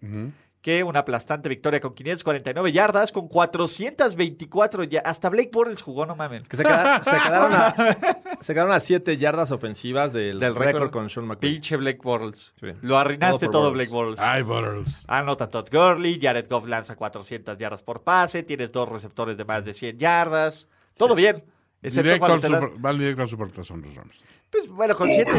que 0.63 0.85
una 0.85 1.01
aplastante 1.01 1.49
victoria 1.49 1.81
con 1.81 1.95
549 1.95 2.71
yardas, 2.73 3.13
con 3.13 3.29
424 3.29 4.85
ya 4.85 5.01
Hasta 5.01 5.31
Blake 5.31 5.51
Bortles 5.53 5.81
jugó, 5.83 6.05
no 6.07 6.17
mamen. 6.17 6.45
Que 6.45 6.57
se, 6.57 6.65
queda- 6.65 7.01
se 7.05 7.11
quedaron 7.11 7.53
a, 7.55 7.75
se 8.41 8.53
quedaron 8.55 8.73
a 8.73 8.81
siete 8.81 9.17
yardas 9.17 9.51
ofensivas 9.53 10.13
del, 10.13 10.39
Del 10.39 10.55
récord 10.55 10.91
con 10.91 11.09
Sean 11.09 11.27
McVay. 11.27 11.53
Pinche 11.53 11.77
Blake 11.77 12.01
Bortles. 12.03 12.53
Sí. 12.61 12.67
Lo 12.83 12.99
arruinaste 12.99 13.47
Todo 13.47 13.53
todo, 13.61 13.73
Blake 13.73 13.91
Bortles. 13.91 14.19
Bortles. 14.21 14.21
Ay, 14.21 14.43
Butters. 14.43 15.05
Anota 15.09 15.49
Todd 15.49 15.69
Gurley, 15.73 16.19
Jared 16.21 16.47
Goff 16.49 16.67
lanza 16.67 16.95
400 16.97 17.57
yardas 17.57 17.83
por 17.83 18.03
pase, 18.03 18.43
tienes 18.43 18.71
dos 18.71 18.89
receptores 18.89 19.37
de 19.37 19.45
más 19.45 19.65
de 19.65 19.73
100 19.75 19.99
yardas. 19.99 20.69
Todo 20.95 21.15
bien. 21.15 21.43
Excepto 21.83 22.03
Directo 22.13 22.27
al 22.27 22.43
super, 22.43 22.71
van 22.79 22.99
directo 22.99 23.23
al 23.23 23.29
supertazón 23.31 23.81
los 23.81 23.95
Rams. 23.95 24.23
Pues 24.51 24.69
bueno, 24.69 24.95
con 24.95 25.09
7 25.09 25.31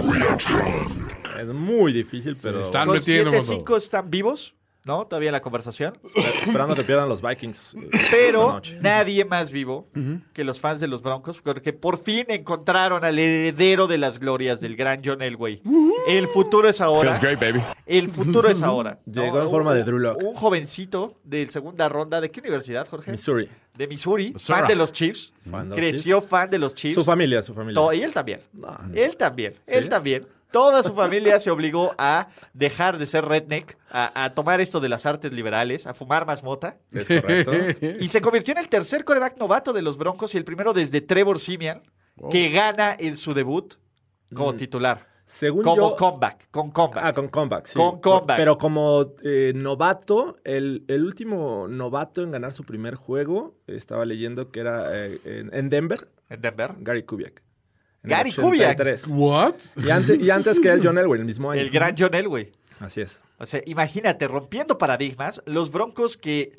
Es 1.39 1.47
muy 1.49 1.93
difícil, 1.93 2.35
pero 2.41 2.61
están 2.61 2.87
con 2.87 2.95
metiendo 2.95 3.29
con 3.29 3.41
7-5 3.41 3.77
están 3.77 4.09
vivos, 4.09 4.55
¿no? 4.83 5.05
Todavía 5.07 5.29
en 5.29 5.33
la 5.33 5.41
conversación. 5.41 5.97
esperando 6.41 6.75
que 6.75 6.83
pierdan 6.83 7.07
los 7.09 7.21
Vikings. 7.21 7.75
eh, 7.75 7.89
Pero 8.09 8.61
nadie 8.81 9.25
más 9.25 9.51
vivo 9.51 9.87
que 10.33 10.43
los 10.43 10.59
fans 10.59 10.79
de 10.79 10.87
los 10.87 11.01
Broncos, 11.01 11.41
porque 11.41 11.73
por 11.73 11.97
fin 12.01 12.25
encontraron 12.29 13.03
al 13.05 13.17
heredero 13.19 13.87
de 13.87 13.97
las 13.97 14.19
glorias 14.19 14.59
del 14.61 14.75
gran 14.75 15.01
John 15.03 15.21
Elway. 15.21 15.61
El 16.07 16.27
futuro 16.27 16.67
es 16.69 16.81
ahora. 16.81 17.11
El 17.85 18.09
futuro 18.09 18.49
es 18.49 18.61
ahora. 18.63 18.99
¿no? 19.05 19.21
Llegó 19.23 19.41
en 19.41 19.49
forma 19.49 19.73
de 19.73 19.83
Drew 19.83 19.99
Lock. 19.99 20.21
Un 20.23 20.35
jovencito 20.35 21.17
de 21.23 21.47
segunda 21.47 21.87
ronda. 21.89 22.21
¿De 22.21 22.31
qué 22.31 22.39
universidad, 22.39 22.87
Jorge? 22.87 23.11
Missouri. 23.11 23.49
De 23.77 23.87
Missouri. 23.87 24.33
Missouri. 24.33 24.59
Fan 24.59 24.67
de 24.67 24.75
los 24.75 24.91
Chiefs. 24.91 25.33
Fan 25.49 25.63
de 25.63 25.69
los 25.69 25.77
Creció 25.79 26.17
Chiefs. 26.19 26.29
fan 26.29 26.49
de 26.49 26.57
los 26.59 26.75
Chiefs. 26.75 26.95
Su 26.95 27.05
familia, 27.05 27.41
su 27.41 27.53
familia. 27.53 27.75
To- 27.81 27.93
y 27.93 28.01
él 28.03 28.13
también. 28.13 28.41
Él 28.93 29.15
también. 29.15 29.55
Él 29.65 29.89
también. 29.89 30.27
Toda 30.51 30.83
su 30.83 30.93
familia 30.93 31.39
se 31.39 31.49
obligó 31.49 31.93
a 31.97 32.27
dejar 32.53 32.97
de 32.97 33.05
ser 33.05 33.25
redneck, 33.25 33.77
a, 33.89 34.23
a 34.25 34.29
tomar 34.33 34.59
esto 34.61 34.79
de 34.79 34.89
las 34.89 35.05
artes 35.05 35.31
liberales, 35.31 35.87
a 35.87 35.93
fumar 35.93 36.25
más 36.25 36.43
mota. 36.43 36.77
Es 36.91 37.07
correcto. 37.07 37.51
Y 37.99 38.07
se 38.09 38.21
convirtió 38.21 38.53
en 38.53 38.57
el 38.57 38.69
tercer 38.69 39.05
coreback 39.05 39.37
novato 39.37 39.73
de 39.73 39.81
los 39.81 39.97
Broncos 39.97 40.35
y 40.35 40.37
el 40.37 40.43
primero 40.43 40.73
desde 40.73 41.01
Trevor 41.01 41.39
Simeon, 41.39 41.81
que 42.29 42.49
gana 42.49 42.95
en 42.97 43.15
su 43.15 43.33
debut 43.33 43.75
como 44.33 44.53
titular. 44.55 45.09
Según 45.23 45.63
Como 45.63 45.91
yo... 45.91 45.95
comeback, 45.95 46.49
con 46.51 46.71
comeback. 46.71 47.05
Ah, 47.05 47.13
con 47.13 47.29
comeback, 47.29 47.65
sí. 47.67 47.75
Con 47.77 48.01
comeback. 48.01 48.35
Pero 48.35 48.57
como 48.57 49.13
eh, 49.23 49.53
novato, 49.55 50.35
el, 50.43 50.83
el 50.89 51.05
último 51.05 51.67
novato 51.69 52.21
en 52.21 52.31
ganar 52.31 52.51
su 52.51 52.65
primer 52.65 52.95
juego, 52.95 53.55
estaba 53.67 54.03
leyendo 54.05 54.51
que 54.51 54.59
era 54.59 54.89
eh, 54.93 55.21
en, 55.23 55.49
en 55.53 55.69
Denver, 55.69 56.09
En 56.29 56.41
Denver. 56.41 56.73
Gary 56.79 57.03
Kubiak. 57.03 57.43
Gary 58.03 58.29
el 58.29 58.35
Kubiak. 58.35 58.79
83. 58.79 59.07
¿What? 59.09 59.55
Y 59.77 59.89
antes, 59.89 60.21
y 60.21 60.29
antes 60.29 60.59
que 60.59 60.69
él, 60.69 60.81
John 60.83 60.97
Elway, 60.97 61.19
el 61.19 61.25
mismo 61.25 61.51
año. 61.51 61.61
El 61.61 61.69
gran 61.69 61.95
John 61.97 62.13
Elway. 62.13 62.51
Así 62.79 63.01
es. 63.01 63.21
O 63.37 63.45
sea, 63.45 63.61
imagínate, 63.65 64.27
rompiendo 64.27 64.77
paradigmas, 64.77 65.41
los 65.45 65.71
Broncos 65.71 66.17
que 66.17 66.57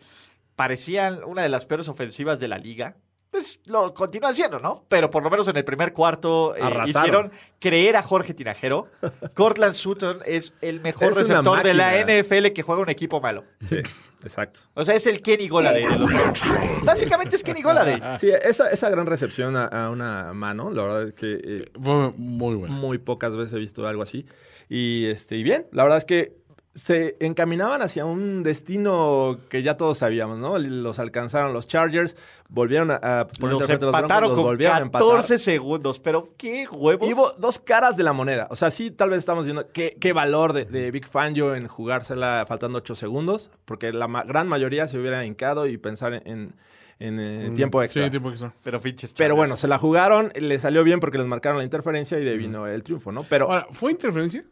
parecían 0.57 1.25
una 1.25 1.43
de 1.43 1.49
las 1.49 1.67
peores 1.67 1.89
ofensivas 1.89 2.39
de 2.39 2.49
la 2.49 2.59
liga, 2.59 2.97
pues 3.33 3.61
lo 3.65 3.95
continúan 3.95 4.35
siendo, 4.35 4.61
¿no? 4.61 4.85
Pero 4.91 5.09
por 5.09 5.23
lo 5.23 5.31
menos 5.31 5.49
en 5.49 5.57
el 5.57 5.65
primer 5.65 5.95
cuarto 5.95 6.55
eh, 6.55 6.61
hicieron 6.87 7.33
creer 7.59 7.97
a 7.97 8.03
Jorge 8.03 8.35
Tinajero. 8.35 8.89
Cortland 9.35 9.73
Sutton 9.73 10.19
es 10.27 10.53
el 10.61 10.81
mejor 10.81 11.13
Es 11.13 11.17
receptor 11.17 11.63
de 11.63 11.73
la. 11.73 11.93
NFL 12.03 12.49
que 12.55 12.63
juega 12.63 12.83
un 12.83 12.91
equipo 12.91 13.23
malo. 13.23 13.45
Sí, 13.61 13.77
exacto. 14.23 14.61
O 14.75 14.85
sea, 14.85 14.95
es 14.95 15.07
el 15.07 15.23
Kenny 15.23 15.49
Goladay 15.49 15.83
de 15.83 15.99
los. 15.99 16.11
Básicamente 16.85 17.37
es 17.37 17.43
Kenny 17.43 17.63
Goladay. 17.63 18.03
Sí, 18.19 18.31
esa, 18.31 18.71
esa 18.71 18.91
gran 18.91 19.07
recepción 19.07 19.57
a, 19.57 19.65
a 19.65 19.91
una 19.91 20.35
mano, 20.35 20.71
la 20.71 20.83
verdad 20.83 21.03
es 21.05 21.13
que 21.15 21.41
eh, 21.43 21.71
muy 21.79 22.55
bueno. 22.57 22.75
muy 22.75 22.99
pocas 22.99 23.35
veces 23.35 23.55
he 23.55 23.59
visto 23.59 23.87
algo 23.87 24.03
así. 24.03 24.27
Y, 24.69 25.07
este, 25.07 25.37
y 25.37 25.43
bien, 25.43 25.67
la 25.73 25.83
verdad 25.85 25.99
es 25.99 26.05
que 26.05 26.37
se 26.75 27.17
encaminaban 27.21 27.83
hacia 27.83 28.07
un 28.07 28.43
destino 28.43 29.39
que 29.51 29.63
ya 29.63 29.77
todos 29.77 29.99
sabíamos, 29.99 30.39
¿no? 30.39 30.59
Los 30.59 30.99
alcanzaron 30.99 31.53
los 31.53 31.67
Chargers, 31.69 32.17
volvieron 32.49 32.91
a, 32.91 32.95
a 32.95 33.29
ponerse 33.29 33.61
Los 33.61 33.69
de 33.69 33.87
los 33.87 33.93
Broncos, 33.93 34.21
los 34.23 34.33
con 34.33 34.43
volvieron 34.45 34.77
a 34.77 34.81
empatar. 34.81 35.07
14 35.09 35.39
segundos, 35.39 35.99
pero 35.99 36.31
qué 36.39 36.67
huevos. 36.71 37.07
Y 37.09 37.13
hubo 37.13 37.31
dos 37.39 37.59
caras 37.59 37.97
de 37.99 38.05
la 38.05 38.15
moneda. 38.15 38.47
O 38.51 38.57
sea, 38.57 38.71
sí, 38.71 38.91
tal 38.91 39.11
vez 39.11 39.19
estamos 39.19 39.45
viendo 39.45 39.71
qué, 39.71 39.97
qué 40.01 40.15
valor 40.15 40.55
de, 40.55 40.65
de 40.65 40.91
Big 40.91 41.07
Fangio 41.07 41.55
en 41.55 41.69
jugársela 41.69 42.45
faltando 42.49 42.79
8 42.79 42.95
segundos, 42.95 43.51
porque 43.67 43.93
la 43.93 44.09
ma- 44.09 44.25
gran 44.25 44.49
mayoría 44.49 44.87
se 44.87 44.99
hubiera 44.99 45.27
hincado 45.27 45.67
y 45.67 45.77
pensar 45.77 46.15
en, 46.15 46.23
en, 46.27 46.55
en, 47.01 47.21
eh, 47.21 47.53
tiempo 47.55 47.83
extra. 47.83 48.05
Sí, 48.05 48.11
tiempo 48.11 48.31
extra. 48.31 48.55
Pero 48.65 48.81
pinches 48.81 49.13
Pero 49.13 49.37
bueno, 49.37 49.59
se 49.59 49.69
la 49.69 49.77
jugaron, 49.77 50.33
le 50.35 50.59
salió 50.59 50.85
bien 50.85 51.01
porque 51.01 51.19
les 51.19 51.27
marcaron 51.27 51.59
la 51.59 51.65
interferencia 51.65 52.19
y 52.19 52.25
de 52.25 52.31
ahí 52.31 52.39
vino 52.39 52.67
el 52.67 52.83
triunfo, 52.83 53.13
¿no? 53.13 53.25
Pero 53.25 53.47
Ahora, 53.53 53.67
¿fue 53.73 53.91
interferencia? 53.93 54.43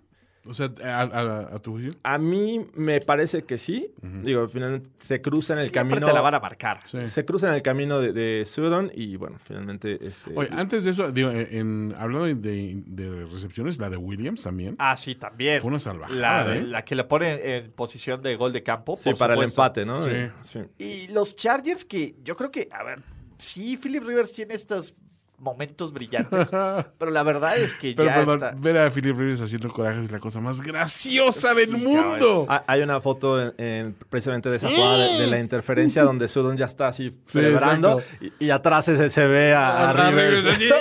O 0.47 0.55
sea, 0.55 0.73
a, 0.83 1.03
a- 1.03 1.55
a 1.57 1.59
tu 1.59 1.73
juicio. 1.73 1.93
a 2.03 2.17
mí 2.17 2.65
me 2.75 3.01
parece 3.03 3.43
que 3.45 3.59
sí. 3.59 3.93
Digo, 4.01 4.49
finalmente 4.49 4.89
se 4.99 5.21
cruza 5.21 5.53
en 5.53 5.59
el 5.61 5.71
Siempre 5.71 5.91
camino. 5.91 6.07
te 6.07 6.13
la 6.15 6.23
van 6.23 6.35
a 6.35 6.41
marcar. 6.41 6.81
Sí. 6.85 7.07
Se 7.09 7.27
cruza 7.27 7.49
en 7.49 7.55
el 7.57 7.63
camino 7.63 8.01
de, 8.01 8.13
de 8.15 8.45
Sudon 8.47 8.91
y 8.95 9.17
bueno, 9.17 9.37
finalmente 9.39 9.99
este. 10.05 10.33
Oye, 10.35 10.49
antes 10.53 10.85
de 10.85 10.91
eso, 10.93 11.13
digo, 11.13 11.31
en, 11.31 11.95
hablando 11.99 12.25
de, 12.41 13.27
recepciones, 13.31 13.79
la 13.79 13.91
de 13.91 13.99
Williams 13.99 14.43
también. 14.43 14.77
Ah, 14.79 14.97
sí, 14.97 15.15
también. 15.15 15.61
Fue 15.61 15.69
una 15.69 15.79
salvajada, 15.79 16.19
La, 16.47 16.57
¿eh? 16.57 16.63
la 16.63 16.85
que 16.87 16.95
le 16.95 17.05
pone 17.05 17.57
en 17.59 17.71
posición 17.73 18.23
de 18.23 18.35
gol 18.37 18.53
de 18.55 18.63
campo. 18.63 18.97
sí, 18.97 19.11
por 19.11 19.19
para 19.19 19.35
el 19.35 19.43
empate, 19.43 19.85
¿no? 19.85 20.01
Sí. 20.01 20.11
Sí. 20.43 20.61
Y 20.79 21.09
los 21.09 21.37
Chargers 21.37 21.85
que 21.85 22.15
yo 22.25 22.35
creo 22.35 22.51
que, 22.51 22.69
a 22.73 22.83
ver, 22.83 23.01
sí, 23.37 23.77
Philip 23.77 24.03
Rivers 24.05 24.33
tiene 24.33 24.55
estos 24.55 24.95
momentos 25.41 25.93
brillantes, 25.93 26.51
pero 26.99 27.11
la 27.11 27.23
verdad 27.23 27.57
es 27.57 27.75
que 27.75 27.95
Pero 27.97 28.09
ya 28.11 28.15
perdón, 28.17 28.35
está... 28.37 28.53
ver 28.57 28.79
a 28.79 28.91
Philip 28.91 29.17
Rivers 29.19 29.41
haciendo 29.41 29.71
coraje 29.73 30.01
es 30.03 30.13
la 30.13 30.19
cosa 30.21 30.41
más 30.41 30.61
graciosa 30.61 31.55
Sí, 31.55 31.57
del 31.61 31.73
mundo. 31.79 32.47
Ah, 32.49 32.63
Hay 32.67 32.83
una 32.83 33.01
foto 33.01 33.41
en- 33.41 33.55
en- 33.59 33.97
precisamente 34.11 34.49
de 34.51 34.57
esa 34.57 34.69
jugada 34.69 34.99
de, 34.99 35.19
de 35.21 35.27
la 35.27 35.39
interferencia 35.39 36.05
donde 36.05 36.29
Sudon 36.29 36.57
ya 36.57 36.67
está 36.67 36.89
así 36.89 37.11
Sí, 37.11 37.21
celebrando 37.25 38.03
y, 38.21 38.33
y 38.47 38.51
atrás 38.51 38.85
se, 38.85 39.09
se 39.11 39.27
ve 39.27 39.55
a, 39.55 39.67
a 39.71 39.91
Ah, 39.91 40.11
Rivers. 40.11 40.43
Rivers 40.45 40.57
así, 40.57 40.69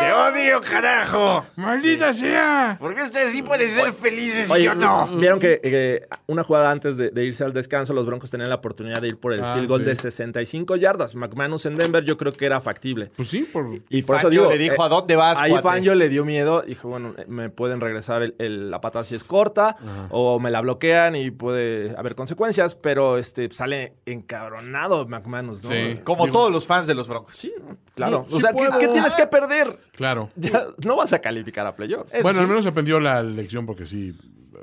¡Te 0.00 0.12
odio, 0.12 0.60
carajo! 0.62 1.44
¡Maldita 1.56 2.12
sea! 2.12 2.76
Porque 2.80 3.02
ustedes 3.02 3.32
sí 3.32 3.42
pueden 3.42 3.68
ser 3.70 3.92
felices 3.92 4.50
Oye, 4.50 4.62
y 4.62 4.64
yo 4.64 4.74
no. 4.74 5.06
vieron 5.16 5.38
que 5.38 5.60
eh, 5.62 6.06
una 6.26 6.42
jugada 6.44 6.70
antes 6.70 6.96
de, 6.96 7.10
de 7.10 7.24
irse 7.24 7.44
al 7.44 7.52
descanso, 7.52 7.92
los 7.92 8.06
Broncos 8.06 8.30
tenían 8.30 8.48
la 8.48 8.56
oportunidad 8.56 9.00
de 9.00 9.08
ir 9.08 9.18
por 9.18 9.32
el 9.32 9.44
Ah, 9.44 9.54
field 9.54 9.68
goal 9.68 9.80
sí. 9.82 9.86
de 9.86 9.96
65 9.96 10.76
yardas. 10.76 11.14
McManus 11.14 11.66
en 11.66 11.76
Denver 11.76 12.04
yo 12.04 12.16
creo 12.16 12.32
que 12.32 12.46
era 12.46 12.60
factible. 12.60 13.10
Pues 13.16 13.28
sí, 13.28 13.42
por... 13.42 13.66
Y 13.88 14.02
por 14.02 14.16
eso 14.16 14.30
digo, 14.30 14.50
le 14.50 14.58
dijo, 14.58 14.82
eh, 14.82 14.86
¿a 14.86 14.88
dónde 14.88 15.16
vas, 15.16 15.38
Ahí 15.38 15.50
cuate? 15.50 15.68
Fangio 15.68 15.94
le 15.94 16.08
dio 16.08 16.24
miedo. 16.24 16.62
Dijo, 16.62 16.88
bueno, 16.88 17.14
me 17.28 17.50
pueden 17.50 17.80
regresar 17.80 18.22
el- 18.22 18.34
el- 18.38 18.70
la 18.70 18.80
patada 18.80 19.04
si 19.04 19.14
es 19.14 19.24
corta 19.24 19.76
o 20.10 20.38
me 20.40 20.50
la 20.50 20.60
bloquean 20.60 21.16
y 21.16 21.30
puede 21.30 21.94
haber 21.96 22.14
consecuencias, 22.14 22.74
pero 22.74 23.18
este 23.18 23.48
sale 23.50 23.94
encabronado 24.06 25.06
McManus, 25.06 25.62
¿no? 25.64 25.70
Sí. 25.70 26.00
Como 26.04 26.24
Digo- 26.26 26.32
todos 26.38 26.52
los 26.52 26.66
fans 26.66 26.86
de 26.86 26.94
los 26.94 27.08
Broncos. 27.08 27.34
Sí, 27.36 27.52
claro. 27.94 28.26
Sí 28.28 28.36
o 28.36 28.40
sea, 28.40 28.50
¿qué, 28.50 28.56
puedo. 28.56 28.78
qué 28.78 28.88
tienes 28.88 29.14
que 29.14 29.26
perder? 29.26 29.78
Claro. 30.00 30.30
Ya 30.36 30.64
no 30.86 30.96
vas 30.96 31.12
a 31.12 31.18
calificar 31.18 31.66
a 31.66 31.76
playoffs. 31.76 32.10
Bueno, 32.22 32.38
sí. 32.38 32.42
al 32.42 32.48
menos 32.48 32.64
aprendió 32.64 32.98
la 32.98 33.22
lección 33.22 33.66
porque 33.66 33.84
sí, 33.84 34.16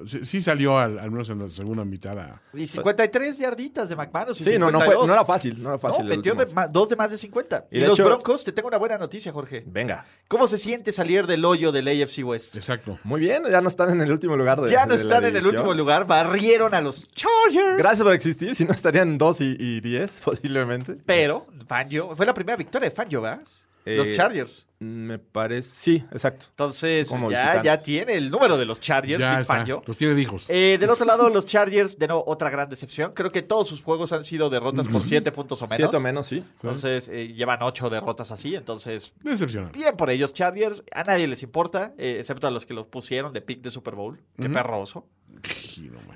sí, 0.03 0.19
sí 0.23 0.41
salió 0.41 0.79
al, 0.79 0.97
al 0.97 1.11
menos 1.11 1.29
en 1.29 1.37
la 1.37 1.47
segunda 1.49 1.85
mitad. 1.85 2.17
a- 2.17 2.41
Y 2.55 2.65
53 2.65 3.37
yarditas 3.37 3.87
de 3.87 3.95
McManus. 3.95 4.37
Sí, 4.37 4.57
no, 4.57 4.71
no, 4.71 4.79
fue, 4.79 4.87
52. 4.95 5.07
no 5.07 5.13
era 5.13 5.25
fácil. 5.25 5.61
No 5.61 5.69
era 5.69 5.77
fácil. 5.77 6.05
No, 6.05 6.09
metió 6.15 6.33
de 6.33 6.47
dos 6.71 6.89
de 6.89 6.95
más 6.95 7.11
de 7.11 7.19
50. 7.19 7.67
Y, 7.69 7.77
Y 7.77 7.81
de 7.81 7.87
los 7.87 7.99
hecho- 7.99 8.07
Broncos, 8.07 8.43
te 8.43 8.51
tengo 8.51 8.67
una 8.67 8.77
buena 8.77 8.97
noticia, 8.97 9.31
Jorge. 9.31 9.63
Venga. 9.67 10.05
¿Cómo 10.27 10.47
se 10.47 10.57
siente 10.57 10.91
salir 10.91 11.27
del 11.27 11.45
hoyo 11.45 11.71
del 11.71 11.87
AFC 11.87 12.23
West? 12.25 12.55
Exacto. 12.55 12.97
Muy 13.03 13.19
bien, 13.19 13.43
ya 13.51 13.61
no 13.61 13.67
están 13.69 13.91
en 13.91 14.01
el 14.01 14.11
último 14.11 14.35
lugar 14.35 14.59
de 14.59 14.71
Ya 14.71 14.87
no 14.87 14.93
de 14.93 14.97
la 14.97 15.03
están 15.03 15.23
en 15.25 15.35
el 15.35 15.45
último 15.45 15.73
lugar, 15.75 16.07
barrieron 16.07 16.73
a 16.73 16.81
los 16.81 17.07
Chargers. 17.11 17.77
Gracias 17.77 18.01
por 18.03 18.13
existir, 18.13 18.55
si 18.55 18.65
no 18.65 18.73
estarían 18.73 19.19
2 19.19 19.41
y, 19.41 19.55
y 19.59 19.81
10 19.81 20.21
posiblemente. 20.25 20.97
Pero 21.05 21.45
Fangio, 21.67 22.15
fue 22.15 22.25
la 22.25 22.33
primera 22.33 22.55
victoria 22.57 22.89
de 22.89 22.95
Fangio, 22.95 23.21
¿verdad? 23.21 23.41
los 23.85 24.09
Eh, 24.09 24.11
Chargers. 24.11 24.67
Me 24.79 25.17
parece, 25.17 25.67
sí, 25.69 26.03
exacto. 26.11 26.45
Entonces, 26.51 27.07
como 27.07 27.31
ya, 27.31 27.63
ya 27.63 27.81
tiene 27.81 28.13
el 28.13 28.29
número 28.29 28.59
de 28.59 28.65
los 28.65 28.79
Chargers, 28.79 29.19
Ya 29.19 29.31
Big 29.31 29.39
está. 29.41 29.55
Fangio. 29.55 29.81
Los 29.87 29.97
tiene 29.97 30.21
hijos. 30.21 30.45
Eh, 30.49 30.77
del 30.79 30.87
otro 30.91 31.03
lado, 31.03 31.27
los 31.29 31.47
Chargers, 31.47 31.97
de 31.97 32.05
nuevo, 32.07 32.23
otra 32.27 32.51
gran 32.51 32.69
decepción. 32.69 33.13
Creo 33.13 33.31
que 33.31 33.41
todos 33.41 33.67
sus 33.67 33.81
juegos 33.81 34.11
han 34.13 34.23
sido 34.23 34.51
derrotas 34.51 34.87
por 34.87 35.01
7 35.01 35.31
puntos 35.31 35.59
o 35.63 35.65
menos. 35.65 35.77
Siete 35.77 35.97
o 35.97 35.99
menos, 35.99 36.27
sí. 36.27 36.43
Entonces, 36.61 37.09
eh, 37.09 37.29
llevan 37.33 37.63
8 37.63 37.89
derrotas 37.89 38.29
así. 38.29 38.55
Entonces, 38.55 39.13
Decepcionante. 39.23 39.79
bien 39.79 39.97
por 39.97 40.11
ellos, 40.11 40.31
Chargers. 40.33 40.83
A 40.93 41.01
nadie 41.01 41.25
les 41.25 41.41
importa, 41.41 41.95
eh, 41.97 42.17
excepto 42.19 42.45
a 42.45 42.51
los 42.51 42.67
que 42.67 42.75
los 42.75 42.85
pusieron 42.85 43.33
de 43.33 43.41
pick 43.41 43.61
de 43.63 43.71
Super 43.71 43.95
Bowl. 43.95 44.19
Qué 44.39 44.47
perroso. 44.47 45.07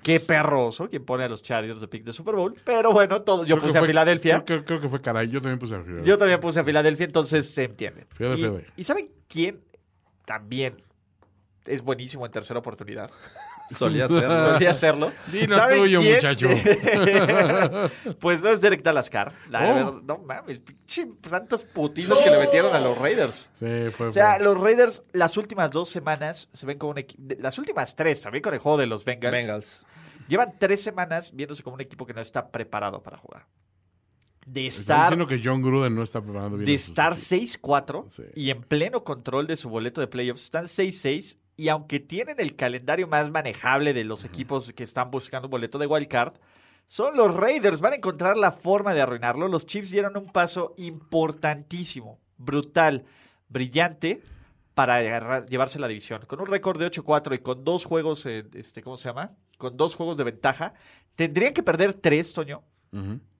Qué 0.03 0.19
perroso 0.19 0.89
quien 0.89 1.05
pone 1.05 1.23
a 1.23 1.29
los 1.29 1.43
Chargers 1.43 1.79
de 1.79 1.87
pick 1.87 2.03
de 2.03 2.11
Super 2.13 2.35
Bowl. 2.35 2.55
Pero 2.63 2.91
bueno, 2.91 3.21
todo, 3.21 3.45
yo 3.45 3.55
Creo 3.57 3.67
puse 3.67 3.77
a 3.79 3.85
Filadelfia. 3.85 4.43
Creo, 4.43 4.59
que- 4.59 4.65
creo 4.65 4.81
que 4.81 4.89
fue 4.89 4.99
caray. 5.01 5.27
Yo 5.27 5.41
también 5.41 5.59
puse 5.59 5.75
a 5.75 5.79
Filadelfia. 5.81 6.07
Yo 6.11 6.17
también 6.17 6.39
puse 6.39 6.59
a 6.59 6.63
Filadelfia, 6.63 7.05
entonces 7.05 7.49
se 7.49 7.63
entiende. 7.65 8.05
Fede, 8.09 8.37
y, 8.57 8.61
Fede. 8.61 8.73
¿Y 8.77 8.83
saben 8.83 9.11
quién 9.27 9.63
también 10.25 10.81
es 11.65 11.81
buenísimo 11.81 12.25
en 12.25 12.31
tercera 12.31 12.59
oportunidad? 12.59 13.09
Solía 13.69 14.07
ser. 14.09 14.23
Solía 14.37 14.71
hacerlo. 14.71 15.11
Dino 15.31 15.55
¿Saben 15.55 15.79
tuyo, 15.79 16.01
quién? 16.01 16.15
muchacho. 16.15 16.47
pues 18.19 18.41
no 18.41 18.49
es 18.49 18.59
Derek 18.61 18.81
Dalascar. 18.83 19.31
La 19.49 19.59
Oh. 19.61 19.73
verdad, 19.75 19.93
no 20.03 20.17
mames, 20.17 20.59
pinche 20.59 21.07
tantas 21.21 21.63
putizas 21.63 22.19
que 22.19 22.29
le 22.29 22.37
metieron 22.37 22.75
a 22.75 22.79
los 22.79 22.97
Raiders. 22.97 23.49
Sí, 23.53 23.65
fue. 23.91 24.07
O 24.07 24.11
sea, 24.11 24.35
fue- 24.35 24.43
los 24.43 24.59
Raiders 24.59 25.03
las 25.13 25.37
últimas 25.37 25.71
dos 25.71 25.89
semanas 25.89 26.49
se 26.51 26.65
ven 26.65 26.77
como 26.77 26.91
un 26.91 26.97
equipo. 26.97 27.21
Las 27.39 27.57
últimas 27.59 27.95
tres, 27.95 28.21
también 28.21 28.41
con 28.41 28.53
el 28.53 28.59
juego 28.59 28.77
de 28.77 28.87
los 28.87 29.05
Bengals. 29.05 29.31
Bengals. 29.33 29.85
Llevan 30.27 30.53
tres 30.59 30.81
semanas 30.83 31.31
viéndose 31.33 31.63
como 31.63 31.75
un 31.75 31.81
equipo 31.81 32.05
que 32.05 32.13
no 32.13 32.21
está 32.21 32.51
preparado 32.51 33.01
para 33.01 33.17
jugar. 33.17 33.47
De 34.45 34.65
estar 34.67 35.01
diciendo 35.01 35.27
que 35.27 35.39
John 35.43 35.61
Gruden 35.61 35.93
no 35.95 36.01
está 36.03 36.21
preparando 36.21 36.57
bien. 36.57 36.65
de 36.65 36.73
estar 36.73 37.13
equipos. 37.13 37.27
6-4 37.29 38.05
Sí. 38.09 38.23
y 38.35 38.49
en 38.49 38.61
pleno 38.63 39.03
control 39.03 39.45
de 39.47 39.55
su 39.55 39.69
boleto 39.69 40.01
de 40.01 40.07
playoffs, 40.07 40.43
están 40.45 40.65
6-6 40.67 41.37
y 41.57 41.67
aunque 41.69 41.99
tienen 41.99 42.39
el 42.39 42.55
calendario 42.55 43.07
más 43.07 43.29
manejable 43.29 43.93
de 43.93 44.03
los 44.03 44.23
equipos 44.25 44.73
que 44.73 44.83
están 44.83 45.11
buscando 45.11 45.47
un 45.47 45.51
boleto 45.51 45.77
de 45.77 45.85
wild 45.87 46.07
card, 46.07 46.33
Son 46.87 47.15
los 47.15 47.33
Raiders. 47.33 47.79
Van 47.79 47.93
a 47.93 47.95
encontrar 47.97 48.35
la 48.35 48.51
forma 48.51 48.93
de 48.93 48.99
arruinarlo. 48.99 49.47
Los 49.47 49.65
Chiefs 49.65 49.91
dieron 49.91 50.17
un 50.17 50.25
paso 50.25 50.73
importantísimo, 50.77 52.19
brutal, 52.37 53.05
brillante 53.47 54.21
para 54.73 54.95
agarrar- 54.97 55.45
llevarse 55.45 55.79
la 55.79 55.87
división. 55.87 56.23
Con 56.27 56.41
un 56.41 56.47
récord 56.47 56.77
de 56.79 56.85
8-4 56.87 57.33
y 57.35 57.39
con 57.39 57.63
dos 57.63 57.85
juegos, 57.85 58.25
este, 58.25 58.81
¿cómo 58.81 58.97
se 58.97 59.07
llama? 59.07 59.31
Con 59.57 59.77
dos 59.77 59.95
juegos 59.95 60.17
de 60.17 60.25
ventaja. 60.25 60.73
Tendrían 61.15 61.53
que 61.53 61.63
perder 61.63 61.93
tres, 61.93 62.33
Toño, 62.33 62.63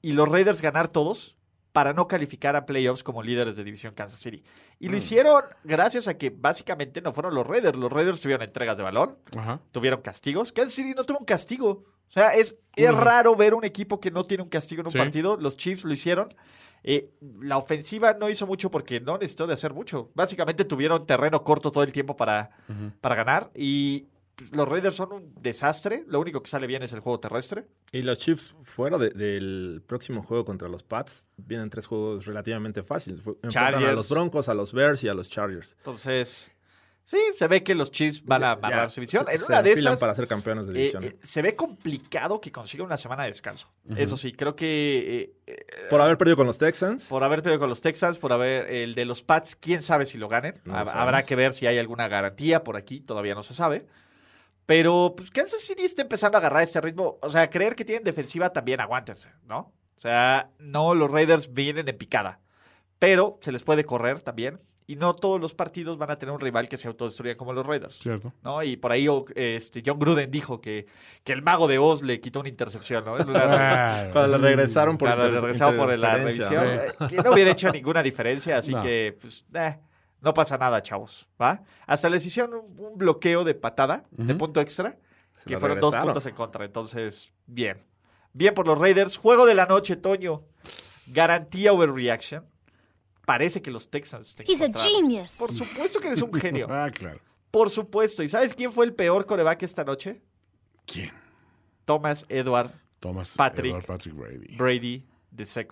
y 0.01 0.13
los 0.13 0.29
Raiders 0.29 0.61
ganar 0.61 0.87
todos 0.87 1.35
para 1.71 1.93
no 1.93 2.07
calificar 2.07 2.55
a 2.57 2.65
playoffs 2.65 3.01
como 3.03 3.23
líderes 3.23 3.55
de 3.55 3.63
división 3.63 3.93
Kansas 3.93 4.19
City. 4.19 4.43
Y 4.79 4.89
lo 4.89 4.97
hicieron 4.97 5.43
gracias 5.63 6.07
a 6.09 6.17
que 6.17 6.29
básicamente 6.29 7.01
no 7.01 7.13
fueron 7.13 7.33
los 7.33 7.47
Raiders. 7.47 7.77
Los 7.77 7.91
Raiders 7.91 8.19
tuvieron 8.19 8.43
entregas 8.43 8.75
de 8.77 8.83
balón, 8.83 9.17
tuvieron 9.71 10.01
castigos. 10.01 10.51
Kansas 10.51 10.73
City 10.73 10.93
no 10.95 11.05
tuvo 11.05 11.19
un 11.19 11.25
castigo. 11.25 11.85
O 12.09 12.13
sea, 12.13 12.33
es, 12.35 12.57
es 12.75 12.93
raro 12.93 13.37
ver 13.37 13.53
un 13.53 13.63
equipo 13.63 14.01
que 14.01 14.11
no 14.11 14.25
tiene 14.25 14.43
un 14.43 14.49
castigo 14.49 14.81
en 14.81 14.87
un 14.87 14.91
Sí. 14.91 14.97
partido. 14.97 15.37
Los 15.37 15.55
Chiefs 15.55 15.85
lo 15.85 15.93
hicieron. 15.93 16.27
Eh, 16.83 17.13
la 17.39 17.57
ofensiva 17.57 18.15
no 18.19 18.27
hizo 18.27 18.45
mucho 18.47 18.69
porque 18.69 18.99
no 18.99 19.17
necesitó 19.17 19.47
de 19.47 19.53
hacer 19.53 19.73
mucho. 19.73 20.11
Básicamente 20.13 20.65
tuvieron 20.65 21.05
terreno 21.05 21.41
corto 21.45 21.71
todo 21.71 21.83
el 21.85 21.93
tiempo 21.93 22.17
para, 22.17 22.49
para 22.99 23.15
ganar. 23.15 23.49
Y 23.55 24.07
los 24.53 24.67
Raiders 24.67 24.95
son 24.95 25.13
un 25.13 25.33
desastre. 25.41 26.03
Lo 26.07 26.19
único 26.19 26.41
que 26.41 26.49
sale 26.49 26.67
bien 26.67 26.83
es 26.83 26.93
el 26.93 26.99
juego 26.99 27.19
terrestre. 27.19 27.65
Y 27.91 28.01
los 28.01 28.17
Chiefs 28.17 28.55
fuera 28.63 28.97
de- 28.97 29.11
del 29.11 29.83
próximo 29.85 30.23
juego 30.23 30.45
contra 30.45 30.67
los 30.67 30.83
Pats, 30.83 31.29
vienen 31.37 31.69
tres 31.69 31.85
juegos 31.87 32.25
relativamente 32.25 32.83
fáciles. 32.83 33.19
Enfrentan 33.43 33.83
a 33.83 33.91
los 33.93 34.09
Broncos, 34.09 34.49
a 34.49 34.53
los 34.53 34.73
Bears 34.73 35.03
y 35.03 35.09
a 35.09 35.13
los 35.13 35.29
Chargers. 35.29 35.75
Entonces, 35.77 36.49
sí, 37.03 37.17
se 37.35 37.47
ve 37.47 37.61
que 37.63 37.75
los 37.75 37.91
Chiefs 37.91 38.23
van 38.25 38.43
a 38.43 38.57
ya 38.69 38.87
su 38.89 39.01
división. 39.01 39.25
se- 39.27 39.33
En 39.33 39.39
se 39.39 39.45
una 39.45 39.61
de 39.61 39.71
enfilan 39.71 39.93
esas, 39.93 39.99
para 39.99 40.15
ser 40.15 40.27
campeones 40.27 40.65
de 40.67 40.71
eh, 40.73 40.77
división. 40.77 41.03
eh, 41.03 41.17
se 41.21 41.41
ve 41.41 41.55
complicado 41.55 42.39
que 42.41 42.51
consiga 42.51 42.83
una 42.83 42.97
semana 42.97 43.23
de 43.23 43.29
descanso. 43.29 43.69
Eso 43.95 44.17
sí, 44.17 44.31
creo 44.31 44.55
que 44.55 45.35
eh, 45.45 45.65
por 45.89 46.01
haber 46.01 46.17
perdido 46.17 46.37
con 46.37 46.47
los 46.47 46.57
Texans. 46.57 47.05
por 47.07 47.23
haber 47.23 47.41
perdido 47.41 47.59
con 47.59 47.69
los 47.69 47.81
Texans, 47.81 48.17
por 48.17 48.31
haber 48.33 48.69
el 48.71 48.95
de 48.95 49.05
los 49.05 49.21
Pats, 49.23 49.55
quién 49.55 49.81
sabe 49.81 50.05
si 50.05 50.17
lo 50.17 50.27
ganen. 50.29 50.55
No 50.65 50.73
lo 50.73 50.79
Hab- 50.79 50.85
sabemos. 50.85 51.01
Habrá 51.03 51.23
que 51.23 51.35
ver 51.35 51.53
si 51.53 51.67
hay 51.67 51.77
alguna 51.77 52.07
garantía 52.07 52.63
por 52.63 52.77
aquí, 52.77 53.01
todavía 53.01 53.35
no 53.35 53.43
se 53.43 53.53
sabe. 53.53 53.85
Pero 54.65 55.13
pues 55.17 55.31
Kansas 55.31 55.61
City 55.61 55.83
está 55.83 56.01
empezando 56.03 56.37
a 56.37 56.39
agarrar 56.39 56.63
este 56.63 56.79
ritmo. 56.81 57.17
O 57.21 57.29
sea, 57.29 57.49
creer 57.49 57.75
que 57.75 57.83
tienen 57.85 58.03
defensiva 58.03 58.51
también 58.53 58.79
aguántense, 58.79 59.29
¿no? 59.45 59.73
O 59.95 59.99
sea, 60.01 60.49
no, 60.59 60.95
los 60.95 61.11
Raiders 61.11 61.53
vienen 61.53 61.87
en 61.87 61.97
picada. 61.97 62.39
Pero 62.99 63.37
se 63.41 63.51
les 63.51 63.63
puede 63.63 63.83
correr 63.83 64.21
también. 64.21 64.59
Y 64.87 64.95
no 64.97 65.13
todos 65.13 65.39
los 65.39 65.53
partidos 65.53 65.97
van 65.97 66.11
a 66.11 66.17
tener 66.17 66.33
un 66.33 66.41
rival 66.41 66.67
que 66.67 66.75
se 66.75 66.87
autodestruya 66.87 67.37
como 67.37 67.53
los 67.53 67.65
Raiders. 67.65 67.97
Cierto. 67.99 68.33
¿no? 68.43 68.61
Y 68.61 68.75
por 68.77 68.91
ahí 68.91 69.07
este, 69.35 69.81
John 69.85 69.99
Gruden 69.99 70.29
dijo 70.29 70.59
que, 70.59 70.85
que 71.23 71.31
el 71.33 71.41
mago 71.41 71.67
de 71.67 71.77
Oz 71.77 72.01
le 72.01 72.19
quitó 72.19 72.41
una 72.41 72.49
intercepción, 72.49 73.05
¿no? 73.05 73.15
Cuando 74.11 74.37
le 74.37 74.37
regresaron 74.49 74.97
por, 74.97 75.07
cuando 75.07 75.27
inter- 75.27 75.41
regresaba 75.41 75.77
por 75.77 75.97
la 75.97 76.15
revisión, 76.15 76.65
eh, 76.67 76.81
que 77.09 77.17
no 77.17 77.31
hubiera 77.31 77.51
hecho 77.51 77.69
ninguna 77.71 78.03
diferencia, 78.03 78.57
así 78.57 78.71
No. 78.73 78.81
que, 78.81 79.17
pues, 79.21 79.45
eh, 79.53 79.77
no 80.21 80.33
pasa 80.33 80.57
nada, 80.57 80.81
chavos, 80.81 81.27
¿va? 81.41 81.63
Hasta 81.85 82.09
les 82.09 82.25
hicieron 82.25 82.53
un, 82.53 82.79
un 82.79 82.97
bloqueo 82.97 83.43
de 83.43 83.55
patada, 83.55 84.05
de 84.11 84.35
punto 84.35 84.61
extra, 84.61 84.97
Se 85.35 85.49
que 85.49 85.57
fueron 85.57 85.79
dos 85.79 85.95
puntos 85.95 86.25
en 86.25 86.35
contra, 86.35 86.63
entonces, 86.65 87.33
bien. 87.45 87.83
Bien 88.33 88.53
por 88.53 88.65
los 88.65 88.77
Raiders. 88.77 89.17
Juego 89.17 89.45
de 89.45 89.55
la 89.55 89.65
noche, 89.65 89.95
Toño. 89.97 90.43
Garantía 91.07 91.73
overreaction. 91.73 92.45
Parece 93.25 93.61
que 93.61 93.71
los 93.71 93.89
Texans 93.89 94.35
te 94.35 94.43
He's 94.43 94.61
a 94.61 94.71
genius. 94.73 95.35
Por 95.37 95.51
supuesto 95.53 95.99
que 95.99 96.07
eres 96.07 96.21
un 96.21 96.33
genio. 96.39 96.67
Ah, 96.69 96.89
claro. 96.91 97.19
Por 97.49 97.69
supuesto. 97.69 98.23
¿Y 98.23 98.29
sabes 98.29 98.55
quién 98.55 98.71
fue 98.71 98.85
el 98.85 98.93
peor 98.93 99.25
coreback 99.25 99.63
esta 99.63 99.83
noche? 99.83 100.21
¿Quién? 100.85 101.11
Thomas 101.85 102.25
Edward 102.29 102.71
Thomas 102.99 103.35
Patrick. 103.35 103.71
Edward 103.71 103.85
Patrick 103.85 104.15
Brady. 104.15 104.55
Brady 104.55 105.05
II. 105.37 105.67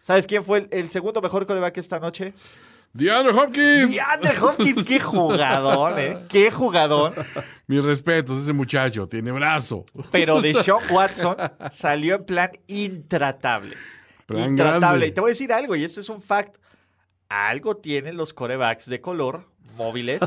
¿Sabes 0.00 0.26
quién 0.26 0.44
fue 0.44 0.58
el, 0.58 0.68
el 0.70 0.90
segundo 0.90 1.20
mejor 1.20 1.46
coreback 1.46 1.78
esta 1.78 1.98
noche? 1.98 2.34
DeAndre 2.92 3.32
Hopkins. 3.32 3.90
DeAndre 3.90 4.38
Hopkins, 4.40 4.82
qué 4.84 5.00
jugador, 5.00 5.98
¿eh? 5.98 6.18
Qué 6.28 6.50
jugador. 6.50 7.14
Mis 7.66 7.84
respetos, 7.84 8.42
ese 8.42 8.52
muchacho 8.52 9.06
tiene 9.06 9.32
brazo. 9.32 9.84
Pero 10.10 10.40
de 10.42 10.54
Sean 10.54 10.78
Watson 10.90 11.36
salió 11.72 12.16
en 12.16 12.24
plan 12.24 12.50
intratable. 12.68 13.76
Plan 14.26 14.50
intratable. 14.50 14.80
grande. 14.80 15.06
Y 15.08 15.12
te 15.12 15.20
voy 15.20 15.30
a 15.30 15.32
decir 15.32 15.52
algo, 15.52 15.76
y 15.76 15.84
esto 15.84 16.00
es 16.00 16.08
un 16.08 16.22
fact. 16.22 16.56
Algo 17.28 17.76
tienen 17.76 18.16
los 18.16 18.32
corebacks 18.32 18.88
de 18.88 19.00
color 19.00 19.46
móviles 19.76 20.20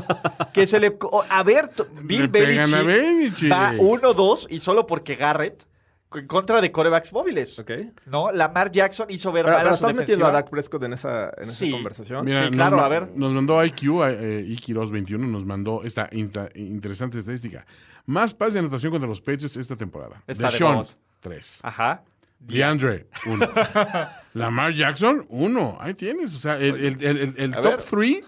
que 0.52 0.66
se 0.66 0.80
le... 0.80 0.96
A 1.30 1.42
ver, 1.42 1.70
Bill 2.02 2.28
Belichick. 2.28 3.50
va 3.50 3.72
1-2 3.72 4.46
y 4.50 4.60
solo 4.60 4.86
porque 4.86 5.16
Garrett 5.16 5.66
en 6.14 6.26
contra 6.26 6.60
de 6.60 6.72
corebacks 6.72 7.12
móviles. 7.12 7.58
Ok. 7.58 7.70
¿No? 8.06 8.32
Lamar 8.32 8.70
Jackson 8.72 9.06
hizo 9.10 9.30
ver 9.32 9.44
Pero, 9.44 9.56
mal 9.56 9.62
pero 9.64 9.74
a 9.74 9.76
su 9.76 9.84
estás 9.84 9.94
metiendo 9.96 10.24
a 10.26 10.28
defensiva. 10.28 10.32
Dak 10.42 10.50
Prescott 10.50 10.82
en 10.82 10.92
esa, 10.92 11.24
en 11.36 11.42
esa 11.44 11.52
Sí. 11.52 11.70
conversación. 11.70 12.24
Mira, 12.24 12.44
Sí, 12.46 12.50
claro, 12.50 12.76
nos, 12.76 12.84
a 12.84 12.88
ver. 12.88 13.08
Nos 13.14 13.32
mandó 13.32 13.64
IQ, 13.64 13.82
eh, 14.08 14.44
Ikiros21, 14.48 15.18
nos 15.30 15.44
mandó 15.44 15.82
esta 15.84 16.08
insta- 16.10 16.50
interesante 16.56 17.18
estadística. 17.18 17.64
Más 18.06 18.34
paz 18.34 18.54
de 18.54 18.60
anotación 18.60 18.90
contra 18.90 19.08
los 19.08 19.20
Patriots 19.20 19.56
esta 19.56 19.76
temporada. 19.76 20.22
Está 20.26 20.50
de 20.50 20.64
huevos. 20.64 20.96
3. 21.20 21.60
Ajá. 21.62 22.02
DeAndre, 22.40 23.06
1. 23.26 23.46
Lamar 24.34 24.72
Jackson, 24.72 25.26
1. 25.28 25.76
Ahí 25.80 25.94
tienes. 25.94 26.34
O 26.34 26.38
sea, 26.38 26.56
el, 26.56 26.74
el- 26.76 27.04
el- 27.04 27.34
el- 27.36 27.52
top 27.52 27.64
ver. 27.64 27.82
3 27.82 28.24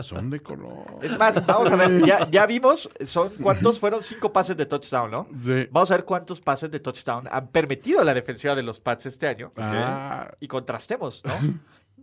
son 0.00 0.30
de 0.30 0.40
color. 0.40 0.84
Es 1.02 1.18
más, 1.18 1.44
vamos 1.46 1.70
a 1.70 1.76
ver, 1.76 2.04
ya, 2.04 2.28
ya 2.30 2.46
vimos, 2.46 2.88
son 3.04 3.30
cuántos 3.40 3.78
fueron 3.80 4.02
cinco 4.02 4.32
pases 4.32 4.56
de 4.56 4.66
touchdown, 4.66 5.10
¿no? 5.10 5.28
Sí. 5.40 5.66
Vamos 5.70 5.90
a 5.90 5.96
ver 5.96 6.04
cuántos 6.04 6.40
pases 6.40 6.70
de 6.70 6.80
touchdown 6.80 7.28
han 7.30 7.48
permitido 7.48 8.02
la 8.04 8.14
defensiva 8.14 8.54
de 8.54 8.62
los 8.62 8.80
Pats 8.80 9.06
este 9.06 9.26
año. 9.26 9.50
Ah, 9.56 10.30
Y 10.40 10.48
contrastemos, 10.48 11.22
¿no? 11.24 11.32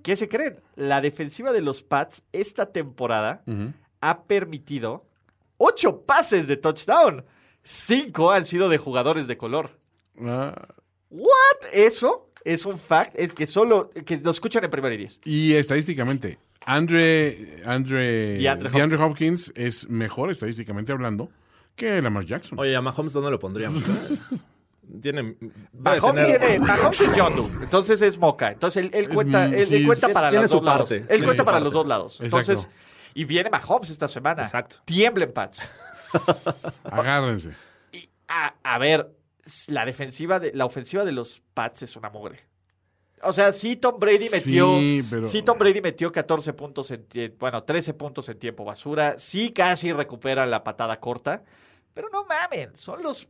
¿Qué 0.01 0.15
se 0.15 0.27
creen? 0.27 0.59
La 0.75 0.99
defensiva 1.01 1.51
de 1.53 1.61
los 1.61 1.81
Pats 1.83 2.23
esta 2.31 2.71
temporada 2.71 3.43
ha 4.01 4.23
permitido 4.23 5.05
ocho 5.57 6.01
pases 6.01 6.47
de 6.47 6.57
touchdown. 6.57 7.23
Cinco 7.63 8.31
han 8.31 8.43
sido 8.45 8.67
de 8.69 8.77
jugadores 8.77 9.27
de 9.27 9.37
color. 9.37 9.69
ah. 10.21 10.53
¿What? 11.09 11.69
Eso 11.71 12.31
es 12.43 12.65
un 12.65 12.79
fact, 12.79 13.17
es 13.19 13.33
que 13.33 13.45
solo, 13.45 13.91
que 13.91 14.17
lo 14.17 14.31
escuchan 14.31 14.63
en 14.63 14.71
primero 14.71 14.95
y 14.95 14.97
diez. 14.97 15.21
Y 15.23 15.53
estadísticamente, 15.53 16.39
Andre, 16.65 17.61
Andre, 17.65 18.37
DeAndre 18.37 18.69
DeAndre 18.69 18.97
Hopkins 19.03 19.51
es 19.55 19.89
mejor 19.89 20.31
estadísticamente 20.31 20.91
hablando 20.91 21.29
que 21.75 22.01
Lamar 22.01 22.25
Jackson. 22.25 22.59
Oye, 22.59 22.75
a 22.75 22.81
Mahomes, 22.81 23.13
¿dónde 23.13 23.31
lo 23.31 23.39
pondríamos? 23.39 23.83
Tiene. 25.01 25.35
Mahomes, 25.71 26.25
tener- 26.25 26.39
tiene, 26.41 26.59
Mahomes 26.59 26.99
es 27.01 27.11
John 27.15 27.35
Doe, 27.35 27.49
entonces 27.63 28.01
es 28.01 28.17
Moca. 28.17 28.51
Entonces 28.51 28.83
él, 28.83 28.91
él 28.93 29.09
cuenta, 29.09 29.45
él, 29.45 29.53
él 29.55 29.65
sí, 29.65 29.85
cuenta 29.85 30.07
sí, 30.07 30.13
para 30.13 30.29
tiene 30.29 30.43
los 30.43 30.51
su 30.51 30.57
dos 30.57 30.65
lados. 30.65 30.89
parte, 30.89 30.95
Él 30.97 31.07
tiene 31.07 31.25
cuenta 31.25 31.45
para 31.45 31.55
parte. 31.55 31.63
los 31.63 31.73
dos 31.73 31.87
lados. 31.87 32.19
Entonces, 32.21 32.59
Exacto. 32.59 32.77
y 33.13 33.23
viene 33.23 33.49
Mahomes 33.49 33.89
esta 33.89 34.07
semana. 34.09 34.43
Exacto. 34.43 34.77
Tiemblen, 34.85 35.31
Pats. 35.31 35.69
Agárrense. 36.83 37.51
Y, 37.93 38.09
a, 38.27 38.53
a 38.61 38.77
ver, 38.77 39.09
la 39.67 39.85
defensiva, 39.85 40.39
de, 40.39 40.51
la 40.53 40.65
ofensiva 40.65 41.05
de 41.05 41.13
los 41.13 41.41
Pats 41.53 41.83
es 41.83 41.95
una 41.95 42.09
mugre. 42.09 42.39
O 43.25 43.33
sea, 43.33 43.51
sí 43.53 43.75
Tom 43.75 43.99
Brady 43.99 44.29
metió, 44.31 44.77
Sí, 44.79 45.03
pero- 45.09 45.27
sí 45.27 45.41
Tom 45.41 45.57
Brady 45.57 45.81
metió 45.81 46.11
14 46.11 46.53
puntos 46.53 46.91
en, 46.91 47.05
bueno, 47.39 47.63
13 47.63 47.93
puntos 47.93 48.27
en 48.29 48.37
tiempo 48.39 48.63
basura. 48.65 49.17
Sí 49.19 49.51
casi 49.51 49.91
recupera 49.93 50.45
la 50.45 50.63
patada 50.63 50.99
corta, 50.99 51.43
pero 51.93 52.09
no 52.11 52.25
mamen, 52.25 52.75
son 52.75 53.01
los 53.03 53.23
eh, 53.23 53.27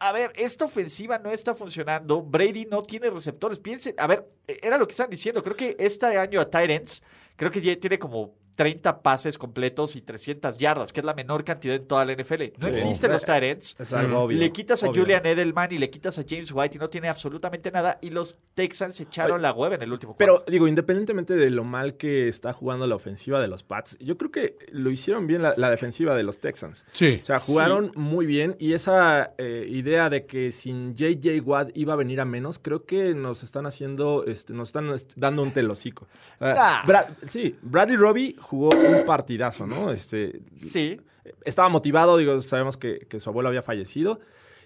a 0.00 0.12
ver, 0.12 0.32
esta 0.36 0.64
ofensiva 0.66 1.18
no 1.18 1.30
está 1.30 1.54
funcionando. 1.54 2.20
Brady 2.20 2.66
no 2.66 2.82
tiene 2.82 3.08
receptores. 3.08 3.58
Piensen, 3.58 3.94
a 3.96 4.06
ver, 4.06 4.28
era 4.46 4.76
lo 4.76 4.86
que 4.86 4.90
están 4.90 5.08
diciendo. 5.08 5.42
Creo 5.42 5.56
que 5.56 5.76
este 5.78 6.04
año 6.18 6.40
a 6.40 6.50
Tyrants, 6.50 7.02
creo 7.36 7.50
que 7.50 7.60
ya 7.62 7.74
tiene 7.78 7.98
como 7.98 8.34
30 8.54 9.02
pases 9.02 9.36
completos 9.38 9.96
y 9.96 10.00
300 10.00 10.56
yardas, 10.58 10.92
que 10.92 11.00
es 11.00 11.06
la 11.06 11.14
menor 11.14 11.44
cantidad 11.44 11.74
en 11.74 11.86
toda 11.86 12.04
la 12.04 12.12
NFL. 12.12 12.52
No 12.58 12.68
Sí. 12.68 12.74
existen 12.74 13.10
los 13.12 13.24
Tyrants. 13.24 13.74
Es 13.78 13.92
algo 13.92 14.20
obvio. 14.20 14.38
Le 14.38 14.52
quitas 14.52 14.82
a 14.84 14.88
obvio. 14.88 15.02
Julian 15.02 15.26
Edelman 15.26 15.72
y 15.72 15.78
le 15.78 15.90
quitas 15.90 16.18
a 16.18 16.24
James 16.28 16.52
White 16.52 16.76
y 16.76 16.78
no 16.78 16.88
tiene 16.88 17.08
absolutamente 17.08 17.70
nada. 17.70 17.98
Y 18.00 18.10
los 18.10 18.36
Texans 18.54 18.94
se 18.96 19.04
echaron 19.04 19.36
Oye, 19.36 19.42
la 19.42 19.52
hueva 19.52 19.74
en 19.74 19.82
el 19.82 19.92
último 19.92 20.16
Pero 20.16 20.44
digo, 20.46 20.68
independientemente 20.68 21.34
de 21.34 21.50
lo 21.50 21.64
mal 21.64 21.96
que 21.96 22.28
está 22.28 22.52
jugando 22.52 22.86
la 22.86 22.94
ofensiva 22.94 23.40
de 23.40 23.48
los 23.48 23.62
Pats, 23.62 23.98
yo 23.98 24.16
creo 24.16 24.30
que 24.30 24.56
lo 24.70 24.90
hicieron 24.90 25.26
bien 25.26 25.42
la, 25.42 25.54
la 25.56 25.70
defensiva 25.70 26.14
de 26.14 26.22
los 26.22 26.38
Texans. 26.38 26.84
Sí. 26.92 27.18
O 27.22 27.26
sea, 27.26 27.38
jugaron 27.38 27.92
muy 27.96 28.26
bien 28.26 28.56
y 28.58 28.74
esa 28.74 29.34
eh, 29.38 29.66
idea 29.68 30.10
de 30.10 30.26
que 30.26 30.52
sin 30.52 30.94
JJ 30.94 31.40
Watt 31.44 31.70
iba 31.76 31.94
a 31.94 31.96
venir 31.96 32.20
a 32.20 32.24
menos, 32.24 32.58
creo 32.58 32.84
que 32.84 33.14
nos 33.14 33.42
están 33.42 33.66
haciendo, 33.66 34.24
este, 34.26 34.52
nos 34.52 34.68
están 34.68 34.88
este, 34.90 35.14
dando 35.16 35.42
un 35.42 35.52
telocico. 35.52 36.06
Nah. 36.40 36.84
sí, 37.26 37.56
Bradley 37.62 37.96
Robbie 37.96 38.36
jugó 38.44 38.70
un 38.70 39.04
partidazo, 39.04 39.66
¿no? 39.66 39.90
Este, 39.90 40.40
Sí. 40.56 41.00
estaba 41.44 41.68
motivado, 41.68 42.16
digo, 42.18 42.40
sabemos 42.42 42.76
que, 42.76 43.06
que 43.08 43.18
su 43.18 43.30
abuelo 43.30 43.48
había 43.48 43.62
fallecido 43.62 44.20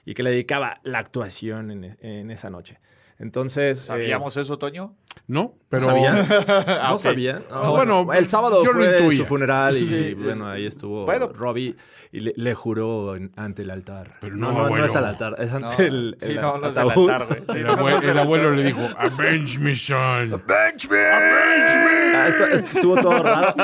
y 0.05 0.15
que 0.15 0.23
le 0.23 0.31
dedicaba 0.31 0.81
la 0.83 0.99
actuación 0.99 1.71
en, 1.71 1.97
en 2.01 2.31
esa 2.31 2.51
noche. 2.51 2.79
Entonces, 3.21 3.79
eh, 3.79 3.83
¿Sabíamos 3.83 4.37
eso, 4.37 4.59
Toño? 4.59 4.95
No, 5.27 5.55
pero. 5.69 5.87
¿Sabían? 5.87 6.27
Ah, 6.49 6.87
no 6.91 6.95
ok. 6.95 7.01
sabían. 7.01 7.43
Ah, 7.51 7.63
No, 7.65 7.73
bueno, 7.73 8.13
el 8.13 8.29
sábado 8.29 8.65
fue 8.65 9.17
su 9.17 9.25
funeral 9.27 9.77
y, 9.77 10.15
bueno, 10.15 10.49
ahí 10.49 10.67
estuvo 10.67 11.05
Bueno. 11.05 11.29
Robbie 11.29 11.75
y 12.13 12.21
le, 12.21 12.33
le 12.37 12.55
juró 12.55 13.17
en- 13.17 13.33
ante 13.37 13.63
el 13.63 13.71
altar. 13.71 14.15
Pero 14.21 14.37
no, 14.37 14.53
no, 14.53 14.69
no, 14.69 14.77
no 14.77 14.85
es 14.85 14.95
al 14.95 15.05
altar, 15.05 15.35
es 15.39 15.53
ante 15.53 15.83
No, 15.91 15.97
el, 15.97 16.17
sí, 16.21 16.31
el 16.31 16.37
no, 16.37 16.59
no 16.59 16.69
es 16.69 16.77
al 16.77 16.91
ataúd. 16.91 17.11
altar, 17.11 17.27
güey. 17.29 17.41
Sí, 17.59 17.65
El, 18.05 18.11
el 18.11 18.19
abuelo 18.19 18.51
le 18.53 18.63
dijo, 18.63 18.81
avenge 18.97 19.59
me, 19.59 19.75
son. 19.75 20.31
¡Bench 20.47 20.89
me! 20.89 20.99
Ah, 20.99 22.29
esto- 22.29 22.47
esto 22.47 22.77
estuvo 22.77 22.97
todo 23.03 23.23
raro. 23.23 23.55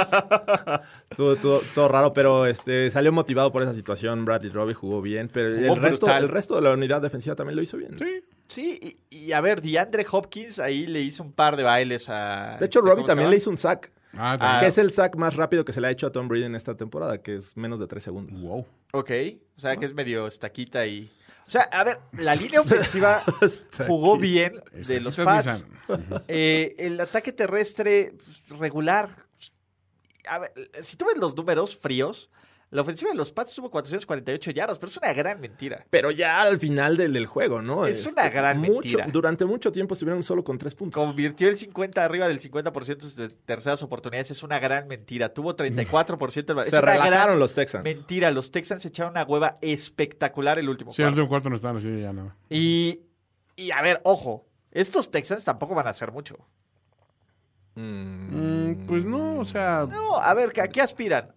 estuvo 1.11 1.37
todo, 1.37 1.63
todo 1.75 1.89
raro, 1.89 2.13
pero 2.13 2.47
este, 2.47 2.91
salió 2.91 3.13
motivado 3.13 3.53
por 3.53 3.63
esa 3.63 3.73
situación. 3.75 4.25
Bradley 4.25 4.51
Robbie 4.51 4.75
jugó 4.75 5.01
bien, 5.01 5.31
pero 5.33 5.51
Jugó 5.55 5.75
el 5.75 5.83
resto, 5.83 6.15
el 6.17 6.29
resto 6.29 6.57
de 6.57 6.61
la 6.63 6.73
unidad 6.73 7.01
defensiva 7.01 7.37
también 7.37 7.57
lo 7.57 7.63
hizo 7.63 7.77
bien. 7.77 7.97
Sí. 7.97 8.23
Sí, 8.49 8.97
y, 9.11 9.17
y 9.17 9.33
a 9.33 9.41
ver, 9.41 9.63
DeAndre 9.63 10.07
Hopkins 10.11 10.59
ahí 10.59 10.87
le 10.87 11.01
hizo 11.01 11.23
un 11.23 11.33
par 11.33 11.57
de 11.57 11.63
bailes 11.63 12.09
a. 12.09 12.57
De 12.59 12.67
hecho, 12.67 12.81
este, 12.81 12.91
Robbie 12.91 13.03
¿cómo 13.03 13.07
se 13.07 13.07
también 13.07 13.31
le 13.31 13.37
hizo 13.37 13.51
un 13.51 13.57
sack. 13.57 13.93
Ah, 14.17 14.37
Ah, 14.41 14.61
que 14.61 14.67
es 14.67 14.79
el 14.79 14.93
sack 14.93 15.17
más 15.17 15.35
rápido 15.35 15.65
que 15.65 15.73
se 15.73 15.81
le 15.81 15.89
ha 15.89 15.91
hecho 15.91 16.07
a 16.07 16.13
Tom 16.13 16.29
Brady 16.29 16.45
en 16.45 16.55
esta 16.55 16.77
temporada, 16.77 17.21
que 17.21 17.37
es 17.37 17.57
menos 17.57 17.81
de 17.81 17.87
3 17.87 18.03
segundos. 18.03 18.41
Wow. 18.41 18.67
Ok, 18.93 19.11
o 19.57 19.61
sea 19.61 19.77
que 19.77 19.87
es 19.87 19.95
medio 19.95 20.27
estaquita 20.27 20.87
y. 20.87 21.11
O 21.47 21.51
sea, 21.51 21.63
a 21.63 21.85
ver, 21.85 21.99
la 22.13 22.35
línea 22.35 22.61
ofensiva 22.61 23.23
jugó 23.87 24.17
bien 24.17 24.63
de 24.87 25.01
los 25.01 25.17
Pats. 25.17 25.67
Eh, 26.29 26.75
el 26.79 26.99
ataque 27.01 27.33
terrestre 27.33 28.15
pues, 28.17 28.59
regular. 28.59 29.11
A 30.27 30.39
ver, 30.39 30.53
si 30.81 30.97
tú 30.97 31.05
ves 31.05 31.19
los 31.19 31.37
números 31.37 31.77
fríos, 31.77 32.31
la 32.75 32.83
ofensiva 32.83 33.11
de 33.13 33.17
los 33.17 33.31
Pats 33.33 33.55
tuvo 33.55 33.71
448 33.71 34.51
yardas, 34.51 34.79
pero 34.79 34.91
es 34.91 34.97
una 34.97 35.13
gran 35.13 35.41
mentira. 35.41 35.87
Pero 35.91 36.11
ya 36.11 36.43
al 36.43 36.59
final 36.59 36.97
del, 36.97 37.13
del 37.13 37.27
juego, 37.27 37.63
¿no? 37.63 37.87
Este, 37.87 38.09
Es 38.09 38.13
una 38.13 38.29
gran 38.29 38.59
mucho, 38.59 38.73
mentira. 38.73 39.07
Durante 39.07 39.45
mucho 39.45 39.71
tiempo 39.73 39.95
estuvieron 39.95 40.23
solo 40.23 40.43
con 40.43 40.59
3 40.59 40.75
puntos. 40.75 41.03
Convirtió 41.03 41.49
el 41.49 41.57
50 41.57 42.05
arriba 42.05 42.27
del 42.29 42.41
50% 42.41 43.15
de 43.15 43.29
terceras 43.29 43.83
oportunidades. 43.83 44.31
Es 44.33 44.43
una 44.43 44.59
gran 44.59 44.89
mentira. 44.89 45.29
Tuvo 45.33 45.55
34%. 45.57 46.45
del- 46.55 46.59
es 46.67 46.71
Se 46.71 46.79
una 46.79 46.81
relajaron 46.93 47.11
gran 47.11 47.39
los 47.39 47.55
Texans. 47.55 47.85
Mentira, 47.85 48.31
los 48.33 48.51
Texans 48.51 48.85
echaron 48.85 49.13
una 49.13 49.23
hueva 49.25 49.57
espectacular 49.63 50.59
el 50.59 50.69
último 50.69 50.91
Sí, 50.93 51.03
el 51.03 51.07
cuarto. 51.07 51.15
último 51.21 51.29
cuarto 51.29 51.51
no 51.51 51.57
estaban 51.57 51.77
así, 51.77 52.01
ya 52.01 52.13
no. 52.13 52.35
Y, 52.51 53.01
y 53.57 53.71
a 53.71 53.81
ver, 53.83 54.01
ojo, 54.05 54.47
estos 54.73 55.11
Texans 55.13 55.45
tampoco 55.45 55.75
van 55.77 55.87
a 55.87 55.91
hacer 55.91 56.11
mucho. 56.11 56.37
Mm, 57.77 58.87
pues 58.87 59.05
no, 59.07 59.39
o 59.39 59.45
sea. 59.45 59.87
No, 59.91 60.17
a 60.19 60.33
ver, 60.35 60.53
¿a 60.61 60.69
qué 60.69 60.81
aspiran? 60.81 61.33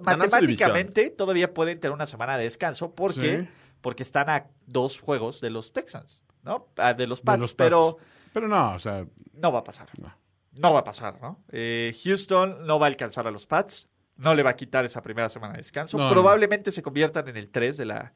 Matemáticamente 0.00 1.10
todavía 1.10 1.52
pueden 1.52 1.78
tener 1.80 1.94
una 1.94 2.06
semana 2.06 2.36
de 2.36 2.44
descanso 2.44 2.94
porque, 2.94 3.40
Sí. 3.42 3.48
porque 3.80 4.02
están 4.02 4.30
a 4.30 4.46
dos 4.66 4.98
juegos 5.00 5.40
de 5.40 5.50
los 5.50 5.72
Texans, 5.72 6.22
¿no? 6.42 6.68
Ah, 6.76 6.94
de 6.94 7.06
los 7.06 7.20
de 7.20 7.24
Pats, 7.24 7.54
pero 7.54 7.98
Pero 8.32 8.48
no, 8.48 8.74
o 8.74 8.78
sea. 8.78 9.06
no 9.34 9.52
va 9.52 9.60
a 9.60 9.64
pasar. 9.64 9.88
No. 9.98 10.14
No 10.52 10.72
va 10.74 10.80
a 10.80 10.84
pasar, 10.84 11.18
¿no? 11.22 11.42
Eh, 11.50 11.94
Houston 12.04 12.66
no 12.66 12.78
va 12.78 12.86
a 12.86 12.88
alcanzar 12.88 13.26
a 13.26 13.30
los 13.30 13.46
Pats. 13.46 13.88
No 14.16 14.34
le 14.34 14.42
va 14.42 14.50
a 14.50 14.56
quitar 14.56 14.84
esa 14.84 15.00
primera 15.02 15.30
semana 15.30 15.54
de 15.54 15.58
descanso. 15.58 15.96
No, 15.96 16.04
no. 16.04 16.10
Probablemente 16.10 16.70
se 16.70 16.82
conviertan 16.82 17.26
en 17.28 17.36
el 17.38 17.48
3 17.50 17.78
de 17.78 17.86
la... 17.86 18.12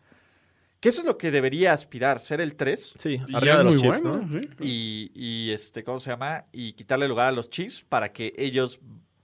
Que 0.81 0.91
eso 0.91 1.01
es 1.01 1.07
lo 1.07 1.17
que 1.19 1.31
debería 1.31 1.73
aspirar, 1.73 2.21
ser 2.21 2.41
el 2.41 2.55
3. 2.55 2.95
Sí, 2.99 3.21
y 3.27 3.35
arriba 3.35 3.55
de 3.57 3.61
es 3.61 3.65
los 3.65 3.75
muy 3.75 3.83
Chiefs, 3.83 4.03
bueno, 4.03 4.27
¿no? 4.27 4.41
sí. 4.41 4.49
Y, 4.61 5.11
y, 5.15 5.51
este, 5.53 5.83
¿cómo 5.85 5.99
se 5.99 6.11
llama? 6.11 6.45
Y 6.53 6.75
quitarle 6.75 7.09
lugar 7.09 7.29
a 7.29 7.33
los 7.33 7.49
Chiefs 7.51 7.83
para 7.89 8.13
que 8.13 8.35
ellos 8.37 8.79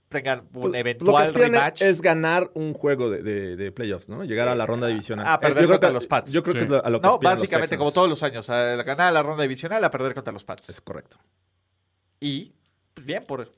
tengan 0.09 0.39
un 0.41 0.47
Pues, 0.51 0.65
lo 0.65 0.71
que 0.73 0.79
eventual 0.79 1.33
rematch. 1.33 1.81
es 1.81 2.01
ganar 2.01 2.51
un 2.53 2.73
juego 2.73 3.09
de, 3.09 3.23
de- 3.23 3.55
de 3.55 3.71
playoffs, 3.71 4.09
¿no? 4.09 4.23
Llegar 4.23 4.47
a 4.47 4.55
la 4.55 4.65
ronda 4.65 4.87
divisional. 4.87 5.25
Ah, 5.27 5.39
perder 5.39 5.63
yo 5.63 5.67
creo 5.67 5.75
contra 5.75 5.89
que- 5.89 5.93
los 5.93 6.07
Pats. 6.07 6.31
Yo 6.31 6.43
creo 6.43 6.53
que 6.55 6.61
es 6.61 6.69
lo- 6.69 6.85
a 6.85 6.89
lo 6.89 7.01
que 7.01 7.07
No, 7.07 7.13
los 7.13 7.19
básicamente 7.21 7.77
como 7.77 7.91
todos 7.91 8.09
los 8.09 8.21
años, 8.23 8.47
a 8.49 8.75
ganar 8.83 9.11
la 9.13 9.23
ronda 9.23 9.41
divisional, 9.43 9.83
a 9.83 9.89
perder 9.89 10.13
contra 10.13 10.31
los 10.33 10.43
Pats. 10.43 10.69
Es 10.69 10.81
correcto. 10.81 11.17
Y, 12.19 12.53
pues 12.93 13.05
bien, 13.05 13.23
por 13.25 13.51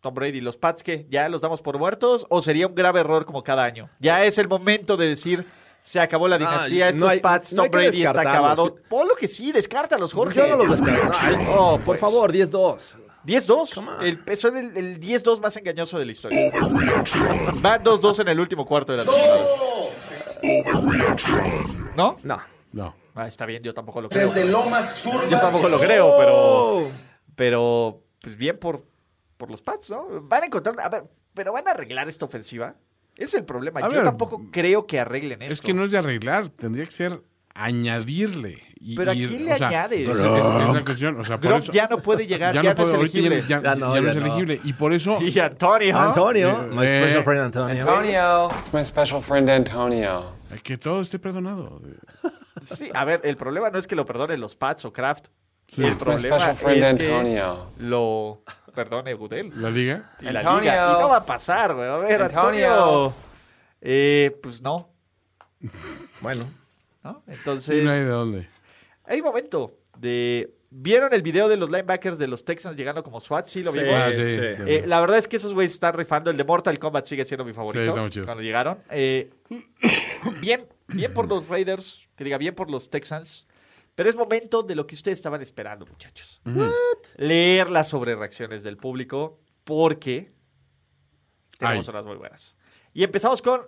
Tom 0.00 0.14
Brady, 0.14 0.40
los 0.40 0.56
Pats 0.56 0.82
que 0.82 1.06
ya 1.10 1.28
los 1.28 1.40
damos 1.42 1.60
por 1.62 1.78
muertos 1.78 2.26
o 2.30 2.40
sería 2.42 2.66
un 2.66 2.74
grave 2.74 3.00
error 3.00 3.24
como 3.26 3.44
cada 3.44 3.64
año. 3.64 3.88
Ya 4.00 4.24
es 4.24 4.38
el 4.38 4.48
momento 4.48 4.96
de 4.96 5.06
decir, 5.08 5.44
se 5.82 6.00
acabó 6.00 6.28
la 6.28 6.38
dinastía, 6.38 6.86
no 6.86 6.90
estos 6.92 7.10
hay- 7.10 7.20
Pats, 7.20 7.52
no 7.54 7.62
Tom 7.64 7.70
Brady 7.72 8.04
está 8.04 8.20
acabado. 8.20 8.76
Ponlo 8.88 9.14
que 9.16 9.28
sí, 9.28 9.52
descártalos, 9.52 10.12
Jorge. 10.12 10.38
Yo 10.38 10.46
no 10.46 10.56
los 10.56 10.70
descarto. 10.70 11.12
Oh, 11.50 11.76
por 11.76 11.84
Pues. 11.84 12.00
favor, 12.00 12.32
10-2. 12.32 12.96
10-2. 13.24 13.74
Come 13.74 13.88
on. 13.90 14.02
El, 14.02 14.36
son 14.36 14.56
el, 14.56 14.76
el 14.76 14.98
10-2 15.00 15.40
más 15.40 15.56
engañoso 15.56 15.98
de 15.98 16.06
la 16.06 16.12
historia. 16.12 16.50
Van 17.60 17.82
2-2 17.82 18.20
en 18.20 18.28
el 18.28 18.40
último 18.40 18.64
cuarto 18.64 18.92
de 18.92 18.98
la 18.98 19.04
temporada. 19.04 19.46
¿No? 21.96 22.16
No. 22.22 22.40
No. 22.72 22.94
Ah, 23.14 23.26
está 23.26 23.44
bien, 23.46 23.62
yo 23.62 23.74
tampoco 23.74 24.00
lo 24.00 24.08
creo. 24.08 24.26
Desde 24.28 24.46
lo 24.46 24.64
más 24.64 25.02
Yo 25.04 25.38
tampoco 25.38 25.68
lo 25.68 25.78
creo, 25.78 26.14
pero. 26.18 26.90
Pero, 27.36 28.02
pues 28.20 28.36
bien 28.36 28.58
por, 28.58 28.84
por 29.36 29.50
los 29.50 29.62
Pats, 29.62 29.90
¿no? 29.90 30.06
Van 30.22 30.42
a 30.44 30.46
encontrar. 30.46 30.74
A 30.80 30.88
ver, 30.88 31.04
pero 31.34 31.52
van 31.52 31.66
a 31.68 31.72
arreglar 31.72 32.08
esta 32.08 32.24
ofensiva. 32.24 32.74
Es 33.16 33.34
el 33.34 33.44
problema. 33.44 33.80
A 33.80 33.88
yo 33.88 33.96
ver, 33.96 34.04
tampoco 34.04 34.46
creo 34.50 34.86
que 34.86 34.98
arreglen 35.00 35.42
esto. 35.42 35.54
Es 35.54 35.60
que 35.60 35.74
no 35.74 35.84
es 35.84 35.90
de 35.90 35.98
arreglar, 35.98 36.48
tendría 36.48 36.84
que 36.84 36.90
ser 36.90 37.20
añadirle. 37.54 38.62
Y, 38.80 38.96
¿Pero 38.96 39.12
a 39.12 39.14
quién 39.14 39.44
le 39.44 39.52
o 39.52 39.56
sea, 39.56 39.68
añades? 39.68 40.08
Es, 40.08 40.18
es- 40.18 40.24
es 40.24 40.74
la 40.74 40.82
cuestión. 40.84 41.20
O 41.20 41.24
sea, 41.24 41.38
por 41.38 41.52
eso. 41.52 41.70
ya 41.72 41.86
no 41.86 41.98
puede 41.98 42.26
llegar, 42.26 42.52
ya, 42.54 42.62
ya 42.62 42.70
no, 42.70 42.76
puede, 42.76 42.88
es 42.88 42.98
elegible. 42.98 43.40
ya, 43.42 43.48
ya- 43.48 43.62
Ya 43.62 43.74
no, 43.76 43.94
ya 43.94 44.00
no 44.00 44.10
es 44.10 44.16
elegible. 44.16 44.60
Y 44.64 44.72
por 44.72 44.92
eso. 44.92 45.18
Y 45.22 45.38
Antonio. 45.38 45.96
Antonio, 45.96 46.68
my 46.72 46.84
Eh, 46.86 47.02
special 47.04 47.24
friend 47.24 47.40
Antonio. 47.42 47.80
Antonio. 47.80 48.48
It's 48.60 48.72
my 48.74 48.84
special 48.84 49.22
friend 49.22 49.50
Antonio. 49.50 50.32
Que 50.64 50.76
todo 50.78 51.00
esté 51.00 51.18
perdonado. 51.18 51.80
Sí, 52.60 52.88
a 52.94 53.04
ver, 53.04 53.20
el 53.24 53.36
problema 53.36 53.70
no 53.70 53.78
es 53.78 53.86
que 53.86 53.94
lo 53.96 54.04
perdonen 54.04 54.40
los 54.40 54.54
Pats 54.56 54.84
o 54.84 54.92
Kraft. 54.92 55.26
Sí. 55.68 55.82
El 55.84 55.92
It's 55.92 56.04
My 56.04 56.04
problema 56.16 56.50
es 56.50 56.60
que 56.60 56.84
Antonio. 56.84 57.66
lo 57.78 58.42
perdone 58.72 59.14
Goodell. 59.14 59.52
La 59.60 59.70
liga. 59.70 60.10
Y 60.20 60.24
la 60.24 60.40
Antonio. 60.40 60.60
liga. 60.60 60.94
Y 60.96 61.00
no 61.00 61.08
va 61.08 61.16
a 61.18 61.26
pasar, 61.26 61.74
güey. 61.74 61.88
A 61.88 61.96
ver, 61.98 62.22
Antonio. 62.22 62.72
Antonio. 62.72 63.14
Eh, 63.80 64.36
pues 64.42 64.60
no. 64.62 64.90
Bueno. 66.20 66.48
¿no? 67.04 67.22
Entonces, 67.26 67.84
no 67.84 67.90
hay 67.90 68.00
de 68.00 68.06
dónde. 68.06 68.48
hay 69.04 69.20
momento 69.22 69.72
de... 69.98 70.54
¿Vieron 70.74 71.12
el 71.12 71.20
video 71.20 71.48
de 71.48 71.58
los 71.58 71.68
linebackers 71.70 72.18
de 72.18 72.26
los 72.26 72.46
Texans 72.46 72.76
llegando 72.76 73.02
como 73.02 73.20
SWAT? 73.20 73.46
Sí, 73.46 73.62
lo 73.62 73.72
Sí, 73.72 73.80
vimos. 73.80 74.04
Sí, 74.06 74.14
sí, 74.14 74.22
sí. 74.22 74.54
sí. 74.56 74.62
Eh, 74.66 74.84
la 74.86 75.00
verdad 75.00 75.18
es 75.18 75.28
que 75.28 75.36
esos 75.36 75.52
güeyes 75.52 75.72
están 75.72 75.92
rifando. 75.92 76.30
El 76.30 76.38
de 76.38 76.44
Mortal 76.44 76.78
Kombat 76.78 77.04
sigue 77.04 77.26
siendo 77.26 77.44
mi 77.44 77.52
favorito. 77.52 77.84
Sí, 77.84 77.88
está 77.90 78.00
muy 78.00 78.08
chido. 78.08 78.24
Cuando 78.24 78.42
llegaron. 78.42 78.78
Eh, 78.88 79.28
bien, 80.40 80.66
bien 80.88 81.12
por 81.12 81.28
los 81.28 81.48
Raiders. 81.48 82.08
Que 82.16 82.24
diga, 82.24 82.38
bien 82.38 82.54
por 82.54 82.70
los 82.70 82.88
Texans. 82.88 83.46
Pero 83.94 84.08
es 84.08 84.16
momento 84.16 84.62
de 84.62 84.74
lo 84.74 84.86
que 84.86 84.94
ustedes 84.94 85.18
estaban 85.18 85.42
esperando, 85.42 85.84
muchachos. 85.86 86.40
Leer 87.16 87.70
las 87.70 87.88
sobrereacciones 87.88 88.62
del 88.62 88.76
público. 88.76 89.38
Porque 89.64 90.32
tenemos 91.58 91.88
Ay. 91.88 91.92
unas 91.92 92.06
muy 92.06 92.16
buenas. 92.16 92.56
Y 92.92 93.04
empezamos 93.04 93.42
con 93.42 93.62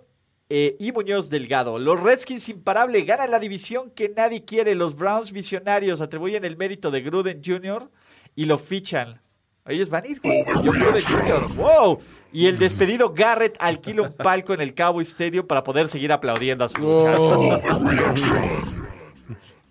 eh, 0.49 0.75
Y 0.79 0.91
Muñoz 0.91 1.29
Delgado. 1.29 1.79
Los 1.79 2.01
Redskins 2.01 2.49
imparable 2.49 3.01
ganan 3.03 3.31
la 3.31 3.39
división 3.39 3.91
que 3.91 4.09
nadie 4.09 4.45
quiere. 4.45 4.75
Los 4.75 4.95
Browns 4.95 5.31
visionarios 5.31 6.01
atribuyen 6.01 6.43
el 6.43 6.57
mérito 6.57 6.91
de 6.91 7.01
Gruden 7.01 7.41
Jr. 7.43 7.89
y 8.35 8.45
lo 8.45 8.57
fichan. 8.57 9.21
Ellos 9.67 9.89
van 9.89 10.03
a 10.03 10.07
ir 10.07 10.19
Gruden 10.21 11.03
Jr. 11.03 11.55
¡Wow! 11.55 11.99
Y 12.31 12.47
el 12.47 12.59
despedido 12.59 13.13
Garrett 13.13 13.55
alquila 13.59 14.03
un 14.03 14.13
palco 14.13 14.53
en 14.53 14.61
el 14.61 14.75
Cowboy 14.75 15.03
Stadium 15.03 15.47
para 15.47 15.63
poder 15.63 15.87
seguir 15.87 16.11
aplaudiendo 16.11 16.65
a 16.65 16.69
sus 16.69 16.81
muchachos. 16.81 18.74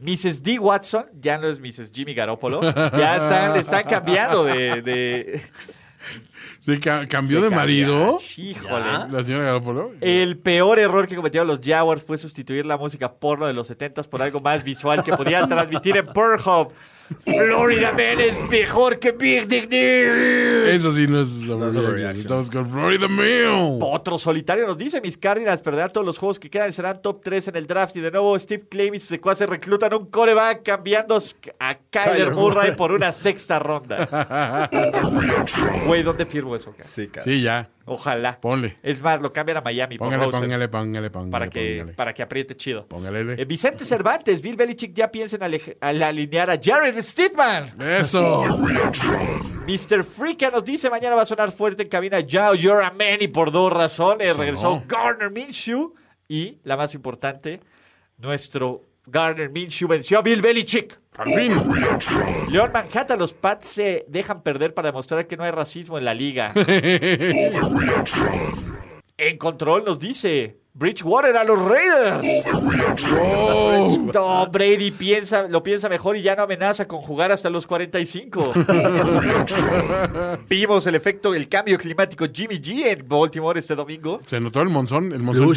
Mrs. 0.04 0.42
D. 0.42 0.58
Watson 0.58 1.06
ya 1.20 1.38
no 1.38 1.48
es 1.48 1.58
Mrs. 1.60 1.90
Jimmy 1.92 2.14
Garoppolo. 2.14 2.60
Ya 2.62 3.16
están, 3.16 3.52
le 3.54 3.60
están 3.60 3.84
cambiando 3.84 4.44
de. 4.44 4.82
de 4.82 5.42
¿Se 6.60 6.78
ca- 6.80 7.06
cambió 7.08 7.40
de 7.42 7.50
marido? 7.50 8.16
Híjole. 8.36 9.08
La 9.10 9.22
señora 9.24 9.44
Garoppolo. 9.44 9.90
El 10.00 10.38
peor 10.38 10.78
error 10.78 11.06
que 11.08 11.16
cometieron 11.16 11.46
los 11.48 11.60
Jaguars 11.62 12.02
fue 12.02 12.16
sustituir 12.18 12.66
la 12.66 12.76
música 12.76 13.12
porno 13.14 13.46
de 13.46 13.52
los 13.54 13.70
70s 13.70 14.08
por 14.08 14.22
algo 14.22 14.40
más 14.40 14.64
visual 14.64 15.02
que 15.04 15.12
podían 15.16 15.48
transmitir 15.48 15.96
en 15.96 16.06
Pornhub. 16.06 16.72
Florida 17.24 17.92
Man 17.92 18.20
es 18.20 18.40
mejor 18.48 18.98
que 18.98 19.12
Big 19.12 19.46
Dick 19.46 19.68
Dick. 19.68 19.80
Eso 20.72 20.92
sí 20.92 21.06
no 21.06 21.20
es 21.20 21.48
overreaction. 21.48 22.16
Estamos 22.16 22.50
con 22.50 22.68
Florida 22.70 23.08
Man. 23.08 23.78
Otro 23.82 24.16
solitario 24.18 24.66
nos 24.66 24.78
dice, 24.78 25.00
mis 25.00 25.16
Cardinals 25.16 25.60
perderán 25.60 25.92
todos 25.92 26.06
los 26.06 26.18
juegos 26.18 26.38
que 26.38 26.48
quedan 26.48 26.70
y 26.70 26.72
serán 26.72 27.02
top 27.02 27.20
3 27.22 27.48
en 27.48 27.56
el 27.56 27.66
draft. 27.66 27.96
Y 27.96 28.00
de 28.00 28.10
nuevo 28.10 28.38
Steve 28.38 28.64
Claim 28.68 28.94
y 28.94 28.98
sus 28.98 29.08
secuaces 29.08 29.48
reclutan 29.48 29.92
un 29.94 30.06
coreback 30.06 30.62
cambiando 30.62 31.16
a 31.58 31.74
Kyler 31.74 31.80
Kyler 31.90 32.34
Murray 32.34 32.54
Murray. 32.56 32.76
por 32.76 32.92
una 32.92 33.12
sexta 33.12 33.58
ronda. 33.58 34.70
Güey, 35.86 36.02
¿dónde 36.02 36.26
firmo 36.26 36.56
eso? 36.56 36.72
cara? 36.72 36.84
Sí, 36.84 37.08
cara. 37.08 37.24
Sí, 37.24 37.42
ya. 37.42 37.68
Ojalá. 37.86 38.40
Ponle. 38.40 38.78
Es 38.82 39.02
más, 39.02 39.20
lo 39.20 39.32
cambian 39.32 39.58
a 39.58 39.60
Miami 39.60 39.98
Póngale, 39.98 40.28
póngale, 40.30 40.68
póngale, 40.68 41.10
póngale. 41.10 41.30
para, 41.30 41.48
que, 41.50 41.76
póngale. 41.78 41.92
para 41.94 42.14
que 42.14 42.22
apriete 42.22 42.56
chido. 42.56 42.86
Póngale. 42.86 43.40
Eh, 43.40 43.44
Vicente 43.44 43.84
Cervantes, 43.84 44.40
Bill 44.40 44.56
Belichick 44.56 44.94
ya 44.94 45.10
piensa 45.10 45.36
en 45.36 45.42
ale- 45.42 45.76
al 45.80 46.02
alinear 46.02 46.50
a 46.50 46.58
Jared 46.62 46.98
Stidman. 47.02 47.74
Eso. 47.80 48.42
Mr. 49.66 50.02
Freaka 50.04 50.50
nos 50.50 50.64
dice 50.64 50.88
mañana 50.90 51.14
va 51.16 51.22
a 51.22 51.26
sonar 51.26 51.52
fuerte 51.52 51.82
en 51.84 51.88
cabina 51.88 52.20
Yao 52.20 52.54
You're 52.54 52.84
a 52.84 52.90
man 52.90 53.18
y 53.20 53.28
por 53.28 53.50
dos 53.52 53.72
razones. 53.72 54.36
Regresó 54.36 54.82
Garner 54.86 55.30
Minshew 55.30 55.94
y 56.28 56.58
la 56.64 56.76
más 56.76 56.94
importante, 56.94 57.60
nuestro 58.18 58.82
Garner 59.06 59.50
Minshew 59.50 59.88
venció 59.88 60.18
a 60.18 60.22
Bill 60.22 60.40
Belichick. 60.40 60.98
Al 61.16 61.32
fin. 61.32 61.52
León 62.50 62.70
Manhattan, 62.72 63.18
los 63.18 63.34
Pats 63.34 63.68
se 63.68 64.04
dejan 64.08 64.42
perder 64.42 64.74
para 64.74 64.88
demostrar 64.88 65.26
que 65.26 65.36
no 65.36 65.44
hay 65.44 65.52
racismo 65.52 65.98
en 65.98 66.04
la 66.04 66.14
liga. 66.14 66.52
en 69.16 69.38
control 69.38 69.84
nos 69.84 69.98
dice 69.98 70.58
Bridgewater 70.76 71.36
a 71.36 71.44
los 71.44 71.56
Raiders. 71.56 72.26
Tom 74.12 74.50
Brady 74.50 74.90
piensa, 74.90 75.44
lo 75.44 75.62
piensa 75.62 75.88
mejor 75.88 76.16
y 76.16 76.22
ya 76.22 76.34
no 76.34 76.42
amenaza 76.42 76.88
con 76.88 77.00
jugar 77.00 77.30
hasta 77.30 77.48
los 77.48 77.64
45. 77.68 78.52
Vimos 80.48 80.84
el 80.88 80.96
efecto, 80.96 81.32
el 81.32 81.48
cambio 81.48 81.78
climático 81.78 82.26
Jimmy 82.32 82.56
G 82.56 82.86
en 82.86 83.06
Baltimore 83.06 83.60
este 83.60 83.76
domingo. 83.76 84.20
Se 84.24 84.40
notó 84.40 84.62
el 84.62 84.68
monzón, 84.68 85.12
el 85.12 85.22
monzón. 85.22 85.54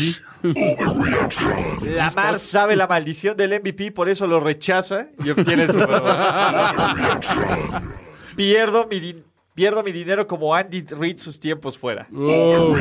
Lamar 1.81 2.37
sabe 2.37 2.75
la 2.75 2.85
maldición 2.85 3.35
del 3.35 3.59
MVP, 3.59 3.91
por 3.93 4.09
eso 4.09 4.27
lo 4.27 4.39
rechaza 4.39 5.07
y 5.23 5.31
obtiene 5.31 5.65
Bowl. 5.65 5.87
Pierdo 8.35 8.87
mi, 8.87 9.23
pierdo 9.57 9.81
mi 9.81 9.91
dinero 9.91 10.27
como 10.27 10.53
Andy 10.53 10.81
Reid 10.83 11.17
sus 11.17 11.39
tiempos 11.39 11.75
fuera. 11.79 12.07
Wow. 12.11 12.77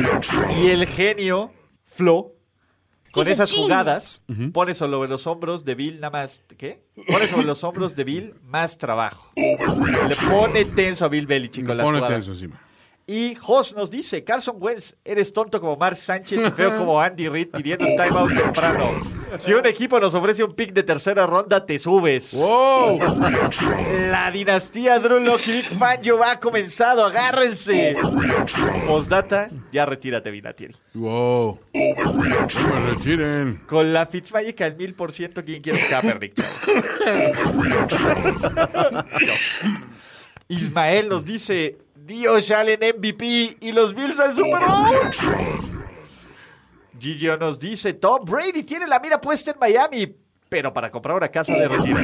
Y 0.55 0.67
el 0.67 0.85
genio 0.85 1.51
Flo, 1.81 2.35
con 3.11 3.27
esas 3.27 3.51
jugadas, 3.51 4.23
pone 4.53 4.75
sobre 4.75 5.09
los 5.09 5.25
hombros 5.25 5.65
de 5.65 5.73
Bill 5.73 5.95
nada 5.99 6.11
más. 6.11 6.43
¿Qué? 6.55 6.85
Pone 7.07 7.27
sobre 7.27 7.47
los 7.47 7.63
hombros 7.63 7.95
de 7.95 8.03
Bill 8.03 8.35
más 8.43 8.77
trabajo. 8.77 9.31
Le 9.35 10.15
pone 10.29 10.65
tenso 10.65 11.05
a 11.05 11.07
Bill 11.07 11.25
Belichick 11.25 11.65
con 11.65 11.77
las 11.77 11.83
Pone 11.85 11.97
jugadas. 11.97 12.15
tenso 12.15 12.31
encima. 12.33 12.61
Y 13.07 13.33
Jos 13.33 13.73
nos 13.75 13.89
dice, 13.89 14.23
Carson 14.23 14.57
Wentz, 14.59 14.97
eres 15.03 15.33
tonto 15.33 15.59
como 15.59 15.77
Mark 15.77 15.95
Sánchez 15.95 16.45
y 16.45 16.51
feo 16.51 16.77
como 16.77 17.01
Andy 17.01 17.27
Reid 17.27 17.47
pidiendo 17.49 17.85
un 17.87 17.95
timeout 17.95 18.35
temprano. 18.35 18.91
Si 19.37 19.53
un 19.53 19.65
equipo 19.65 19.99
nos 19.99 20.13
ofrece 20.15 20.43
un 20.43 20.53
pick 20.53 20.73
de 20.73 20.83
tercera 20.83 21.27
ronda, 21.27 21.65
te 21.65 21.77
subes. 21.77 22.33
Wow. 22.33 22.99
La 24.09 24.31
dinastía 24.31 24.99
Drew 24.99 25.19
Lock 25.19 25.47
y 25.47 25.51
Vic 25.51 25.73
Fangio 25.77 26.23
ha 26.23 26.39
comenzado, 26.39 27.05
agárrense. 27.05 27.95
Postdata, 28.85 29.49
ya 29.71 29.85
retírate, 29.85 30.31
Vinatieri. 30.31 30.75
Wow. 30.93 31.59
Me 31.73 32.79
retiren. 32.89 33.61
Con 33.67 33.93
la 33.93 34.05
Fitzmagic 34.05 34.61
al 34.61 34.75
mil 34.75 34.93
por 34.93 35.11
ciento, 35.11 35.43
¿quién 35.43 35.61
quiere 35.61 35.85
Kaepernick? 35.87 36.33
Ismael 40.47 41.09
nos 41.09 41.25
dice, 41.25 41.77
Dios 41.95 42.51
Allen 42.51 42.79
MVP 42.97 43.57
y 43.59 43.71
los 43.73 43.93
Bills 43.93 44.19
al 44.19 44.33
Super 44.33 44.61
Bowl. 44.61 45.76
Gigio 46.99 47.37
nos 47.37 47.59
dice, 47.59 47.93
Tom 47.93 48.23
Brady 48.25 48.63
tiene 48.63 48.87
la 48.87 48.99
mira 48.99 49.19
puesta 49.21 49.51
en 49.51 49.59
Miami, 49.59 50.15
pero 50.49 50.73
para 50.73 50.89
comprar 50.91 51.15
una 51.17 51.27
casa 51.29 51.53
de 51.53 51.67
retiro. 51.67 51.99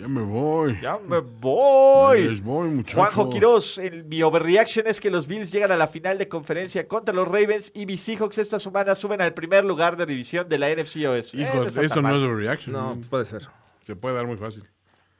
Ya 0.00 0.06
me 0.08 0.22
voy. 0.22 0.78
Ya 0.80 0.96
me 0.98 1.18
voy. 1.18 2.28
Les 2.28 2.42
voy, 2.42 2.68
muchachos. 2.68 2.94
Juanjo 2.94 3.30
Quiroz, 3.30 3.78
el- 3.78 4.04
mi 4.04 4.22
overreaction 4.22 4.86
es 4.86 5.00
que 5.00 5.10
los 5.10 5.26
Bills 5.26 5.50
llegan 5.50 5.72
a 5.72 5.76
la 5.76 5.86
final 5.88 6.16
de 6.18 6.28
conferencia 6.28 6.86
contra 6.86 7.12
los 7.12 7.26
Ravens 7.28 7.72
y 7.74 7.84
mis 7.84 8.00
Seahawks 8.00 8.38
esta 8.38 8.58
semana 8.60 8.94
suben 8.94 9.20
al 9.20 9.34
primer 9.34 9.64
lugar 9.64 9.96
de 9.96 10.06
división 10.06 10.48
de 10.48 10.58
la 10.58 10.70
NFC. 10.70 10.96
Eh, 11.04 11.22
Hijo, 11.34 11.66
tan 11.66 11.84
eso 11.84 12.00
no 12.00 12.16
es 12.16 12.22
overreaction. 12.22 12.72
No, 12.72 12.96
puede 13.10 13.24
ser. 13.24 13.48
Se 13.80 13.96
puede 13.96 14.14
dar 14.14 14.26
muy 14.26 14.36
fácil. 14.36 14.64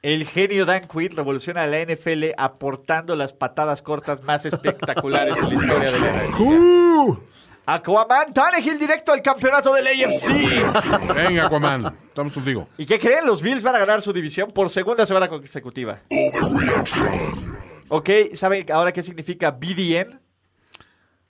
El 0.00 0.24
genio 0.24 0.64
Dan 0.64 0.86
Quinn 0.86 1.10
revoluciona 1.16 1.64
a 1.64 1.66
la 1.66 1.80
NFL 1.84 2.32
aportando 2.38 3.16
las 3.16 3.32
patadas 3.32 3.82
cortas 3.82 4.22
más 4.22 4.46
espectaculares 4.46 5.36
en 5.38 5.48
la 5.48 5.54
historia 5.56 5.90
de 5.90 5.98
la 5.98 6.24
NFL. 6.28 7.18
Aquaman 7.70 8.32
Tannehill 8.32 8.78
directo 8.78 9.12
al 9.12 9.20
campeonato 9.20 9.74
del 9.74 9.88
AFC. 9.88 10.28
Venga, 11.14 11.44
Aquaman. 11.44 11.84
Estamos 12.08 12.32
contigo. 12.32 12.66
¿Y 12.78 12.86
qué 12.86 12.98
creen? 12.98 13.26
Los 13.26 13.42
Bills 13.42 13.62
van 13.62 13.76
a 13.76 13.78
ganar 13.78 14.00
su 14.00 14.10
división 14.10 14.52
por 14.52 14.70
segunda 14.70 15.04
semana 15.04 15.28
consecutiva. 15.28 16.00
Ok, 17.88 18.08
¿saben 18.32 18.64
ahora 18.72 18.90
qué 18.90 19.02
significa 19.02 19.50
BDN? 19.50 20.18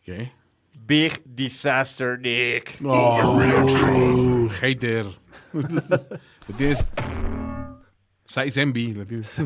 ¿Qué? 0.04 0.30
Big 0.74 1.20
Disaster 1.24 2.16
Nick. 2.20 2.78
Oh, 2.84 4.48
hater. 4.60 5.06
Le 5.52 6.54
tienes. 6.56 6.86
Size 8.24 8.62
envy. 8.62 8.94
Le 8.94 9.06
tienes. 9.06 9.38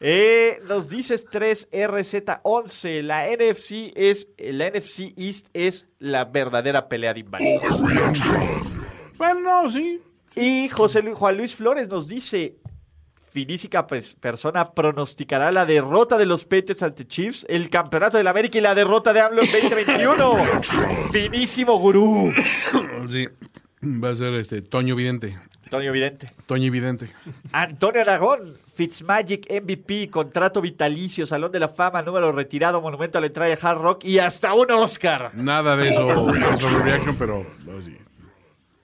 Eh, 0.00 0.60
nos 0.68 0.88
dices 0.88 1.26
3RZ11. 1.28 3.02
La 3.02 3.26
NFC 3.26 3.92
es. 3.96 4.28
La 4.38 4.70
NFC 4.70 5.12
East 5.16 5.48
es 5.52 5.88
la 5.98 6.24
verdadera 6.24 6.88
pelea 6.88 7.14
de 7.14 7.20
inválidos. 7.20 7.62
bueno, 9.16 9.40
no, 9.40 9.70
sí. 9.70 10.00
Y 10.36 10.68
José 10.68 11.02
Juan 11.12 11.36
Luis 11.36 11.54
Flores 11.54 11.88
nos 11.88 12.06
dice. 12.08 12.56
Finísica 13.30 13.86
pers- 13.86 14.16
persona 14.18 14.72
pronosticará 14.72 15.52
la 15.52 15.66
derrota 15.66 16.16
de 16.16 16.24
los 16.24 16.44
Patriots 16.46 16.82
ante 16.82 17.06
Chiefs, 17.06 17.44
el 17.50 17.68
campeonato 17.68 18.16
de 18.16 18.24
la 18.24 18.30
América 18.30 18.56
y 18.56 18.62
la 18.62 18.74
derrota 18.74 19.12
de 19.12 19.20
AMLO 19.20 19.42
en 19.42 19.52
2021. 19.52 20.32
Finísimo 21.12 21.78
gurú. 21.78 22.32
Sí. 23.06 23.28
Va 24.02 24.10
a 24.10 24.14
ser 24.14 24.34
este 24.34 24.62
Toño 24.62 24.94
Vidente. 24.96 25.38
Antonio 25.64 25.92
Vidente. 25.92 26.26
Toño 26.46 26.72
Vidente. 26.72 27.10
Antonio 27.52 28.00
Aragón, 28.00 28.54
Fitzmagic 28.72 29.46
MVP, 29.62 30.08
contrato 30.08 30.60
vitalicio, 30.62 31.26
Salón 31.26 31.52
de 31.52 31.60
la 31.60 31.68
Fama, 31.68 32.00
número 32.02 32.32
retirado, 32.32 32.80
monumento 32.80 33.18
a 33.18 33.20
la 33.20 33.26
entrada 33.26 33.50
de 33.54 33.58
Hard 33.60 33.78
Rock 33.78 34.04
y 34.04 34.18
hasta 34.18 34.54
un 34.54 34.70
Oscar. 34.70 35.30
Nada 35.34 35.76
de 35.76 35.90
eso 35.90 36.08
es 36.10 36.16
overreaction, 36.64 37.16
pero 37.16 37.46
no, 37.66 37.82
sí. 37.82 37.96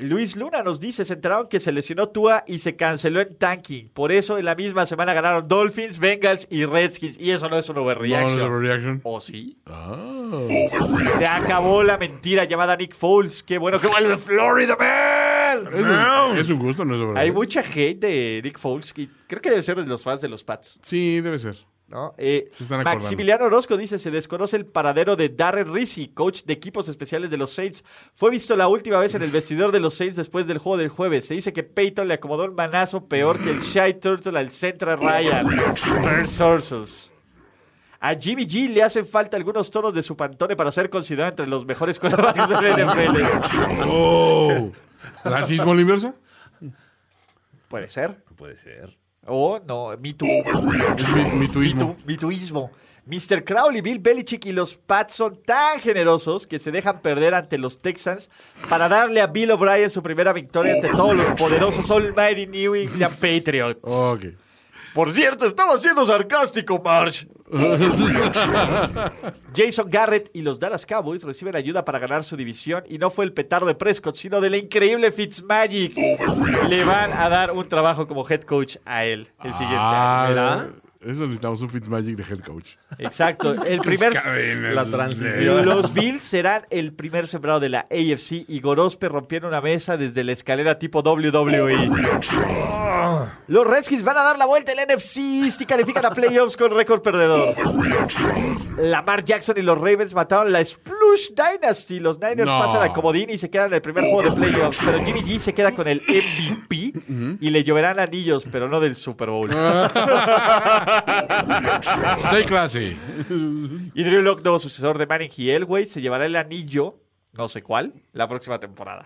Luis 0.01 0.37
Luna 0.37 0.63
nos 0.63 0.81
dice, 0.81 1.05
se 1.05 1.15
enteraron 1.15 1.49
que 1.49 1.61
se 1.61 1.73
lesionó 1.73 2.09
Tua 2.09 2.43
y 2.47 2.59
se 2.59 2.75
canceló 2.77 3.21
en 3.21 3.35
tanking. 3.37 3.89
Por 3.89 4.11
eso 4.13 4.37
en 4.37 4.45
la 4.45 4.55
misma 4.57 4.85
semana 4.87 5.15
ganaron 5.15 5.47
Dolphins, 5.49 5.99
Bengals 5.99 6.49
y 6.51 6.67
Redskins. 6.67 7.19
Y 7.19 7.31
eso 7.31 7.49
no 7.49 7.57
es 7.57 7.69
un 7.69 7.77
No, 7.77 7.85
no 7.85 7.91
es 7.91 7.97
overreaction. 7.97 8.41
overreaction. 8.43 9.01
¿O 9.05 9.21
sí? 9.21 9.57
Ah. 9.67 10.24
Se 11.19 11.27
acabó 11.27 11.83
la 11.83 11.99
mentira 11.99 12.45
llamada 12.45 12.77
Nick 12.77 12.95
Foles. 12.95 13.43
Qué 13.43 13.59
bueno 13.59 13.81
que 13.81 13.87
vuelve 13.87 14.17
Florida 14.17 14.77
Man. 14.77 15.67
Es, 16.35 16.41
es 16.41 16.49
un 16.51 16.59
gusto, 16.59 16.85
no 16.85 16.95
es 16.95 17.01
Hay 17.01 17.31
overreaction. 17.31 17.35
mucha 17.35 17.61
hate 17.61 17.99
de 18.01 18.41
Nick 18.43 18.59
Foles 18.59 18.93
que 18.93 19.09
creo 19.27 19.41
que 19.41 19.51
debe 19.51 19.63
ser 19.63 19.77
de 19.77 19.87
los 19.87 20.03
fans 20.03 20.21
de 20.21 20.29
los 20.29 20.43
Pats. 20.45 20.81
Sí, 20.83 21.21
debe 21.21 21.39
ser. 21.39 21.57
¿no? 21.87 22.15
Eh, 22.19 22.49
Se 22.51 22.65
están 22.65 22.81
acordando. 22.81 23.03
Maximiliano 23.05 23.45
Orozco 23.45 23.77
dice, 23.77 23.99
se 23.99 24.11
desconoce 24.11 24.57
el 24.57 24.67
paradero 24.67 25.15
de 25.17 25.29
Darren 25.29 25.73
Rizzi, 25.73 26.09
coach 26.09 26.43
de 26.45 26.55
equipos 26.55 26.89
especiales 26.89 27.31
de 27.31 27.37
los 27.37 27.51
Saints. 27.53 27.85
Fue 28.15 28.31
visto 28.31 28.57
la 28.57 28.67
última 28.69 28.99
vez 28.99 29.15
en 29.15 29.23
el 29.23 29.31
vestidor 29.31 29.71
de 29.71 29.81
los 29.81 29.95
Saints 29.95 30.17
después 30.17 30.47
del 30.49 30.59
juego 30.59 30.79
del 30.79 30.89
jueves. 30.89 31.27
Se 31.27 31.35
dice 31.35 31.53
que 31.53 31.63
Peyton 31.63 32.09
le 32.09 32.15
acomodó 32.15 32.47
un 32.47 32.55
manazo 32.55 33.07
peor 33.07 33.39
que 33.39 33.51
el 33.51 33.61
Shy 33.61 33.95
Turtle 34.01 34.37
al 34.39 34.51
Central 34.51 34.99
Ryan. 34.99 35.47
Per 36.03 36.27
sources. 36.27 37.13
A 38.07 38.15
Jimmy 38.21 38.45
G 38.47 38.69
le 38.69 38.83
hacen 38.83 39.07
falta 39.07 39.37
algunos 39.37 39.71
tonos 39.71 39.95
de 39.95 40.03
su 40.03 40.15
pantone 40.17 40.57
para 40.57 40.71
ser 40.71 40.91
considerado 40.91 41.31
entre 41.31 41.47
los 41.47 41.65
mejores 41.65 41.99
quarterbacks 41.99 42.49
de 42.49 42.55
la 42.55 42.85
NFL. 42.93 43.89
Oh. 43.89 44.71
¿Racismo 45.25 45.73
a 45.73 45.75
la 45.75 45.81
inversa? 45.81 46.15
Puede 47.69 47.89
ser. 47.89 48.23
Puede 48.37 48.57
ser. 48.57 48.97
O 49.27 49.59
no, 49.67 49.97
Me 49.99 50.13
Too. 50.13 50.27
Mi, 50.27 51.39
mi 51.39 51.49
tuismo. 51.49 51.97
Mitu- 51.97 52.07
mituismo. 52.07 52.71
Mr. 53.07 53.45
Crowley, 53.45 53.81
Bill 53.83 53.99
Belichick 53.99 54.47
y 54.47 54.53
los 54.53 54.77
Pats 54.77 55.15
son 55.15 55.43
tan 55.43 55.79
generosos 55.81 56.47
que 56.47 56.59
se 56.59 56.71
dejan 56.71 57.01
perder 57.01 57.35
ante 57.35 57.59
los 57.59 57.81
Texans 57.83 58.31
para 58.69 58.89
darle 58.89 59.21
a 59.21 59.27
Bill 59.27 59.51
O'Brien 59.51 59.91
su 59.91 60.03
primera 60.03 60.33
victoria 60.33 60.75
ante 60.75 60.89
todos 60.91 61.15
los 61.15 61.31
poderosos 61.33 61.91
Almighty 61.91 62.47
New 62.47 62.75
England 62.75 63.15
Patriots. 63.21 63.81
Ok. 63.83 64.25
Por 64.95 65.13
cierto, 65.13 65.45
estaba 65.47 65.79
siendo 65.79 66.07
sarcástico, 66.07 66.81
Marsh. 66.83 67.25
Jason 69.55 69.89
Garrett 69.91 70.31
y 70.33 70.43
los 70.43 70.59
Dallas 70.59 70.87
Cowboys 70.87 71.23
reciben 71.25 71.57
ayuda 71.57 71.85
para 71.85 71.99
ganar 71.99 72.25
su 72.25 72.37
división 72.37 72.85
y 72.89 72.99
no 72.99 73.11
fue 73.11 73.25
el 73.25 73.33
petardo 73.33 73.67
de 73.67 73.75
Prescott, 73.75 74.17
sino 74.17 74.41
del 74.41 74.55
increíble 74.55 75.13
Fitzmagic. 75.13 75.97
Le 76.69 76.85
van 76.85 77.13
a 77.13 77.29
dar 77.29 77.53
un 77.53 77.69
trabajo 77.69 78.07
como 78.07 78.29
head 78.29 78.43
coach 78.43 78.77
a 78.85 79.05
él 79.05 79.29
el 79.43 79.53
siguiente 79.53 79.77
Ah, 79.79 80.25
año. 80.27 80.35
¿verdad? 80.35 80.71
Eso 81.05 81.23
necesitamos 81.23 81.61
un 81.61 81.71
Fitzmagic 81.71 82.17
de 82.17 82.23
head 82.23 82.41
coach. 82.41 82.73
Exacto. 82.99 83.53
El 83.67 83.81
primer. 83.81 84.15
La 84.75 84.85
transición. 84.85 85.65
Los 85.65 85.93
Bills 85.93 86.23
serán 86.23 86.67
el 86.71 86.93
primer 86.93 87.27
sembrado 87.29 87.61
de 87.61 87.69
la 87.69 87.81
AFC 87.81 88.45
y 88.49 88.61
Gorospe 88.61 89.09
rompiendo 89.09 89.49
una 89.49 89.61
mesa 89.61 89.97
desde 89.97 90.25
la 90.25 90.33
escalera 90.33 90.79
tipo 90.79 91.01
WWE. 91.01 91.91
Los 93.49 93.67
Redskins 93.67 94.03
van 94.03 94.17
a 94.17 94.23
dar 94.23 94.39
la 94.39 94.47
vuelta 94.47 94.73
al 94.73 94.79
NFC 94.79 95.19
y 95.61 95.67
califican 95.67 96.07
a 96.07 96.11
playoffs 96.11 96.57
con 96.57 96.71
récord 96.75 97.03
perdedor. 97.03 97.55
Lamar 98.79 99.25
Jackson 99.25 99.57
y 99.59 99.63
los 99.63 99.77
Ravens 99.79 100.15
mataron 100.15 100.51
la 100.53 100.65
Splush 100.65 101.31
Dynasty. 101.35 102.01
Los 102.01 102.19
Niners 102.19 102.51
No. 102.51 102.59
pasan 102.59 102.83
al 102.83 102.93
comodín 102.93 103.29
y 103.31 103.39
se 103.39 103.51
quedan 103.51 103.69
en 103.69 103.75
el 103.75 103.83
primer 103.83 104.05
juego 104.05 104.23
de 104.23 104.33
playoffs. 104.33 104.81
Pero 104.85 105.05
Jimmy 105.05 105.21
G 105.23 105.39
se 105.39 105.53
queda 105.55 105.73
con 105.73 105.87
el 105.89 106.01
MVP 106.09 106.93
y 107.41 107.51
le 107.51 107.63
lloverán 107.65 107.99
anillos, 108.01 108.47
pero 108.51 108.69
no 108.69 108.81
del 108.81 108.95
Super 108.95 109.29
Bowl. 109.31 109.51
Stay 112.19 112.45
classy. 112.45 112.99
Y 113.95 114.05
Drew 114.05 114.23
Lock, 114.23 114.43
nuevo 114.43 114.59
sucesor 114.59 114.99
de 114.99 115.07
Manning 115.07 115.31
y 115.37 115.51
Elway, 115.51 115.87
se 115.87 116.01
llevará 116.01 116.27
el 116.27 116.37
anillo 116.37 116.99
no 117.37 117.49
sé 117.49 117.63
cuál, 117.63 117.93
la 118.13 118.29
próxima 118.29 118.61
temporada. 118.61 119.05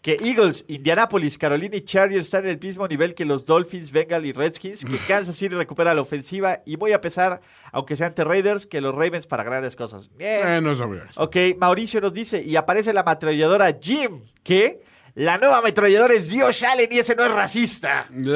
Que 0.00 0.16
Eagles, 0.20 0.64
Indianapolis, 0.66 1.38
Carolina 1.38 1.76
y 1.76 1.82
Chargers 1.82 2.24
están 2.24 2.44
en 2.44 2.50
el 2.50 2.60
mismo 2.60 2.88
nivel 2.88 3.14
que 3.14 3.24
los 3.24 3.44
Dolphins, 3.44 3.92
Bengal 3.92 4.26
y 4.26 4.32
Redskins. 4.32 4.84
Que 4.84 4.96
Kansas 4.96 5.36
City 5.36 5.54
recupera 5.54 5.94
la 5.94 6.00
ofensiva 6.00 6.60
y 6.66 6.76
muy 6.76 6.92
a 6.92 7.00
pesar, 7.00 7.40
aunque 7.70 7.94
sean 7.94 8.08
ante 8.08 8.24
Raiders, 8.24 8.66
que 8.66 8.80
los 8.80 8.94
Ravens 8.94 9.26
para 9.28 9.44
grandes 9.44 9.76
cosas. 9.76 10.10
Bien. 10.16 10.40
Eh, 10.44 10.60
no 10.60 10.72
es 10.72 10.80
obvio. 10.80 11.02
Ok, 11.16 11.36
Mauricio 11.56 12.00
nos 12.00 12.12
dice, 12.12 12.42
y 12.42 12.56
aparece 12.56 12.92
la 12.92 13.02
ametralladora 13.02 13.76
Jim, 13.80 14.22
que 14.42 14.82
la 15.14 15.38
nueva 15.38 15.58
ametralladora 15.58 16.14
es 16.14 16.30
Dios 16.30 16.62
Allen 16.62 16.88
y 16.90 16.98
ese 16.98 17.14
no 17.14 17.24
es 17.24 17.32
racista. 17.32 18.06
No 18.12 18.32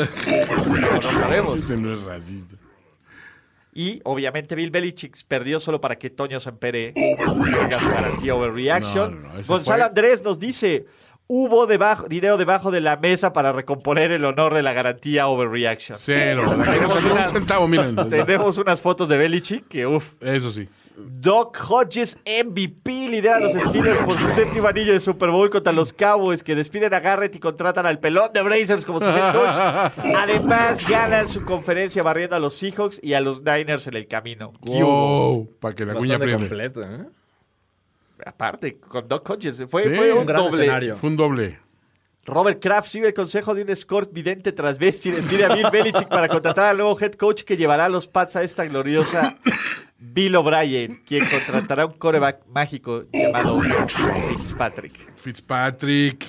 lo 0.93 1.03
sabemos. 1.03 1.59
Ese 1.59 1.77
no 1.77 1.93
es 1.95 2.03
racista. 2.03 2.57
Y 3.73 4.01
obviamente 4.05 4.55
Bill 4.55 4.71
Belichick 4.71 5.17
perdió 5.29 5.61
solo 5.61 5.81
para 5.81 5.97
que 5.97 6.09
Toño 6.09 6.41
su 6.41 6.51
garantía 7.91 8.35
overreaction. 8.35 9.13
No, 9.23 9.29
no, 9.29 9.35
no, 9.35 9.39
ese 9.41 9.53
Gonzalo 9.53 9.83
fue- 9.83 9.89
Andrés 9.89 10.23
nos 10.23 10.39
dice, 10.39 10.87
hubo 11.27 11.67
debajo, 11.67 12.07
dinero 12.09 12.39
debajo 12.39 12.71
de 12.71 12.81
la 12.81 12.97
mesa 12.97 13.33
para 13.35 13.53
recomponer 13.53 14.13
el 14.13 14.25
honor 14.25 14.55
de 14.55 14.63
la 14.63 14.73
garantía 14.73 15.27
overreaction. 15.29 15.99
Cero. 16.01 16.45
Tenemos 16.65 16.95
gente 16.95 17.09
no 17.09 17.15
una- 17.15 17.27
un 17.29 17.33
centavo, 17.35 17.69
miren. 17.69 17.97
Tenemos 18.09 18.57
unas 18.59 18.81
fotos 18.81 19.09
de 19.11 19.19
Belichick 19.19 19.69
que, 19.69 19.87
uff. 19.87 20.15
Eso 20.23 20.51
sí. 20.51 20.67
Doc 20.97 21.59
Hodges 21.69 22.19
MVP 22.25 23.09
lidera 23.11 23.37
a 23.37 23.41
los 23.41 23.53
Steelers 23.53 23.99
por 24.01 24.15
su 24.15 24.27
séptimo 24.29 24.67
anillo 24.67 24.95
de 24.95 25.01
Super 25.01 25.31
Bowl 25.31 25.51
contra 25.51 25.71
los 25.73 25.93
Cowboys 25.93 26.43
que 26.43 26.55
despiden 26.55 26.95
a 26.95 27.01
Garrett 27.01 27.35
y 27.37 27.39
contratan 27.39 27.85
al 27.85 27.99
pelón 28.01 28.33
de 28.33 28.41
Brazers 28.41 28.87
como 28.87 28.99
su 29.01 29.07
head 29.11 29.33
coach. 29.33 29.57
Además 30.17 30.89
ganan 30.89 31.29
su 31.29 31.45
conferencia 31.45 32.03
barriendo 32.03 32.35
a 32.37 32.39
los 32.39 32.55
Seahawks 32.55 32.99
y 33.03 33.13
a 33.13 33.21
los 33.21 33.43
Niners 33.43 33.87
en 33.89 33.95
el 33.95 34.09
camino. 34.09 34.55
Wow, 34.61 35.51
para 35.61 35.75
que 35.75 35.85
la 35.85 35.95
cuña 35.95 36.19
completo, 36.19 36.83
¿eh? 36.83 37.07
Aparte, 38.25 38.79
con 38.79 39.07
Doc 39.07 39.29
Hodges 39.29 39.65
fue, 39.69 39.83
Sí, 39.83 39.91
fue 39.91 40.13
un, 40.13 40.21
Un 40.21 40.27
gran 40.27 40.41
doble. 40.41 40.63
escenario. 40.63 40.97
Fue 40.97 41.11
un 41.11 41.17
doble. 41.19 41.59
Robert 42.25 42.61
Kraft 42.61 42.89
sigue 42.89 43.09
el 43.09 43.15
consejo 43.15 43.55
de 43.55 43.63
un 43.63 43.71
escort 43.71 44.11
vidente 44.13 44.51
transvesti. 44.53 45.11
Despide 45.11 45.45
a 45.45 45.55
Bill 45.55 45.69
Belichick 45.71 46.09
para 46.09 46.27
contratar 46.27 46.67
al 46.67 46.79
nuevo 46.79 46.99
head 46.99 47.13
coach 47.13 47.43
que 47.43 47.57
llevará 47.57 47.85
a 47.85 47.89
los 47.89 48.09
Pats 48.09 48.35
a 48.37 48.43
esta 48.43 48.65
gloriosa 48.65 49.37
Bill 49.99 50.37
O'Brien, 50.37 51.03
quien 51.07 51.25
contratará 51.25 51.87
un 51.87 51.95
coreback 51.95 52.47
mágico 52.47 53.05
llamado 53.13 53.61
Fitzpatrick. 54.29 55.17
Fitzpatrick. 55.17 56.25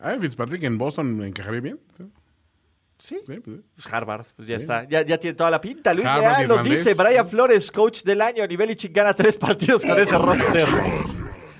Ah, 0.00 0.16
Fitzpatrick 0.20 0.62
en 0.64 0.78
Boston 0.78 1.22
encajaría 1.24 1.60
bien. 1.60 1.80
Sí, 1.96 2.04
Sí, 2.98 3.16
sí, 3.26 3.40
pues, 3.40 3.56
sí. 3.56 3.62
pues 3.74 3.92
Harvard, 3.92 4.26
pues 4.36 4.46
ya 4.46 4.54
está, 4.54 4.84
ya, 4.88 5.02
ya 5.04 5.18
tiene 5.18 5.34
toda 5.34 5.50
la 5.50 5.60
pinta. 5.60 5.92
Luis 5.92 6.04
Leal 6.06 6.46
nos 6.46 6.62
dice, 6.64 6.94
Brian 6.94 7.26
Flores, 7.28 7.72
coach 7.72 8.04
del 8.04 8.20
año, 8.20 8.44
y 8.48 8.54
Belichick 8.54 8.94
gana 8.94 9.12
tres 9.12 9.36
partidos 9.36 9.84
con 9.84 9.98
ese 10.00 10.16
roster. 10.16 10.68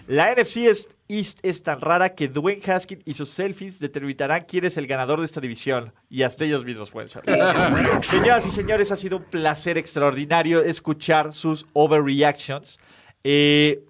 La 0.07 0.33
NFC 0.35 0.67
es- 0.69 0.89
East 1.09 1.41
es 1.43 1.63
tan 1.63 1.81
rara 1.81 2.15
que 2.15 2.27
Dwayne 2.29 2.63
Haskins 2.73 3.03
y 3.05 3.15
sus 3.15 3.29
selfies 3.29 3.79
determinarán 3.79 4.45
quién 4.49 4.65
es 4.65 4.77
el 4.79 4.87
ganador 4.87 5.21
de 5.21 5.27
esta 5.27 5.41
división. 5.41 5.93
Y 6.09 6.23
hasta 6.23 6.45
ellos 6.45 6.65
mismos 6.65 6.91
pueden 6.91 7.09
ser. 7.09 7.23
Señoras 8.03 8.47
y 8.47 8.51
señores, 8.51 8.91
ha 8.93 8.97
sido 8.97 9.19
un 9.19 9.25
placer 9.25 9.77
extraordinario 9.79 10.63
escuchar 10.63 11.33
sus 11.33 11.67
overreactions. 11.75 12.79
Eh, 13.25 13.85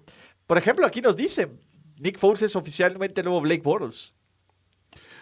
por 0.45 0.57
ejemplo, 0.57 0.85
aquí 0.85 1.01
nos 1.01 1.15
dicen, 1.15 1.59
Nick 1.99 2.17
Foles 2.19 2.41
es 2.41 2.55
oficialmente 2.55 3.21
el 3.21 3.25
nuevo 3.25 3.41
Blake 3.41 3.61
Bortles. 3.63 4.13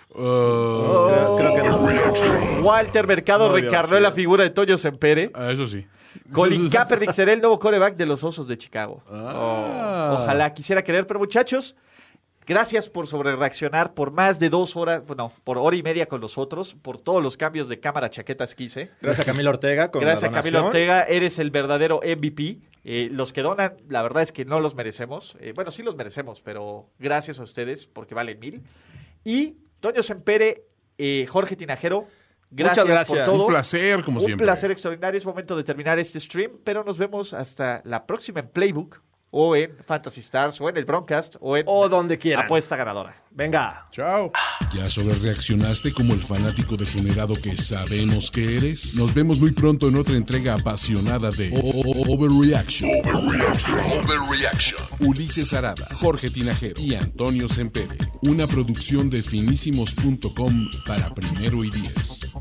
Uh, 0.09 0.15
Creo, 0.17 1.35
creo 1.37 1.55
que 1.55 1.69
no. 1.69 2.61
Walter 2.63 3.07
Mercado 3.07 3.47
No 3.49 3.99
la 3.99 4.11
figura 4.11 4.43
de 4.43 4.49
Toño 4.49 4.77
Sempere. 4.77 5.31
ah, 5.33 5.51
eso 5.51 5.65
sí. 5.65 5.85
Colin 6.31 6.69
Kaepernick 6.69 7.11
será 7.13 7.33
el 7.33 7.39
nuevo 7.39 7.59
coreback 7.59 7.95
de 7.95 8.05
los 8.05 8.23
Osos 8.23 8.47
de 8.47 8.57
Chicago. 8.57 9.03
Ah. 9.09 10.15
Oh, 10.17 10.21
ojalá 10.21 10.53
quisiera 10.53 10.83
querer, 10.83 11.07
pero 11.07 11.19
muchachos, 11.19 11.75
gracias 12.45 12.89
por 12.89 13.07
sobrereaccionar 13.07 13.93
por 13.93 14.11
más 14.11 14.39
de 14.39 14.49
dos 14.49 14.75
horas, 14.75 15.05
bueno, 15.05 15.31
por 15.43 15.57
hora 15.57 15.75
y 15.75 15.83
media 15.83 16.07
con 16.07 16.21
nosotros, 16.21 16.75
por 16.81 16.97
todos 16.99 17.21
los 17.21 17.37
cambios 17.37 17.67
de 17.67 17.79
cámara 17.79 18.09
chaquetas 18.09 18.55
que 18.55 18.63
hice. 18.65 18.91
Gracias 19.01 19.27
a 19.27 19.31
Camilo 19.31 19.49
Ortega. 19.49 19.91
Con 19.91 20.01
Gracias 20.01 20.29
a 20.29 20.33
Camilo. 20.33 20.65
Ortega, 20.65 21.03
eres 21.03 21.39
el 21.39 21.51
verdadero 21.51 21.99
MVP. 22.03 22.59
Eh, 22.83 23.09
los 23.11 23.31
que 23.31 23.41
donan, 23.41 23.77
la 23.89 24.01
verdad 24.01 24.23
es 24.23 24.31
que 24.31 24.45
no 24.45 24.59
los 24.59 24.75
merecemos. 24.75 25.37
Eh, 25.39 25.53
bueno, 25.55 25.71
sí 25.71 25.83
los 25.83 25.95
merecemos, 25.95 26.41
pero 26.41 26.89
gracias 26.99 27.39
a 27.39 27.43
ustedes 27.43 27.85
porque 27.85 28.15
valen 28.15 28.39
mil. 28.39 28.63
Y 29.23 29.57
Toño 29.79 30.01
Sempere, 30.01 30.65
eh, 30.97 31.25
Jorge 31.29 31.55
Tinajero, 31.55 32.07
gracias, 32.51 32.85
Muchas 32.85 32.93
gracias. 32.93 33.25
por 33.25 33.33
todo. 33.35 33.45
Un 33.45 33.51
placer, 33.51 34.03
como 34.03 34.19
Un 34.19 34.25
siempre. 34.25 34.45
placer 34.45 34.71
extraordinario. 34.71 35.17
Es 35.17 35.25
momento 35.25 35.55
de 35.57 35.63
terminar 35.63 35.97
este 35.99 36.19
stream, 36.19 36.51
pero 36.63 36.83
nos 36.83 36.97
vemos 36.97 37.33
hasta 37.33 37.81
la 37.85 38.05
próxima 38.05 38.39
en 38.41 38.49
Playbook 38.49 39.01
o 39.31 39.55
en 39.55 39.75
Fantasy 39.85 40.19
Stars 40.19 40.59
o 40.61 40.69
en 40.69 40.77
el 40.77 40.85
Broadcast 40.85 41.35
o 41.39 41.55
en 41.57 41.63
O 41.67 41.87
donde 41.89 42.17
quieran. 42.17 42.45
Apuesta 42.45 42.75
Ganadora. 42.75 43.15
Venga. 43.31 43.87
Chao. 43.91 44.29
¿Ya 44.75 44.89
sobre 44.89 45.15
reaccionaste 45.15 45.93
como 45.93 46.13
el 46.13 46.21
fanático 46.21 46.75
degenerado 46.75 47.33
que 47.41 47.55
sabemos 47.55 48.29
que 48.29 48.57
eres? 48.57 48.95
Nos 48.95 49.13
vemos 49.13 49.39
muy 49.39 49.51
pronto 49.51 49.87
en 49.87 49.95
otra 49.95 50.15
entrega 50.17 50.53
apasionada 50.55 51.29
de 51.31 51.49
O- 51.55 51.59
O- 51.59 52.13
Overreaction. 52.13 52.89
Ulises 54.99 55.53
Arada, 55.53 55.87
Jorge 55.95 56.29
Tinajero 56.29 56.81
y 56.81 56.95
Antonio 56.95 57.47
Sempere. 57.47 57.97
Una 58.23 58.47
producción 58.47 59.09
de 59.09 59.23
finísimos.com 59.23 60.69
para 60.85 61.13
primero 61.13 61.63
y 61.63 61.69
diez. 61.69 62.31